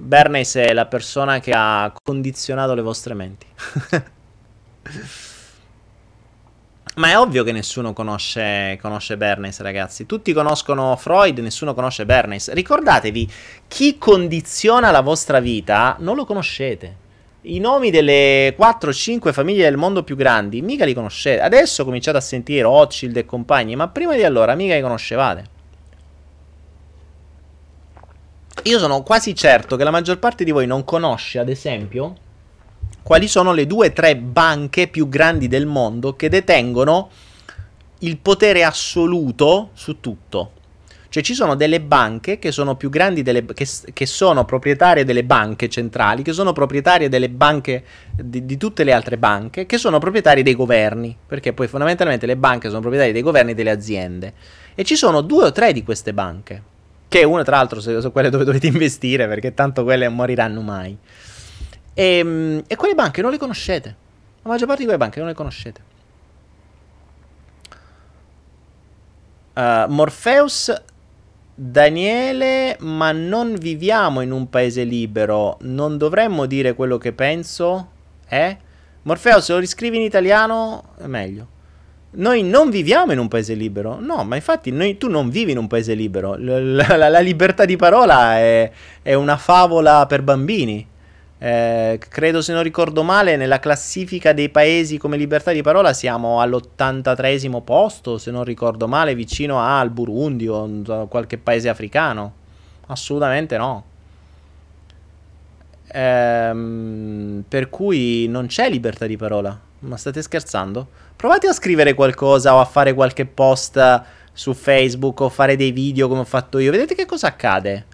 Bernays 0.00 0.54
è 0.54 0.72
la 0.72 0.86
persona 0.86 1.40
che 1.40 1.52
ha 1.54 1.92
condizionato 2.02 2.74
le 2.74 2.82
vostre 2.82 3.14
menti. 3.14 3.46
Ma 6.94 7.10
è 7.10 7.18
ovvio 7.18 7.44
che 7.44 7.52
nessuno 7.52 7.92
conosce, 7.92 8.78
conosce 8.80 9.16
Bernays, 9.16 9.60
ragazzi. 9.60 10.06
Tutti 10.06 10.32
conoscono 10.32 10.96
Freud, 10.96 11.38
nessuno 11.38 11.74
conosce 11.74 12.06
Bernays. 12.06 12.52
Ricordatevi, 12.52 13.30
chi 13.68 13.98
condiziona 13.98 14.90
la 14.90 15.00
vostra 15.00 15.40
vita 15.40 15.96
non 15.98 16.16
lo 16.16 16.24
conoscete 16.24 17.06
i 17.42 17.60
nomi 17.60 17.90
delle 17.90 18.56
4-5 18.56 19.32
famiglie 19.32 19.62
del 19.62 19.76
mondo 19.76 20.02
più 20.02 20.16
grandi 20.16 20.60
mica 20.60 20.84
li 20.84 20.92
conoscete. 20.92 21.40
Adesso 21.40 21.84
cominciate 21.84 22.16
a 22.16 22.20
sentire 22.20 22.62
Rothschild 22.62 23.16
e 23.16 23.24
compagni, 23.24 23.76
ma 23.76 23.88
prima 23.88 24.16
di 24.16 24.24
allora 24.24 24.54
mica 24.54 24.74
li 24.74 24.82
conoscevate. 24.82 25.56
Io 28.68 28.78
sono 28.78 29.02
quasi 29.02 29.34
certo 29.34 29.76
che 29.76 29.84
la 29.84 29.90
maggior 29.90 30.18
parte 30.18 30.44
di 30.44 30.50
voi 30.50 30.66
non 30.66 30.84
conosce, 30.84 31.38
ad 31.38 31.48
esempio, 31.48 32.14
quali 33.02 33.26
sono 33.26 33.54
le 33.54 33.66
due 33.66 33.86
o 33.86 33.92
tre 33.92 34.14
banche 34.14 34.88
più 34.88 35.08
grandi 35.08 35.48
del 35.48 35.64
mondo 35.64 36.16
che 36.16 36.28
detengono 36.28 37.08
il 38.00 38.18
potere 38.18 38.64
assoluto 38.64 39.70
su 39.72 40.00
tutto. 40.00 40.52
Cioè 41.08 41.22
ci 41.22 41.32
sono 41.32 41.54
delle 41.54 41.80
banche 41.80 42.38
che 42.38 42.52
sono 42.52 42.76
più 42.76 42.90
grandi, 42.90 43.22
delle, 43.22 43.46
che, 43.46 43.66
che, 43.94 44.04
sono 44.04 44.44
proprietarie 44.44 45.06
delle 45.06 45.24
banche 45.24 45.70
centrali, 45.70 46.20
che 46.22 46.34
sono 46.34 46.52
proprietarie 46.52 47.08
delle 47.08 47.30
banche 47.30 47.82
di, 48.12 48.44
di, 48.44 48.58
tutte 48.58 48.84
le 48.84 48.92
altre 48.92 49.16
banche, 49.16 49.64
che 49.64 49.78
sono 49.78 49.98
proprietarie 49.98 50.42
dei 50.42 50.54
governi, 50.54 51.16
perché 51.26 51.54
poi 51.54 51.68
fondamentalmente 51.68 52.26
le 52.26 52.36
banche 52.36 52.68
sono 52.68 52.80
proprietarie 52.80 53.14
dei 53.14 53.22
governi 53.22 53.52
e 53.52 53.54
delle 53.54 53.70
aziende. 53.70 54.34
E 54.74 54.84
ci 54.84 54.94
sono 54.94 55.22
due 55.22 55.44
o 55.44 55.52
tre 55.52 55.72
di 55.72 55.82
queste 55.82 56.12
banche, 56.12 56.67
che 57.08 57.24
una 57.24 57.42
tra 57.42 57.56
l'altro 57.56 57.80
sono 57.80 58.10
quelle 58.12 58.30
dove 58.30 58.44
dovete 58.44 58.66
investire, 58.66 59.26
perché 59.26 59.54
tanto 59.54 59.82
quelle 59.84 60.08
moriranno 60.08 60.60
mai. 60.60 60.96
E, 61.94 62.04
ehm, 62.18 62.62
e 62.66 62.76
quelle 62.76 62.94
banche 62.94 63.22
non 63.22 63.30
le 63.30 63.38
conoscete. 63.38 63.96
La 64.42 64.50
maggior 64.50 64.66
parte 64.66 64.82
di 64.82 64.84
quelle 64.84 64.98
banche 65.02 65.18
non 65.18 65.28
le 65.28 65.34
conoscete. 65.34 65.86
Uh, 69.54 69.90
Morpheus 69.90 70.72
Daniele, 71.60 72.76
ma 72.82 73.10
non 73.10 73.56
viviamo 73.56 74.20
in 74.20 74.30
un 74.30 74.48
paese 74.48 74.84
libero, 74.84 75.56
non 75.62 75.98
dovremmo 75.98 76.46
dire 76.46 76.74
quello 76.74 76.98
che 76.98 77.12
penso? 77.12 77.88
Eh? 78.28 78.56
Morfeo, 79.02 79.40
se 79.40 79.54
lo 79.54 79.58
riscrivi 79.58 79.96
in 79.96 80.04
italiano 80.04 80.90
è 80.98 81.06
meglio. 81.06 81.48
Noi 82.10 82.42
non 82.42 82.70
viviamo 82.70 83.12
in 83.12 83.18
un 83.18 83.28
paese 83.28 83.54
libero. 83.54 83.98
No, 84.00 84.24
ma 84.24 84.36
infatti 84.36 84.70
noi, 84.70 84.96
tu 84.96 85.08
non 85.08 85.28
vivi 85.28 85.52
in 85.52 85.58
un 85.58 85.66
paese 85.66 85.94
libero. 85.94 86.36
La, 86.38 86.96
la, 86.96 87.08
la, 87.08 87.20
libertà 87.20 87.64
di 87.64 87.76
parola 87.76 88.38
è, 88.38 88.70
è 89.02 89.14
una 89.14 89.36
favola 89.36 90.06
per 90.06 90.22
bambini. 90.22 90.86
Eh, 91.40 92.00
credo, 92.08 92.40
se 92.40 92.52
non 92.52 92.62
ricordo 92.62 93.02
male, 93.02 93.36
nella 93.36 93.60
classifica 93.60 94.32
dei 94.32 94.48
paesi 94.48 94.98
come 94.98 95.16
libertà 95.16 95.52
di 95.52 95.62
parola 95.62 95.92
siamo 95.92 96.40
all'83 96.40 97.62
posto, 97.62 98.18
se 98.18 98.30
non 98.30 98.42
ricordo 98.42 98.88
male, 98.88 99.14
vicino 99.14 99.60
al 99.60 99.90
Burundi 99.90 100.48
o 100.48 100.82
a 100.86 101.06
qualche 101.06 101.38
paese 101.38 101.68
africano. 101.68 102.32
Assolutamente 102.86 103.56
no. 103.58 103.84
Ehm, 105.92 107.44
per 107.48 107.68
cui 107.68 108.26
non 108.28 108.46
c'è 108.46 108.68
libertà 108.70 109.06
di 109.06 109.16
parola. 109.16 109.66
Ma 109.80 109.96
state 109.96 110.22
scherzando? 110.22 110.88
Provate 111.14 111.46
a 111.46 111.52
scrivere 111.52 111.94
qualcosa 111.94 112.54
o 112.54 112.60
a 112.60 112.64
fare 112.64 112.94
qualche 112.94 113.26
post 113.26 114.02
su 114.32 114.52
Facebook 114.52 115.20
o 115.20 115.28
fare 115.28 115.56
dei 115.56 115.70
video 115.70 116.08
come 116.08 116.20
ho 116.20 116.24
fatto 116.24 116.58
io. 116.58 116.72
Vedete 116.72 116.94
che 116.94 117.06
cosa 117.06 117.28
accade? 117.28 117.86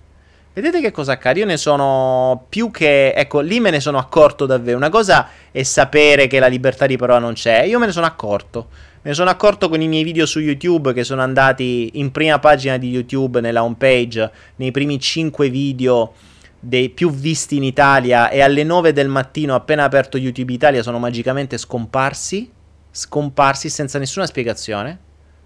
Vedete 0.55 0.81
che 0.81 0.93
cosa 0.93 1.12
accade? 1.12 1.40
Io 1.40 1.47
ne 1.47 1.56
sono 1.56 2.47
più 2.48 2.70
che... 2.70 3.12
Ecco, 3.12 3.40
lì 3.40 3.61
me 3.61 3.70
ne 3.70 3.81
sono 3.81 3.98
accorto 3.98 4.47
davvero. 4.47 4.77
Una 4.77 4.89
cosa 4.89 5.28
è 5.51 5.62
sapere 5.62 6.27
che 6.27 6.39
la 6.39 6.47
libertà 6.47 6.86
di 6.86 6.97
parola 6.97 7.19
non 7.19 7.35
c'è. 7.35 7.65
Io 7.65 7.78
me 7.78 7.86
ne 7.86 7.93
sono 7.93 8.06
accorto. 8.06 8.69
Me 9.02 9.11
ne 9.11 9.15
sono 9.15 9.28
accorto 9.31 9.69
con 9.69 9.82
i 9.82 9.89
miei 9.89 10.05
video 10.05 10.24
su 10.24 10.39
YouTube 10.39 10.94
che 10.94 11.05
sono 11.05 11.20
andati 11.20 11.90
in 11.94 12.11
prima 12.12 12.39
pagina 12.39 12.78
di 12.78 12.89
YouTube, 12.89 13.40
nella 13.40 13.62
homepage, 13.62 14.31
nei 14.56 14.70
primi 14.70 14.98
5 14.98 15.51
video 15.51 16.15
dei 16.65 16.89
più 16.89 17.11
visti 17.11 17.57
in 17.57 17.62
Italia 17.62 18.31
e 18.31 18.41
alle 18.41 18.65
9 18.65 18.93
del 18.93 19.09
mattino 19.09 19.55
appena 19.55 19.85
aperto 19.85 20.16
YouTube 20.16 20.53
Italia 20.53 20.82
sono 20.82 20.99
magicamente 20.99 21.59
scomparsi. 21.59 22.51
Scomparsi 22.91 23.69
senza 23.69 23.99
nessuna 23.99 24.27
spiegazione. 24.27 24.99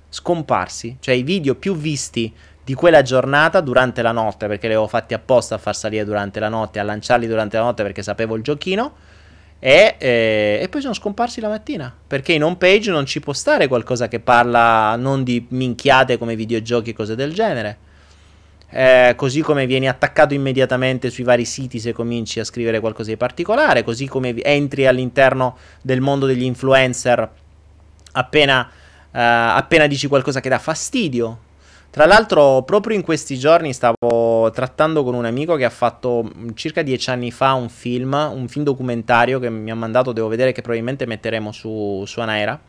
Scomparsi. 0.09 0.97
Cioè 1.01 1.15
i 1.15 1.23
video 1.23 1.57
più 1.57 1.75
visti 1.75 2.33
di 2.63 2.75
quella 2.75 3.03
giornata 3.03 3.61
durante 3.61 4.03
la 4.03 4.13
notte, 4.13 4.47
perché 4.47 4.69
li 4.69 4.75
avevo 4.75 4.89
fatti 4.89 5.15
apposta 5.15 5.57
a 5.57 5.59
far 5.59 5.75
salire 5.75 6.05
durante 6.05 6.39
la 6.39 6.49
notte, 6.49 6.79
a 6.79 6.83
lanciarli 6.83 7.27
durante 7.27 7.57
la 7.57 7.65
notte 7.65 7.83
perché 7.83 8.03
sapevo 8.03 8.37
il 8.37 8.43
giochino. 8.43 8.95
E, 9.59 9.97
eh, 9.99 10.61
e, 10.63 10.69
poi 10.69 10.81
sono 10.81 10.95
scomparsi 10.95 11.41
la 11.41 11.49
mattina 11.49 11.93
perché 12.07 12.33
in 12.33 12.45
home 12.45 12.55
page 12.55 12.93
non 12.93 13.07
ci 13.07 13.19
può 13.19 13.33
stare 13.33 13.67
qualcosa 13.67 14.07
che 14.07 14.21
parla 14.21 14.95
non 14.95 15.25
di 15.25 15.45
minchiate 15.49 16.17
come 16.17 16.37
videogiochi 16.37 16.91
e 16.91 16.93
cose 16.93 17.17
del 17.17 17.33
genere. 17.33 17.87
Eh, 18.71 19.15
così 19.17 19.41
come 19.41 19.67
vieni 19.67 19.89
attaccato 19.89 20.35
immediatamente 20.35 21.09
sui 21.09 21.25
vari 21.25 21.47
siti 21.47 21.79
se 21.79 21.93
cominci 21.93 22.39
a 22.39 22.45
scrivere 22.45 22.81
qualcosa 22.81 23.11
di 23.11 23.17
particolare, 23.17 23.83
così 23.83 24.07
come 24.07 24.35
entri 24.43 24.87
all'interno 24.87 25.57
del 25.81 26.03
mondo 26.03 26.27
degli 26.27 26.43
influencer 26.43 27.31
appena, 28.13 28.69
uh, 28.71 29.09
appena 29.11 29.87
dici 29.87 30.07
qualcosa 30.07 30.41
che 30.41 30.49
dà 30.49 30.59
fastidio. 30.59 31.47
Tra 31.91 32.05
l'altro, 32.05 32.63
proprio 32.65 32.95
in 32.95 33.03
questi 33.03 33.39
giorni 33.39 33.73
stavo 33.73 34.51
trattando 34.51 35.03
con 35.03 35.15
un 35.15 35.25
amico 35.25 35.57
che 35.57 35.65
ha 35.65 35.71
fatto 35.71 36.23
mm, 36.23 36.51
circa 36.55 36.83
dieci 36.83 37.09
anni 37.09 37.31
fa 37.31 37.55
un 37.55 37.71
film, 37.71 38.13
un 38.13 38.47
film 38.49 38.65
documentario 38.65 39.39
che 39.39 39.49
mi 39.49 39.71
ha 39.71 39.75
mandato, 39.75 40.13
devo 40.13 40.29
vedere 40.29 40.53
che 40.53 40.61
probabilmente 40.61 41.07
metteremo 41.07 41.51
su, 41.53 42.05
su 42.07 42.21
Anaera. 42.21 42.61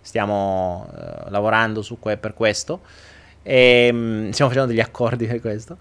Stiamo 0.00 0.88
uh, 0.90 1.30
lavorando 1.30 1.84
que- 2.00 2.16
per 2.16 2.32
questo. 2.32 2.80
E, 3.42 3.88
um, 3.92 4.30
stiamo 4.30 4.50
facendo 4.50 4.72
degli 4.72 4.80
accordi 4.80 5.26
per 5.26 5.40
questo. 5.40 5.78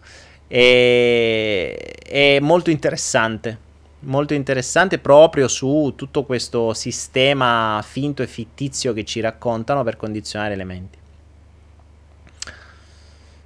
E, 0.47 1.75
è 2.03 2.39
molto 2.39 2.69
interessante 2.69 3.69
molto 4.01 4.33
interessante 4.33 4.97
proprio 4.99 5.47
su 5.47 5.93
tutto 5.95 6.23
questo 6.23 6.73
sistema 6.73 7.83
finto 7.88 8.23
e 8.23 8.27
fittizio 8.27 8.93
che 8.93 9.03
ci 9.03 9.19
raccontano 9.19 9.83
per 9.83 9.97
condizionare 9.97 10.53
elementi. 10.53 10.97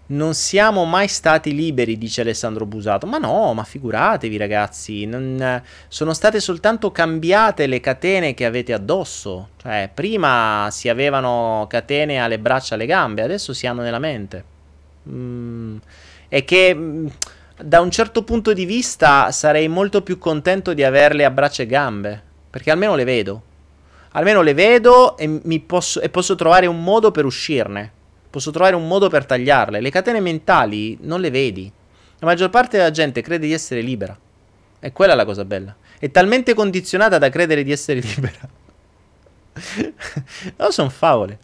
Non 0.08 0.36
siamo 0.36 0.86
mai 0.86 1.08
stati 1.08 1.56
liberi, 1.56 1.98
dice 1.98 2.22
Alessandro 2.22 2.68
Busato. 2.68 3.08
Ma 3.08 3.18
no, 3.18 3.56
ma 3.56 3.64
figuratevi 3.64 4.38
ragazzi, 4.38 5.06
non, 5.06 5.64
sono 5.88 6.14
state 6.14 6.40
soltanto 6.40 6.92
cambiate 6.92 7.66
le 7.66 7.80
catene 7.80 8.36
che 8.36 8.46
avete 8.46 8.74
addosso. 8.74 9.50
Cioè, 9.58 9.90
prima 9.92 10.68
si 10.70 10.90
avevano 10.90 11.66
catene 11.68 12.20
alle 12.20 12.38
braccia 12.38 12.76
alle 12.76 12.86
gambe, 12.86 13.24
adesso 13.24 13.52
si 13.52 13.66
hanno 13.66 13.82
nella 13.82 13.98
mente. 13.98 14.44
Mm, 15.10 15.78
e 16.30 16.46
che 16.46 16.76
mm, 16.76 17.08
da 17.64 17.82
un 17.82 17.90
certo 17.90 18.24
punto 18.24 18.54
di 18.54 18.66
vista 18.66 19.32
sarei 19.32 19.68
molto 19.68 20.04
più 20.04 20.20
contento 20.20 20.74
di 20.74 20.84
averle 20.84 21.26
a 21.26 21.32
braccia 21.32 21.64
e 21.64 21.68
gambe, 21.68 22.22
perché 22.52 22.70
almeno 22.70 22.94
le 22.94 23.06
vedo. 23.06 23.42
Almeno 24.12 24.44
le 24.44 24.54
vedo 24.54 25.18
e, 25.18 25.42
posso, 25.66 26.00
e 26.00 26.10
posso 26.10 26.36
trovare 26.36 26.68
un 26.68 26.84
modo 26.84 27.10
per 27.10 27.26
uscirne. 27.26 27.95
Posso 28.36 28.52
trovare 28.52 28.76
un 28.76 28.86
modo 28.86 29.08
per 29.08 29.26
tagliarle. 29.26 29.80
Le 29.80 29.90
catene 29.90 30.20
mentali 30.20 30.98
non 31.04 31.22
le 31.22 31.30
vedi. 31.30 31.72
La 32.20 32.28
maggior 32.28 32.50
parte 32.50 32.76
della 32.76 32.92
gente 32.92 33.22
crede 33.22 33.48
di 33.48 33.54
essere 33.54 33.80
libera. 33.80 34.20
E 34.78 34.92
quella 34.92 35.14
è 35.14 35.16
la 35.16 35.24
cosa 35.24 35.46
bella. 35.46 35.74
È 35.98 36.12
talmente 36.12 36.54
condizionata 36.54 37.18
da 37.18 37.30
credere 37.30 37.64
di 37.64 37.72
essere 37.72 38.02
libera. 38.04 38.50
no, 40.58 40.70
sono 40.70 40.90
favole. 40.90 41.40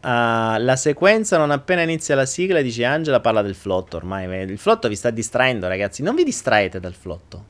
Uh, 0.00 0.56
la 0.56 0.76
sequenza 0.76 1.36
non 1.36 1.50
appena 1.50 1.82
inizia 1.82 2.14
la 2.14 2.24
sigla 2.24 2.62
dice 2.62 2.86
Angela 2.86 3.20
parla 3.20 3.42
del 3.42 3.56
flotto 3.56 3.96
ormai 3.96 4.48
il 4.48 4.56
flotto 4.56 4.86
vi 4.86 4.94
sta 4.94 5.10
distraendo 5.10 5.66
ragazzi 5.66 6.04
non 6.04 6.14
vi 6.14 6.22
distraete 6.22 6.78
dal 6.78 6.94
flotto 6.94 7.46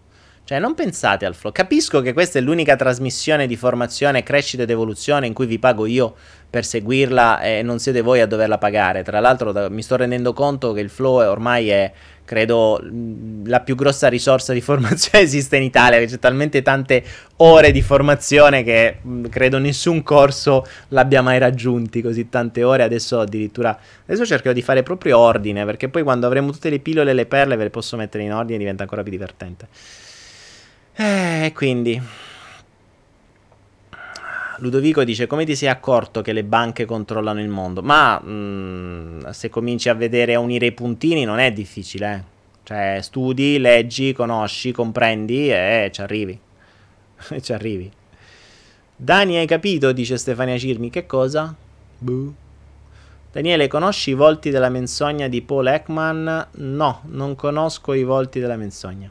cioè 0.49 0.59
non 0.61 0.73
pensate 0.73 1.27
al 1.27 1.35
flotto 1.35 1.61
capisco 1.61 2.01
che 2.01 2.15
questa 2.15 2.39
è 2.39 2.41
l'unica 2.41 2.75
trasmissione 2.75 3.47
di 3.47 3.55
formazione 3.55 4.23
crescita 4.23 4.63
ed 4.63 4.71
evoluzione 4.71 5.27
in 5.27 5.35
cui 5.35 5.45
vi 5.45 5.59
pago 5.59 5.85
io 5.85 6.15
per 6.49 6.65
seguirla 6.65 7.43
e 7.43 7.61
non 7.61 7.79
siete 7.79 8.01
voi 8.01 8.23
a 8.23 8.27
doverla 8.27 8.57
pagare 8.57 9.03
tra 9.03 9.21
l'altro 9.21 9.53
da, 9.53 9.69
mi 9.69 9.83
sto 9.83 9.97
rendendo 9.97 10.33
conto 10.33 10.73
che 10.73 10.81
il 10.81 10.89
flow 10.89 11.17
ormai 11.17 11.69
è 11.69 11.93
credo 12.25 12.83
la 13.45 13.61
più 13.61 13.75
grossa 13.75 14.09
risorsa 14.09 14.55
di 14.55 14.63
formazione 14.65 15.23
esiste 15.23 15.57
in 15.57 15.65
Italia, 15.65 16.03
c'è 16.03 16.19
talmente 16.19 16.63
tante 16.63 17.05
ore 17.37 17.71
di 17.71 17.83
formazione 17.83 18.63
che 18.63 19.01
credo 19.29 19.59
nessun 19.59 20.03
corso 20.03 20.67
l'abbia 20.89 21.21
mai 21.21 21.39
raggiunti 21.39 22.01
così 22.01 22.31
tante 22.31 22.63
ore, 22.63 22.85
adesso 22.85 23.21
addirittura 23.21 23.79
adesso 24.07 24.25
cercherò 24.25 24.55
di 24.55 24.63
fare 24.63 24.83
proprio 24.83 25.19
ordine, 25.19 25.67
perché 25.67 25.91
poi 25.91 26.03
quando 26.03 26.27
avremo 26.27 26.53
tutte 26.53 26.71
le 26.71 26.79
pillole 26.79 27.11
e 27.11 27.15
le 27.15 27.27
perle 27.27 27.57
ve 27.57 27.65
le 27.65 27.71
posso 27.71 27.99
mettere 27.99 28.25
in 28.25 28.33
ordine 28.33 28.57
e 28.57 28.59
diventa 28.59 28.83
ancora 28.83 29.03
più 29.03 29.11
divertente. 29.11 29.69
Eh, 31.01 31.53
quindi 31.55 32.03
Ludovico 34.59 35.05
dice: 35.05 35.29
Come 35.29 35.45
ti 35.45 35.55
sei 35.55 35.69
accorto 35.69 36.23
che 36.23 36.33
le 36.33 36.43
banche 36.43 36.87
controllano 36.87 37.41
il 37.41 37.49
mondo? 37.49 37.83
Ma 37.83 38.19
mh, 38.21 38.31
mm, 38.31 39.29
se 39.29 39.49
cominci 39.49 39.89
a 39.89 39.95
vedere 39.95 40.35
a 40.35 40.41
unire 40.41 40.67
i 40.67 40.73
puntini, 40.73 41.23
non 41.23 41.39
è 41.39 41.53
difficile. 41.53 42.15
Eh? 42.15 42.37
Cioè, 42.65 42.99
studi, 43.01 43.59
leggi, 43.59 44.13
conosci, 44.13 44.73
comprendi 44.73 45.51
e 45.51 45.91
ci 45.93 46.01
arrivi. 46.01 46.39
Ci 47.41 47.53
arrivi. 47.53 47.91
Dani, 48.97 49.37
hai 49.37 49.47
capito? 49.47 49.93
Dice 49.93 50.17
Stefania 50.17 50.59
Cirmi. 50.59 50.91
Che 50.91 51.07
cosa? 51.07 51.55
Buh. 51.99 52.35
Daniele, 53.31 53.69
conosci 53.69 54.11
i 54.11 54.15
volti 54.15 54.51
della 54.51 54.69
menzogna 54.69 55.29
di 55.29 55.43
Paul 55.43 55.69
Ekman? 55.69 56.49
No, 56.53 57.03
non 57.07 57.37
conosco 57.37 57.93
i 57.93 58.03
volti 58.03 58.41
della 58.41 58.57
menzogna. 58.57 59.11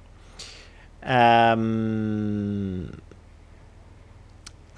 Um, 1.05 2.89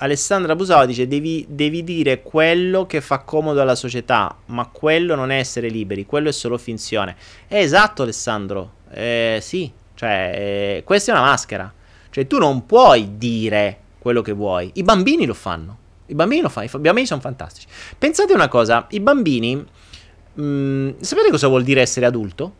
Alessandra 0.01 0.55
Busao 0.55 0.85
dice 0.85 1.07
devi, 1.07 1.45
devi, 1.49 1.83
dire 1.83 2.21
quello 2.21 2.85
che 2.85 3.01
fa 3.01 3.19
comodo 3.19 3.61
alla 3.61 3.75
società, 3.75 4.33
ma 4.45 4.67
quello 4.67 5.15
non 5.15 5.29
è 5.29 5.37
essere 5.37 5.67
liberi, 5.67 6.05
quello 6.05 6.29
è 6.29 6.31
solo 6.31 6.57
finzione. 6.57 7.15
È 7.47 7.57
esatto 7.57 8.03
Alessandro, 8.03 8.73
eh, 8.91 9.39
sì, 9.41 9.69
cioè 9.95 10.31
eh, 10.33 10.83
questa 10.85 11.11
è 11.11 11.15
una 11.15 11.25
maschera, 11.25 11.71
cioè 12.11 12.27
tu 12.27 12.37
non 12.37 12.65
puoi 12.65 13.17
dire 13.17 13.77
quello 13.99 14.21
che 14.21 14.31
vuoi, 14.31 14.71
i 14.75 14.83
bambini 14.83 15.25
lo 15.25 15.33
fanno, 15.33 15.77
i 16.05 16.15
bambini 16.15 16.41
lo 16.41 16.49
fanno, 16.49 16.67
i 16.67 16.79
bambini 16.79 17.05
sono 17.05 17.19
fantastici. 17.19 17.67
Pensate 17.97 18.31
una 18.31 18.47
cosa, 18.47 18.87
i 18.91 19.01
bambini, 19.01 19.55
mh, 19.55 20.41
mm, 20.41 20.89
sapete 21.01 21.29
cosa 21.29 21.47
vuol 21.47 21.63
dire 21.63 21.81
essere 21.81 22.05
adulto? 22.05 22.53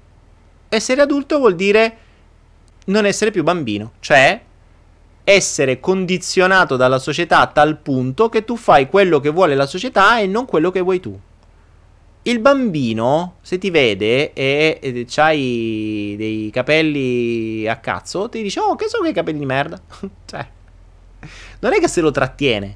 Essere 0.68 1.02
adulto 1.02 1.38
vuol 1.38 1.56
dire 1.56 1.98
non 2.90 3.06
essere 3.06 3.32
più 3.32 3.44
bambino, 3.44 3.94
cioè 4.00 4.42
essere 5.24 5.80
condizionato 5.80 6.76
dalla 6.76 6.98
società 6.98 7.40
a 7.40 7.48
tal 7.48 7.78
punto 7.78 8.30
che 8.30 8.44
tu 8.46 8.56
fai 8.56 8.88
quello 8.88 9.20
che 9.20 9.30
vuole 9.30 9.56
la 9.56 9.68
società 9.68 10.20
e 10.20 10.26
non 10.26 10.46
quello 10.46 10.72
che 10.72 10.82
vuoi 10.82 11.00
tu. 11.00 11.18
Il 12.24 12.40
bambino, 12.40 13.36
se 13.42 13.58
ti 13.58 13.70
vede 13.70 14.34
e, 14.34 14.80
e 14.82 15.08
hai 15.18 16.16
dei 16.18 16.50
capelli 16.52 17.68
a 17.68 17.78
cazzo, 17.78 18.28
ti 18.28 18.42
dice: 18.42 18.60
Oh, 18.60 18.76
che 18.76 18.90
sono 18.90 19.04
quei 19.04 19.14
capelli 19.14 19.40
di 19.40 19.46
merda? 19.46 19.80
cioè, 20.26 20.48
non 21.60 21.74
è 21.74 21.80
che 21.80 21.88
se 21.88 22.02
lo 22.02 22.12
trattiene. 22.12 22.76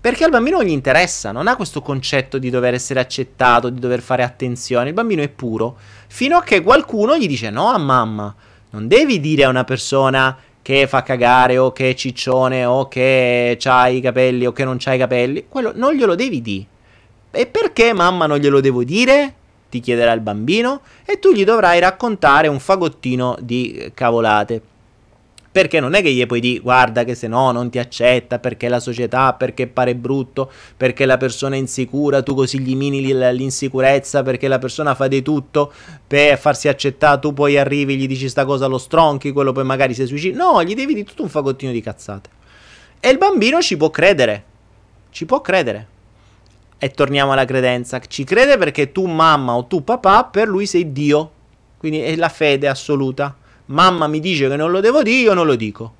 Perché 0.00 0.24
al 0.24 0.30
bambino 0.30 0.56
non 0.56 0.66
gli 0.66 0.70
interessa, 0.70 1.30
non 1.30 1.46
ha 1.46 1.56
questo 1.56 1.82
concetto 1.82 2.38
di 2.38 2.48
dover 2.48 2.72
essere 2.72 3.00
accettato, 3.00 3.68
di 3.68 3.78
dover 3.78 4.00
fare 4.00 4.22
attenzione. 4.22 4.88
Il 4.88 4.94
bambino 4.94 5.20
è 5.20 5.28
puro. 5.28 5.76
Fino 6.06 6.38
a 6.38 6.42
che 6.42 6.62
qualcuno 6.62 7.18
gli 7.18 7.26
dice: 7.26 7.50
No, 7.50 7.68
a 7.68 7.76
mamma, 7.76 8.34
non 8.70 8.88
devi 8.88 9.20
dire 9.20 9.44
a 9.44 9.48
una 9.48 9.64
persona 9.64 10.36
che 10.62 10.86
fa 10.86 11.02
cagare 11.02 11.58
o 11.58 11.72
che 11.72 11.90
è 11.90 11.94
ciccione 11.94 12.64
o 12.64 12.86
che 12.88 13.58
ha 13.62 13.88
i 13.88 14.00
capelli 14.00 14.46
o 14.46 14.52
che 14.52 14.64
non 14.64 14.78
ha 14.84 14.94
i 14.94 14.98
capelli, 14.98 15.46
quello 15.48 15.72
non 15.74 15.94
glielo 15.94 16.14
devi 16.14 16.40
dire. 16.40 16.66
E 17.32 17.46
perché 17.46 17.92
mamma 17.92 18.26
non 18.26 18.38
glielo 18.38 18.60
devo 18.60 18.84
dire? 18.84 19.34
Ti 19.68 19.80
chiederà 19.80 20.12
il 20.12 20.20
bambino 20.20 20.80
e 21.04 21.18
tu 21.18 21.32
gli 21.32 21.44
dovrai 21.44 21.78
raccontare 21.78 22.48
un 22.48 22.58
fagottino 22.58 23.36
di 23.40 23.90
cavolate. 23.94 24.62
Perché 25.52 25.80
non 25.80 25.94
è 25.94 26.02
che 26.02 26.12
gli 26.12 26.24
puoi 26.26 26.38
dire 26.38 26.60
guarda 26.60 27.02
che 27.02 27.16
se 27.16 27.26
no 27.26 27.50
non 27.50 27.70
ti 27.70 27.80
accetta 27.80 28.38
perché 28.38 28.68
la 28.68 28.78
società, 28.78 29.32
perché 29.32 29.66
pare 29.66 29.96
brutto, 29.96 30.48
perché 30.76 31.06
la 31.06 31.16
persona 31.16 31.56
è 31.56 31.58
insicura, 31.58 32.22
tu 32.22 32.34
così 32.34 32.60
gli 32.60 32.76
mini 32.76 33.02
l'insicurezza 33.02 34.22
perché 34.22 34.46
la 34.46 34.58
persona 34.58 34.94
fa 34.94 35.08
di 35.08 35.22
tutto 35.22 35.72
per 36.06 36.38
farsi 36.38 36.68
accettare, 36.68 37.18
tu 37.18 37.32
poi 37.32 37.58
arrivi, 37.58 37.96
gli 37.96 38.06
dici 38.06 38.28
sta 38.28 38.44
cosa 38.44 38.66
lo 38.66 38.78
stronchi, 38.78 39.32
quello 39.32 39.50
poi 39.50 39.64
magari 39.64 39.92
si 39.92 40.06
suicida. 40.06 40.36
No, 40.40 40.62
gli 40.62 40.74
devi 40.74 40.94
di 40.94 41.02
tutto 41.02 41.22
un 41.22 41.28
fagottino 41.28 41.72
di 41.72 41.80
cazzate. 41.80 42.30
E 43.00 43.08
il 43.08 43.18
bambino 43.18 43.60
ci 43.60 43.76
può 43.76 43.90
credere. 43.90 44.44
Ci 45.10 45.26
può 45.26 45.40
credere. 45.40 45.86
E 46.78 46.90
torniamo 46.90 47.32
alla 47.32 47.44
credenza. 47.44 47.98
Ci 47.98 48.22
crede 48.22 48.56
perché 48.56 48.92
tu 48.92 49.06
mamma 49.06 49.54
o 49.56 49.64
tu 49.64 49.82
papà 49.82 50.24
per 50.24 50.46
lui 50.46 50.66
sei 50.66 50.92
Dio. 50.92 51.32
Quindi 51.76 52.02
è 52.02 52.14
la 52.14 52.28
fede 52.28 52.68
assoluta 52.68 53.34
mamma 53.70 54.06
mi 54.06 54.20
dice 54.20 54.48
che 54.48 54.56
non 54.56 54.70
lo 54.70 54.80
devo 54.80 55.02
dire, 55.02 55.22
io 55.22 55.34
non 55.34 55.46
lo 55.46 55.56
dico. 55.56 55.94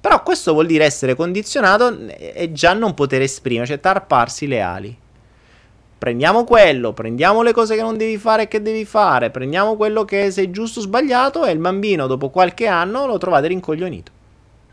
Però 0.00 0.22
questo 0.22 0.52
vuol 0.52 0.66
dire 0.66 0.84
essere 0.84 1.14
condizionato 1.14 1.96
e 2.08 2.50
già 2.52 2.72
non 2.72 2.94
poter 2.94 3.22
esprimere, 3.22 3.66
cioè 3.66 3.80
tarparsi 3.80 4.46
le 4.46 4.60
ali. 4.60 4.96
Prendiamo 5.96 6.42
quello, 6.42 6.92
prendiamo 6.92 7.42
le 7.42 7.52
cose 7.52 7.76
che 7.76 7.82
non 7.82 7.96
devi 7.96 8.18
fare 8.18 8.42
e 8.42 8.48
che 8.48 8.60
devi 8.60 8.84
fare, 8.84 9.30
prendiamo 9.30 9.76
quello 9.76 10.04
che 10.04 10.32
sei 10.32 10.50
giusto 10.50 10.80
o 10.80 10.82
sbagliato 10.82 11.44
e 11.44 11.52
il 11.52 11.58
bambino 11.58 12.08
dopo 12.08 12.30
qualche 12.30 12.66
anno 12.66 13.06
lo 13.06 13.18
trovate 13.18 13.46
rincoglionito. 13.46 14.10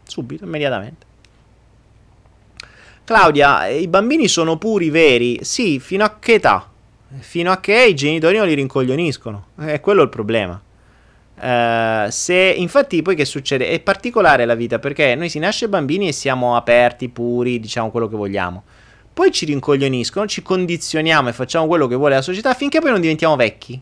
Subito, 0.02 0.46
immediatamente. 0.46 1.06
Claudia, 3.04 3.68
i 3.68 3.88
bambini 3.88 4.28
sono 4.28 4.58
puri, 4.58 4.90
veri? 4.90 5.40
Sì, 5.44 5.80
fino 5.80 6.04
a 6.04 6.18
che 6.18 6.34
età? 6.34 6.68
Fino 7.20 7.52
a 7.52 7.60
che 7.60 7.86
i 7.86 7.94
genitori 7.94 8.38
non 8.38 8.48
li 8.48 8.56
rincoglioniscono. 8.56 9.50
È 9.58 9.80
quello 9.80 10.02
il 10.02 10.10
problema. 10.10 10.60
Uh, 11.42 12.10
se 12.10 12.36
infatti 12.36 13.02
poi 13.02 13.16
che 13.16 13.26
succede? 13.26 13.70
È 13.70 13.80
particolare 13.80 14.46
la 14.46 14.56
vita 14.56 14.78
perché 14.80 15.16
noi 15.16 15.30
si 15.30 15.40
nasce 15.40 15.70
bambini 15.70 16.08
e 16.08 16.12
siamo 16.12 16.56
aperti, 16.56 17.10
puri, 17.10 17.60
diciamo 17.60 17.92
quello 17.92 18.08
che 18.08 18.16
vogliamo. 18.16 18.64
Poi 19.14 19.32
ci 19.32 19.46
rincoglioniscono, 19.46 20.28
ci 20.28 20.42
condizioniamo 20.42 21.30
e 21.30 21.34
facciamo 21.34 21.68
quello 21.68 21.88
che 21.88 21.96
vuole 21.96 22.16
la 22.16 22.22
società 22.22 22.54
finché 22.54 22.80
poi 22.80 22.92
non 22.92 23.02
diventiamo 23.02 23.36
vecchi. 23.36 23.82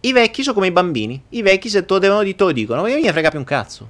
I 0.00 0.12
vecchi 0.12 0.42
sono 0.42 0.54
come 0.54 0.68
i 0.68 0.72
bambini. 0.72 1.20
I 1.30 1.42
vecchi 1.42 1.68
se 1.68 1.84
te 1.84 1.98
devono 1.98 2.22
dire 2.22 2.36
te 2.36 2.44
lo 2.44 2.52
dicono, 2.52 2.82
ma 2.82 2.88
mi 2.88 3.08
frega 3.08 3.30
più 3.30 3.38
un 3.38 3.44
cazzo. 3.44 3.88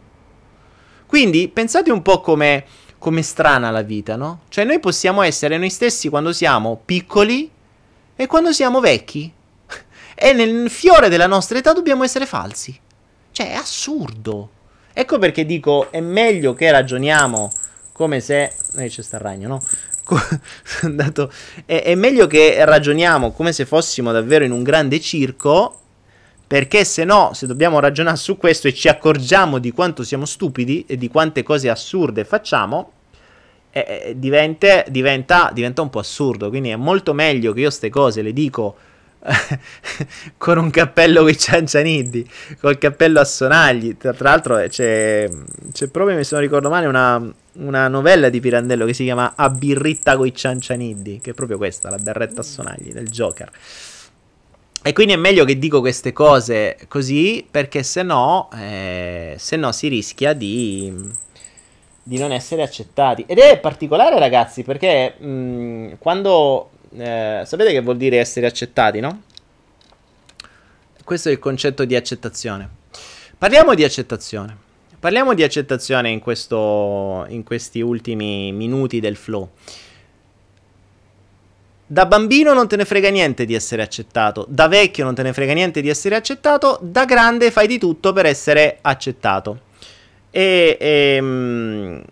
Quindi 1.07 1.49
pensate 1.49 1.91
un 1.91 2.03
po' 2.03 2.21
come 2.21 2.65
come 2.99 3.23
strana 3.23 3.71
la 3.71 3.83
vita, 3.83 4.17
no? 4.17 4.41
Cioè 4.49 4.65
noi 4.65 4.81
possiamo 4.81 5.23
essere 5.23 5.57
noi 5.57 5.71
stessi 5.71 6.09
quando 6.09 6.33
siamo 6.33 6.81
piccoli 6.85 7.49
e 8.17 8.27
quando 8.27 8.53
siamo 8.53 8.81
vecchi. 8.81 9.33
e 10.15 10.33
nel 10.33 10.69
fiore 10.69 11.09
della 11.09 11.27
nostra 11.27 11.59
età 11.59 11.73
dobbiamo 11.73 12.05
essere 12.05 12.27
falsi. 12.27 12.79
Cioè 13.39 13.53
è 13.53 13.55
assurdo. 13.55 14.51
Ecco 14.93 15.19
perché 15.19 15.47
dico 15.47 15.93
è 15.93 16.01
meglio 16.01 16.55
che 16.55 16.73
ragioniamo 16.73 17.53
come 17.93 18.19
se... 18.19 18.53
Eh, 18.77 18.89
c'è 18.89 19.01
sta 19.01 19.17
ragno, 19.19 19.47
no? 19.47 19.63
Andato... 20.83 21.31
È, 21.65 21.83
è 21.85 21.95
meglio 21.95 22.27
che 22.27 22.65
ragioniamo 22.65 23.31
come 23.31 23.53
se 23.53 23.65
fossimo 23.65 24.11
davvero 24.11 24.45
in 24.45 24.51
un 24.51 24.65
grande 24.65 24.99
circo 24.99 25.81
perché 26.49 26.85
se 26.85 27.05
no, 27.05 27.31
se 27.33 27.47
dobbiamo 27.47 27.79
ragionare 27.79 28.17
su 28.17 28.37
questo 28.37 28.67
e 28.67 28.75
ci 28.75 28.89
accorgiamo 28.89 29.59
di 29.59 29.71
quanto 29.71 30.03
siamo 30.03 30.25
stupidi 30.25 30.85
e 30.89 30.97
di 30.97 31.07
quante 31.07 31.45
cose 31.45 31.71
assurde 31.71 32.25
facciamo, 32.25 32.91
eh, 33.71 34.03
eh 34.09 34.19
diventa, 34.19 34.83
diventa, 34.89 35.53
diventa, 35.55 35.81
un 35.81 35.91
po' 35.91 36.01
assurdo. 36.01 36.49
Quindi 36.49 36.71
è 36.71 36.77
molto 36.77 37.15
meglio 37.15 37.53
che 37.53 37.61
io 37.61 37.67
queste 37.67 37.89
cose 37.89 38.21
le 38.21 38.33
dico 38.33 38.77
con 40.39 40.59
un 40.59 40.71
cappello 40.71 41.21
con 41.21 41.31
i 41.31 41.39
ciancianiddi, 41.39 42.29
col 42.61 42.79
cappello 42.79 43.21
a 43.21 43.25
sonagli. 43.25 43.97
Tra, 43.97 44.13
tra 44.13 44.31
l'altro 44.31 44.59
eh, 44.59 44.69
c'è, 44.69 45.29
c'è, 45.73 45.89
proprio, 45.89 46.17
mi 46.17 46.25
sono 46.25 46.41
ricordo 46.41 46.69
male, 46.69 46.87
una, 46.87 47.33
una, 47.55 47.89
novella 47.89 48.29
di 48.29 48.41
Pirandello 48.41 48.87
che 48.87 48.95
si 48.95 49.05
chiama 49.05 49.35
A 49.37 49.51
birritta 49.51 50.17
coi 50.17 50.35
ciancianiddi, 50.35 51.21
che 51.21 51.31
è 51.31 51.35
proprio 51.35 51.57
questa, 51.57 51.91
la 51.91 51.99
berretta 51.99 52.41
a 52.41 52.45
sonagli 52.45 52.93
del 52.93 53.09
Joker. 53.09 53.51
E 54.81 54.93
quindi 54.93 55.13
è 55.13 55.17
meglio 55.17 55.45
che 55.45 55.59
dico 55.59 55.81
queste 55.81 56.13
cose 56.13 56.79
così, 56.89 57.47
perché 57.49 57.83
se 57.83 58.03
no, 58.03 58.49
eh, 58.55 59.35
se 59.37 59.57
no 59.57 59.73
si 59.73 59.89
rischia 59.89 60.33
di, 60.33 60.95
di, 62.03 62.17
non 62.17 62.31
essere 62.31 62.63
accettati. 62.63 63.25
Ed 63.27 63.39
è 63.39 63.59
particolare, 63.59 64.19
ragazzi, 64.19 64.63
perché 64.63 65.15
mh, 65.19 65.27
mm, 65.27 65.93
quando... 65.99 66.71
Eh, 66.97 67.43
sapete 67.45 67.73
che 67.73 67.81
vuol 67.81 67.97
dire 67.97 68.19
essere 68.19 68.47
accettati, 68.47 69.01
no? 69.01 69.23
Questo 71.05 71.29
è 71.29 71.33
il 71.33 71.39
concetto 71.39 71.85
di 71.85 71.97
accettazione. 71.97 72.69
Parliamo 73.37 73.75
di 73.75 73.85
accettazione. 73.85 74.57
Parliamo 74.99 75.33
di 75.33 75.45
accettazione 75.45 76.11
in, 76.11 76.19
questo, 76.19 77.25
in 77.29 77.45
questi 77.45 77.81
ultimi 77.81 78.53
minuti 78.53 78.99
del 78.99 79.17
flow. 79.17 79.51
Da 81.87 82.05
bambino 82.05 82.53
non 82.53 82.69
te 82.69 82.77
ne 82.77 82.85
frega 82.85 83.09
niente 83.09 83.47
di 83.47 83.55
essere 83.55 83.81
accettato, 83.81 84.45
da 84.47 84.69
vecchio 84.69 85.05
non 85.05 85.15
te 85.15 85.23
ne 85.23 85.33
frega 85.33 85.55
niente 85.55 85.81
di 85.81 85.89
essere 85.89 86.17
accettato, 86.17 86.79
da 86.83 87.07
grande 87.07 87.51
fai 87.51 87.67
di 87.67 87.79
tutto 87.79 88.13
per 88.13 88.27
essere 88.27 88.79
accettato. 88.83 89.61
E, 90.31 90.77
e, 90.79 91.15
ehm, 91.17 92.03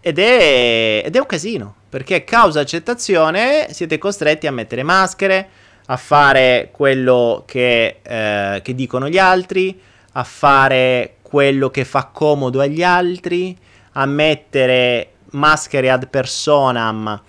ed, 0.00 0.18
è, 0.18 1.02
ed, 1.04 1.14
è, 1.14 1.18
un 1.18 1.26
casino, 1.26 1.74
perché 1.88 2.24
causa 2.24 2.60
accettazione 2.60 3.68
siete 3.70 3.98
costretti 3.98 4.46
a 4.46 4.52
mettere 4.52 4.82
maschere, 4.82 5.48
a 5.86 5.96
fare 5.96 6.68
quello 6.70 7.44
che, 7.46 8.00
eh, 8.02 8.60
che 8.62 8.74
dicono 8.74 9.08
gli 9.08 9.18
altri, 9.18 9.80
a 10.12 10.24
fare 10.24 11.16
quello 11.22 11.70
che 11.70 11.84
fa 11.84 12.04
comodo 12.12 12.60
agli 12.60 12.82
altri, 12.82 13.56
a 13.92 14.06
mettere 14.06 15.12
maschere 15.30 15.90
ad 15.90 16.08
personam 16.08 17.20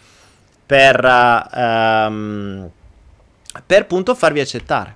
per, 0.65 1.49
um, 1.55 2.69
per 3.65 3.81
appunto 3.81 4.13
farvi 4.13 4.39
accettare. 4.39 4.95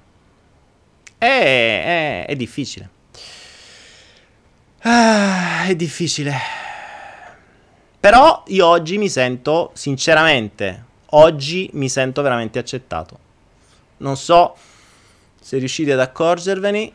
È, 1.18 1.26
è, 1.26 2.26
è 2.28 2.36
difficile. 2.36 2.90
Ah, 4.82 5.64
è 5.64 5.76
difficile. 5.76 6.36
Però 8.04 8.44
io 8.48 8.68
oggi 8.68 8.98
mi 8.98 9.08
sento, 9.08 9.72
sinceramente, 9.76 10.84
oggi 11.12 11.70
mi 11.72 11.88
sento 11.88 12.22
veramente 12.22 12.60
accettato. 12.60 13.18
Non 14.00 14.18
so 14.18 14.58
se 15.40 15.58
riuscite 15.58 15.94
ad 15.94 16.02
accorgervene. 16.02 16.92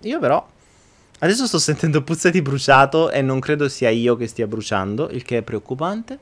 Io 0.00 0.18
però 0.18 0.48
adesso 1.18 1.46
sto 1.46 1.58
sentendo 1.58 2.02
puzza 2.02 2.30
di 2.30 2.40
bruciato 2.40 3.10
e 3.10 3.20
non 3.20 3.38
credo 3.38 3.68
sia 3.68 3.90
io 3.90 4.16
che 4.16 4.26
stia 4.26 4.46
bruciando, 4.46 5.10
il 5.10 5.24
che 5.24 5.36
è 5.36 5.42
preoccupante. 5.42 6.18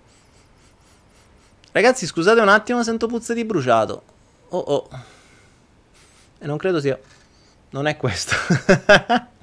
Ragazzi, 1.70 2.06
scusate 2.06 2.40
un 2.40 2.48
attimo, 2.48 2.82
sento 2.82 3.06
puzza 3.06 3.35
di 3.35 3.44
bruciato. 3.44 4.02
Oh 4.48 4.59
oh. 4.59 4.89
E 6.40 6.44
non 6.44 6.56
credo 6.56 6.80
sia... 6.80 6.98
Non 7.70 7.86
è 7.86 7.97
questo. 7.97 8.35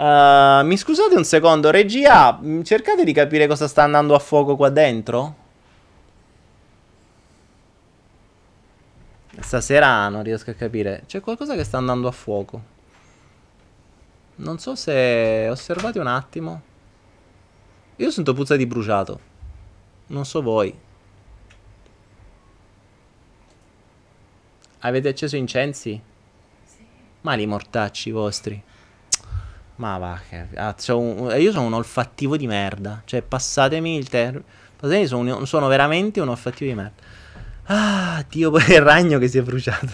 uh, 0.00 0.64
mi 0.64 0.76
scusate 0.76 1.14
un 1.14 1.24
secondo, 1.24 1.70
regia, 1.70 2.40
cercate 2.62 3.04
di 3.04 3.12
capire 3.12 3.46
cosa 3.46 3.68
sta 3.68 3.82
andando 3.82 4.14
a 4.14 4.18
fuoco 4.18 4.56
qua 4.56 4.70
dentro? 4.70 5.36
Stasera 9.40 10.08
non 10.08 10.22
riesco 10.22 10.50
a 10.50 10.54
capire. 10.54 11.02
C'è 11.06 11.20
qualcosa 11.20 11.54
che 11.54 11.64
sta 11.64 11.78
andando 11.78 12.08
a 12.08 12.12
fuoco. 12.12 12.62
Non 14.36 14.58
so 14.58 14.74
se... 14.74 15.48
Osservate 15.50 15.98
un 15.98 16.06
attimo. 16.06 16.62
Io 17.96 18.10
sento 18.10 18.32
puzza 18.32 18.56
di 18.56 18.66
bruciato. 18.66 19.20
Non 20.08 20.24
so 20.24 20.42
voi. 20.42 20.76
Avete 24.80 25.08
acceso 25.08 25.36
incensi? 25.36 26.00
Sì. 26.64 26.86
Ma 27.22 27.34
li 27.34 27.46
mortacci 27.46 28.10
vostri. 28.10 28.62
Ma 29.80 29.96
va, 29.96 30.20
che... 30.28 30.46
ah, 30.56 30.74
un... 30.88 31.34
io 31.38 31.52
sono 31.52 31.64
un 31.64 31.72
olfattivo 31.72 32.36
di 32.36 32.46
merda. 32.46 33.00
Cioè, 33.06 33.22
passatemi 33.22 33.96
il 33.96 34.10
termine. 34.10 34.44
Sono, 35.06 35.46
sono 35.46 35.68
veramente 35.68 36.20
un 36.20 36.28
olfattivo 36.28 36.70
di 36.70 36.76
merda. 36.76 37.02
Ah, 37.64 38.22
Dio, 38.28 38.50
poi 38.50 38.62
il 38.68 38.82
ragno 38.82 39.18
che 39.18 39.26
si 39.26 39.38
è 39.38 39.42
bruciato. 39.42 39.88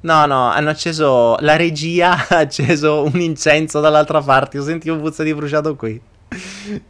no, 0.00 0.24
no, 0.24 0.48
hanno 0.48 0.70
acceso. 0.70 1.36
La 1.40 1.56
regia 1.56 2.12
ha 2.28 2.38
acceso 2.38 3.04
un 3.04 3.20
incenso 3.20 3.80
dall'altra 3.80 4.22
parte. 4.22 4.56
Io 4.56 4.62
sentivo 4.62 4.96
puzza 4.96 5.22
di 5.22 5.34
bruciato 5.34 5.76
qui. 5.76 6.00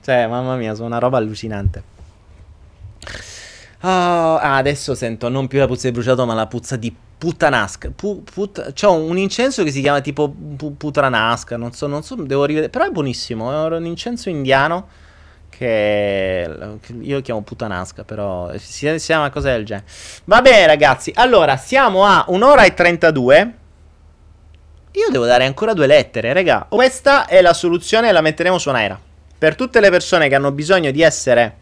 cioè, 0.04 0.28
mamma 0.28 0.54
mia, 0.54 0.72
sono 0.74 0.86
una 0.86 0.98
roba 0.98 1.18
allucinante. 1.18 1.82
Oh, 3.80 4.36
adesso 4.36 4.94
sento 4.94 5.28
non 5.28 5.48
più 5.48 5.58
la 5.58 5.66
puzza 5.66 5.88
di 5.88 5.94
bruciato, 5.94 6.24
ma 6.24 6.34
la 6.34 6.46
puzza 6.46 6.76
di 6.76 6.94
puttanasca. 7.22 7.92
Pu, 7.94 8.24
put, 8.24 8.72
c'ho 8.72 8.92
un 8.94 9.16
incenso 9.16 9.62
che 9.62 9.70
si 9.70 9.80
chiama 9.80 10.00
tipo 10.00 10.28
pu, 10.28 10.76
putranasca. 10.76 11.56
Non 11.56 11.72
so, 11.72 11.86
non 11.86 12.02
so, 12.02 12.16
devo 12.16 12.44
rivedere. 12.44 12.68
Però 12.70 12.84
è 12.84 12.90
buonissimo. 12.90 13.52
È 13.52 13.76
un 13.76 13.86
incenso 13.86 14.28
indiano 14.28 14.88
che, 15.48 16.50
io 17.00 17.20
chiamo 17.20 17.42
puttanasca. 17.42 18.02
Però 18.02 18.50
si, 18.56 18.98
si 18.98 19.06
chiama 19.06 19.30
cosa 19.30 19.52
del 19.52 19.64
genere. 19.64 19.86
Va 20.24 20.42
bene, 20.42 20.66
ragazzi. 20.66 21.12
Allora, 21.14 21.56
siamo 21.56 22.04
a 22.04 22.24
un'ora 22.26 22.64
e 22.64 22.74
32. 22.74 23.54
Io 24.90 25.08
devo 25.10 25.24
dare 25.24 25.44
ancora 25.44 25.72
due 25.72 25.86
lettere, 25.86 26.32
raga. 26.32 26.66
Questa 26.68 27.26
è 27.26 27.40
la 27.40 27.54
soluzione 27.54 28.10
la 28.10 28.20
metteremo 28.20 28.58
su 28.58 28.68
un'aera 28.68 29.00
per 29.42 29.56
tutte 29.56 29.80
le 29.80 29.90
persone 29.90 30.28
che 30.28 30.36
hanno 30.36 30.52
bisogno 30.52 30.92
di 30.92 31.02
essere 31.02 31.56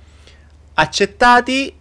accettati, 0.75 1.75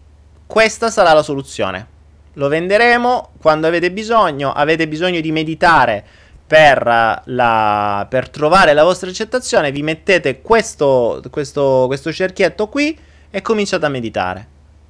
questa 0.48 0.90
sarà 0.90 1.12
la 1.12 1.22
soluzione. 1.22 1.99
Lo 2.34 2.48
venderemo 2.48 3.32
quando 3.42 3.68
avete 3.68 3.92
bisogno, 3.92 4.52
avete 4.54 4.88
bisogno 4.88 5.20
di 5.20 5.32
meditare 5.32 6.06
per, 6.46 7.22
la, 7.26 8.08
per 8.10 8.30
trovare 8.30 8.74
la 8.74 8.84
vostra 8.84 9.10
accettazione, 9.10 9.72
vi 9.72 9.84
mettete 9.84 10.42
questo, 10.42 11.22
questo, 11.30 11.84
questo 11.88 12.12
cerchietto 12.12 12.68
qui 12.68 12.98
e 13.30 13.42
cominciate 13.42 13.86
a 13.86 13.90
meditare. 13.90 14.48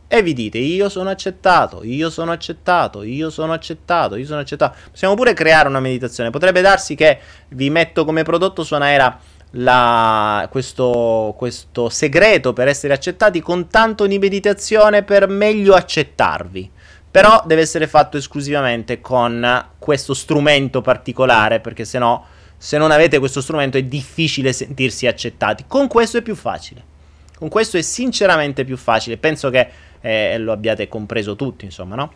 E 0.07 0.23
vi 0.23 0.33
dite 0.33 0.57
io 0.57 0.89
sono 0.89 1.09
accettato, 1.09 1.83
io 1.83 2.09
sono 2.09 2.31
accettato, 2.31 3.03
io 3.03 3.29
sono 3.29 3.53
accettato, 3.53 4.15
io 4.15 4.25
sono 4.25 4.39
accettato. 4.39 4.75
Possiamo 4.89 5.13
pure 5.13 5.33
creare 5.33 5.67
una 5.67 5.79
meditazione. 5.79 6.31
Potrebbe 6.31 6.61
darsi 6.61 6.95
che 6.95 7.19
vi 7.49 7.69
metto 7.69 8.05
come 8.05 8.23
prodotto 8.23 8.63
su 8.63 8.73
Anaera 8.73 9.19
la, 9.51 10.47
questo, 10.49 11.35
questo 11.37 11.89
segreto 11.89 12.53
per 12.53 12.67
essere 12.67 12.93
accettati 12.93 13.41
con 13.41 13.67
tanto 13.67 14.07
di 14.07 14.17
meditazione 14.17 15.03
per 15.03 15.27
meglio 15.27 15.75
accettarvi. 15.75 16.71
Però 17.11 17.41
deve 17.45 17.61
essere 17.61 17.87
fatto 17.87 18.17
esclusivamente 18.17 19.01
con 19.01 19.65
questo 19.79 20.13
strumento 20.13 20.81
particolare, 20.81 21.59
perché 21.59 21.83
se 21.85 21.97
no, 21.97 22.25
se 22.57 22.77
non 22.77 22.91
avete 22.91 23.19
questo 23.19 23.41
strumento 23.41 23.77
è 23.77 23.83
difficile 23.83 24.53
sentirsi 24.53 25.07
accettati. 25.07 25.63
Con 25.67 25.87
questo 25.87 26.17
è 26.17 26.21
più 26.21 26.35
facile. 26.35 26.83
Con 27.35 27.49
questo 27.49 27.77
è 27.77 27.81
sinceramente 27.81 28.65
più 28.65 28.77
facile. 28.77 29.17
Penso 29.17 29.49
che 29.49 29.69
eh, 30.01 30.37
lo 30.37 30.51
abbiate 30.51 30.87
compreso 30.87 31.35
tutti, 31.35 31.65
insomma, 31.65 31.95
no? 31.95 32.13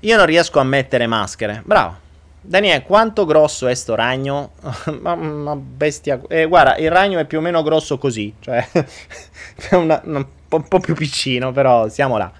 Io 0.00 0.16
non 0.16 0.26
riesco 0.26 0.58
a 0.60 0.64
mettere 0.64 1.06
maschere. 1.06 1.62
Bravo. 1.64 1.98
Daniele, 2.44 2.82
quanto 2.82 3.24
grosso 3.24 3.68
è 3.68 3.74
sto 3.74 3.94
ragno? 3.94 4.52
ma, 5.00 5.14
ma, 5.14 5.56
bestia. 5.56 6.20
Eh, 6.28 6.46
guarda, 6.46 6.76
il 6.76 6.90
ragno 6.90 7.18
è 7.18 7.24
più 7.24 7.38
o 7.38 7.40
meno 7.40 7.62
grosso 7.62 7.98
così. 7.98 8.34
Cioè, 8.40 8.68
una, 9.72 10.00
una, 10.04 10.26
un 10.48 10.68
po' 10.68 10.80
più 10.80 10.94
piccino, 10.94 11.52
però 11.52 11.88
siamo 11.88 12.18
là. 12.18 12.30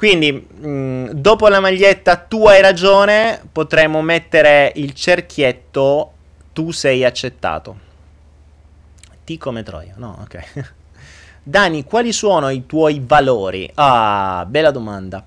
Quindi, 0.00 0.32
mh, 0.32 0.66
mm, 0.66 1.06
dopo 1.10 1.48
la 1.48 1.60
maglietta, 1.60 2.16
tu 2.16 2.46
hai 2.46 2.62
ragione. 2.62 3.38
Potremmo 3.52 4.00
mettere 4.00 4.72
il 4.76 4.94
cerchietto 4.94 6.12
tu 6.54 6.70
sei 6.70 7.04
accettato. 7.04 7.78
T 9.22 9.36
come 9.36 9.62
Troia, 9.62 9.92
no, 9.98 10.16
ok. 10.22 10.72
Dani, 11.44 11.84
quali 11.84 12.14
sono 12.14 12.48
i 12.48 12.64
tuoi 12.64 13.02
valori? 13.04 13.70
Ah, 13.74 14.46
bella 14.48 14.70
domanda. 14.70 15.22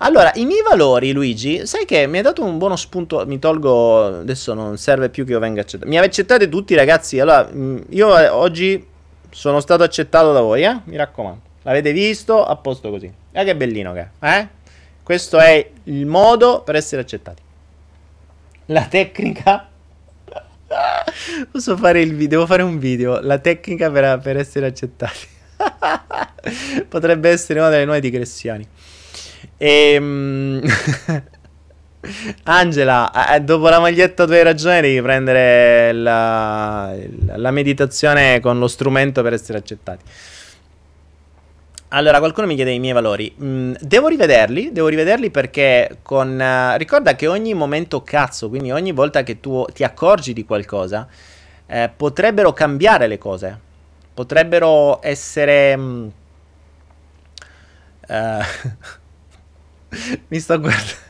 Allora, 0.00 0.30
i 0.34 0.44
miei 0.44 0.60
valori, 0.60 1.12
Luigi, 1.12 1.66
sai 1.66 1.86
che 1.86 2.06
mi 2.06 2.18
hai 2.18 2.22
dato 2.22 2.44
un 2.44 2.58
buono 2.58 2.76
spunto. 2.76 3.24
Mi 3.24 3.38
tolgo. 3.38 4.18
Adesso 4.18 4.52
non 4.52 4.76
serve 4.76 5.08
più 5.08 5.24
che 5.24 5.32
io 5.32 5.38
venga 5.38 5.62
accettato. 5.62 5.88
Mi 5.88 5.96
accettate 5.96 6.50
tutti, 6.50 6.74
ragazzi. 6.74 7.18
Allora, 7.18 7.48
mm, 7.50 7.78
io 7.88 8.18
eh, 8.18 8.28
oggi 8.28 8.86
sono 9.30 9.60
stato 9.60 9.84
accettato 9.84 10.34
da 10.34 10.42
voi, 10.42 10.64
eh? 10.64 10.80
Mi 10.84 10.96
raccomando. 10.98 11.47
L'avete 11.62 11.92
visto? 11.92 12.44
A 12.44 12.56
posto 12.56 12.90
così. 12.90 13.12
Ah, 13.32 13.44
che 13.44 13.56
bellino 13.56 13.92
che 13.92 14.08
è, 14.18 14.38
eh? 14.38 14.48
Questo 15.02 15.38
è 15.38 15.70
il 15.84 16.06
modo 16.06 16.62
per 16.62 16.76
essere 16.76 17.00
accettati. 17.02 17.42
La 18.66 18.86
tecnica. 18.86 19.68
Posso 21.50 21.76
fare 21.76 22.00
il 22.00 22.10
video? 22.10 22.28
Devo 22.28 22.46
fare 22.46 22.62
un 22.62 22.78
video. 22.78 23.20
La 23.20 23.38
tecnica 23.38 23.90
per, 23.90 24.18
per 24.18 24.36
essere 24.36 24.66
accettati. 24.66 25.26
Potrebbe 26.88 27.30
essere 27.30 27.58
una 27.58 27.70
delle 27.70 27.84
nuove 27.84 28.00
digressioni. 28.00 28.66
Ehm... 29.56 30.62
Angela, 32.44 33.34
eh, 33.34 33.40
dopo 33.40 33.68
la 33.68 33.80
maglietta 33.80 34.24
tu 34.24 34.32
hai 34.32 34.42
ragione, 34.42 34.80
devi 34.80 35.02
prendere 35.02 35.92
la, 35.92 36.94
la 37.34 37.50
meditazione 37.50 38.40
con 38.40 38.58
lo 38.58 38.68
strumento 38.68 39.22
per 39.22 39.32
essere 39.32 39.58
accettati. 39.58 40.04
Allora, 41.90 42.18
qualcuno 42.18 42.46
mi 42.46 42.54
chiede 42.54 42.72
i 42.72 42.78
miei 42.78 42.92
valori. 42.92 43.34
Mm, 43.42 43.72
devo 43.80 44.08
rivederli, 44.08 44.72
devo 44.72 44.88
rivederli 44.88 45.30
perché 45.30 46.00
con... 46.02 46.38
Uh, 46.38 46.76
ricorda 46.76 47.16
che 47.16 47.26
ogni 47.26 47.54
momento 47.54 48.02
cazzo, 48.02 48.50
quindi 48.50 48.70
ogni 48.70 48.92
volta 48.92 49.22
che 49.22 49.40
tu 49.40 49.64
ti 49.72 49.84
accorgi 49.84 50.34
di 50.34 50.44
qualcosa, 50.44 51.08
eh, 51.66 51.90
potrebbero 51.94 52.52
cambiare 52.52 53.06
le 53.06 53.16
cose. 53.16 53.58
Potrebbero 54.12 55.00
essere... 55.02 55.74
Um, 55.74 56.12
uh, 58.06 58.42
mi 60.28 60.40
sto 60.40 60.60
guardando... 60.60 61.06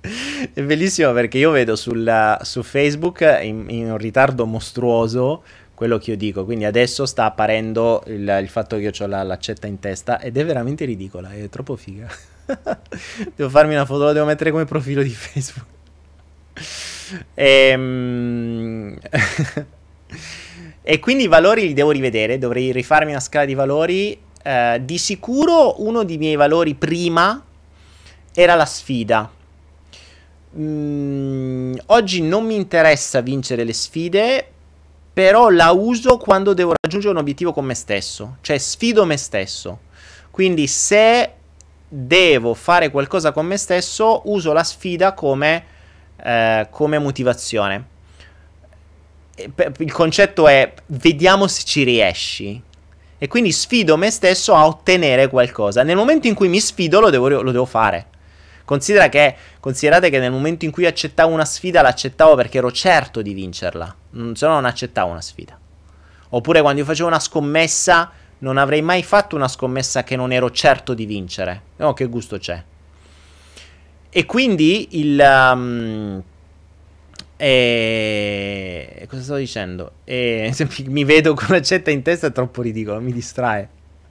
È 0.52 0.62
bellissimo 0.62 1.12
perché 1.12 1.38
io 1.38 1.50
vedo 1.50 1.74
sul, 1.74 2.38
su 2.42 2.62
Facebook 2.62 3.20
in, 3.42 3.66
in 3.68 3.90
un 3.90 3.98
ritardo 3.98 4.46
mostruoso 4.46 5.42
quello 5.80 5.96
che 5.96 6.10
io 6.10 6.16
dico. 6.18 6.44
Quindi 6.44 6.66
adesso 6.66 7.06
sta 7.06 7.24
apparendo 7.24 8.02
il, 8.08 8.38
il 8.42 8.48
fatto 8.50 8.76
che 8.76 8.82
io 8.82 8.92
ho 8.98 9.06
la, 9.06 9.22
l'accetta 9.22 9.66
in 9.66 9.78
testa 9.78 10.20
ed 10.20 10.36
è 10.36 10.44
veramente 10.44 10.84
ridicola, 10.84 11.32
è 11.32 11.48
troppo 11.48 11.74
figa. 11.74 12.06
devo 13.34 13.48
farmi 13.48 13.72
una 13.72 13.86
foto, 13.86 14.04
la 14.04 14.12
devo 14.12 14.26
mettere 14.26 14.50
come 14.50 14.66
profilo 14.66 15.02
di 15.02 15.08
Facebook. 15.08 15.66
Ehm... 17.32 18.98
e 20.82 20.98
quindi 20.98 21.24
i 21.24 21.28
valori 21.28 21.62
li 21.62 21.72
devo 21.72 21.92
rivedere, 21.92 22.36
dovrei 22.36 22.72
rifarmi 22.72 23.12
una 23.12 23.20
scala 23.20 23.46
di 23.46 23.54
valori. 23.54 24.20
Eh, 24.42 24.82
di 24.84 24.98
sicuro 24.98 25.82
uno 25.82 26.04
dei 26.04 26.18
miei 26.18 26.36
valori 26.36 26.74
prima 26.74 27.42
era 28.34 28.54
la 28.54 28.66
sfida. 28.66 29.32
Mm, 30.58 31.76
oggi 31.86 32.20
non 32.20 32.44
mi 32.44 32.56
interessa 32.56 33.22
vincere 33.22 33.64
le 33.64 33.72
sfide 33.72 34.46
però 35.12 35.48
la 35.48 35.70
uso 35.72 36.16
quando 36.16 36.54
devo 36.54 36.72
raggiungere 36.80 37.12
un 37.12 37.20
obiettivo 37.20 37.52
con 37.52 37.64
me 37.64 37.74
stesso, 37.74 38.36
cioè 38.40 38.58
sfido 38.58 39.04
me 39.04 39.16
stesso. 39.16 39.80
Quindi 40.30 40.66
se 40.66 41.34
devo 41.88 42.54
fare 42.54 42.90
qualcosa 42.90 43.32
con 43.32 43.46
me 43.46 43.56
stesso, 43.56 44.22
uso 44.26 44.52
la 44.52 44.62
sfida 44.62 45.12
come, 45.12 45.64
eh, 46.22 46.68
come 46.70 46.98
motivazione. 46.98 47.84
Il 49.78 49.92
concetto 49.92 50.46
è 50.46 50.72
vediamo 50.86 51.48
se 51.48 51.62
ci 51.64 51.82
riesci. 51.82 52.62
E 53.22 53.28
quindi 53.28 53.52
sfido 53.52 53.96
me 53.96 54.10
stesso 54.10 54.54
a 54.54 54.66
ottenere 54.66 55.28
qualcosa. 55.28 55.82
Nel 55.82 55.96
momento 55.96 56.26
in 56.26 56.34
cui 56.34 56.48
mi 56.48 56.60
sfido 56.60 57.00
lo 57.00 57.10
devo, 57.10 57.28
lo 57.28 57.50
devo 57.50 57.66
fare. 57.66 58.06
Considera 58.70 59.08
che, 59.08 59.34
considerate 59.58 60.10
che 60.10 60.20
nel 60.20 60.30
momento 60.30 60.64
in 60.64 60.70
cui 60.70 60.86
accettavo 60.86 61.32
una 61.32 61.44
sfida, 61.44 61.82
l'accettavo 61.82 62.36
perché 62.36 62.58
ero 62.58 62.70
certo 62.70 63.20
di 63.20 63.34
vincerla. 63.34 63.92
Se 64.34 64.46
no, 64.46 64.52
non 64.52 64.64
accettavo 64.64 65.10
una 65.10 65.20
sfida. 65.20 65.58
Oppure 66.28 66.60
quando 66.60 66.78
io 66.78 66.86
facevo 66.86 67.08
una 67.08 67.18
scommessa, 67.18 68.12
non 68.38 68.58
avrei 68.58 68.80
mai 68.80 69.02
fatto 69.02 69.34
una 69.34 69.48
scommessa 69.48 70.04
che 70.04 70.14
non 70.14 70.30
ero 70.30 70.52
certo 70.52 70.94
di 70.94 71.04
vincere. 71.04 71.62
No, 71.78 71.94
che 71.94 72.06
gusto 72.06 72.38
c'è. 72.38 72.62
E 74.08 74.24
quindi 74.24 75.00
il. 75.00 75.18
Um, 75.18 76.22
e... 77.36 79.04
Cosa 79.08 79.22
stavo 79.22 79.38
dicendo? 79.40 79.94
E... 80.04 80.54
mi 80.86 81.02
vedo 81.02 81.34
con 81.34 81.46
l'accetta 81.48 81.90
in 81.90 82.02
testa 82.02 82.28
è 82.28 82.32
troppo 82.32 82.62
ridicolo, 82.62 83.00
mi 83.00 83.12
distrae. 83.12 83.68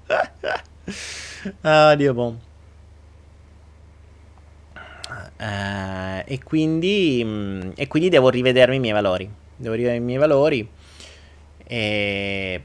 ah, 1.61 1.95
Dio 1.95 2.14
buon. 2.14 2.48
Uh, 5.40 6.22
e, 6.26 6.40
quindi, 6.44 7.24
mh, 7.24 7.30
mm, 7.30 7.72
e 7.76 7.88
quindi 7.88 8.10
devo 8.10 8.30
rivedermi 8.30 8.76
i 8.76 8.80
miei 8.80 8.94
valori. 8.94 9.30
Devo 9.56 9.74
rivedermi 9.74 10.03
i 10.03 10.06
miei 10.06 10.20
valori. 10.20 10.70
E 11.66 12.64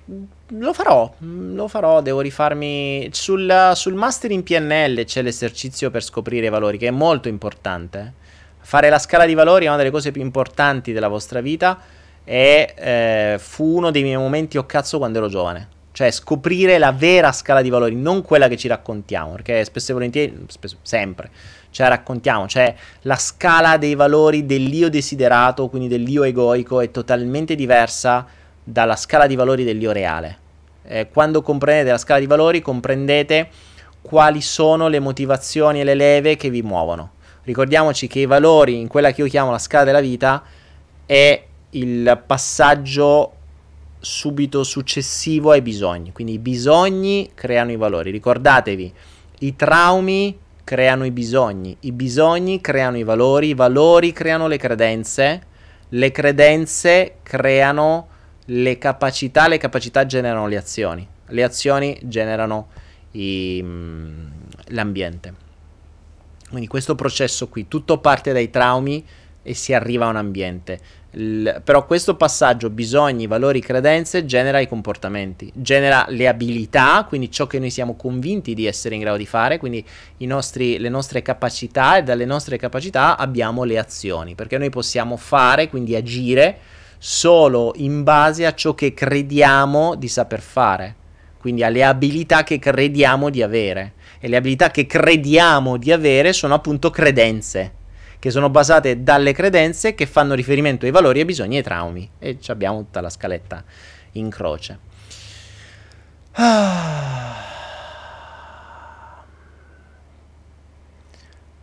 lo 0.48 0.72
farò, 0.72 1.12
mm, 1.22 1.54
lo 1.54 1.68
farò, 1.68 2.00
devo 2.00 2.20
rifarmi... 2.20 3.10
Sul, 3.12 3.72
sul 3.74 3.94
master 3.94 4.32
in 4.32 4.42
PNL 4.42 5.04
c'è 5.04 5.22
l'esercizio 5.22 5.90
per 5.90 6.02
scoprire 6.02 6.46
i 6.46 6.50
valori, 6.50 6.78
che 6.78 6.88
è 6.88 6.90
molto 6.90 7.28
importante. 7.28 8.14
Fare 8.60 8.88
la 8.88 8.98
scala 8.98 9.26
di 9.26 9.34
valori 9.34 9.66
è 9.66 9.68
una 9.68 9.76
delle 9.76 9.90
cose 9.90 10.10
più 10.10 10.22
importanti 10.22 10.92
della 10.92 11.08
vostra 11.08 11.40
vita 11.40 11.78
e 12.24 12.74
eh, 12.76 13.36
fu 13.38 13.76
uno 13.76 13.90
dei 13.90 14.02
miei 14.02 14.16
momenti 14.16 14.56
o 14.56 14.62
oh 14.62 14.66
cazzo 14.66 14.98
quando 14.98 15.18
ero 15.18 15.28
giovane. 15.28 15.68
Cioè 15.92 16.10
scoprire 16.10 16.78
la 16.78 16.90
vera 16.90 17.30
scala 17.30 17.62
di 17.62 17.68
valori, 17.68 17.94
non 17.94 18.22
quella 18.22 18.48
che 18.48 18.56
ci 18.56 18.66
raccontiamo, 18.66 19.32
perché 19.32 19.64
spesso 19.64 19.92
e 19.92 19.94
volentieri, 19.94 20.44
spesso, 20.48 20.78
sempre, 20.82 21.30
cioè 21.74 21.88
raccontiamo, 21.88 22.46
cioè 22.46 22.72
la 23.02 23.16
scala 23.16 23.78
dei 23.78 23.96
valori 23.96 24.46
dell'io 24.46 24.88
desiderato, 24.88 25.68
quindi 25.68 25.88
dell'io 25.88 26.22
egoico, 26.22 26.80
è 26.80 26.92
totalmente 26.92 27.56
diversa 27.56 28.24
dalla 28.62 28.94
scala 28.94 29.26
di 29.26 29.34
valori 29.34 29.64
dell'io 29.64 29.90
reale. 29.90 30.38
Eh, 30.84 31.08
quando 31.08 31.42
comprendete 31.42 31.90
la 31.90 31.98
scala 31.98 32.20
di 32.20 32.26
valori, 32.26 32.62
comprendete 32.62 33.48
quali 34.00 34.40
sono 34.40 34.86
le 34.86 35.00
motivazioni 35.00 35.80
e 35.80 35.84
le 35.84 35.94
leve 35.94 36.36
che 36.36 36.48
vi 36.48 36.62
muovono. 36.62 37.14
Ricordiamoci 37.42 38.06
che 38.06 38.20
i 38.20 38.26
valori, 38.26 38.78
in 38.78 38.86
quella 38.86 39.10
che 39.10 39.22
io 39.22 39.26
chiamo 39.26 39.50
la 39.50 39.58
scala 39.58 39.82
della 39.82 40.00
vita, 40.00 40.44
è 41.04 41.44
il 41.70 42.22
passaggio 42.24 43.32
subito 43.98 44.62
successivo 44.62 45.50
ai 45.50 45.60
bisogni. 45.60 46.12
Quindi 46.12 46.34
i 46.34 46.38
bisogni 46.38 47.32
creano 47.34 47.72
i 47.72 47.76
valori. 47.76 48.12
Ricordatevi, 48.12 48.94
i 49.40 49.56
traumi 49.56 50.38
creano 50.64 51.04
i 51.04 51.10
bisogni, 51.10 51.76
i 51.80 51.92
bisogni 51.92 52.60
creano 52.60 52.96
i 52.96 53.04
valori, 53.04 53.48
i 53.48 53.54
valori 53.54 54.12
creano 54.12 54.48
le 54.48 54.56
credenze, 54.56 55.42
le 55.90 56.10
credenze 56.10 57.16
creano 57.22 58.08
le 58.46 58.78
capacità, 58.78 59.46
le 59.46 59.58
capacità 59.58 60.06
generano 60.06 60.48
le 60.48 60.56
azioni, 60.56 61.06
le 61.26 61.42
azioni 61.42 61.98
generano 62.02 62.68
i, 63.12 63.60
mm, 63.62 64.26
l'ambiente. 64.68 65.34
Quindi 66.48 66.66
questo 66.66 66.94
processo 66.94 67.48
qui, 67.48 67.68
tutto 67.68 67.98
parte 67.98 68.32
dai 68.32 68.50
traumi 68.50 69.04
e 69.42 69.54
si 69.54 69.74
arriva 69.74 70.06
a 70.06 70.10
un 70.10 70.16
ambiente. 70.16 70.80
L- 71.14 71.60
però 71.62 71.86
questo 71.86 72.16
passaggio 72.16 72.70
bisogni, 72.70 73.26
valori, 73.26 73.60
credenze 73.60 74.24
genera 74.24 74.58
i 74.58 74.68
comportamenti, 74.68 75.50
genera 75.54 76.06
le 76.08 76.26
abilità, 76.26 77.04
quindi 77.08 77.30
ciò 77.30 77.46
che 77.46 77.58
noi 77.58 77.70
siamo 77.70 77.94
convinti 77.94 78.54
di 78.54 78.66
essere 78.66 78.94
in 78.94 79.00
grado 79.00 79.16
di 79.16 79.26
fare, 79.26 79.58
quindi 79.58 79.84
nostri, 80.18 80.78
le 80.78 80.88
nostre 80.88 81.22
capacità 81.22 81.96
e 81.96 82.02
dalle 82.02 82.24
nostre 82.24 82.56
capacità 82.56 83.16
abbiamo 83.16 83.64
le 83.64 83.78
azioni, 83.78 84.34
perché 84.34 84.58
noi 84.58 84.70
possiamo 84.70 85.16
fare, 85.16 85.68
quindi 85.68 85.94
agire 85.94 86.58
solo 86.98 87.72
in 87.76 88.02
base 88.02 88.46
a 88.46 88.54
ciò 88.54 88.74
che 88.74 88.94
crediamo 88.94 89.94
di 89.94 90.08
saper 90.08 90.40
fare, 90.40 90.96
quindi 91.38 91.62
alle 91.62 91.84
abilità 91.84 92.42
che 92.42 92.58
crediamo 92.58 93.30
di 93.30 93.42
avere. 93.42 93.92
E 94.18 94.28
le 94.28 94.36
abilità 94.36 94.70
che 94.70 94.86
crediamo 94.86 95.76
di 95.76 95.92
avere 95.92 96.32
sono 96.32 96.54
appunto 96.54 96.88
credenze 96.88 97.82
che 98.24 98.30
sono 98.30 98.48
basate 98.48 99.02
dalle 99.02 99.34
credenze 99.34 99.94
che 99.94 100.06
fanno 100.06 100.32
riferimento 100.32 100.86
ai 100.86 100.90
valori, 100.90 101.18
ai 101.18 101.26
bisogni 101.26 101.56
e 101.56 101.58
ai 101.58 101.62
traumi. 101.62 102.10
E 102.18 102.38
abbiamo 102.46 102.78
tutta 102.78 103.02
la 103.02 103.10
scaletta 103.10 103.62
in 104.12 104.30
croce. 104.30 104.78
Ah. 106.32 107.34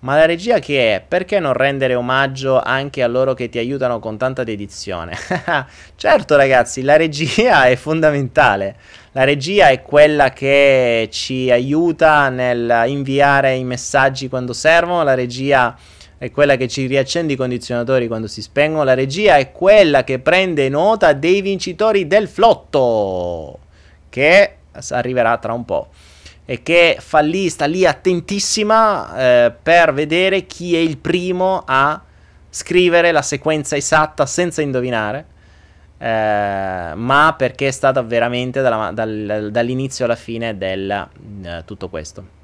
Ma 0.02 0.16
la 0.16 0.28
regia 0.28 0.60
che 0.60 0.94
è? 0.94 1.02
Perché 1.02 1.40
non 1.40 1.54
rendere 1.54 1.96
omaggio 1.96 2.62
anche 2.62 3.02
a 3.02 3.08
loro 3.08 3.34
che 3.34 3.50
ti 3.50 3.58
aiutano 3.58 3.98
con 3.98 4.20
tanta 4.20 4.44
dedizione? 4.44 5.18
certo 5.96 6.36
ragazzi, 6.36 6.84
la 6.84 6.96
regia 6.96 7.66
è 7.66 7.76
fondamentale. 7.76 8.76
La 9.14 9.24
regia 9.24 9.70
è 9.70 9.82
quella 9.82 10.30
che 10.30 11.10
ci 11.12 11.50
aiuta 11.50 12.30
nel 12.30 12.84
inviare 12.86 13.56
i 13.56 13.64
messaggi 13.64 14.30
quando 14.30 14.54
servono, 14.54 15.02
la 15.02 15.16
regia 15.16 15.76
è 16.22 16.30
quella 16.30 16.56
che 16.56 16.68
ci 16.68 16.86
riaccende 16.86 17.34
i 17.34 17.36
condizionatori 17.36 18.06
quando 18.06 18.28
si 18.28 18.44
spengono, 18.44 18.84
la 18.84 18.94
regia 18.94 19.38
è 19.38 19.52
quella 19.52 20.04
che 20.04 20.20
prende 20.20 20.70
nota 20.70 21.14
dei 21.14 21.42
vincitori 21.42 22.06
del 22.06 22.28
flotto, 22.28 23.58
che 24.08 24.58
arriverà 24.90 25.40
tra 25.40 25.54
un 25.54 25.66
po', 25.66 25.88
e 26.46 26.62
che 26.62 26.98
fa 27.00 27.22
lì, 27.22 27.50
sta 27.50 27.66
lì 27.66 27.88
attentissima 27.88 29.18
eh, 29.46 29.52
per 29.64 29.96
vedere 29.96 30.46
chi 30.46 30.76
è 30.76 30.80
il 30.80 31.00
primo 31.00 31.64
a 31.66 32.00
scrivere 32.52 33.12
la 33.12 33.24
sequenza 33.24 33.76
esatta 33.76 34.28
senza 34.28 34.62
indovinare. 34.62 35.26
Eh, 35.98 36.94
ma 36.94 37.34
perché 37.36 37.68
è 37.68 37.72
stata 37.72 38.04
veramente 38.04 38.62
dalla, 38.62 38.92
dal, 38.92 39.50
dall'inizio 39.52 40.06
alla 40.06 40.16
fine 40.16 40.56
del 40.56 41.08
uh, 41.44 41.64
tutto 41.66 41.90
questo. 41.90 42.40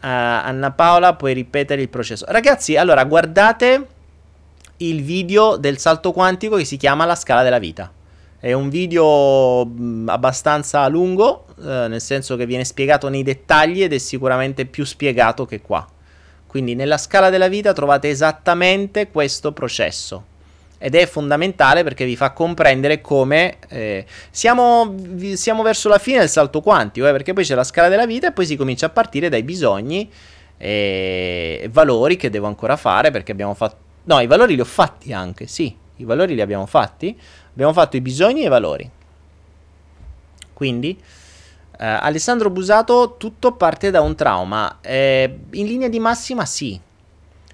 Anna 0.00 0.70
Paola, 0.72 1.14
puoi 1.14 1.34
ripetere 1.34 1.82
il 1.82 1.88
processo. 1.88 2.24
Ragazzi, 2.28 2.76
allora 2.76 3.04
guardate 3.04 3.86
il 4.78 5.02
video 5.02 5.56
del 5.56 5.78
salto 5.78 6.12
quantico 6.12 6.56
che 6.56 6.64
si 6.64 6.76
chiama 6.76 7.04
La 7.04 7.14
scala 7.14 7.42
della 7.42 7.58
vita. 7.58 7.90
È 8.38 8.52
un 8.52 8.68
video 8.68 9.62
abbastanza 10.06 10.86
lungo, 10.88 11.46
uh, 11.56 11.88
nel 11.88 12.00
senso 12.00 12.36
che 12.36 12.46
viene 12.46 12.64
spiegato 12.64 13.08
nei 13.08 13.22
dettagli 13.22 13.82
ed 13.82 13.92
è 13.92 13.98
sicuramente 13.98 14.66
più 14.66 14.84
spiegato 14.84 15.46
che 15.46 15.62
qua. 15.62 15.86
Quindi 16.46 16.74
nella 16.74 16.98
scala 16.98 17.30
della 17.30 17.48
vita 17.48 17.72
trovate 17.72 18.08
esattamente 18.08 19.10
questo 19.10 19.52
processo 19.52 20.34
ed 20.78 20.94
è 20.94 21.06
fondamentale 21.06 21.82
perché 21.82 22.04
vi 22.04 22.16
fa 22.16 22.32
comprendere 22.32 23.00
come 23.00 23.56
eh, 23.68 24.04
siamo, 24.30 24.94
siamo, 25.34 25.62
verso 25.62 25.88
la 25.88 25.98
fine 25.98 26.18
del 26.18 26.28
salto 26.28 26.60
quantico, 26.60 27.06
eh, 27.06 27.12
perché 27.12 27.32
poi 27.32 27.44
c'è 27.44 27.54
la 27.54 27.64
scala 27.64 27.88
della 27.88 28.06
vita 28.06 28.28
e 28.28 28.32
poi 28.32 28.46
si 28.46 28.56
comincia 28.56 28.86
a 28.86 28.90
partire 28.90 29.28
dai 29.28 29.42
bisogni 29.42 30.10
e 30.58 31.68
valori 31.70 32.16
che 32.16 32.30
devo 32.30 32.46
ancora 32.46 32.76
fare 32.76 33.10
perché 33.10 33.32
abbiamo 33.32 33.54
fatto... 33.54 33.84
No, 34.04 34.20
i 34.20 34.26
valori 34.26 34.54
li 34.54 34.60
ho 34.60 34.66
fatti 34.66 35.12
anche, 35.12 35.46
sì, 35.46 35.74
i 35.96 36.04
valori 36.04 36.34
li 36.34 36.40
abbiamo 36.40 36.66
fatti, 36.66 37.18
abbiamo 37.52 37.72
fatto 37.72 37.96
i 37.96 38.00
bisogni 38.00 38.42
e 38.42 38.46
i 38.46 38.48
valori. 38.48 38.90
Quindi... 40.52 41.00
Uh, 41.78 42.00
Alessandro 42.00 42.48
Busato, 42.48 43.16
tutto 43.18 43.52
parte 43.52 43.90
da 43.90 44.00
un 44.00 44.14
trauma. 44.14 44.78
Eh, 44.80 45.40
in 45.50 45.66
linea 45.66 45.88
di 45.88 45.98
massima 45.98 46.46
sì, 46.46 46.80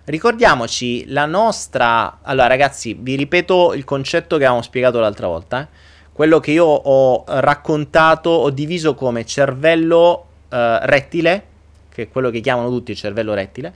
Ricordiamoci 0.05 1.05
la 1.09 1.27
nostra... 1.27 2.19
Allora 2.23 2.49
ragazzi, 2.49 2.95
vi 2.95 3.15
ripeto 3.15 3.73
il 3.75 3.85
concetto 3.85 4.37
che 4.37 4.45
avevamo 4.45 4.63
spiegato 4.63 4.99
l'altra 4.99 5.29
volta. 5.29 5.61
Eh? 5.61 5.67
Quello 6.13 6.41
che 6.41 6.51
io 6.51 6.67
ho 6.67 7.25
raccontato, 7.27 8.31
ho 8.31 8.51
diviso 8.51 8.95
come 8.95 9.25
cervello 9.25 10.27
uh, 10.49 10.57
rettile, 10.83 11.47
che 11.89 12.03
è 12.03 12.09
quello 12.09 12.31
che 12.31 12.41
chiamano 12.41 12.69
tutti 12.69 12.91
il 12.91 12.97
cervello 12.97 13.33
rettile, 13.33 13.73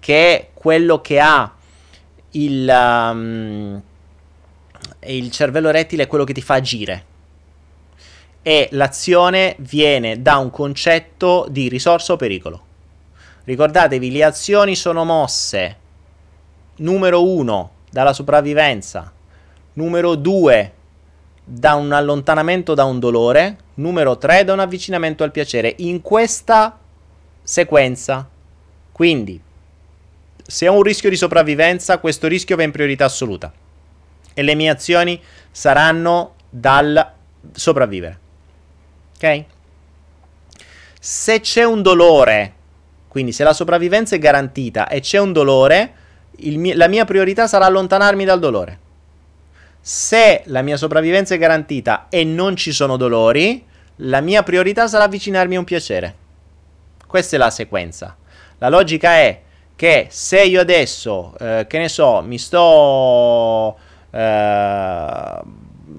che 0.00 0.36
è 0.36 0.48
quello 0.52 1.00
che 1.00 1.20
ha 1.20 1.54
il... 2.32 2.68
Um, 2.68 3.82
il 5.06 5.30
cervello 5.30 5.70
rettile 5.70 6.04
è 6.04 6.06
quello 6.06 6.24
che 6.24 6.32
ti 6.32 6.42
fa 6.42 6.54
agire. 6.54 7.04
E 8.42 8.68
l'azione 8.72 9.54
viene 9.58 10.20
da 10.22 10.38
un 10.38 10.50
concetto 10.50 11.46
di 11.48 11.68
risorsa 11.68 12.14
o 12.14 12.16
pericolo. 12.16 12.62
Ricordatevi, 13.48 14.12
le 14.12 14.24
azioni 14.24 14.76
sono 14.76 15.06
mosse. 15.06 15.76
Numero 16.76 17.26
1 17.26 17.70
dalla 17.90 18.12
sopravvivenza. 18.12 19.10
Numero 19.72 20.16
2 20.16 20.72
da 21.44 21.72
un 21.72 21.92
allontanamento 21.92 22.74
da 22.74 22.84
un 22.84 22.98
dolore. 22.98 23.56
Numero 23.76 24.18
3 24.18 24.44
da 24.44 24.52
un 24.52 24.58
avvicinamento 24.58 25.24
al 25.24 25.30
piacere. 25.30 25.72
In 25.78 26.02
questa 26.02 26.78
sequenza. 27.42 28.28
Quindi, 28.92 29.40
se 30.46 30.68
ho 30.68 30.74
un 30.74 30.82
rischio 30.82 31.08
di 31.08 31.16
sopravvivenza, 31.16 31.96
questo 32.00 32.26
rischio 32.26 32.54
va 32.54 32.64
in 32.64 32.70
priorità 32.70 33.06
assoluta. 33.06 33.50
E 34.34 34.42
le 34.42 34.54
mie 34.54 34.68
azioni 34.68 35.18
saranno 35.50 36.34
dal 36.50 37.14
sopravvivere. 37.50 38.18
Ok? 39.16 39.44
Se 41.00 41.40
c'è 41.40 41.64
un 41.64 41.80
dolore 41.80 42.56
quindi 43.08 43.32
se 43.32 43.42
la 43.42 43.52
sopravvivenza 43.52 44.14
è 44.14 44.18
garantita 44.18 44.86
e 44.88 45.00
c'è 45.00 45.18
un 45.18 45.32
dolore, 45.32 45.92
mio, 46.38 46.76
la 46.76 46.88
mia 46.88 47.04
priorità 47.04 47.46
sarà 47.46 47.66
allontanarmi 47.66 48.24
dal 48.24 48.38
dolore. 48.38 48.78
Se 49.80 50.42
la 50.46 50.62
mia 50.62 50.76
sopravvivenza 50.76 51.34
è 51.34 51.38
garantita 51.38 52.06
e 52.10 52.24
non 52.24 52.54
ci 52.56 52.72
sono 52.72 52.96
dolori, 52.96 53.64
la 53.96 54.20
mia 54.20 54.42
priorità 54.42 54.86
sarà 54.86 55.04
avvicinarmi 55.04 55.56
a 55.56 55.58
un 55.58 55.64
piacere. 55.64 56.14
Questa 57.06 57.36
è 57.36 57.38
la 57.38 57.50
sequenza. 57.50 58.16
La 58.58 58.68
logica 58.68 59.12
è 59.14 59.40
che 59.74 60.08
se 60.10 60.42
io 60.42 60.60
adesso, 60.60 61.34
eh, 61.40 61.66
che 61.68 61.78
ne 61.78 61.88
so, 61.88 62.22
mi 62.22 62.38
sto... 62.38 63.78
Eh, 64.10 65.40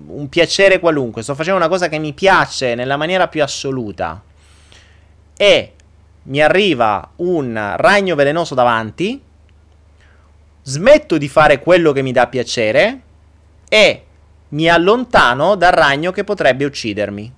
un 0.09 0.27
piacere 0.29 0.79
qualunque, 0.79 1.23
sto 1.23 1.35
facendo 1.35 1.57
una 1.57 1.69
cosa 1.69 1.87
che 1.87 1.97
mi 1.97 2.13
piace 2.13 2.75
nella 2.75 2.97
maniera 2.97 3.27
più 3.27 3.41
assoluta 3.41 4.21
e 5.35 5.73
mi 6.29 6.41
arriva 6.41 7.11
un 7.17 7.73
ragno 7.75 8.15
velenoso 8.15 8.53
davanti, 8.55 9.21
smetto 10.61 11.17
di 11.17 11.27
fare 11.27 11.59
quello 11.59 11.91
che 11.91 12.01
mi 12.01 12.11
dà 12.11 12.27
piacere 12.27 13.01
e 13.67 14.03
mi 14.49 14.69
allontano 14.69 15.55
dal 15.55 15.71
ragno 15.71 16.11
che 16.11 16.23
potrebbe 16.23 16.65
uccidermi, 16.65 17.33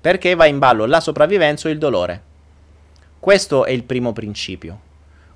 perché 0.00 0.34
va 0.34 0.46
in 0.46 0.58
ballo 0.58 0.86
la 0.86 1.00
sopravvivenza 1.00 1.68
o 1.68 1.70
il 1.72 1.78
dolore. 1.78 2.22
Questo 3.18 3.64
è 3.64 3.70
il 3.70 3.82
primo 3.82 4.12
principio. 4.12 4.88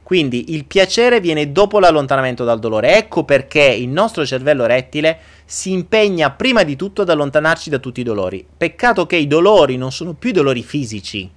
Quindi 0.04 0.52
il 0.54 0.66
piacere 0.66 1.18
viene 1.18 1.50
dopo 1.50 1.78
l'allontanamento 1.80 2.44
dal 2.44 2.58
dolore. 2.58 2.96
Ecco 2.96 3.24
perché 3.24 3.62
il 3.62 3.88
nostro 3.88 4.24
cervello 4.26 4.66
rettile 4.66 5.18
si 5.46 5.72
impegna 5.72 6.30
prima 6.30 6.62
di 6.62 6.76
tutto 6.76 7.02
ad 7.02 7.08
allontanarci 7.08 7.70
da 7.70 7.78
tutti 7.78 8.00
i 8.00 8.04
dolori. 8.04 8.46
Peccato 8.56 9.06
che 9.06 9.16
i 9.16 9.26
dolori 9.26 9.78
non 9.78 9.92
sono 9.92 10.12
più 10.12 10.30
dolori 10.30 10.62
fisici, 10.62 11.30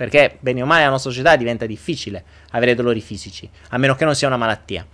perché 0.00 0.38
bene 0.40 0.62
o 0.62 0.64
male 0.64 0.78
nella 0.78 0.92
nostra 0.92 1.10
società 1.10 1.36
diventa 1.36 1.66
difficile 1.66 2.24
avere 2.52 2.74
dolori 2.74 3.02
fisici, 3.02 3.46
a 3.68 3.76
meno 3.76 3.94
che 3.94 4.06
non 4.06 4.14
sia 4.14 4.28
una 4.28 4.38
malattia. 4.38 4.86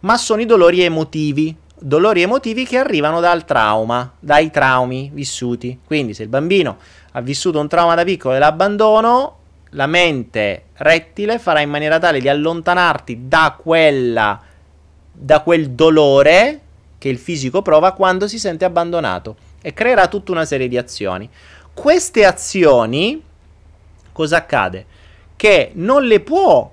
Ma 0.00 0.16
sono 0.16 0.40
i 0.40 0.46
dolori 0.46 0.82
emotivi, 0.82 1.54
dolori 1.78 2.22
emotivi 2.22 2.66
che 2.66 2.76
arrivano 2.76 3.20
dal 3.20 3.44
trauma, 3.44 4.14
dai 4.18 4.50
traumi 4.50 5.12
vissuti. 5.14 5.78
Quindi 5.84 6.12
se 6.12 6.24
il 6.24 6.28
bambino 6.28 6.78
ha 7.12 7.20
vissuto 7.20 7.60
un 7.60 7.68
trauma 7.68 7.94
da 7.94 8.02
piccolo 8.02 8.34
e 8.34 8.40
l'abbandono, 8.40 9.38
la 9.70 9.86
mente 9.86 10.64
rettile 10.78 11.38
farà 11.38 11.60
in 11.60 11.70
maniera 11.70 12.00
tale 12.00 12.18
di 12.18 12.28
allontanarti 12.28 13.28
da 13.28 13.56
quella 13.56 14.42
da 15.12 15.40
quel 15.42 15.70
dolore 15.70 16.60
che 16.98 17.08
il 17.08 17.18
fisico 17.18 17.62
prova 17.62 17.92
quando 17.92 18.26
si 18.26 18.40
sente 18.40 18.64
abbandonato 18.64 19.36
e 19.62 19.72
creerà 19.72 20.08
tutta 20.08 20.32
una 20.32 20.44
serie 20.44 20.66
di 20.66 20.76
azioni. 20.76 21.30
Queste 21.72 22.24
azioni 22.24 23.26
cosa 24.18 24.38
accade? 24.38 24.84
Che 25.36 25.70
non 25.74 26.02
le 26.02 26.18
può, 26.18 26.68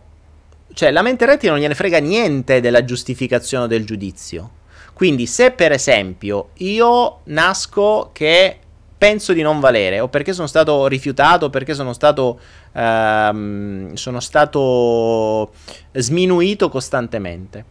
cioè 0.73 0.89
la 0.89 1.03
mente 1.03 1.27
rettile 1.27 1.51
non 1.51 1.61
gliene 1.61 1.76
frega 1.76 1.99
niente 1.99 2.59
della 2.59 2.84
giustificazione 2.84 3.67
del 3.67 3.85
giudizio. 3.85 4.63
Quindi 4.93 5.27
se 5.27 5.51
per 5.51 5.72
esempio 5.72 6.49
io 6.55 7.19
nasco 7.26 8.09
che 8.13 8.57
penso 8.97 9.34
di 9.34 9.43
non 9.43 9.59
valere 9.59 9.99
o 9.99 10.07
perché 10.07 10.34
sono 10.34 10.47
stato 10.47 10.88
rifiutato, 10.88 11.45
o 11.45 11.49
perché 11.51 11.76
sono 11.76 11.93
stato, 11.93 12.39
ehm, 12.72 13.93
sono 13.93 14.19
stato 14.19 15.51
sminuito 15.91 16.69
costantemente 16.69 17.65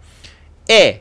e 0.64 1.01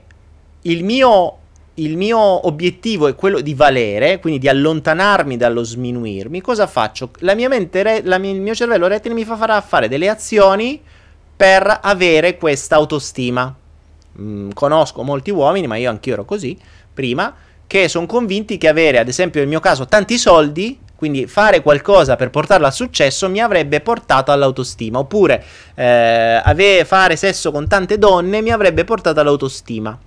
il 0.64 0.84
mio 0.84 1.38
il 1.76 1.98
mio 1.98 2.48
obiettivo 2.48 3.08
è 3.08 3.16
quello 3.16 3.41
di 3.41 3.56
valere, 3.56 4.20
quindi 4.20 4.40
di 4.40 4.48
allontanarmi 4.48 5.38
dallo 5.38 5.64
sminuirmi, 5.64 6.40
cosa 6.41 6.68
faccio? 6.68 7.10
La 7.20 7.34
mia 7.34 7.50
mente, 7.50 7.82
re, 7.82 8.02
la 8.04 8.20
mia, 8.20 8.32
il 8.32 8.41
mio 8.41 8.54
cervello 8.54 8.88
rettile 8.88 9.16
mi 9.16 9.26
farà 9.26 9.60
fare 9.62 9.88
delle 9.88 10.08
azioni 10.08 10.80
per 11.36 11.80
avere 11.82 12.38
questa 12.38 12.76
autostima. 12.76 13.54
Mm, 14.20 14.52
conosco 14.52 15.02
molti 15.02 15.32
uomini, 15.32 15.66
ma 15.66 15.76
io 15.78 15.90
anch'io 15.90 16.14
ero 16.14 16.26
così 16.26 16.56
prima, 16.94 17.34
che 17.66 17.88
sono 17.88 18.06
convinti 18.06 18.60
che 18.60 18.68
avere, 18.68 19.00
ad 19.00 19.08
esempio 19.08 19.40
nel 19.40 19.50
mio 19.50 19.60
caso, 19.60 19.88
tanti 19.88 20.20
soldi, 20.20 20.78
quindi 20.95 21.26
fare 21.26 21.64
qualcosa 21.64 22.16
per 22.16 22.30
portarlo 22.30 22.68
al 22.68 22.74
successo 22.74 23.28
mi 23.30 23.41
avrebbe 23.41 23.82
portato 23.82 24.32
all'autostima, 24.32 25.00
oppure 25.00 25.44
eh, 25.74 26.40
ave- 26.44 26.86
fare 26.86 27.16
sesso 27.16 27.52
con 27.52 27.68
tante 27.68 27.98
donne 27.98 28.41
mi 28.41 28.52
avrebbe 28.52 28.84
portato 28.84 29.20
all'autostima. 29.20 29.98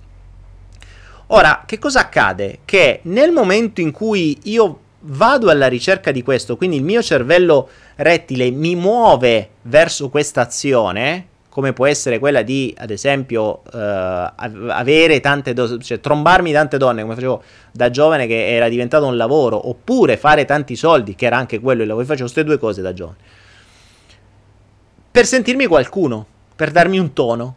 Ora, 1.27 1.63
che 1.65 1.77
cosa 1.77 2.01
accade? 2.01 2.59
Che 2.63 3.01
nel 3.03 3.31
momento 3.31 3.81
in 3.81 3.91
cui 3.91 4.37
io 4.43 4.79
vado 5.01 5.49
alla 5.49 5.67
ricerca 5.67 6.11
di 6.11 6.23
questo, 6.23 6.55
quindi 6.55 6.77
il 6.77 6.83
mio 6.83 7.01
cervello 7.01 7.69
rettile 7.95 8.49
mi 8.49 8.75
muove 8.75 9.49
verso 9.63 10.09
questa 10.09 10.41
azione, 10.41 11.27
come 11.49 11.73
può 11.73 11.85
essere 11.85 12.19
quella 12.19 12.43
di, 12.43 12.73
ad 12.77 12.91
esempio, 12.91 13.61
uh, 13.63 13.69
avere 13.73 15.19
tante 15.19 15.53
donne, 15.53 15.79
cioè 15.81 15.99
trombarmi 15.99 16.51
tante 16.51 16.77
donne, 16.77 17.01
come 17.01 17.15
facevo 17.15 17.43
da 17.73 17.89
giovane 17.89 18.25
che 18.25 18.55
era 18.55 18.69
diventato 18.69 19.05
un 19.05 19.17
lavoro, 19.17 19.67
oppure 19.67 20.15
fare 20.17 20.45
tanti 20.45 20.75
soldi, 20.75 21.15
che 21.15 21.25
era 21.25 21.35
anche 21.35 21.59
quello 21.59 21.81
il 21.81 21.87
lavoro, 21.87 22.05
facevo 22.05 22.23
queste 22.23 22.43
due 22.45 22.57
cose 22.57 22.81
da 22.81 22.93
giovane. 22.93 23.17
Per 25.11 25.25
sentirmi 25.25 25.65
qualcuno, 25.65 26.25
per 26.55 26.71
darmi 26.71 26.99
un 26.99 27.11
tono. 27.11 27.55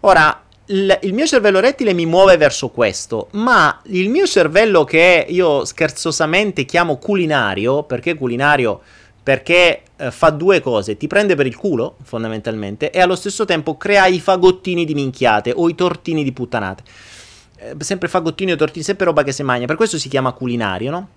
Ora, 0.00 0.43
il, 0.66 0.98
il, 1.02 1.12
mio 1.12 1.26
cervello 1.26 1.60
rettile 1.60 1.92
mi 1.92 2.06
muove 2.06 2.36
verso 2.36 2.68
questo, 2.68 3.28
ma 3.32 3.80
il 3.86 4.08
mio 4.08 4.26
cervello 4.26 4.84
che 4.84 5.26
io 5.28 5.64
scherzosamente 5.64 6.64
chiamo 6.64 6.96
culinario, 6.96 7.82
perché 7.82 8.14
culinario? 8.14 8.80
Perché 9.22 9.82
eh, 9.96 10.10
fa 10.10 10.30
due 10.30 10.60
cose, 10.60 10.96
ti 10.96 11.06
prende 11.06 11.34
per 11.34 11.46
il 11.46 11.56
culo, 11.56 11.96
fondamentalmente, 12.02 12.90
e 12.90 13.00
allo 13.00 13.16
stesso 13.16 13.44
tempo 13.44 13.76
crea 13.76 14.06
i 14.06 14.20
fagottini 14.20 14.84
di 14.84 14.94
minchiate 14.94 15.52
o 15.54 15.68
i 15.68 15.74
tortini 15.74 16.24
di 16.24 16.32
puttanate. 16.32 16.82
Eh, 17.56 17.74
sempre 17.78 18.08
fagottini 18.08 18.52
o 18.52 18.56
tortini, 18.56 18.84
sempre 18.84 19.06
roba 19.06 19.22
che 19.22 19.32
si 19.32 19.42
mangia, 19.42 19.66
per 19.66 19.76
questo 19.76 19.98
si 19.98 20.08
chiama 20.08 20.32
culinario, 20.32 20.90
no? 20.90 21.08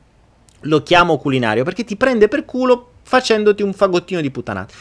Lo 0.61 0.83
chiamo 0.83 1.17
culinario, 1.17 1.63
perché 1.63 1.85
ti 1.85 1.95
prende 1.95 2.27
per 2.27 2.43
culo 2.43 2.91
facendoti 3.03 3.63
un 3.63 3.73
fagottino 3.73 4.19
di 4.19 4.31
puttanate 4.31 4.73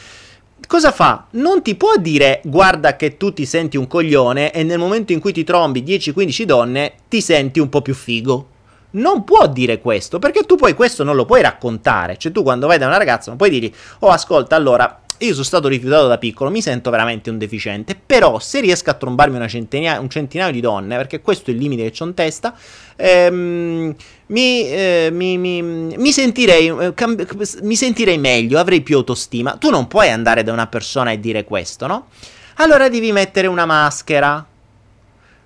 cosa 0.65 0.91
fa? 0.91 1.27
Non 1.31 1.61
ti 1.61 1.75
può 1.75 1.95
dire 1.97 2.41
guarda 2.43 2.95
che 2.95 3.17
tu 3.17 3.33
ti 3.33 3.45
senti 3.45 3.77
un 3.77 3.87
coglione 3.87 4.51
e 4.51 4.63
nel 4.63 4.79
momento 4.79 5.13
in 5.13 5.19
cui 5.19 5.33
ti 5.33 5.43
trombi 5.43 5.83
10-15 5.83 6.43
donne 6.43 6.93
ti 7.07 7.21
senti 7.21 7.59
un 7.59 7.69
po' 7.69 7.81
più 7.81 7.93
figo. 7.93 8.47
Non 8.89 9.23
può 9.23 9.47
dire 9.47 9.79
questo, 9.79 10.17
perché 10.17 10.43
tu 10.43 10.55
poi 10.55 10.73
questo 10.73 11.03
non 11.03 11.15
lo 11.15 11.25
puoi 11.25 11.41
raccontare. 11.41 12.17
Cioè 12.17 12.31
tu 12.31 12.41
quando 12.41 12.67
vai 12.67 12.77
da 12.77 12.87
una 12.87 12.97
ragazza 12.97 13.29
non 13.29 13.37
puoi 13.37 13.49
dirgli 13.49 13.71
"Oh, 13.99 14.09
ascolta, 14.09 14.55
allora 14.55 15.01
io 15.19 15.31
sono 15.31 15.43
stato 15.43 15.67
rifiutato 15.67 16.07
da 16.07 16.17
piccolo, 16.17 16.49
mi 16.51 16.61
sento 16.61 16.89
veramente 16.91 17.29
un 17.29 17.37
deficiente, 17.37 17.95
però 17.95 18.39
se 18.39 18.59
riesco 18.59 18.89
a 18.91 18.93
trombarmi 18.93 19.47
centinaia, 19.49 19.99
un 19.99 20.09
centinaio 20.09 20.51
di 20.51 20.59
donne, 20.59 20.95
perché 20.95 21.21
questo 21.21 21.49
è 21.49 21.53
il 21.53 21.59
limite 21.59 21.89
che 21.89 22.03
ho 22.03 22.05
in 22.05 22.13
testa, 22.13 22.55
ehm, 22.95 23.95
mi, 24.27 24.69
eh, 24.69 25.09
mi, 25.11 25.37
mi, 25.37 25.61
mi, 25.61 26.11
sentirei, 26.11 26.67
eh, 26.67 26.93
cam- 26.93 27.25
mi 27.61 27.75
sentirei 27.75 28.17
meglio, 28.17 28.59
avrei 28.59 28.81
più 28.81 28.97
autostima. 28.97 29.55
Tu 29.57 29.69
non 29.69 29.87
puoi 29.87 30.09
andare 30.09 30.43
da 30.43 30.51
una 30.51 30.67
persona 30.67 31.11
e 31.11 31.19
dire 31.19 31.43
questo, 31.43 31.87
no? 31.87 32.07
Allora 32.55 32.89
devi 32.89 33.11
mettere 33.11 33.47
una 33.47 33.65
maschera. 33.65 34.45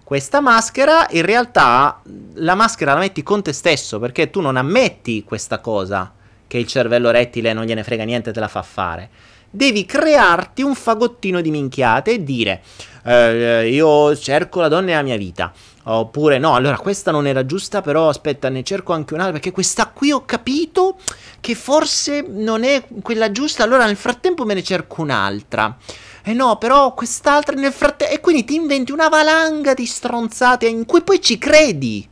Questa 0.03 0.41
maschera, 0.41 1.07
in 1.11 1.21
realtà, 1.21 2.01
la 2.33 2.55
maschera 2.55 2.93
la 2.93 2.99
metti 2.99 3.23
con 3.23 3.41
te 3.41 3.53
stesso, 3.53 3.99
perché 3.99 4.29
tu 4.29 4.41
non 4.41 4.57
ammetti 4.57 5.23
questa 5.23 5.59
cosa, 5.59 6.11
che 6.47 6.57
il 6.57 6.67
cervello 6.67 7.11
rettile 7.11 7.53
non 7.53 7.63
gliene 7.63 7.83
frega 7.83 8.03
niente, 8.03 8.33
te 8.33 8.39
la 8.41 8.49
fa 8.49 8.61
fare 8.61 9.09
devi 9.51 9.85
crearti 9.85 10.63
un 10.63 10.73
fagottino 10.73 11.41
di 11.41 11.51
minchiate 11.51 12.11
e 12.13 12.23
dire 12.23 12.63
eh, 13.03 13.69
io 13.69 14.15
cerco 14.15 14.61
la 14.61 14.67
donna 14.67 14.87
nella 14.87 15.01
mia 15.01 15.17
vita. 15.17 15.51
Oppure 15.83 16.37
no, 16.37 16.53
allora 16.53 16.77
questa 16.77 17.09
non 17.09 17.25
era 17.25 17.45
giusta, 17.45 17.81
però 17.81 18.09
aspetta, 18.09 18.49
ne 18.49 18.63
cerco 18.63 18.93
anche 18.93 19.13
un'altra 19.13 19.33
perché 19.33 19.51
questa 19.51 19.87
qui 19.87 20.11
ho 20.11 20.23
capito 20.25 20.97
che 21.39 21.55
forse 21.55 22.23
non 22.27 22.63
è 22.63 22.83
quella 23.01 23.31
giusta, 23.31 23.63
allora 23.63 23.85
nel 23.85 23.95
frattempo 23.95 24.45
me 24.45 24.53
ne 24.53 24.63
cerco 24.63 25.01
un'altra. 25.01 25.75
E 26.23 26.31
eh 26.31 26.33
no, 26.35 26.57
però 26.57 26.93
quest'altra 26.93 27.55
nel 27.55 27.71
frattempo... 27.71 28.13
E 28.13 28.19
quindi 28.19 28.43
ti 28.43 28.53
inventi 28.53 28.91
una 28.91 29.09
valanga 29.09 29.73
di 29.73 29.87
stronzate 29.87 30.67
in 30.67 30.85
cui 30.85 31.01
poi 31.01 31.19
ci 31.19 31.39
credi. 31.39 32.07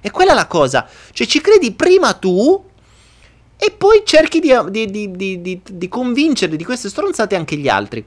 E 0.00 0.10
quella 0.10 0.32
è 0.32 0.34
la 0.34 0.48
cosa. 0.48 0.88
Cioè 1.12 1.26
ci 1.28 1.40
credi 1.40 1.70
prima 1.72 2.12
tu 2.14 2.70
e 3.64 3.70
poi 3.70 4.02
cerchi 4.04 4.40
di, 4.40 4.50
di, 4.90 5.40
di, 5.40 5.60
di 5.62 5.88
convincere 5.88 6.56
di 6.56 6.64
queste 6.64 6.88
stronzate 6.88 7.36
anche 7.36 7.54
gli 7.54 7.68
altri. 7.68 8.04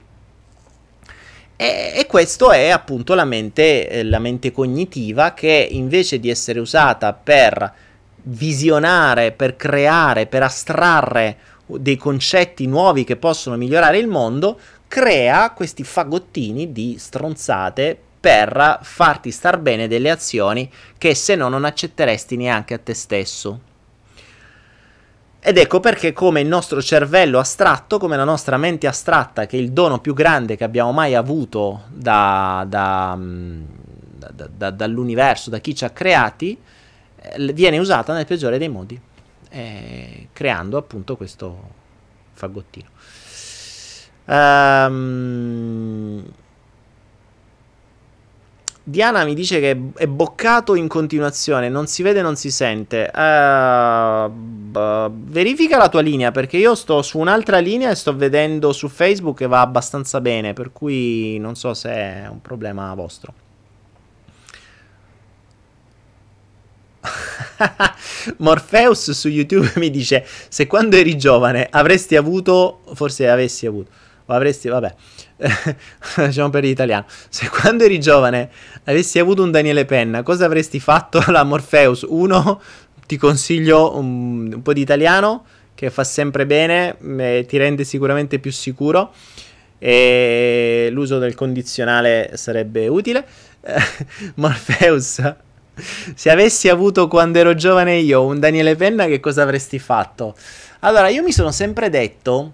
E, 1.55 1.93
e 1.95 2.05
questo 2.07 2.51
è 2.51 2.67
appunto 2.67 3.13
la 3.13 3.23
mente, 3.23 3.87
eh, 3.87 4.03
la 4.03 4.19
mente 4.19 4.51
cognitiva 4.51 5.33
che 5.33 5.65
invece 5.71 6.19
di 6.19 6.29
essere 6.29 6.59
usata 6.59 7.13
per 7.13 7.73
visionare, 8.23 9.31
per 9.31 9.55
creare, 9.55 10.25
per 10.25 10.43
astrarre 10.43 11.37
dei 11.65 11.95
concetti 11.95 12.67
nuovi 12.67 13.05
che 13.05 13.15
possono 13.15 13.55
migliorare 13.55 13.97
il 13.97 14.07
mondo, 14.07 14.59
crea 14.89 15.51
questi 15.51 15.85
fagottini 15.85 16.73
di 16.73 16.97
stronzate 16.99 17.97
per 18.19 18.79
farti 18.81 19.31
star 19.31 19.57
bene 19.59 19.87
delle 19.87 20.09
azioni 20.09 20.69
che 20.97 21.15
se 21.15 21.35
no 21.35 21.47
non 21.47 21.63
accetteresti 21.63 22.35
neanche 22.35 22.73
a 22.73 22.79
te 22.79 22.93
stesso. 22.93 23.64
Ed 25.47 25.59
ecco 25.59 25.79
perché 25.79 26.11
come 26.11 26.41
il 26.41 26.47
nostro 26.47 26.81
cervello 26.81 27.37
astratto, 27.37 27.99
come 27.99 28.17
la 28.17 28.23
nostra 28.23 28.57
mente 28.57 28.87
astratta, 28.87 29.45
che 29.45 29.57
è 29.57 29.59
il 29.59 29.73
dono 29.73 29.99
più 29.99 30.15
grande 30.15 30.55
che 30.55 30.63
abbiamo 30.63 30.91
mai 30.91 31.13
avuto 31.13 31.83
da, 31.89 32.65
da, 32.67 33.13
mm, 33.15 33.63
da, 34.33 34.71
dall'universo, 34.71 35.51
da 35.51 35.59
chi 35.59 35.75
ci 35.75 35.85
ha 35.85 35.91
creati, 35.91 36.59
eh, 37.17 37.53
viene 37.53 37.77
usata 37.77 38.11
nel 38.11 38.25
peggiore 38.25 38.57
dei 38.57 38.69
modi, 38.69 38.99
eh, 39.49 40.29
creando 40.33 40.77
appunto 40.77 41.15
questo 41.15 41.69
fagottino. 42.31 42.89
Um, 44.25 46.23
Diana 48.87 49.23
mi 49.23 49.33
dice 49.33 49.59
che 49.59 49.75
è 49.95 50.05
boccato 50.05 50.75
in 50.75 50.87
continuazione, 50.87 51.69
non 51.69 51.87
si 51.87 52.03
vede, 52.03 52.21
non 52.21 52.35
si 52.35 52.51
sente. 52.51 53.09
Uh, 53.11 54.29
b- 54.29 55.09
verifica 55.31 55.77
la 55.77 55.89
tua 55.89 56.01
linea 56.01 56.29
perché 56.29 56.57
io 56.57 56.75
sto 56.75 57.01
su 57.01 57.17
un'altra 57.17 57.57
linea 57.57 57.89
e 57.89 57.95
sto 57.95 58.15
vedendo 58.15 58.73
su 58.73 58.87
Facebook 58.87 59.37
che 59.37 59.47
va 59.47 59.61
abbastanza 59.61 60.21
bene, 60.21 60.53
per 60.53 60.71
cui 60.71 61.39
non 61.39 61.55
so 61.55 61.73
se 61.73 61.89
è 61.89 62.27
un 62.29 62.41
problema 62.41 62.93
vostro. 62.93 63.33
Morpheus 68.37 69.09
su 69.13 69.29
YouTube 69.29 69.71
mi 69.77 69.89
dice: 69.89 70.23
Se 70.47 70.67
quando 70.67 70.95
eri 70.95 71.17
giovane 71.17 71.67
avresti 71.71 72.15
avuto, 72.15 72.81
forse 72.93 73.27
avessi 73.27 73.65
avuto, 73.65 73.89
o 74.25 74.33
avresti, 74.33 74.67
vabbè, 74.67 74.95
diciamo 76.25 76.49
per 76.49 76.63
l'italiano, 76.63 77.05
se 77.29 77.49
quando 77.49 77.83
eri 77.83 77.99
giovane 77.99 78.49
avessi 78.85 79.19
avuto 79.19 79.43
un 79.43 79.51
Daniele 79.51 79.85
Penna, 79.85 80.23
cosa 80.23 80.45
avresti 80.45 80.79
fatto 80.79 81.23
la 81.31 81.43
Morpheus? 81.43 82.05
Uno, 82.07 82.61
ti 83.05 83.17
consiglio 83.17 83.97
un, 83.97 84.53
un 84.53 84.61
po' 84.61 84.73
di 84.73 84.81
italiano 84.81 85.45
che 85.75 85.89
fa 85.89 86.03
sempre 86.05 86.45
bene, 86.45 86.95
eh, 87.17 87.45
ti 87.47 87.57
rende 87.57 87.83
sicuramente 87.83 88.39
più 88.39 88.51
sicuro 88.51 89.13
e 89.77 90.87
l'uso 90.89 91.19
del 91.19 91.35
condizionale 91.35 92.31
sarebbe 92.35 92.87
utile. 92.87 93.25
Morpheus, 94.35 95.33
se 96.15 96.29
avessi 96.29 96.69
avuto 96.69 97.09
quando 97.09 97.39
ero 97.39 97.53
giovane 97.55 97.97
io 97.97 98.23
un 98.23 98.39
Daniele 98.39 98.75
Penna, 98.75 99.05
che 99.05 99.19
cosa 99.19 99.41
avresti 99.41 99.79
fatto? 99.79 100.35
Allora, 100.79 101.09
io 101.09 101.23
mi 101.23 101.33
sono 101.33 101.51
sempre 101.51 101.89
detto 101.89 102.53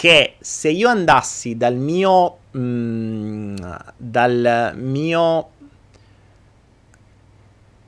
che 0.00 0.36
se 0.40 0.70
io 0.70 0.88
andassi 0.88 1.58
dal 1.58 1.76
mio 1.76 2.38
mh, 2.52 2.58
mm, 2.58 3.56
dal 3.98 4.72
mio 4.76 5.50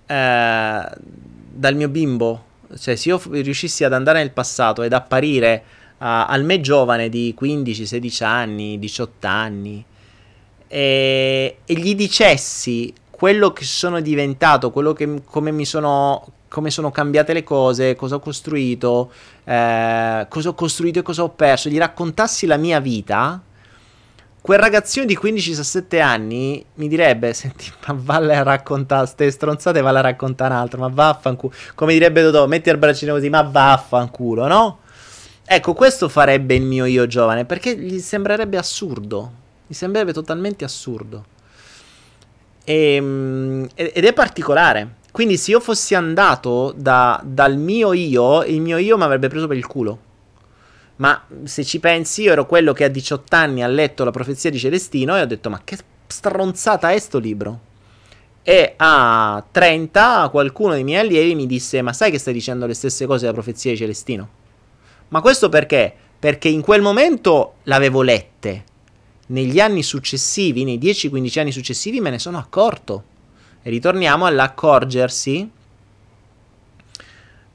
eh, 0.04 0.90
dal 1.54 1.74
mio 1.74 1.88
bimbo 1.88 2.44
cioè 2.78 2.96
se 2.96 3.08
io 3.08 3.18
riuscissi 3.30 3.84
ad 3.84 3.94
andare 3.94 4.18
nel 4.18 4.30
passato 4.30 4.82
ed 4.82 4.92
apparire 4.92 5.64
uh, 5.92 6.04
al 6.04 6.44
me 6.44 6.60
giovane 6.60 7.08
di 7.08 7.32
15, 7.34 7.86
16 7.86 8.24
anni, 8.24 8.78
18 8.78 9.26
anni 9.26 9.82
e, 10.68 11.56
e 11.64 11.74
gli 11.74 11.94
dicessi 11.94 12.92
quello 13.08 13.54
che 13.54 13.64
sono 13.64 14.02
diventato, 14.02 14.70
quello 14.70 14.92
che 14.92 15.22
come 15.24 15.50
mi 15.50 15.64
sono 15.64 16.30
come 16.52 16.70
sono 16.70 16.90
cambiate 16.90 17.32
le 17.32 17.42
cose, 17.42 17.96
cosa 17.96 18.16
ho 18.16 18.20
costruito, 18.20 19.10
eh, 19.44 20.26
cosa 20.28 20.48
ho 20.50 20.54
costruito 20.54 20.98
e 20.98 21.02
cosa 21.02 21.22
ho 21.22 21.30
perso, 21.30 21.70
gli 21.70 21.78
raccontassi 21.78 22.44
la 22.44 22.58
mia 22.58 22.78
vita, 22.78 23.40
quel 24.42 24.58
ragazzino 24.58 25.06
di 25.06 25.16
15-17 25.16 26.02
anni 26.02 26.62
mi 26.74 26.88
direbbe: 26.88 27.32
Senti, 27.34 27.72
ma 27.86 27.96
vale 27.96 28.36
a 28.36 28.42
raccontare 28.42 29.06
ste 29.06 29.30
stronzate, 29.30 29.80
vale 29.80 29.98
a 29.98 30.02
raccontare 30.02 30.52
un 30.52 30.60
altro, 30.60 30.80
ma 30.80 30.88
vaffanculo. 30.88 31.54
Come 31.74 31.94
direbbe 31.94 32.20
Dodò, 32.20 32.46
metti 32.46 32.68
il 32.68 32.76
braccino 32.76 33.14
così, 33.14 33.30
ma 33.30 33.42
vaffanculo, 33.42 34.46
no? 34.46 34.80
Ecco, 35.44 35.72
questo 35.72 36.08
farebbe 36.08 36.54
il 36.54 36.62
mio 36.62 36.84
io 36.84 37.06
giovane, 37.06 37.46
perché 37.46 37.76
gli 37.76 37.98
sembrerebbe 37.98 38.58
assurdo. 38.58 39.32
Gli 39.66 39.74
sembrerebbe 39.74 40.12
totalmente 40.12 40.64
assurdo. 40.64 41.24
E, 42.64 42.94
ehm, 42.94 43.68
ed 43.74 44.04
è 44.04 44.12
particolare 44.12 45.00
quindi 45.12 45.36
se 45.36 45.50
io 45.50 45.60
fossi 45.60 45.94
andato 45.94 46.72
da, 46.74 47.20
dal 47.22 47.58
mio 47.58 47.92
io, 47.92 48.42
il 48.44 48.62
mio 48.62 48.78
io 48.78 48.96
mi 48.96 49.02
avrebbe 49.02 49.28
preso 49.28 49.46
per 49.46 49.58
il 49.58 49.66
culo. 49.66 49.98
Ma 50.96 51.22
se 51.44 51.64
ci 51.64 51.80
pensi, 51.80 52.22
io 52.22 52.32
ero 52.32 52.46
quello 52.46 52.72
che 52.72 52.84
a 52.84 52.88
18 52.88 53.36
anni 53.36 53.62
ha 53.62 53.66
letto 53.66 54.04
la 54.04 54.10
profezia 54.10 54.48
di 54.48 54.58
Celestino 54.58 55.14
e 55.16 55.20
ho 55.20 55.26
detto: 55.26 55.50
Ma 55.50 55.60
che 55.62 55.76
stronzata 56.06 56.92
è 56.92 56.98
sto 56.98 57.18
libro? 57.18 57.60
E 58.42 58.72
a 58.76 59.44
30 59.50 60.28
qualcuno 60.30 60.72
dei 60.72 60.84
miei 60.84 61.00
allievi 61.00 61.34
mi 61.34 61.46
disse: 61.46 61.82
Ma 61.82 61.92
sai 61.92 62.10
che 62.10 62.18
stai 62.18 62.32
dicendo 62.32 62.66
le 62.66 62.74
stesse 62.74 63.04
cose 63.04 63.20
della 63.20 63.32
profezia 63.34 63.70
di 63.70 63.76
Celestino? 63.76 64.28
Ma 65.08 65.20
questo 65.20 65.50
perché? 65.50 65.94
Perché 66.18 66.48
in 66.48 66.62
quel 66.62 66.80
momento 66.80 67.56
l'avevo 67.64 68.00
lette. 68.00 68.64
Negli 69.26 69.60
anni 69.60 69.82
successivi, 69.82 70.64
nei 70.64 70.78
10-15 70.78 71.38
anni 71.38 71.52
successivi, 71.52 72.00
me 72.00 72.08
ne 72.08 72.18
sono 72.18 72.38
accorto. 72.38 73.04
E 73.62 73.70
ritorniamo 73.70 74.26
all'accorgersi. 74.26 75.50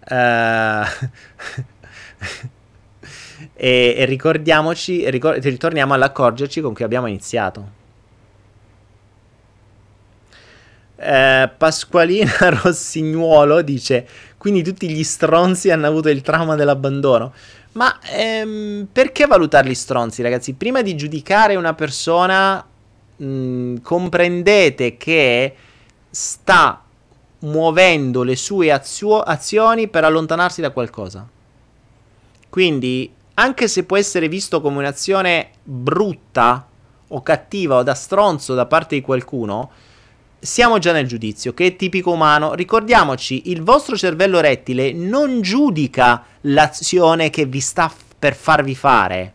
Uh, 0.10 0.14
e, 3.54 3.96
e, 3.98 4.06
ricordiamoci, 4.06 5.10
ricor- 5.10 5.44
ritorniamo 5.44 5.94
all'accorgerci 5.94 6.62
con 6.62 6.74
cui 6.74 6.86
abbiamo 6.86 7.08
iniziato. 7.08 7.76
Eh, 11.00 11.50
Pasqualina 11.58 12.32
Rossignuolo 12.64 13.62
dice: 13.62 14.08
Quindi 14.38 14.64
tutti 14.64 14.90
gli 14.90 15.04
stronzi 15.04 15.70
hanno 15.72 15.88
avuto 15.88 16.10
il 16.10 16.22
trauma 16.22 16.56
dell'abbandono. 16.56 17.34
Ma 17.74 18.00
ehm, 18.02 18.88
perché 18.92 19.28
valutarli 19.28 19.76
stronzi, 19.76 20.22
ragazzi? 20.22 20.54
Prima 20.54 20.82
di 20.82 20.96
giudicare 20.96 21.56
una 21.56 21.74
persona, 21.76 22.66
mh, 23.18 23.76
comprendete 23.82 24.98
che 24.98 25.56
sta 26.18 26.82
muovendo 27.42 28.24
le 28.24 28.36
sue 28.36 28.72
azio- 28.72 29.22
azioni 29.22 29.88
per 29.88 30.04
allontanarsi 30.04 30.62
da 30.62 30.72
qualcosa. 30.72 31.28
Quindi, 32.50 33.14
anche 33.36 33.68
se 33.68 33.84
può 33.84 33.98
essere 33.98 34.28
visto 34.28 34.60
come 34.60 34.80
un'azione 34.80 35.52
brutta 35.62 36.68
o 37.10 37.22
cattiva 37.22 37.76
o 37.76 37.84
da 37.84 37.94
stronzo 37.94 38.56
da 38.56 38.66
parte 38.66 38.96
di 38.96 39.02
qualcuno, 39.02 39.70
siamo 40.40 40.80
già 40.80 40.92
nel 40.92 41.06
giudizio, 41.06 41.54
che 41.54 41.68
è 41.68 41.76
tipico 41.76 42.14
umano. 42.14 42.56
Ricordiamoci, 42.56 43.52
il 43.52 43.62
vostro 43.62 43.96
cervello 43.96 44.40
rettile 44.40 44.94
non 44.94 45.42
giudica 45.42 46.24
l'azione 46.42 47.30
che 47.30 47.46
vi 47.46 47.60
sta 47.60 47.90
f- 47.90 48.16
per 48.18 48.34
farvi 48.34 48.74
fare. 48.74 49.34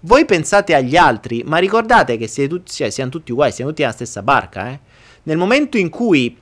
Voi 0.00 0.26
pensate 0.26 0.74
agli 0.74 0.96
altri, 0.96 1.42
ma 1.46 1.56
ricordate 1.56 2.18
che 2.18 2.26
siete 2.26 2.54
tutti, 2.54 2.70
cioè, 2.70 2.90
siamo 2.90 3.10
tutti 3.10 3.32
uguali, 3.32 3.52
siamo 3.52 3.70
tutti 3.70 3.82
nella 3.82 3.94
stessa 3.94 4.22
barca. 4.22 4.68
Eh? 4.68 4.80
Nel 5.28 5.36
momento 5.36 5.76
in 5.76 5.90
cui 5.90 6.34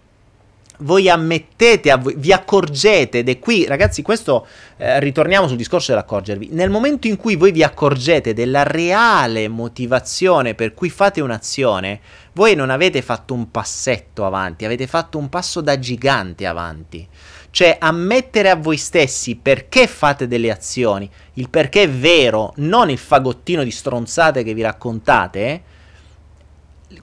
voi 0.78 1.10
ammettete, 1.10 1.92
voi, 1.96 2.14
vi 2.16 2.32
accorgete, 2.32 3.18
ed 3.18 3.28
è 3.28 3.40
qui, 3.40 3.66
ragazzi, 3.66 4.00
questo 4.00 4.46
eh, 4.76 5.00
ritorniamo 5.00 5.48
sul 5.48 5.56
discorso 5.56 5.90
dell'accorgervi. 5.90 6.50
Nel 6.52 6.70
momento 6.70 7.08
in 7.08 7.16
cui 7.16 7.34
voi 7.34 7.50
vi 7.50 7.64
accorgete 7.64 8.32
della 8.32 8.62
reale 8.62 9.48
motivazione 9.48 10.54
per 10.54 10.72
cui 10.72 10.88
fate 10.88 11.20
un'azione, 11.20 11.98
voi 12.32 12.54
non 12.54 12.70
avete 12.70 13.02
fatto 13.02 13.34
un 13.34 13.50
passetto 13.50 14.24
avanti, 14.24 14.64
avete 14.64 14.86
fatto 14.86 15.18
un 15.18 15.28
passo 15.28 15.60
da 15.60 15.80
gigante 15.80 16.46
avanti. 16.46 17.08
Cioè, 17.50 17.78
ammettere 17.80 18.50
a 18.50 18.54
voi 18.54 18.76
stessi 18.76 19.34
perché 19.34 19.88
fate 19.88 20.28
delle 20.28 20.52
azioni, 20.52 21.10
il 21.34 21.50
perché 21.50 21.82
è 21.82 21.90
vero, 21.90 22.52
non 22.58 22.88
il 22.88 22.98
fagottino 22.98 23.64
di 23.64 23.72
stronzate 23.72 24.44
che 24.44 24.54
vi 24.54 24.62
raccontate, 24.62 25.40
eh? 25.40 25.62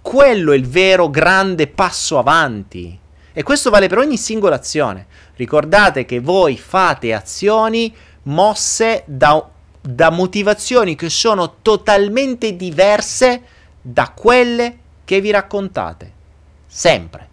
Quello 0.04 0.52
è 0.52 0.58
il 0.58 0.68
vero 0.68 1.10
grande 1.10 1.68
passo 1.68 2.20
avanti. 2.20 3.00
E 3.32 3.42
questo 3.42 3.70
vale 3.70 3.88
per 3.88 4.00
ogni 4.00 4.18
singola 4.18 4.58
azione. 4.58 5.08
Ricordate 5.38 6.04
che 6.04 6.20
voi 6.20 6.58
fate 6.58 7.14
azioni 7.14 7.96
mosse 8.24 9.04
da, 9.06 9.50
da 9.82 10.12
motivazioni 10.12 10.96
che 10.96 11.10
sono 11.10 11.56
totalmente 11.62 12.58
diverse 12.58 13.42
da 13.82 14.12
quelle 14.14 14.78
che 15.06 15.22
vi 15.22 15.32
raccontate. 15.32 16.12
Sempre. 16.68 17.30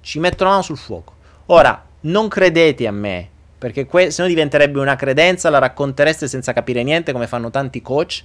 Ci 0.00 0.18
metto 0.18 0.42
la 0.42 0.50
mano 0.50 0.62
sul 0.62 0.78
fuoco. 0.78 1.14
Ora, 1.46 1.86
non 2.00 2.26
credete 2.28 2.88
a 2.88 2.92
me, 2.92 3.28
perché 3.56 3.86
que- 3.86 4.10
se 4.10 4.22
no 4.22 4.28
diventerebbe 4.28 4.80
una 4.80 4.96
credenza, 4.96 5.48
la 5.48 5.58
raccontereste 5.58 6.26
senza 6.26 6.52
capire 6.52 6.82
niente, 6.82 7.12
come 7.12 7.28
fanno 7.28 7.50
tanti 7.50 7.80
coach 7.80 8.24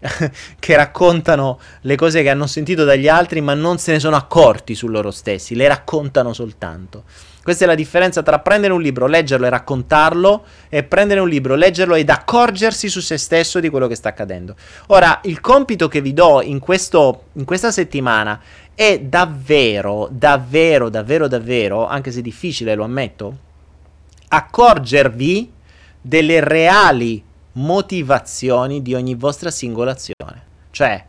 che 0.58 0.76
raccontano 0.76 1.58
le 1.82 1.96
cose 1.96 2.22
che 2.22 2.30
hanno 2.30 2.46
sentito 2.46 2.84
dagli 2.84 3.08
altri, 3.08 3.40
ma 3.40 3.54
non 3.54 3.78
se 3.78 3.92
ne 3.92 4.00
sono 4.00 4.16
accorti 4.16 4.74
su 4.74 4.88
loro 4.88 5.10
stessi, 5.10 5.54
le 5.54 5.68
raccontano 5.68 6.32
soltanto. 6.32 7.04
Questa 7.42 7.64
è 7.64 7.66
la 7.66 7.74
differenza 7.74 8.22
tra 8.22 8.38
prendere 8.38 8.72
un 8.72 8.82
libro, 8.82 9.06
leggerlo 9.06 9.46
e 9.46 9.50
raccontarlo 9.50 10.44
e 10.68 10.82
prendere 10.82 11.20
un 11.20 11.28
libro, 11.28 11.54
leggerlo 11.54 11.94
ed 11.94 12.10
accorgersi 12.10 12.88
su 12.88 13.00
se 13.00 13.16
stesso 13.16 13.60
di 13.60 13.70
quello 13.70 13.86
che 13.86 13.94
sta 13.94 14.10
accadendo. 14.10 14.54
Ora, 14.88 15.20
il 15.24 15.40
compito 15.40 15.88
che 15.88 16.02
vi 16.02 16.12
do 16.12 16.42
in, 16.42 16.58
questo, 16.58 17.24
in 17.32 17.44
questa 17.44 17.70
settimana 17.70 18.38
è 18.74 19.00
davvero, 19.00 20.08
davvero, 20.10 20.90
davvero, 20.90 21.28
davvero, 21.28 21.86
anche 21.86 22.12
se 22.12 22.20
difficile, 22.20 22.74
lo 22.74 22.84
ammetto, 22.84 23.36
accorgervi 24.28 25.52
delle 26.02 26.40
reali 26.40 27.24
motivazioni 27.60 28.82
di 28.82 28.94
ogni 28.94 29.14
vostra 29.14 29.50
singola 29.50 29.92
azione. 29.92 30.46
Cioè, 30.70 31.04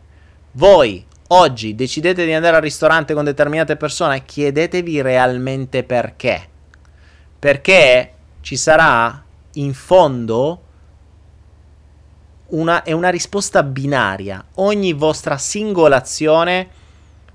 voi 0.52 1.04
oggi 1.28 1.74
decidete 1.74 2.24
di 2.24 2.32
andare 2.32 2.56
al 2.56 2.62
ristorante 2.62 3.14
con 3.14 3.24
determinate 3.24 3.76
persone, 3.76 4.24
chiedetevi 4.24 5.00
realmente 5.00 5.82
perché. 5.82 6.48
Perché 7.38 8.12
ci 8.40 8.56
sarà 8.56 9.24
in 9.54 9.74
fondo 9.74 10.62
una, 12.48 12.82
è 12.82 12.92
una 12.92 13.08
risposta 13.08 13.62
binaria. 13.62 14.44
Ogni 14.56 14.92
vostra 14.92 15.38
singola 15.38 15.96
azione 15.96 16.68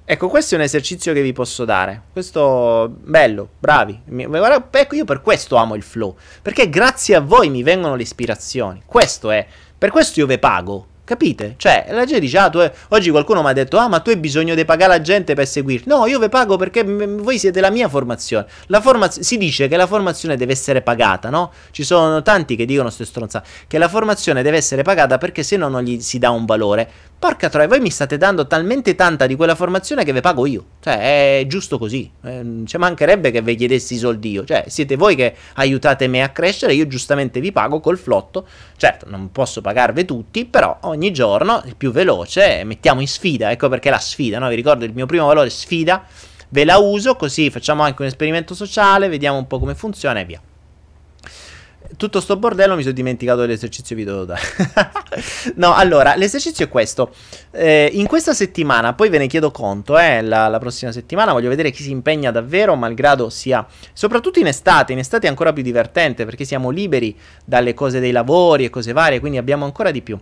Ecco, 0.10 0.30
questo 0.30 0.56
è 0.56 0.58
un 0.58 0.64
esercizio 0.64 1.12
che 1.12 1.22
vi 1.22 1.34
posso 1.34 1.66
dare. 1.66 2.04
Questo 2.14 2.90
bello, 2.98 3.50
bravi. 3.60 4.00
ecco, 4.72 4.96
io 4.96 5.04
per 5.04 5.20
questo 5.20 5.58
amo 5.58 5.76
il 5.76 5.84
flow. 5.84 6.16
Perché 6.42 6.70
grazie 6.70 7.16
a 7.16 7.20
voi 7.20 7.50
mi 7.50 7.62
vengono 7.62 7.96
le 7.96 8.04
ispirazioni. 8.04 8.84
Questo 8.86 9.32
è. 9.32 9.46
Per 9.78 9.92
questo 9.92 10.22
io 10.22 10.26
ve 10.26 10.40
pago. 10.40 10.88
Capite? 11.08 11.54
Cioè, 11.56 11.88
la 11.92 12.04
gente 12.04 12.20
dice, 12.20 12.38
ah, 12.38 12.50
tu 12.50 12.60
oggi 12.90 13.10
qualcuno 13.12 13.42
mi 13.42 13.48
ha 13.48 13.54
detto, 13.54 13.78
ah, 13.78 13.88
ma 13.88 14.02
tu 14.02 14.10
hai 14.10 14.18
bisogno 14.18 14.56
di 14.56 14.66
pagare 14.66 14.92
la 14.92 15.02
gente 15.02 15.36
per 15.36 15.48
seguirti. 15.48 15.88
No, 15.88 16.06
io 16.06 16.20
vi 16.20 16.28
pago 16.28 16.58
perché 16.58 16.84
m- 16.84 17.22
voi 17.22 17.40
siete 17.40 17.62
la 17.62 17.70
mia 17.70 17.88
formazione. 17.88 18.46
La 18.66 18.82
formaz- 18.82 19.22
si 19.22 19.38
dice 19.38 19.70
che 19.70 19.78
la 19.78 19.88
formazione 19.88 20.36
deve 20.36 20.52
essere 20.52 20.82
pagata, 20.82 21.30
no? 21.30 21.54
Ci 21.72 21.86
sono 21.86 22.22
tanti 22.24 22.58
che 22.58 22.66
dicono, 22.66 22.90
ste 22.90 23.06
stronzate, 23.06 23.48
che 23.68 23.78
la 23.78 23.88
formazione 23.88 24.44
deve 24.44 24.58
essere 24.58 24.84
pagata 24.84 25.18
perché 25.18 25.44
se 25.44 25.56
no 25.56 25.70
non 25.70 25.84
gli 25.84 26.02
si 26.02 26.18
dà 26.18 26.30
un 26.30 26.44
valore. 26.44 26.90
Porca 27.20 27.50
troia, 27.50 27.68
voi 27.68 27.80
mi 27.80 27.90
state 27.90 28.16
dando 28.18 28.46
talmente 28.46 28.94
tanta 28.94 29.26
di 29.26 29.36
quella 29.36 29.56
formazione 29.56 30.04
che 30.04 30.12
ve 30.12 30.22
pago 30.22 30.46
io. 30.46 30.66
Cioè, 30.80 31.40
è 31.40 31.48
giusto 31.48 31.80
così. 31.80 32.12
Eh, 32.24 32.62
ci 32.66 32.78
mancherebbe 32.78 33.32
che 33.32 33.42
vi 33.42 33.56
chiedessi 33.56 33.96
i 33.96 33.98
soldi 33.98 34.30
io. 34.30 34.46
Cioè, 34.46 34.66
siete 34.68 34.96
voi 34.96 35.16
che 35.16 35.34
aiutate 35.56 36.08
me 36.08 36.22
a 36.22 36.30
crescere, 36.30 36.76
io 36.76 36.86
giustamente 36.86 37.40
vi 37.40 37.52
pago 37.52 37.80
col 37.80 37.98
flotto. 37.98 38.48
Certo, 38.78 39.08
non 39.10 39.32
posso 39.32 39.62
pagarvi 39.62 40.06
tutti, 40.06 40.46
però 40.46 40.78
ogni 40.82 41.12
giorno 41.12 41.64
il 41.66 41.76
più 41.76 41.92
veloce 41.92 42.64
mettiamo 42.66 43.02
in 43.02 43.08
sfida. 43.08 43.50
Ecco 43.50 43.68
perché 43.68 43.90
la 43.90 43.98
sfida, 43.98 44.38
no? 44.38 44.48
Vi 44.50 44.56
ricordo 44.56 44.86
il 44.86 44.94
mio 44.94 45.08
primo 45.08 45.26
valore 45.26 45.50
sfida. 45.50 46.04
Ve 46.50 46.66
la 46.66 46.78
uso 46.78 47.16
così 47.16 47.50
facciamo 47.50 47.82
anche 47.82 48.04
un 48.04 48.08
esperimento 48.10 48.54
sociale, 48.54 49.10
vediamo 49.10 49.40
un 49.40 49.48
po' 49.48 49.58
come 49.58 49.74
funziona 49.74 50.20
e 50.20 50.26
via 50.26 50.42
tutto 51.96 52.20
sto 52.20 52.38
bordello 52.38 52.76
mi 52.76 52.82
sono 52.82 52.94
dimenticato 52.94 53.42
dell'esercizio 53.42 53.96
video 53.96 54.26
da 54.26 54.36
dare. 54.36 55.24
no, 55.56 55.74
allora, 55.74 56.16
l'esercizio 56.16 56.66
è 56.66 56.70
questo. 56.70 57.14
Eh, 57.52 57.90
in 57.94 58.08
questa 58.08 58.34
settimana, 58.34 58.94
poi 58.94 59.10
ve 59.10 59.18
ne 59.18 59.28
chiedo 59.28 59.52
conto, 59.52 59.98
eh, 59.98 60.22
la, 60.22 60.48
la, 60.48 60.60
prossima 60.60 60.92
settimana 60.92 61.32
voglio 61.32 61.50
vedere 61.50 61.72
chi 61.72 61.84
si 61.84 61.92
impegna 61.92 62.32
davvero, 62.32 62.76
malgrado 62.76 63.30
sia, 63.30 63.66
soprattutto 63.94 64.40
in 64.40 64.48
estate, 64.48 64.92
in 64.92 65.00
estate 65.00 65.28
è 65.28 65.30
ancora 65.30 65.54
più 65.54 65.64
divertente 65.64 66.26
perché 66.26 66.44
siamo 66.44 66.70
liberi 66.70 67.18
dalle 67.46 67.74
cose 67.74 68.00
dei 68.00 68.12
lavori 68.12 68.66
e 68.66 68.70
cose 68.70 68.92
varie, 68.92 69.20
quindi 69.20 69.38
abbiamo 69.38 69.66
ancora 69.66 69.92
di 69.92 70.02
più. 70.02 70.18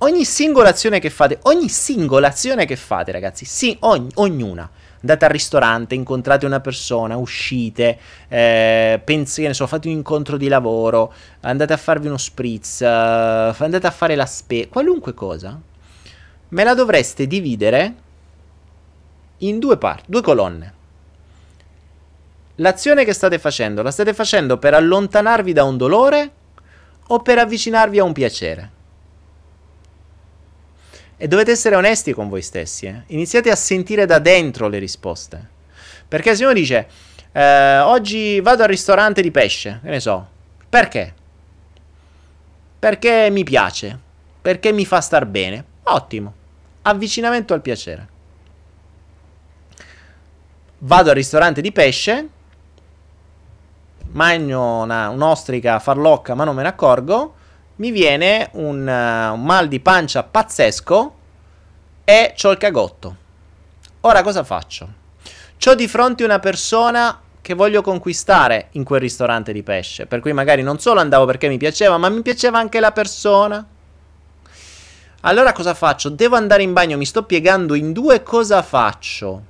Ogni 0.00 0.24
singola 0.24 0.68
azione 0.68 1.00
che 1.00 1.10
fate, 1.10 1.38
ogni 1.42 1.68
singola 1.68 2.28
azione 2.28 2.66
che 2.66 2.76
fate, 2.76 3.10
ragazzi, 3.10 3.44
sì, 3.44 3.76
ogni, 3.80 4.08
ognuna 4.14 4.70
andate 5.00 5.24
al 5.24 5.30
ristorante, 5.30 5.94
incontrate 5.94 6.46
una 6.46 6.60
persona, 6.60 7.16
uscite, 7.16 7.98
eh, 8.28 9.02
ne 9.04 9.54
so, 9.54 9.66
fate 9.66 9.88
un 9.88 9.94
incontro 9.94 10.36
di 10.36 10.48
lavoro, 10.48 11.12
andate 11.40 11.72
a 11.72 11.76
farvi 11.76 12.08
uno 12.08 12.16
spritz, 12.16 12.80
uh, 12.80 12.84
andate 12.84 13.86
a 13.86 13.90
fare 13.90 14.14
la 14.16 14.26
spesa, 14.26 14.68
qualunque 14.68 15.14
cosa, 15.14 15.58
me 16.48 16.64
la 16.64 16.74
dovreste 16.74 17.26
dividere 17.26 17.94
in 19.38 19.58
due 19.58 19.76
parti, 19.76 20.04
due 20.06 20.22
colonne. 20.22 20.74
L'azione 22.56 23.04
che 23.04 23.12
state 23.12 23.38
facendo, 23.38 23.82
la 23.82 23.92
state 23.92 24.12
facendo 24.12 24.58
per 24.58 24.74
allontanarvi 24.74 25.52
da 25.52 25.62
un 25.62 25.76
dolore 25.76 26.30
o 27.06 27.20
per 27.20 27.38
avvicinarvi 27.38 28.00
a 28.00 28.04
un 28.04 28.12
piacere? 28.12 28.70
E 31.20 31.26
dovete 31.26 31.50
essere 31.50 31.74
onesti 31.74 32.12
con 32.12 32.28
voi 32.28 32.42
stessi. 32.42 32.86
Eh? 32.86 33.02
Iniziate 33.08 33.50
a 33.50 33.56
sentire 33.56 34.06
da 34.06 34.20
dentro 34.20 34.68
le 34.68 34.78
risposte. 34.78 35.56
Perché 36.06 36.36
se 36.36 36.44
uno 36.44 36.52
dice, 36.52 36.88
eh, 37.32 37.78
oggi 37.80 38.40
vado 38.40 38.62
al 38.62 38.68
ristorante 38.68 39.20
di 39.20 39.32
pesce, 39.32 39.80
che 39.82 39.90
ne 39.90 40.00
so, 40.00 40.26
perché? 40.68 41.12
Perché 42.78 43.28
mi 43.30 43.42
piace, 43.42 43.98
perché 44.40 44.70
mi 44.72 44.86
fa 44.86 45.00
star 45.00 45.26
bene. 45.26 45.64
Ottimo. 45.82 46.32
Avvicinamento 46.82 47.52
al 47.52 47.62
piacere. 47.62 48.08
Vado 50.78 51.08
al 51.10 51.16
ristorante 51.16 51.60
di 51.60 51.72
pesce, 51.72 52.28
mangio 54.12 54.60
una, 54.60 55.08
un'ostrica 55.08 55.80
farlocca 55.80 56.34
ma 56.34 56.44
non 56.44 56.54
me 56.54 56.62
ne 56.62 56.68
accorgo, 56.68 57.34
mi 57.78 57.90
viene 57.90 58.50
un, 58.52 58.86
uh, 58.86 59.34
un 59.34 59.42
mal 59.42 59.68
di 59.68 59.80
pancia 59.80 60.22
pazzesco 60.22 61.14
e 62.04 62.34
ho 62.40 62.50
il 62.50 62.58
cagotto. 62.58 63.16
Ora 64.02 64.22
cosa 64.22 64.44
faccio? 64.44 64.92
Ho 65.66 65.74
di 65.74 65.88
fronte 65.88 66.24
una 66.24 66.38
persona 66.38 67.20
che 67.42 67.54
voglio 67.54 67.82
conquistare 67.82 68.68
in 68.72 68.84
quel 68.84 69.00
ristorante 69.00 69.52
di 69.52 69.62
pesce, 69.62 70.06
per 70.06 70.20
cui 70.20 70.32
magari 70.32 70.62
non 70.62 70.78
solo 70.78 71.00
andavo 71.00 71.24
perché 71.24 71.48
mi 71.48 71.56
piaceva, 71.56 71.98
ma 71.98 72.08
mi 72.08 72.22
piaceva 72.22 72.58
anche 72.58 72.80
la 72.80 72.92
persona. 72.92 73.66
Allora 75.22 75.52
cosa 75.52 75.74
faccio? 75.74 76.08
Devo 76.10 76.36
andare 76.36 76.62
in 76.62 76.72
bagno, 76.72 76.96
mi 76.96 77.06
sto 77.06 77.24
piegando 77.24 77.74
in 77.74 77.92
due, 77.92 78.22
cosa 78.22 78.62
faccio? 78.62 79.47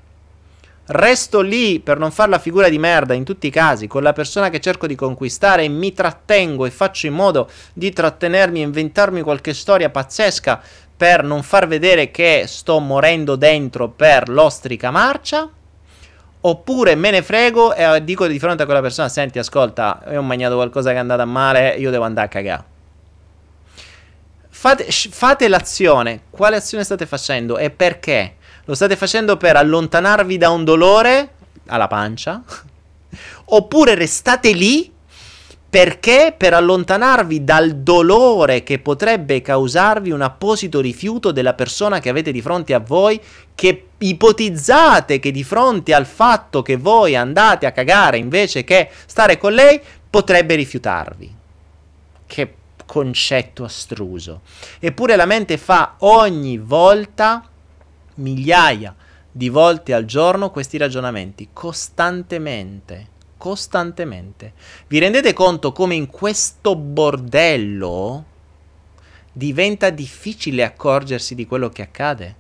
Resto 0.89 1.41
lì 1.41 1.81
per 1.81 1.99
non 1.99 2.11
fare 2.11 2.31
la 2.31 2.39
figura 2.39 2.69
di 2.69 2.79
merda 2.79 3.15
in 3.15 3.25
tutti 3.25 3.47
i 3.47 3.51
casi 3.51 3.87
con 3.87 4.03
la 4.03 4.13
persona 4.13 4.49
che 4.49 4.61
cerco 4.61 4.87
di 4.87 4.95
conquistare 4.95 5.65
e 5.65 5.69
mi 5.69 5.93
trattengo 5.93 6.65
e 6.65 6.71
faccio 6.71 7.07
in 7.07 7.15
modo 7.15 7.51
di 7.73 7.93
trattenermi 7.93 8.61
e 8.61 8.65
inventarmi 8.65 9.21
qualche 9.21 9.53
storia 9.53 9.91
pazzesca 9.91 10.61
per 10.97 11.23
non 11.23 11.43
far 11.43 11.69
vedere 11.69 12.11
che 12.11 12.45
sto 12.47 12.81
morendo 12.81 13.37
dentro 13.37 13.89
per 13.89 14.29
l'ostrica 14.29 14.91
marcia. 14.91 15.49
Oppure 16.41 16.95
me 16.95 17.11
ne 17.11 17.23
frego 17.23 17.75
e 17.75 18.03
dico 18.03 18.27
di 18.27 18.39
fronte 18.39 18.63
a 18.63 18.65
quella 18.65 18.81
persona: 18.81 19.09
Senti, 19.09 19.39
ascolta, 19.39 20.03
ho 20.07 20.23
mangiato 20.23 20.55
qualcosa 20.55 20.91
che 20.91 20.97
è 20.97 21.01
andata 21.01 21.25
male, 21.25 21.75
io 21.77 21.91
devo 21.91 22.05
andare 22.05 22.27
a 22.27 22.31
cagare. 22.31 22.65
Fate, 24.49 24.87
fate 24.91 25.47
l'azione. 25.49 26.23
Quale 26.31 26.57
azione 26.57 26.83
state 26.83 27.07
facendo 27.07 27.59
e 27.59 27.71
perché? 27.71 28.38
Lo 28.69 28.75
state 28.75 28.97
facendo 28.97 29.39
per 29.39 29.57
allontanarvi 29.57 30.37
da 30.37 30.51
un 30.51 30.63
dolore 30.63 31.31
alla 31.69 31.87
pancia? 31.87 32.43
Oppure 33.47 33.95
restate 33.95 34.53
lì 34.53 34.93
perché 35.71 36.35
per 36.37 36.53
allontanarvi 36.53 37.45
dal 37.45 37.77
dolore 37.77 38.63
che 38.65 38.79
potrebbe 38.79 39.41
causarvi 39.41 40.11
un 40.11 40.21
apposito 40.21 40.83
rifiuto 40.83 41.33
della 41.33 41.55
persona 41.55 41.99
che 41.99 42.11
avete 42.11 42.31
di 42.31 42.43
fronte 42.43 42.75
a 42.75 42.79
voi, 42.79 43.19
che 43.55 43.87
ipotizzate 43.97 45.19
che 45.19 45.31
di 45.31 45.45
fronte 45.45 45.95
al 45.95 46.05
fatto 46.05 46.61
che 46.61 46.77
voi 46.77 47.17
andate 47.17 47.65
a 47.65 47.73
cagare 47.73 48.19
invece 48.19 48.65
che 48.65 48.91
stare 49.07 49.39
con 49.39 49.55
lei, 49.55 49.81
potrebbe 50.11 50.57
rifiutarvi. 50.57 51.35
Che 52.27 52.55
concetto 52.85 53.65
astruso. 53.65 54.43
Eppure 54.79 55.17
la 55.17 55.25
mente 55.25 55.57
fa 55.57 55.95
ogni 56.01 56.59
volta, 56.59 57.49
migliaia 58.19 58.95
di 59.31 59.49
volte 59.49 59.93
al 59.95 60.05
giorno, 60.05 60.51
questi 60.51 60.77
ragionamenti, 60.77 61.49
costantemente 61.53 63.17
costantemente. 63.39 64.53
Vi 64.89 64.99
rendete 64.99 65.33
conto 65.33 65.73
come 65.73 65.95
in 65.95 66.09
questo 66.09 66.77
bordello 66.77 68.25
diventa 69.33 69.91
difficile 69.91 70.65
accorgersi 70.65 71.35
di 71.37 71.47
quello 71.47 71.71
che 71.71 71.83
accade? 71.83 72.35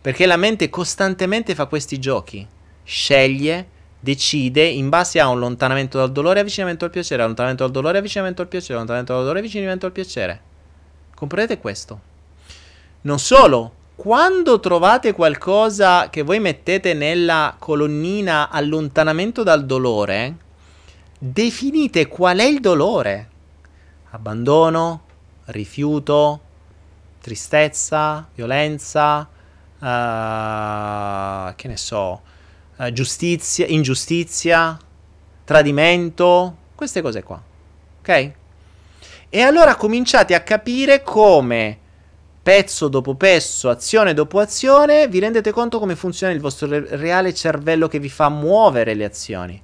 Perché 0.00 0.24
la 0.24 0.36
mente 0.36 0.70
costantemente 0.70 1.54
fa 1.54 1.66
questi 1.66 1.98
giochi, 1.98 2.46
sceglie, 2.84 3.68
decide 3.98 4.64
in 4.64 4.88
base 4.88 5.20
a 5.20 5.28
un 5.28 5.36
allontanamento 5.36 5.98
dal 5.98 6.12
dolore, 6.12 6.40
avvicinamento 6.40 6.84
al 6.84 6.90
piacere, 6.90 7.22
allontanamento 7.22 7.64
dal 7.64 7.72
dolore, 7.72 7.98
avvicinamento 7.98 8.42
al 8.42 8.48
piacere, 8.48 8.74
allontanamento 8.74 9.12
dal 9.12 9.22
dolore, 9.22 9.40
avvicinamento 9.40 9.86
al 9.86 9.92
piacere. 9.92 10.40
Comprendete 11.14 11.60
questo? 11.60 12.00
Non 13.02 13.18
solo, 13.18 13.74
quando 14.02 14.58
trovate 14.58 15.12
qualcosa 15.12 16.10
che 16.10 16.22
voi 16.22 16.40
mettete 16.40 16.92
nella 16.92 17.54
colonnina 17.56 18.50
allontanamento 18.50 19.44
dal 19.44 19.64
dolore, 19.64 20.36
definite 21.16 22.08
qual 22.08 22.38
è 22.38 22.42
il 22.42 22.58
dolore. 22.58 23.28
Abbandono, 24.10 25.02
rifiuto, 25.44 26.40
tristezza, 27.20 28.26
violenza, 28.34 29.20
uh, 29.20 31.54
che 31.54 31.68
ne 31.68 31.76
so, 31.76 32.22
uh, 32.78 32.90
giustizia, 32.90 33.68
ingiustizia, 33.68 34.76
tradimento, 35.44 36.56
queste 36.74 37.02
cose 37.02 37.22
qua. 37.22 37.40
Ok? 38.00 38.32
E 39.28 39.40
allora 39.42 39.76
cominciate 39.76 40.34
a 40.34 40.40
capire 40.40 41.04
come 41.04 41.81
pezzo 42.42 42.88
dopo 42.88 43.14
pezzo, 43.14 43.70
azione 43.70 44.14
dopo 44.14 44.40
azione, 44.40 45.06
vi 45.06 45.20
rendete 45.20 45.52
conto 45.52 45.78
come 45.78 45.94
funziona 45.94 46.32
il 46.32 46.40
vostro 46.40 46.66
re- 46.66 46.86
reale 46.96 47.32
cervello 47.32 47.86
che 47.86 48.00
vi 48.00 48.08
fa 48.08 48.28
muovere 48.28 48.94
le 48.94 49.04
azioni, 49.04 49.62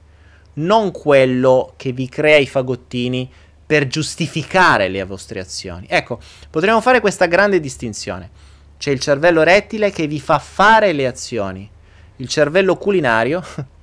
non 0.54 0.92
quello 0.92 1.72
che 1.76 1.92
vi 1.92 2.08
crea 2.08 2.36
i 2.36 2.46
fagottini 2.46 3.30
per 3.66 3.86
giustificare 3.86 4.88
le 4.88 5.02
vostre 5.04 5.40
azioni. 5.40 5.86
Ecco, 5.88 6.20
potremmo 6.50 6.80
fare 6.80 7.00
questa 7.00 7.26
grande 7.26 7.60
distinzione. 7.60 8.30
C'è 8.78 8.92
il 8.92 9.00
cervello 9.00 9.42
rettile 9.42 9.90
che 9.90 10.06
vi 10.06 10.20
fa 10.20 10.38
fare 10.38 10.92
le 10.92 11.06
azioni, 11.06 11.68
il 12.16 12.28
cervello 12.28 12.76
culinario 12.76 13.42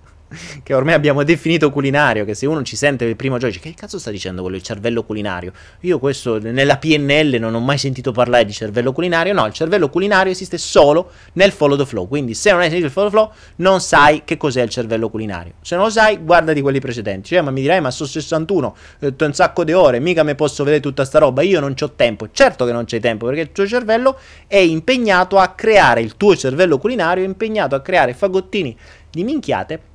che 0.64 0.74
ormai 0.74 0.94
abbiamo 0.94 1.24
definito 1.24 1.70
culinario, 1.70 2.26
che 2.26 2.34
se 2.34 2.45
uno 2.45 2.62
ci 2.64 2.76
sente 2.76 3.06
il 3.06 3.16
primo 3.16 3.38
giorno 3.38 3.53
dice 3.53 3.62
che 3.62 3.74
cazzo 3.76 3.99
sta 3.99 4.12
dicendo 4.12 4.41
quello, 4.41 4.57
il 4.57 4.64
cervello 4.64 5.03
culinario? 5.03 5.52
Io 5.82 5.99
questo 5.99 6.40
nella 6.40 6.78
PNL 6.78 7.38
non 7.40 7.53
ho 7.53 7.60
mai 7.60 7.78
sentito 7.78 8.12
parlare 8.12 8.45
di 8.45 8.53
cervello 8.53 8.91
culinario, 8.91 9.34
no, 9.34 9.45
il 9.45 9.53
cervello 9.53 9.90
culinario 9.90 10.32
esiste 10.32 10.57
solo 10.57 11.12
nel 11.34 11.52
follow 11.52 11.78
the 11.78 11.86
flow, 11.86 12.07
quindi 12.07 12.34
se 12.34 12.52
non 12.52 12.60
hai 12.60 12.66
sentito 12.66 12.88
il 12.88 12.91
follow 12.91 13.10
the 13.10 13.16
flow 13.16 13.32
non 13.57 13.82
sai 13.82 14.24
che 14.26 14.38
cos'è 14.38 14.62
il 14.62 14.70
cervello 14.70 15.10
culinario. 15.10 15.53
Se 15.62 15.76
non 15.76 15.86
lo 15.86 15.90
sai, 15.90 16.18
guardati 16.18 16.62
quelli 16.62 16.80
precedenti, 16.80 17.30
cioè, 17.30 17.41
ma 17.41 17.52
mi 17.52 17.62
direi 17.62 17.82
ma 17.82 17.91
sono 17.91 18.10
61, 18.10 18.76
ho 19.02 19.14
un 19.18 19.34
sacco 19.34 19.64
di 19.64 19.74
ore, 19.74 19.99
mica 19.99 20.24
mi 20.24 20.36
posso 20.36 20.64
vedere 20.64 20.82
tutta 20.82 21.06
sta 21.06 21.20
roba, 21.20 21.41
io 21.41 21.60
non 21.60 21.74
ho 21.80 21.91
tempo. 21.91 22.30
Certo 22.32 22.66
che 22.66 22.72
non 22.72 22.86
c'hai 22.86 22.99
tempo, 22.99 23.26
perché 23.26 23.41
il 23.41 23.52
tuo 23.52 23.68
cervello 23.68 24.18
è 24.48 24.57
impegnato 24.57 25.38
a 25.38 25.49
creare, 25.49 26.02
il 26.02 26.18
tuo 26.18 26.36
cervello 26.36 26.78
culinario 26.78 27.24
è 27.24 27.28
impegnato 27.28 27.76
a 27.76 27.82
creare 27.82 28.14
fagottini 28.14 28.78
di 29.10 29.24
minchiate 29.24 29.94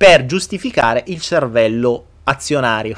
per 0.00 0.24
giustificare 0.24 1.04
il 1.08 1.20
cervello 1.20 2.06
azionario. 2.24 2.96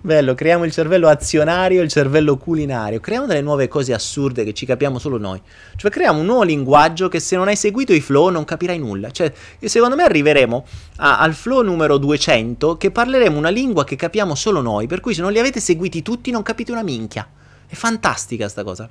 Bello, 0.00 0.34
creiamo 0.34 0.64
il 0.64 0.72
cervello 0.72 1.06
azionario 1.06 1.80
e 1.80 1.84
il 1.84 1.88
cervello 1.88 2.36
culinario. 2.38 2.98
Creiamo 2.98 3.26
delle 3.26 3.40
nuove 3.40 3.68
cose 3.68 3.94
assurde 3.94 4.42
che 4.42 4.52
ci 4.54 4.66
capiamo 4.66 4.98
solo 4.98 5.16
noi. 5.16 5.40
Cioè, 5.76 5.92
creiamo 5.92 6.18
un 6.18 6.26
nuovo 6.26 6.42
linguaggio 6.42 7.06
che 7.08 7.20
se 7.20 7.36
non 7.36 7.46
hai 7.46 7.54
seguito 7.54 7.92
i 7.92 8.00
flow 8.00 8.30
non 8.30 8.44
capirai 8.44 8.80
nulla. 8.80 9.12
Cioè, 9.12 9.32
secondo 9.60 9.94
me 9.94 10.02
arriveremo 10.02 10.66
a, 10.96 11.20
al 11.20 11.34
flow 11.34 11.62
numero 11.62 11.96
200 11.96 12.76
che 12.78 12.90
parleremo 12.90 13.38
una 13.38 13.50
lingua 13.50 13.84
che 13.84 13.94
capiamo 13.94 14.34
solo 14.34 14.60
noi. 14.60 14.88
Per 14.88 14.98
cui 14.98 15.14
se 15.14 15.20
non 15.20 15.30
li 15.30 15.38
avete 15.38 15.60
seguiti 15.60 16.02
tutti 16.02 16.32
non 16.32 16.42
capite 16.42 16.72
una 16.72 16.82
minchia. 16.82 17.30
È 17.64 17.76
fantastica 17.76 18.48
sta 18.48 18.64
cosa. 18.64 18.90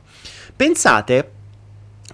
Pensate 0.55 1.31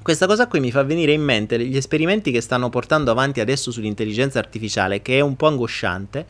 questa 0.03 0.27
cosa 0.27 0.47
qui 0.47 0.59
mi 0.59 0.69
fa 0.69 0.83
venire 0.83 1.13
in 1.13 1.23
mente 1.23 1.59
gli 1.59 1.75
esperimenti 1.75 2.31
che 2.31 2.41
stanno 2.41 2.69
portando 2.69 3.09
avanti 3.09 3.39
adesso 3.39 3.71
sull'intelligenza 3.71 4.37
artificiale, 4.37 5.01
che 5.01 5.17
è 5.17 5.21
un 5.21 5.35
po' 5.35 5.47
angosciante, 5.47 6.23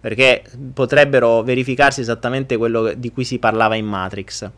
perché 0.00 0.42
potrebbero 0.74 1.42
verificarsi 1.42 2.00
esattamente 2.00 2.56
quello 2.56 2.92
di 2.94 3.10
cui 3.12 3.24
si 3.24 3.38
parlava 3.38 3.76
in 3.76 3.86
Matrix. 3.86 4.50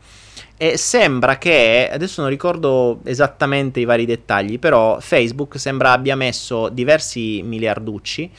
E 0.57 0.77
sembra 0.77 1.37
che, 1.37 1.89
adesso 1.91 2.21
non 2.21 2.29
ricordo 2.29 2.99
esattamente 3.03 3.79
i 3.79 3.85
vari 3.85 4.05
dettagli, 4.05 4.57
però 4.57 4.99
Facebook 4.99 5.59
sembra 5.59 5.91
abbia 5.91 6.15
messo 6.15 6.69
diversi 6.69 7.41
miliarducci 7.43 8.31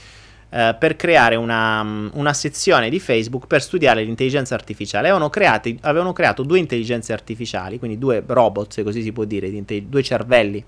eh, 0.49 0.77
per 0.79 0.97
creare 0.97 1.35
una, 1.35 2.11
una, 2.13 2.33
sezione 2.33 2.89
di 2.89 3.01
Facebook 3.01 3.47
per 3.47 3.63
studiare 3.63 4.05
l'intelligenza 4.05 4.55
artificiale. 4.55 5.09
Avevano, 5.09 5.29
creati, 5.29 5.77
avevano, 5.83 6.13
creato 6.13 6.43
due 6.43 6.59
intelligenze 6.59 7.13
artificiali, 7.13 7.79
quindi 7.79 7.99
due 7.99 8.23
robot, 8.25 8.73
se 8.73 8.83
così 8.83 9.03
si 9.03 9.13
può 9.13 9.25
dire, 9.25 9.49
inte- 9.49 9.89
due 9.89 10.03
cervelli 10.03 10.63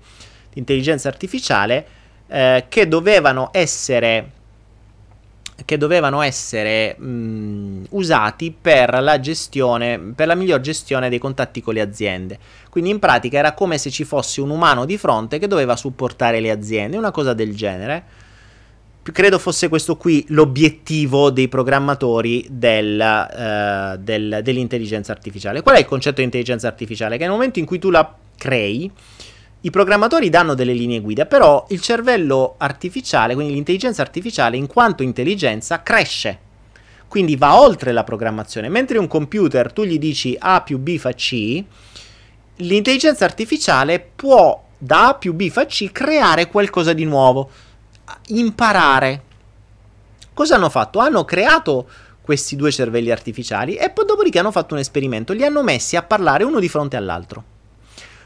di 0.51 0.59
intelligenza 0.59 1.07
artificiale 1.07 1.85
eh, 2.27 2.65
che 2.67 2.87
dovevano 2.87 3.49
essere 3.53 4.31
che 5.65 5.77
dovevano 5.77 6.21
essere 6.21 6.97
mh, 6.97 7.87
usati 7.89 8.55
per 8.59 9.01
la 9.01 9.19
gestione, 9.19 9.99
per 10.15 10.27
la 10.27 10.35
miglior 10.35 10.61
gestione 10.61 11.09
dei 11.09 11.19
contatti 11.19 11.61
con 11.61 11.73
le 11.73 11.81
aziende. 11.81 12.39
Quindi 12.69 12.89
in 12.89 12.99
pratica 12.99 13.37
era 13.37 13.53
come 13.53 13.77
se 13.77 13.89
ci 13.89 14.05
fosse 14.05 14.39
un 14.39 14.51
umano 14.51 14.85
di 14.85 14.97
fronte 14.97 15.37
che 15.37 15.47
doveva 15.47 15.75
supportare 15.75 16.39
le 16.39 16.49
aziende, 16.49 16.97
una 16.97 17.11
cosa 17.11 17.33
del 17.33 17.55
genere 17.55 18.03
credo 19.01 19.39
fosse 19.39 19.69
questo 19.69 19.97
qui 19.97 20.25
l'obiettivo 20.29 21.29
dei 21.29 21.47
programmatori 21.47 22.45
del, 22.49 22.99
uh, 22.99 23.97
del, 23.97 24.39
dell'intelligenza 24.43 25.11
artificiale. 25.11 25.61
Qual 25.61 25.75
è 25.75 25.79
il 25.79 25.85
concetto 25.85 26.17
di 26.17 26.23
intelligenza 26.23 26.67
artificiale? 26.67 27.17
Che 27.17 27.23
nel 27.23 27.31
momento 27.31 27.59
in 27.59 27.65
cui 27.65 27.79
tu 27.79 27.89
la 27.89 28.15
crei, 28.37 28.91
i 29.61 29.69
programmatori 29.71 30.29
danno 30.29 30.53
delle 30.53 30.73
linee 30.73 31.01
guida, 31.01 31.25
però 31.25 31.65
il 31.69 31.81
cervello 31.81 32.55
artificiale, 32.57 33.33
quindi 33.33 33.53
l'intelligenza 33.53 34.01
artificiale, 34.01 34.57
in 34.57 34.67
quanto 34.67 35.03
intelligenza, 35.03 35.83
cresce. 35.83 36.39
Quindi 37.07 37.35
va 37.35 37.59
oltre 37.59 37.91
la 37.91 38.03
programmazione. 38.03 38.69
Mentre 38.69 38.99
un 38.99 39.07
computer 39.07 39.73
tu 39.73 39.83
gli 39.83 39.97
dici 39.97 40.35
A 40.39 40.61
più 40.61 40.77
B 40.77 40.97
fa 40.97 41.11
C, 41.13 41.63
l'intelligenza 42.57 43.25
artificiale 43.25 43.99
può 44.15 44.63
da 44.77 45.09
A 45.09 45.13
più 45.15 45.33
B 45.33 45.49
fa 45.49 45.65
C 45.65 45.91
creare 45.91 46.47
qualcosa 46.47 46.93
di 46.93 47.03
nuovo 47.03 47.49
imparare. 48.27 49.23
Cosa 50.33 50.55
hanno 50.55 50.69
fatto? 50.69 50.99
Hanno 50.99 51.25
creato 51.25 51.87
questi 52.21 52.55
due 52.55 52.71
cervelli 52.71 53.11
artificiali 53.11 53.75
e 53.75 53.89
poi 53.89 54.05
dopodiché 54.05 54.39
hanno 54.39 54.51
fatto 54.51 54.73
un 54.73 54.79
esperimento, 54.79 55.33
li 55.33 55.43
hanno 55.43 55.63
messi 55.63 55.95
a 55.95 56.03
parlare 56.03 56.43
uno 56.43 56.59
di 56.59 56.69
fronte 56.69 56.95
all'altro. 56.95 57.43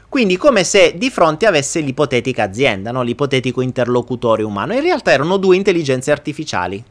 Quindi 0.08 0.36
come 0.36 0.62
se 0.62 0.96
di 0.96 1.10
fronte 1.10 1.46
avesse 1.46 1.80
l'ipotetica 1.80 2.44
azienda, 2.44 2.92
no? 2.92 3.02
l'ipotetico 3.02 3.60
interlocutore 3.62 4.42
umano. 4.42 4.74
In 4.74 4.82
realtà 4.82 5.10
erano 5.10 5.38
due 5.38 5.56
intelligenze 5.56 6.12
artificiali. 6.12 6.84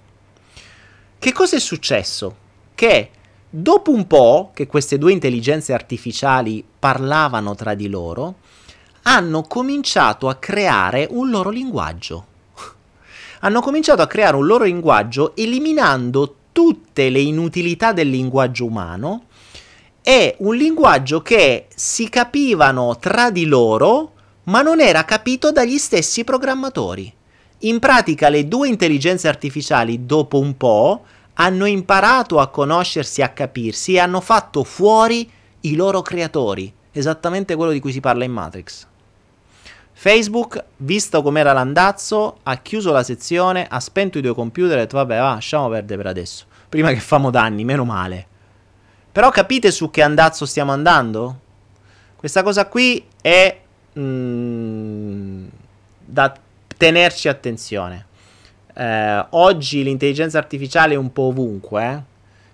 Che 1.19 1.31
cosa 1.31 1.55
è 1.55 1.59
successo? 1.59 2.35
Che 2.75 3.09
dopo 3.49 3.91
un 3.91 4.07
po' 4.07 4.51
che 4.53 4.67
queste 4.67 4.97
due 4.97 5.13
intelligenze 5.13 5.71
artificiali 5.71 6.65
parlavano 6.77 7.55
tra 7.55 7.75
di 7.75 7.87
loro, 7.87 8.35
hanno 9.03 9.43
cominciato 9.43 10.27
a 10.27 10.35
creare 10.35 11.07
un 11.11 11.29
loro 11.29 11.49
linguaggio. 11.49 12.25
Hanno 13.45 13.61
cominciato 13.61 14.01
a 14.01 14.07
creare 14.07 14.37
un 14.37 14.45
loro 14.45 14.63
linguaggio 14.63 15.35
eliminando 15.35 16.35
tutte 16.51 17.09
le 17.09 17.19
inutilità 17.19 17.91
del 17.91 18.09
linguaggio 18.09 18.65
umano 18.65 19.25
e 20.01 20.35
un 20.39 20.55
linguaggio 20.55 21.21
che 21.21 21.67
si 21.73 22.07
capivano 22.09 22.97
tra 22.99 23.31
di 23.31 23.45
loro 23.45 24.11
ma 24.43 24.61
non 24.61 24.79
era 24.79 25.03
capito 25.03 25.51
dagli 25.51 25.77
stessi 25.77 26.23
programmatori. 26.23 27.13
In 27.59 27.79
pratica 27.79 28.29
le 28.29 28.47
due 28.47 28.67
intelligenze 28.67 29.27
artificiali 29.27 30.05
dopo 30.05 30.39
un 30.39 30.55
po' 30.57 31.03
hanno 31.35 31.65
imparato 31.65 32.39
a 32.39 32.49
conoscersi, 32.49 33.21
a 33.21 33.29
capirsi 33.29 33.93
e 33.93 33.99
hanno 33.99 34.21
fatto 34.21 34.63
fuori 34.63 35.29
i 35.61 35.75
loro 35.75 36.01
creatori, 36.01 36.71
esattamente 36.91 37.55
quello 37.55 37.71
di 37.71 37.79
cui 37.79 37.91
si 37.91 38.01
parla 38.01 38.25
in 38.25 38.31
Matrix. 38.31 38.87
Facebook, 40.03 40.61
visto 40.79 41.21
com'era 41.21 41.53
l'andazzo, 41.53 42.39
ha 42.43 42.57
chiuso 42.57 42.91
la 42.91 43.03
sezione, 43.03 43.65
ha 43.65 43.79
spento 43.79 44.17
i 44.17 44.21
due 44.21 44.33
computer 44.33 44.75
e 44.75 44.81
ha 44.81 44.83
detto 44.83 44.97
vabbè 44.97 45.17
va, 45.17 45.33
lasciamo 45.35 45.69
perdere 45.69 45.95
per 45.95 46.07
adesso, 46.07 46.43
prima 46.67 46.91
che 46.91 46.99
famo 46.99 47.29
danni, 47.29 47.63
meno 47.63 47.85
male. 47.85 48.27
Però 49.09 49.29
capite 49.29 49.71
su 49.71 49.89
che 49.89 50.01
andazzo 50.01 50.45
stiamo 50.45 50.73
andando? 50.73 51.39
Questa 52.17 52.43
cosa 52.43 52.67
qui 52.67 53.01
è 53.21 53.57
mm, 53.97 55.45
da 56.03 56.35
tenerci 56.75 57.29
attenzione. 57.29 58.05
Eh, 58.75 59.25
oggi 59.29 59.83
l'intelligenza 59.83 60.37
artificiale 60.37 60.95
è 60.95 60.97
un 60.97 61.13
po' 61.13 61.27
ovunque. 61.27 61.81
Eh? 61.81 62.01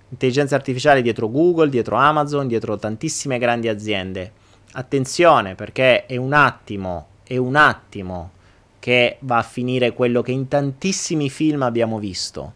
Intelligenza 0.10 0.54
artificiale 0.54 1.02
dietro 1.02 1.32
Google, 1.32 1.70
dietro 1.70 1.96
Amazon, 1.96 2.48
dietro 2.48 2.78
tantissime 2.78 3.40
grandi 3.40 3.68
aziende. 3.68 4.34
Attenzione 4.74 5.56
perché 5.56 6.06
è 6.06 6.16
un 6.16 6.34
attimo, 6.34 7.08
è 7.30 7.38
un 7.38 7.56
attimo 7.56 8.31
che 8.80 9.18
va 9.19 9.38
a 9.38 9.43
finire 9.43 9.93
quello 9.93 10.23
che 10.23 10.31
in 10.31 10.47
tantissimi 10.47 11.30
film 11.30 11.61
abbiamo 11.61 11.99
visto, 11.99 12.53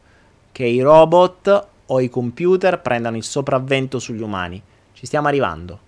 che 0.52 0.66
i 0.66 0.82
robot 0.82 1.68
o 1.86 2.02
i 2.02 2.10
computer 2.10 2.82
prendano 2.82 3.16
il 3.16 3.24
sopravvento 3.24 4.00
sugli 4.00 4.24
umani. 4.24 4.60
Ci 4.94 5.06
stiamo 5.06 5.28
arrivando. 5.28 5.80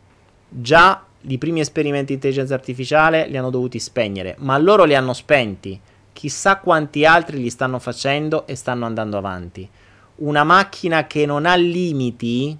Già 0.48 1.04
i 1.22 1.38
primi 1.40 1.62
esperimenti 1.62 2.10
di 2.10 2.14
intelligenza 2.14 2.54
artificiale 2.54 3.28
li 3.28 3.38
hanno 3.38 3.50
dovuti 3.50 3.80
spegnere, 3.80 4.36
ma 4.38 4.56
loro 4.60 4.84
li 4.84 4.94
hanno 4.94 5.14
spenti. 5.14 5.82
Chissà 6.14 6.58
quanti 6.58 7.06
altri 7.06 7.40
li 7.40 7.50
stanno 7.50 7.80
facendo 7.80 8.46
e 8.46 8.54
stanno 8.54 8.86
andando 8.86 9.18
avanti. 9.18 9.68
Una 10.18 10.44
macchina 10.44 11.08
che 11.08 11.26
non 11.26 11.48
ha 11.48 11.56
limiti 11.56 12.56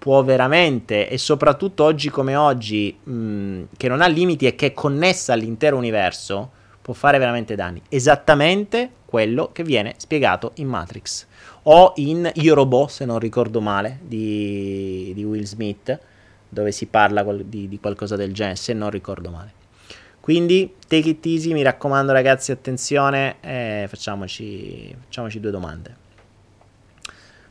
può 0.00 0.24
veramente, 0.24 1.10
e 1.10 1.18
soprattutto 1.18 1.84
oggi 1.84 2.08
come 2.08 2.34
oggi, 2.34 2.96
mh, 3.04 3.12
mm, 3.12 3.62
che 3.76 3.86
non 3.86 4.00
ha 4.00 4.06
limiti 4.06 4.46
e 4.46 4.54
che 4.54 4.68
è 4.68 4.72
connessa 4.72 5.34
all'intero 5.34 5.76
universo, 5.76 6.50
può 6.80 6.94
fare 6.94 7.18
veramente 7.18 7.54
danni. 7.54 7.82
Esattamente 7.90 8.92
quello 9.04 9.50
che 9.52 9.62
viene 9.62 9.94
spiegato 9.98 10.52
in 10.54 10.68
Matrix 10.68 11.26
o 11.64 11.92
in 11.96 12.30
Io 12.36 12.54
Robot, 12.54 12.88
se 12.88 13.04
non 13.04 13.18
ricordo 13.18 13.60
male, 13.60 13.98
di, 14.02 15.12
di 15.14 15.22
Will 15.22 15.44
Smith 15.44 15.98
dove 16.48 16.72
si 16.72 16.86
parla 16.86 17.22
di, 17.22 17.68
di 17.68 17.78
qualcosa 17.78 18.16
del 18.16 18.32
genere, 18.32 18.56
se 18.56 18.72
non 18.72 18.88
ricordo 18.90 19.30
male. 19.30 19.52
Quindi, 20.18 20.74
take 20.88 21.10
it 21.10 21.26
easy, 21.26 21.52
mi 21.52 21.62
raccomando 21.62 22.12
ragazzi, 22.12 22.52
attenzione, 22.52 23.36
eh, 23.40 23.86
facciamoci, 23.86 24.96
facciamoci 25.04 25.40
due 25.40 25.50
domande. 25.50 25.99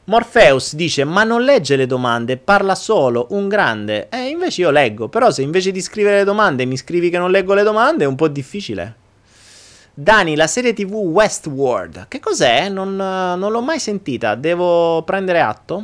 Morpheus 0.09 0.73
dice: 0.73 1.03
Ma 1.03 1.23
non 1.23 1.43
legge 1.43 1.75
le 1.75 1.85
domande, 1.85 2.37
parla 2.37 2.73
solo, 2.73 3.27
un 3.29 3.47
grande. 3.47 4.09
Eh, 4.09 4.29
invece 4.29 4.61
io 4.61 4.71
leggo. 4.71 5.07
Però, 5.07 5.29
se 5.29 5.43
invece 5.43 5.71
di 5.71 5.81
scrivere 5.81 6.17
le 6.17 6.23
domande 6.23 6.65
mi 6.65 6.77
scrivi 6.77 7.11
che 7.11 7.19
non 7.19 7.29
leggo 7.29 7.53
le 7.53 7.61
domande, 7.61 8.05
è 8.05 8.07
un 8.07 8.15
po' 8.15 8.27
difficile. 8.27 8.95
Dani, 9.93 10.35
la 10.35 10.47
serie 10.47 10.73
TV 10.73 10.93
Westworld. 10.93 12.07
Che 12.07 12.19
cos'è? 12.19 12.69
Non, 12.69 12.95
non 12.95 13.51
l'ho 13.51 13.61
mai 13.61 13.77
sentita. 13.77 14.33
Devo 14.33 15.03
prendere 15.03 15.41
atto. 15.41 15.83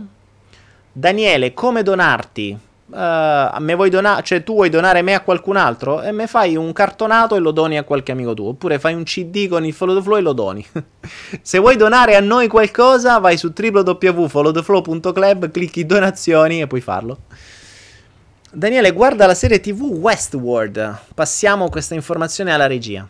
Daniele, 0.92 1.54
come 1.54 1.84
donarti? 1.84 2.58
Uh, 2.88 3.60
me 3.60 3.74
vuoi 3.74 3.90
donare, 3.90 4.22
cioè 4.22 4.44
tu 4.44 4.53
vuoi 4.53 4.70
donare 4.70 5.02
me 5.02 5.16
a 5.16 5.22
qualcun 5.22 5.57
altro 5.57 6.03
e 6.03 6.12
me 6.12 6.28
fai 6.28 6.56
un 6.56 6.72
cartonato 6.72 7.36
e 7.36 7.40
lo 7.40 7.49
doni 7.49 7.80
a 7.80 7.84
qualche 7.84 8.12
amico 8.12 8.36
tuo, 8.36 8.49
oppure 8.49 8.78
fai 8.78 8.94
un 8.94 9.03
CD 9.03 9.48
con 9.48 9.66
il 9.66 9.74
Follow 9.74 9.95
the 9.98 10.03
Flow 10.03 10.18
e 10.18 10.22
lo 10.22 10.34
doni. 10.34 10.64
Se 11.41 11.57
vuoi 11.57 11.78
donare 11.78 12.16
a 12.16 12.20
noi 12.20 12.48
qualcosa, 12.48 13.18
vai 13.18 13.38
su 13.38 13.52
www.followtheflow.club, 13.57 15.49
clicchi 15.49 15.86
donazioni 15.86 16.62
e 16.62 16.68
puoi 16.68 16.82
farlo. 16.82 17.22
Daniele, 18.52 18.91
guarda 18.91 19.26
la 19.26 19.36
serie 19.36 19.60
TV 19.60 19.82
Westworld. 19.82 20.99
Passiamo 21.14 21.70
questa 21.70 21.95
informazione 21.95 22.53
alla 22.53 22.68
regia. 22.68 23.06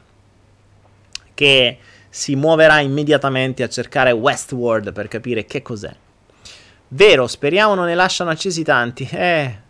Che 1.34 1.78
si 2.10 2.36
muoverà 2.36 2.80
immediatamente 2.80 3.62
a 3.62 3.70
cercare 3.70 4.12
Westworld 4.12 4.94
per 4.94 5.10
capire 5.10 5.46
che 5.46 5.62
cos'è. 5.62 5.94
Vero, 6.88 7.28
speriamo 7.28 7.76
non 7.76 7.86
ne 7.86 7.94
lasciano 7.94 8.30
accesi 8.30 8.64
tanti. 8.64 9.08
Eh, 9.12 9.64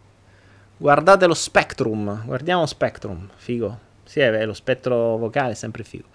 Guardate 0.78 1.26
lo 1.26 1.34
Spectrum, 1.34 2.24
guardiamo 2.26 2.66
Spectrum, 2.66 3.30
figo. 3.36 3.80
Sì, 4.04 4.20
è 4.20 4.46
lo 4.46 4.54
spettro 4.54 5.18
vocale 5.18 5.52
è 5.52 5.56
sempre 5.56 5.84
figo. 5.84 6.08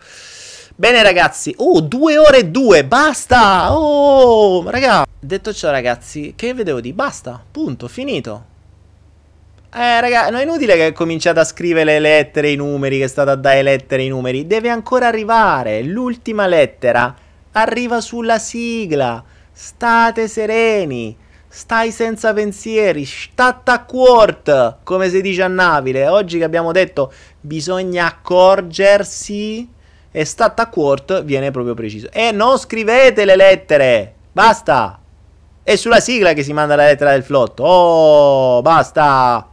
Bene 0.76 1.02
ragazzi, 1.02 1.54
oh, 1.58 1.80
due 1.80 2.18
ore 2.18 2.38
e 2.38 2.46
due, 2.48 2.84
basta! 2.84 3.74
Oh, 3.74 4.68
raga. 4.70 5.06
Detto 5.18 5.52
ciò 5.52 5.70
ragazzi, 5.70 6.34
che 6.36 6.52
vedevo 6.52 6.80
di? 6.80 6.92
Basta, 6.92 7.42
punto, 7.50 7.88
finito. 7.88 8.44
Eh 9.72 10.00
raga, 10.00 10.28
non 10.28 10.40
è 10.40 10.42
inutile 10.42 10.76
che 10.76 10.92
cominciate 10.92 11.40
a 11.40 11.44
scrivere 11.44 11.92
le 11.92 11.98
lettere, 11.98 12.50
i 12.50 12.56
numeri, 12.56 12.98
che 12.98 13.08
state 13.08 13.30
a 13.30 13.36
dare 13.36 13.62
lettere, 13.62 14.02
i 14.02 14.08
numeri. 14.08 14.46
Deve 14.46 14.68
ancora 14.68 15.06
arrivare, 15.06 15.82
l'ultima 15.82 16.46
lettera 16.46 17.14
arriva 17.52 18.00
sulla 18.00 18.38
sigla. 18.38 19.24
State 19.52 20.28
sereni. 20.28 21.16
Stai 21.52 21.90
senza 21.90 22.32
pensieri, 22.32 23.04
statta 23.04 23.82
quart, 23.82 24.76
come 24.84 25.08
si 25.08 25.20
dice 25.20 25.42
a 25.42 25.48
Navile. 25.48 26.06
Oggi 26.06 26.38
che 26.38 26.44
abbiamo 26.44 26.70
detto 26.70 27.12
bisogna 27.40 28.06
accorgersi 28.06 29.68
e 30.12 30.24
statta 30.24 30.68
quart 30.68 31.24
viene 31.24 31.50
proprio 31.50 31.74
preciso. 31.74 32.08
E 32.12 32.30
non 32.30 32.56
scrivete 32.56 33.24
le 33.24 33.34
lettere, 33.34 34.14
basta. 34.30 35.00
È 35.64 35.74
sulla 35.74 35.98
sigla 35.98 36.34
che 36.34 36.44
si 36.44 36.52
manda 36.52 36.76
la 36.76 36.84
lettera 36.84 37.10
del 37.10 37.24
flotto. 37.24 37.64
Oh, 37.64 38.62
basta. 38.62 39.50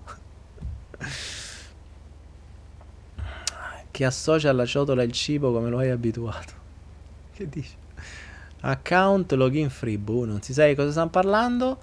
Che 3.90 4.06
associa 4.06 4.52
alla 4.52 4.68
ciotola 4.68 5.02
il 5.02 5.11
cibo 5.11 5.52
come 5.52 5.69
lo 5.69 5.80
hai 5.80 5.90
abituato. 5.90 6.53
Che 7.34 7.49
dici? 7.49 7.77
Account 8.61 9.31
login 9.34 9.69
free, 9.69 9.97
boh, 9.97 10.25
non 10.25 10.41
si 10.41 10.53
sa 10.53 10.65
di 10.65 10.75
cosa 10.75 10.91
stanno 10.91 11.09
parlando. 11.09 11.77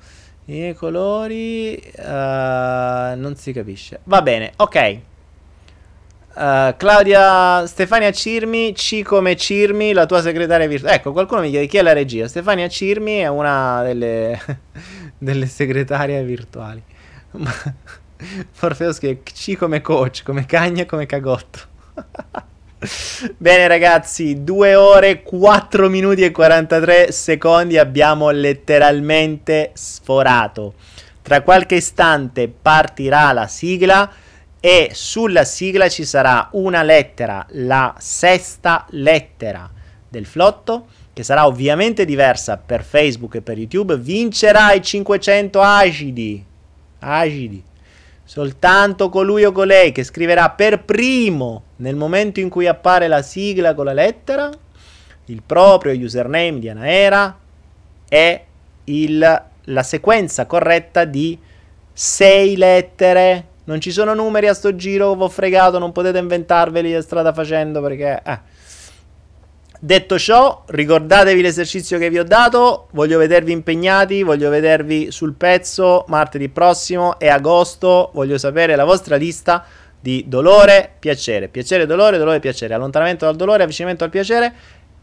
I 0.47 0.75
colori 0.77 1.81
uh, 1.97 2.03
non 2.03 3.35
si 3.37 3.53
capisce. 3.53 4.01
Va 4.05 4.21
bene, 4.21 4.53
ok. 4.57 4.99
Uh, 6.35 6.75
Claudia 6.77 7.65
Stefania 7.67 8.11
Cirmi, 8.11 8.73
C 8.73 9.03
come 9.03 9.37
Cirmi, 9.37 9.93
la 9.93 10.05
tua 10.05 10.21
segretaria 10.21 10.67
virtuale. 10.67 10.97
Ecco, 10.97 11.13
qualcuno 11.13 11.41
mi 11.41 11.51
chiede 11.51 11.67
chi 11.67 11.79
è 11.79 11.83
la 11.83 11.93
regia. 11.93 12.29
Stefania 12.29 12.69
Cirmi 12.69 13.19
è 13.19 13.29
una 13.29 13.83
delle, 13.83 14.39
delle 15.17 15.47
segretarie 15.47 16.23
virtuali. 16.25 16.83
Morfeo 18.61 18.93
scrive 18.93 19.23
C 19.23 19.57
come 19.57 19.81
coach, 19.81 20.23
come 20.25 20.45
cagna, 20.45 20.85
come 20.87 21.07
cagotto. 21.07 21.61
Bene 23.37 23.67
ragazzi, 23.67 24.45
2 24.45 24.75
ore 24.75 25.23
4 25.23 25.89
minuti 25.89 26.23
e 26.23 26.31
43 26.31 27.13
secondi 27.13 27.79
abbiamo 27.79 28.31
letteralmente 28.31 29.71
sforato. 29.75 30.75
Tra 31.23 31.43
qualche 31.43 31.77
istante 31.77 32.49
partirà 32.49 33.33
la 33.33 33.47
sigla 33.47 34.11
e 34.61 34.91
sulla 34.93 35.45
sigla 35.45 35.89
ci 35.89 36.05
sarà 36.05 36.49
una 36.53 36.83
lettera, 36.83 37.47
la 37.51 37.95
sesta 37.99 38.87
lettera 38.91 39.71
del 40.09 40.27
flotto, 40.27 40.87
che 41.13 41.23
sarà 41.23 41.47
ovviamente 41.47 42.05
diversa 42.05 42.57
per 42.57 42.83
Facebook 42.83 43.37
e 43.37 43.43
per 43.43 43.59
YouTube. 43.59 43.97
Vincerà 43.97 44.73
i 44.73 44.83
500 44.83 45.61
agidi. 45.61 46.45
Agidi 46.99 47.73
Soltanto 48.25 49.11
colui 49.11 49.45
o 49.45 49.53
colei 49.53 49.93
che 49.93 50.03
scriverà 50.03 50.51
per 50.51 50.83
primo 50.85 51.65
nel 51.77 51.95
momento 51.95 52.41
in 52.41 52.49
cui 52.49 52.67
appare 52.67 53.07
la 53.07 53.21
sigla 53.21 53.75
con 53.75 53.85
la 53.85 53.93
lettera, 53.93 54.51
il 55.27 55.43
proprio 55.45 55.93
username 55.93 56.59
di 56.59 56.69
Anaera 56.69 57.39
e 58.09 58.45
il, 58.85 59.43
la 59.65 59.83
sequenza 59.83 60.47
corretta 60.47 61.05
di 61.05 61.39
sei 61.93 62.57
lettere. 62.57 63.49
Non 63.65 63.81
ci 63.81 63.91
sono 63.91 64.15
numeri 64.15 64.49
a 64.49 64.55
sto 64.55 64.75
giro, 64.75 65.15
vi 65.15 65.23
ho 65.23 65.29
fregato, 65.29 65.79
non 65.79 65.93
potete 65.93 66.19
inventarveli 66.19 67.01
strada 67.03 67.33
facendo 67.33 67.81
perché... 67.83 68.23
Eh. 68.25 68.39
Detto 69.85 70.19
ciò, 70.19 70.63
ricordatevi 70.65 71.43
l'esercizio 71.43 71.99
che 71.99 72.09
vi 72.09 72.19
ho 72.19 72.25
dato, 72.25 72.89
voglio 72.93 73.19
vedervi 73.19 73.53
impegnati, 73.53 74.23
voglio 74.23 74.49
vedervi 74.49 75.11
sul 75.11 75.35
pezzo 75.35 76.07
martedì 76.09 76.49
prossimo 76.49 77.19
e 77.19 77.29
agosto, 77.29 78.11
voglio 78.15 78.39
sapere 78.39 78.77
la 78.77 78.87
vostra 78.87 79.17
lista 79.17 79.63
di 80.01 80.25
dolore, 80.27 80.91
piacere, 80.99 81.49
piacere, 81.49 81.85
dolore, 81.85 82.17
dolore, 82.17 82.41
piacere, 82.41 82.73
allontanamento 82.73 83.27
dal 83.27 83.37
dolore, 83.37 83.65
avvicinamento 83.65 84.05
al 84.05 84.09
piacere, 84.09 84.55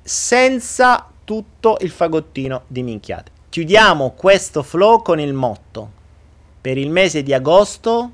senza 0.02 1.08
tutto 1.26 1.78
il 1.82 1.91
fagottino 1.91 2.64
di 2.66 2.82
minchiate. 2.82 3.30
Chiudiamo 3.49 4.14
questo 4.18 4.64
flow 4.64 5.03
con 5.03 5.20
il 5.20 5.34
motto. 5.34 5.91
Per 6.60 6.80
il 6.80 6.90
mese 6.90 7.22
di 7.22 7.36
agosto 7.36 8.10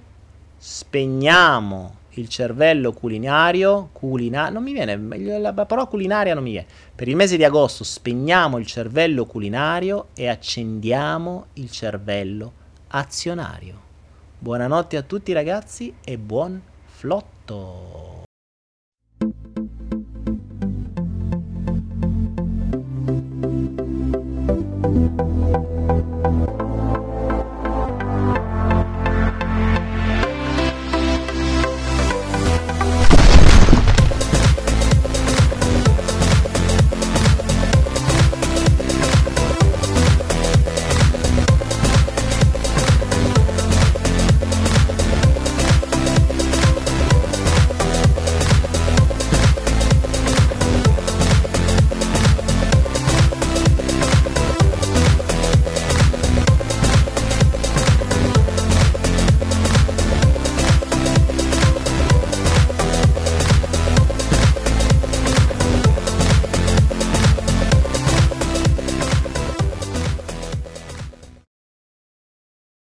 spegniamo 0.57 1.96
il 2.19 2.29
cervello 2.29 2.93
culinario, 2.93 3.89
culina- 3.91 4.49
non 4.49 4.63
mi 4.63 4.73
viene, 4.73 5.39
la 5.39 5.53
parola 5.53 5.87
culinaria 5.87 6.33
non 6.33 6.43
mi 6.43 6.51
viene. 6.51 6.67
Per 6.95 7.07
il 7.07 7.15
mese 7.15 7.37
di 7.37 7.43
agosto 7.43 7.83
spegniamo 7.83 8.57
il 8.57 8.65
cervello 8.65 9.25
culinario 9.25 10.07
e 10.15 10.27
accendiamo 10.27 11.47
il 11.53 11.71
cervello 11.71 12.53
azionario. 12.87 13.85
Buonanotte 14.39 14.97
a 14.97 15.01
tutti 15.01 15.33
ragazzi 15.33 15.93
e 16.03 16.17
buon 16.17 16.61
flotto! 16.85 18.06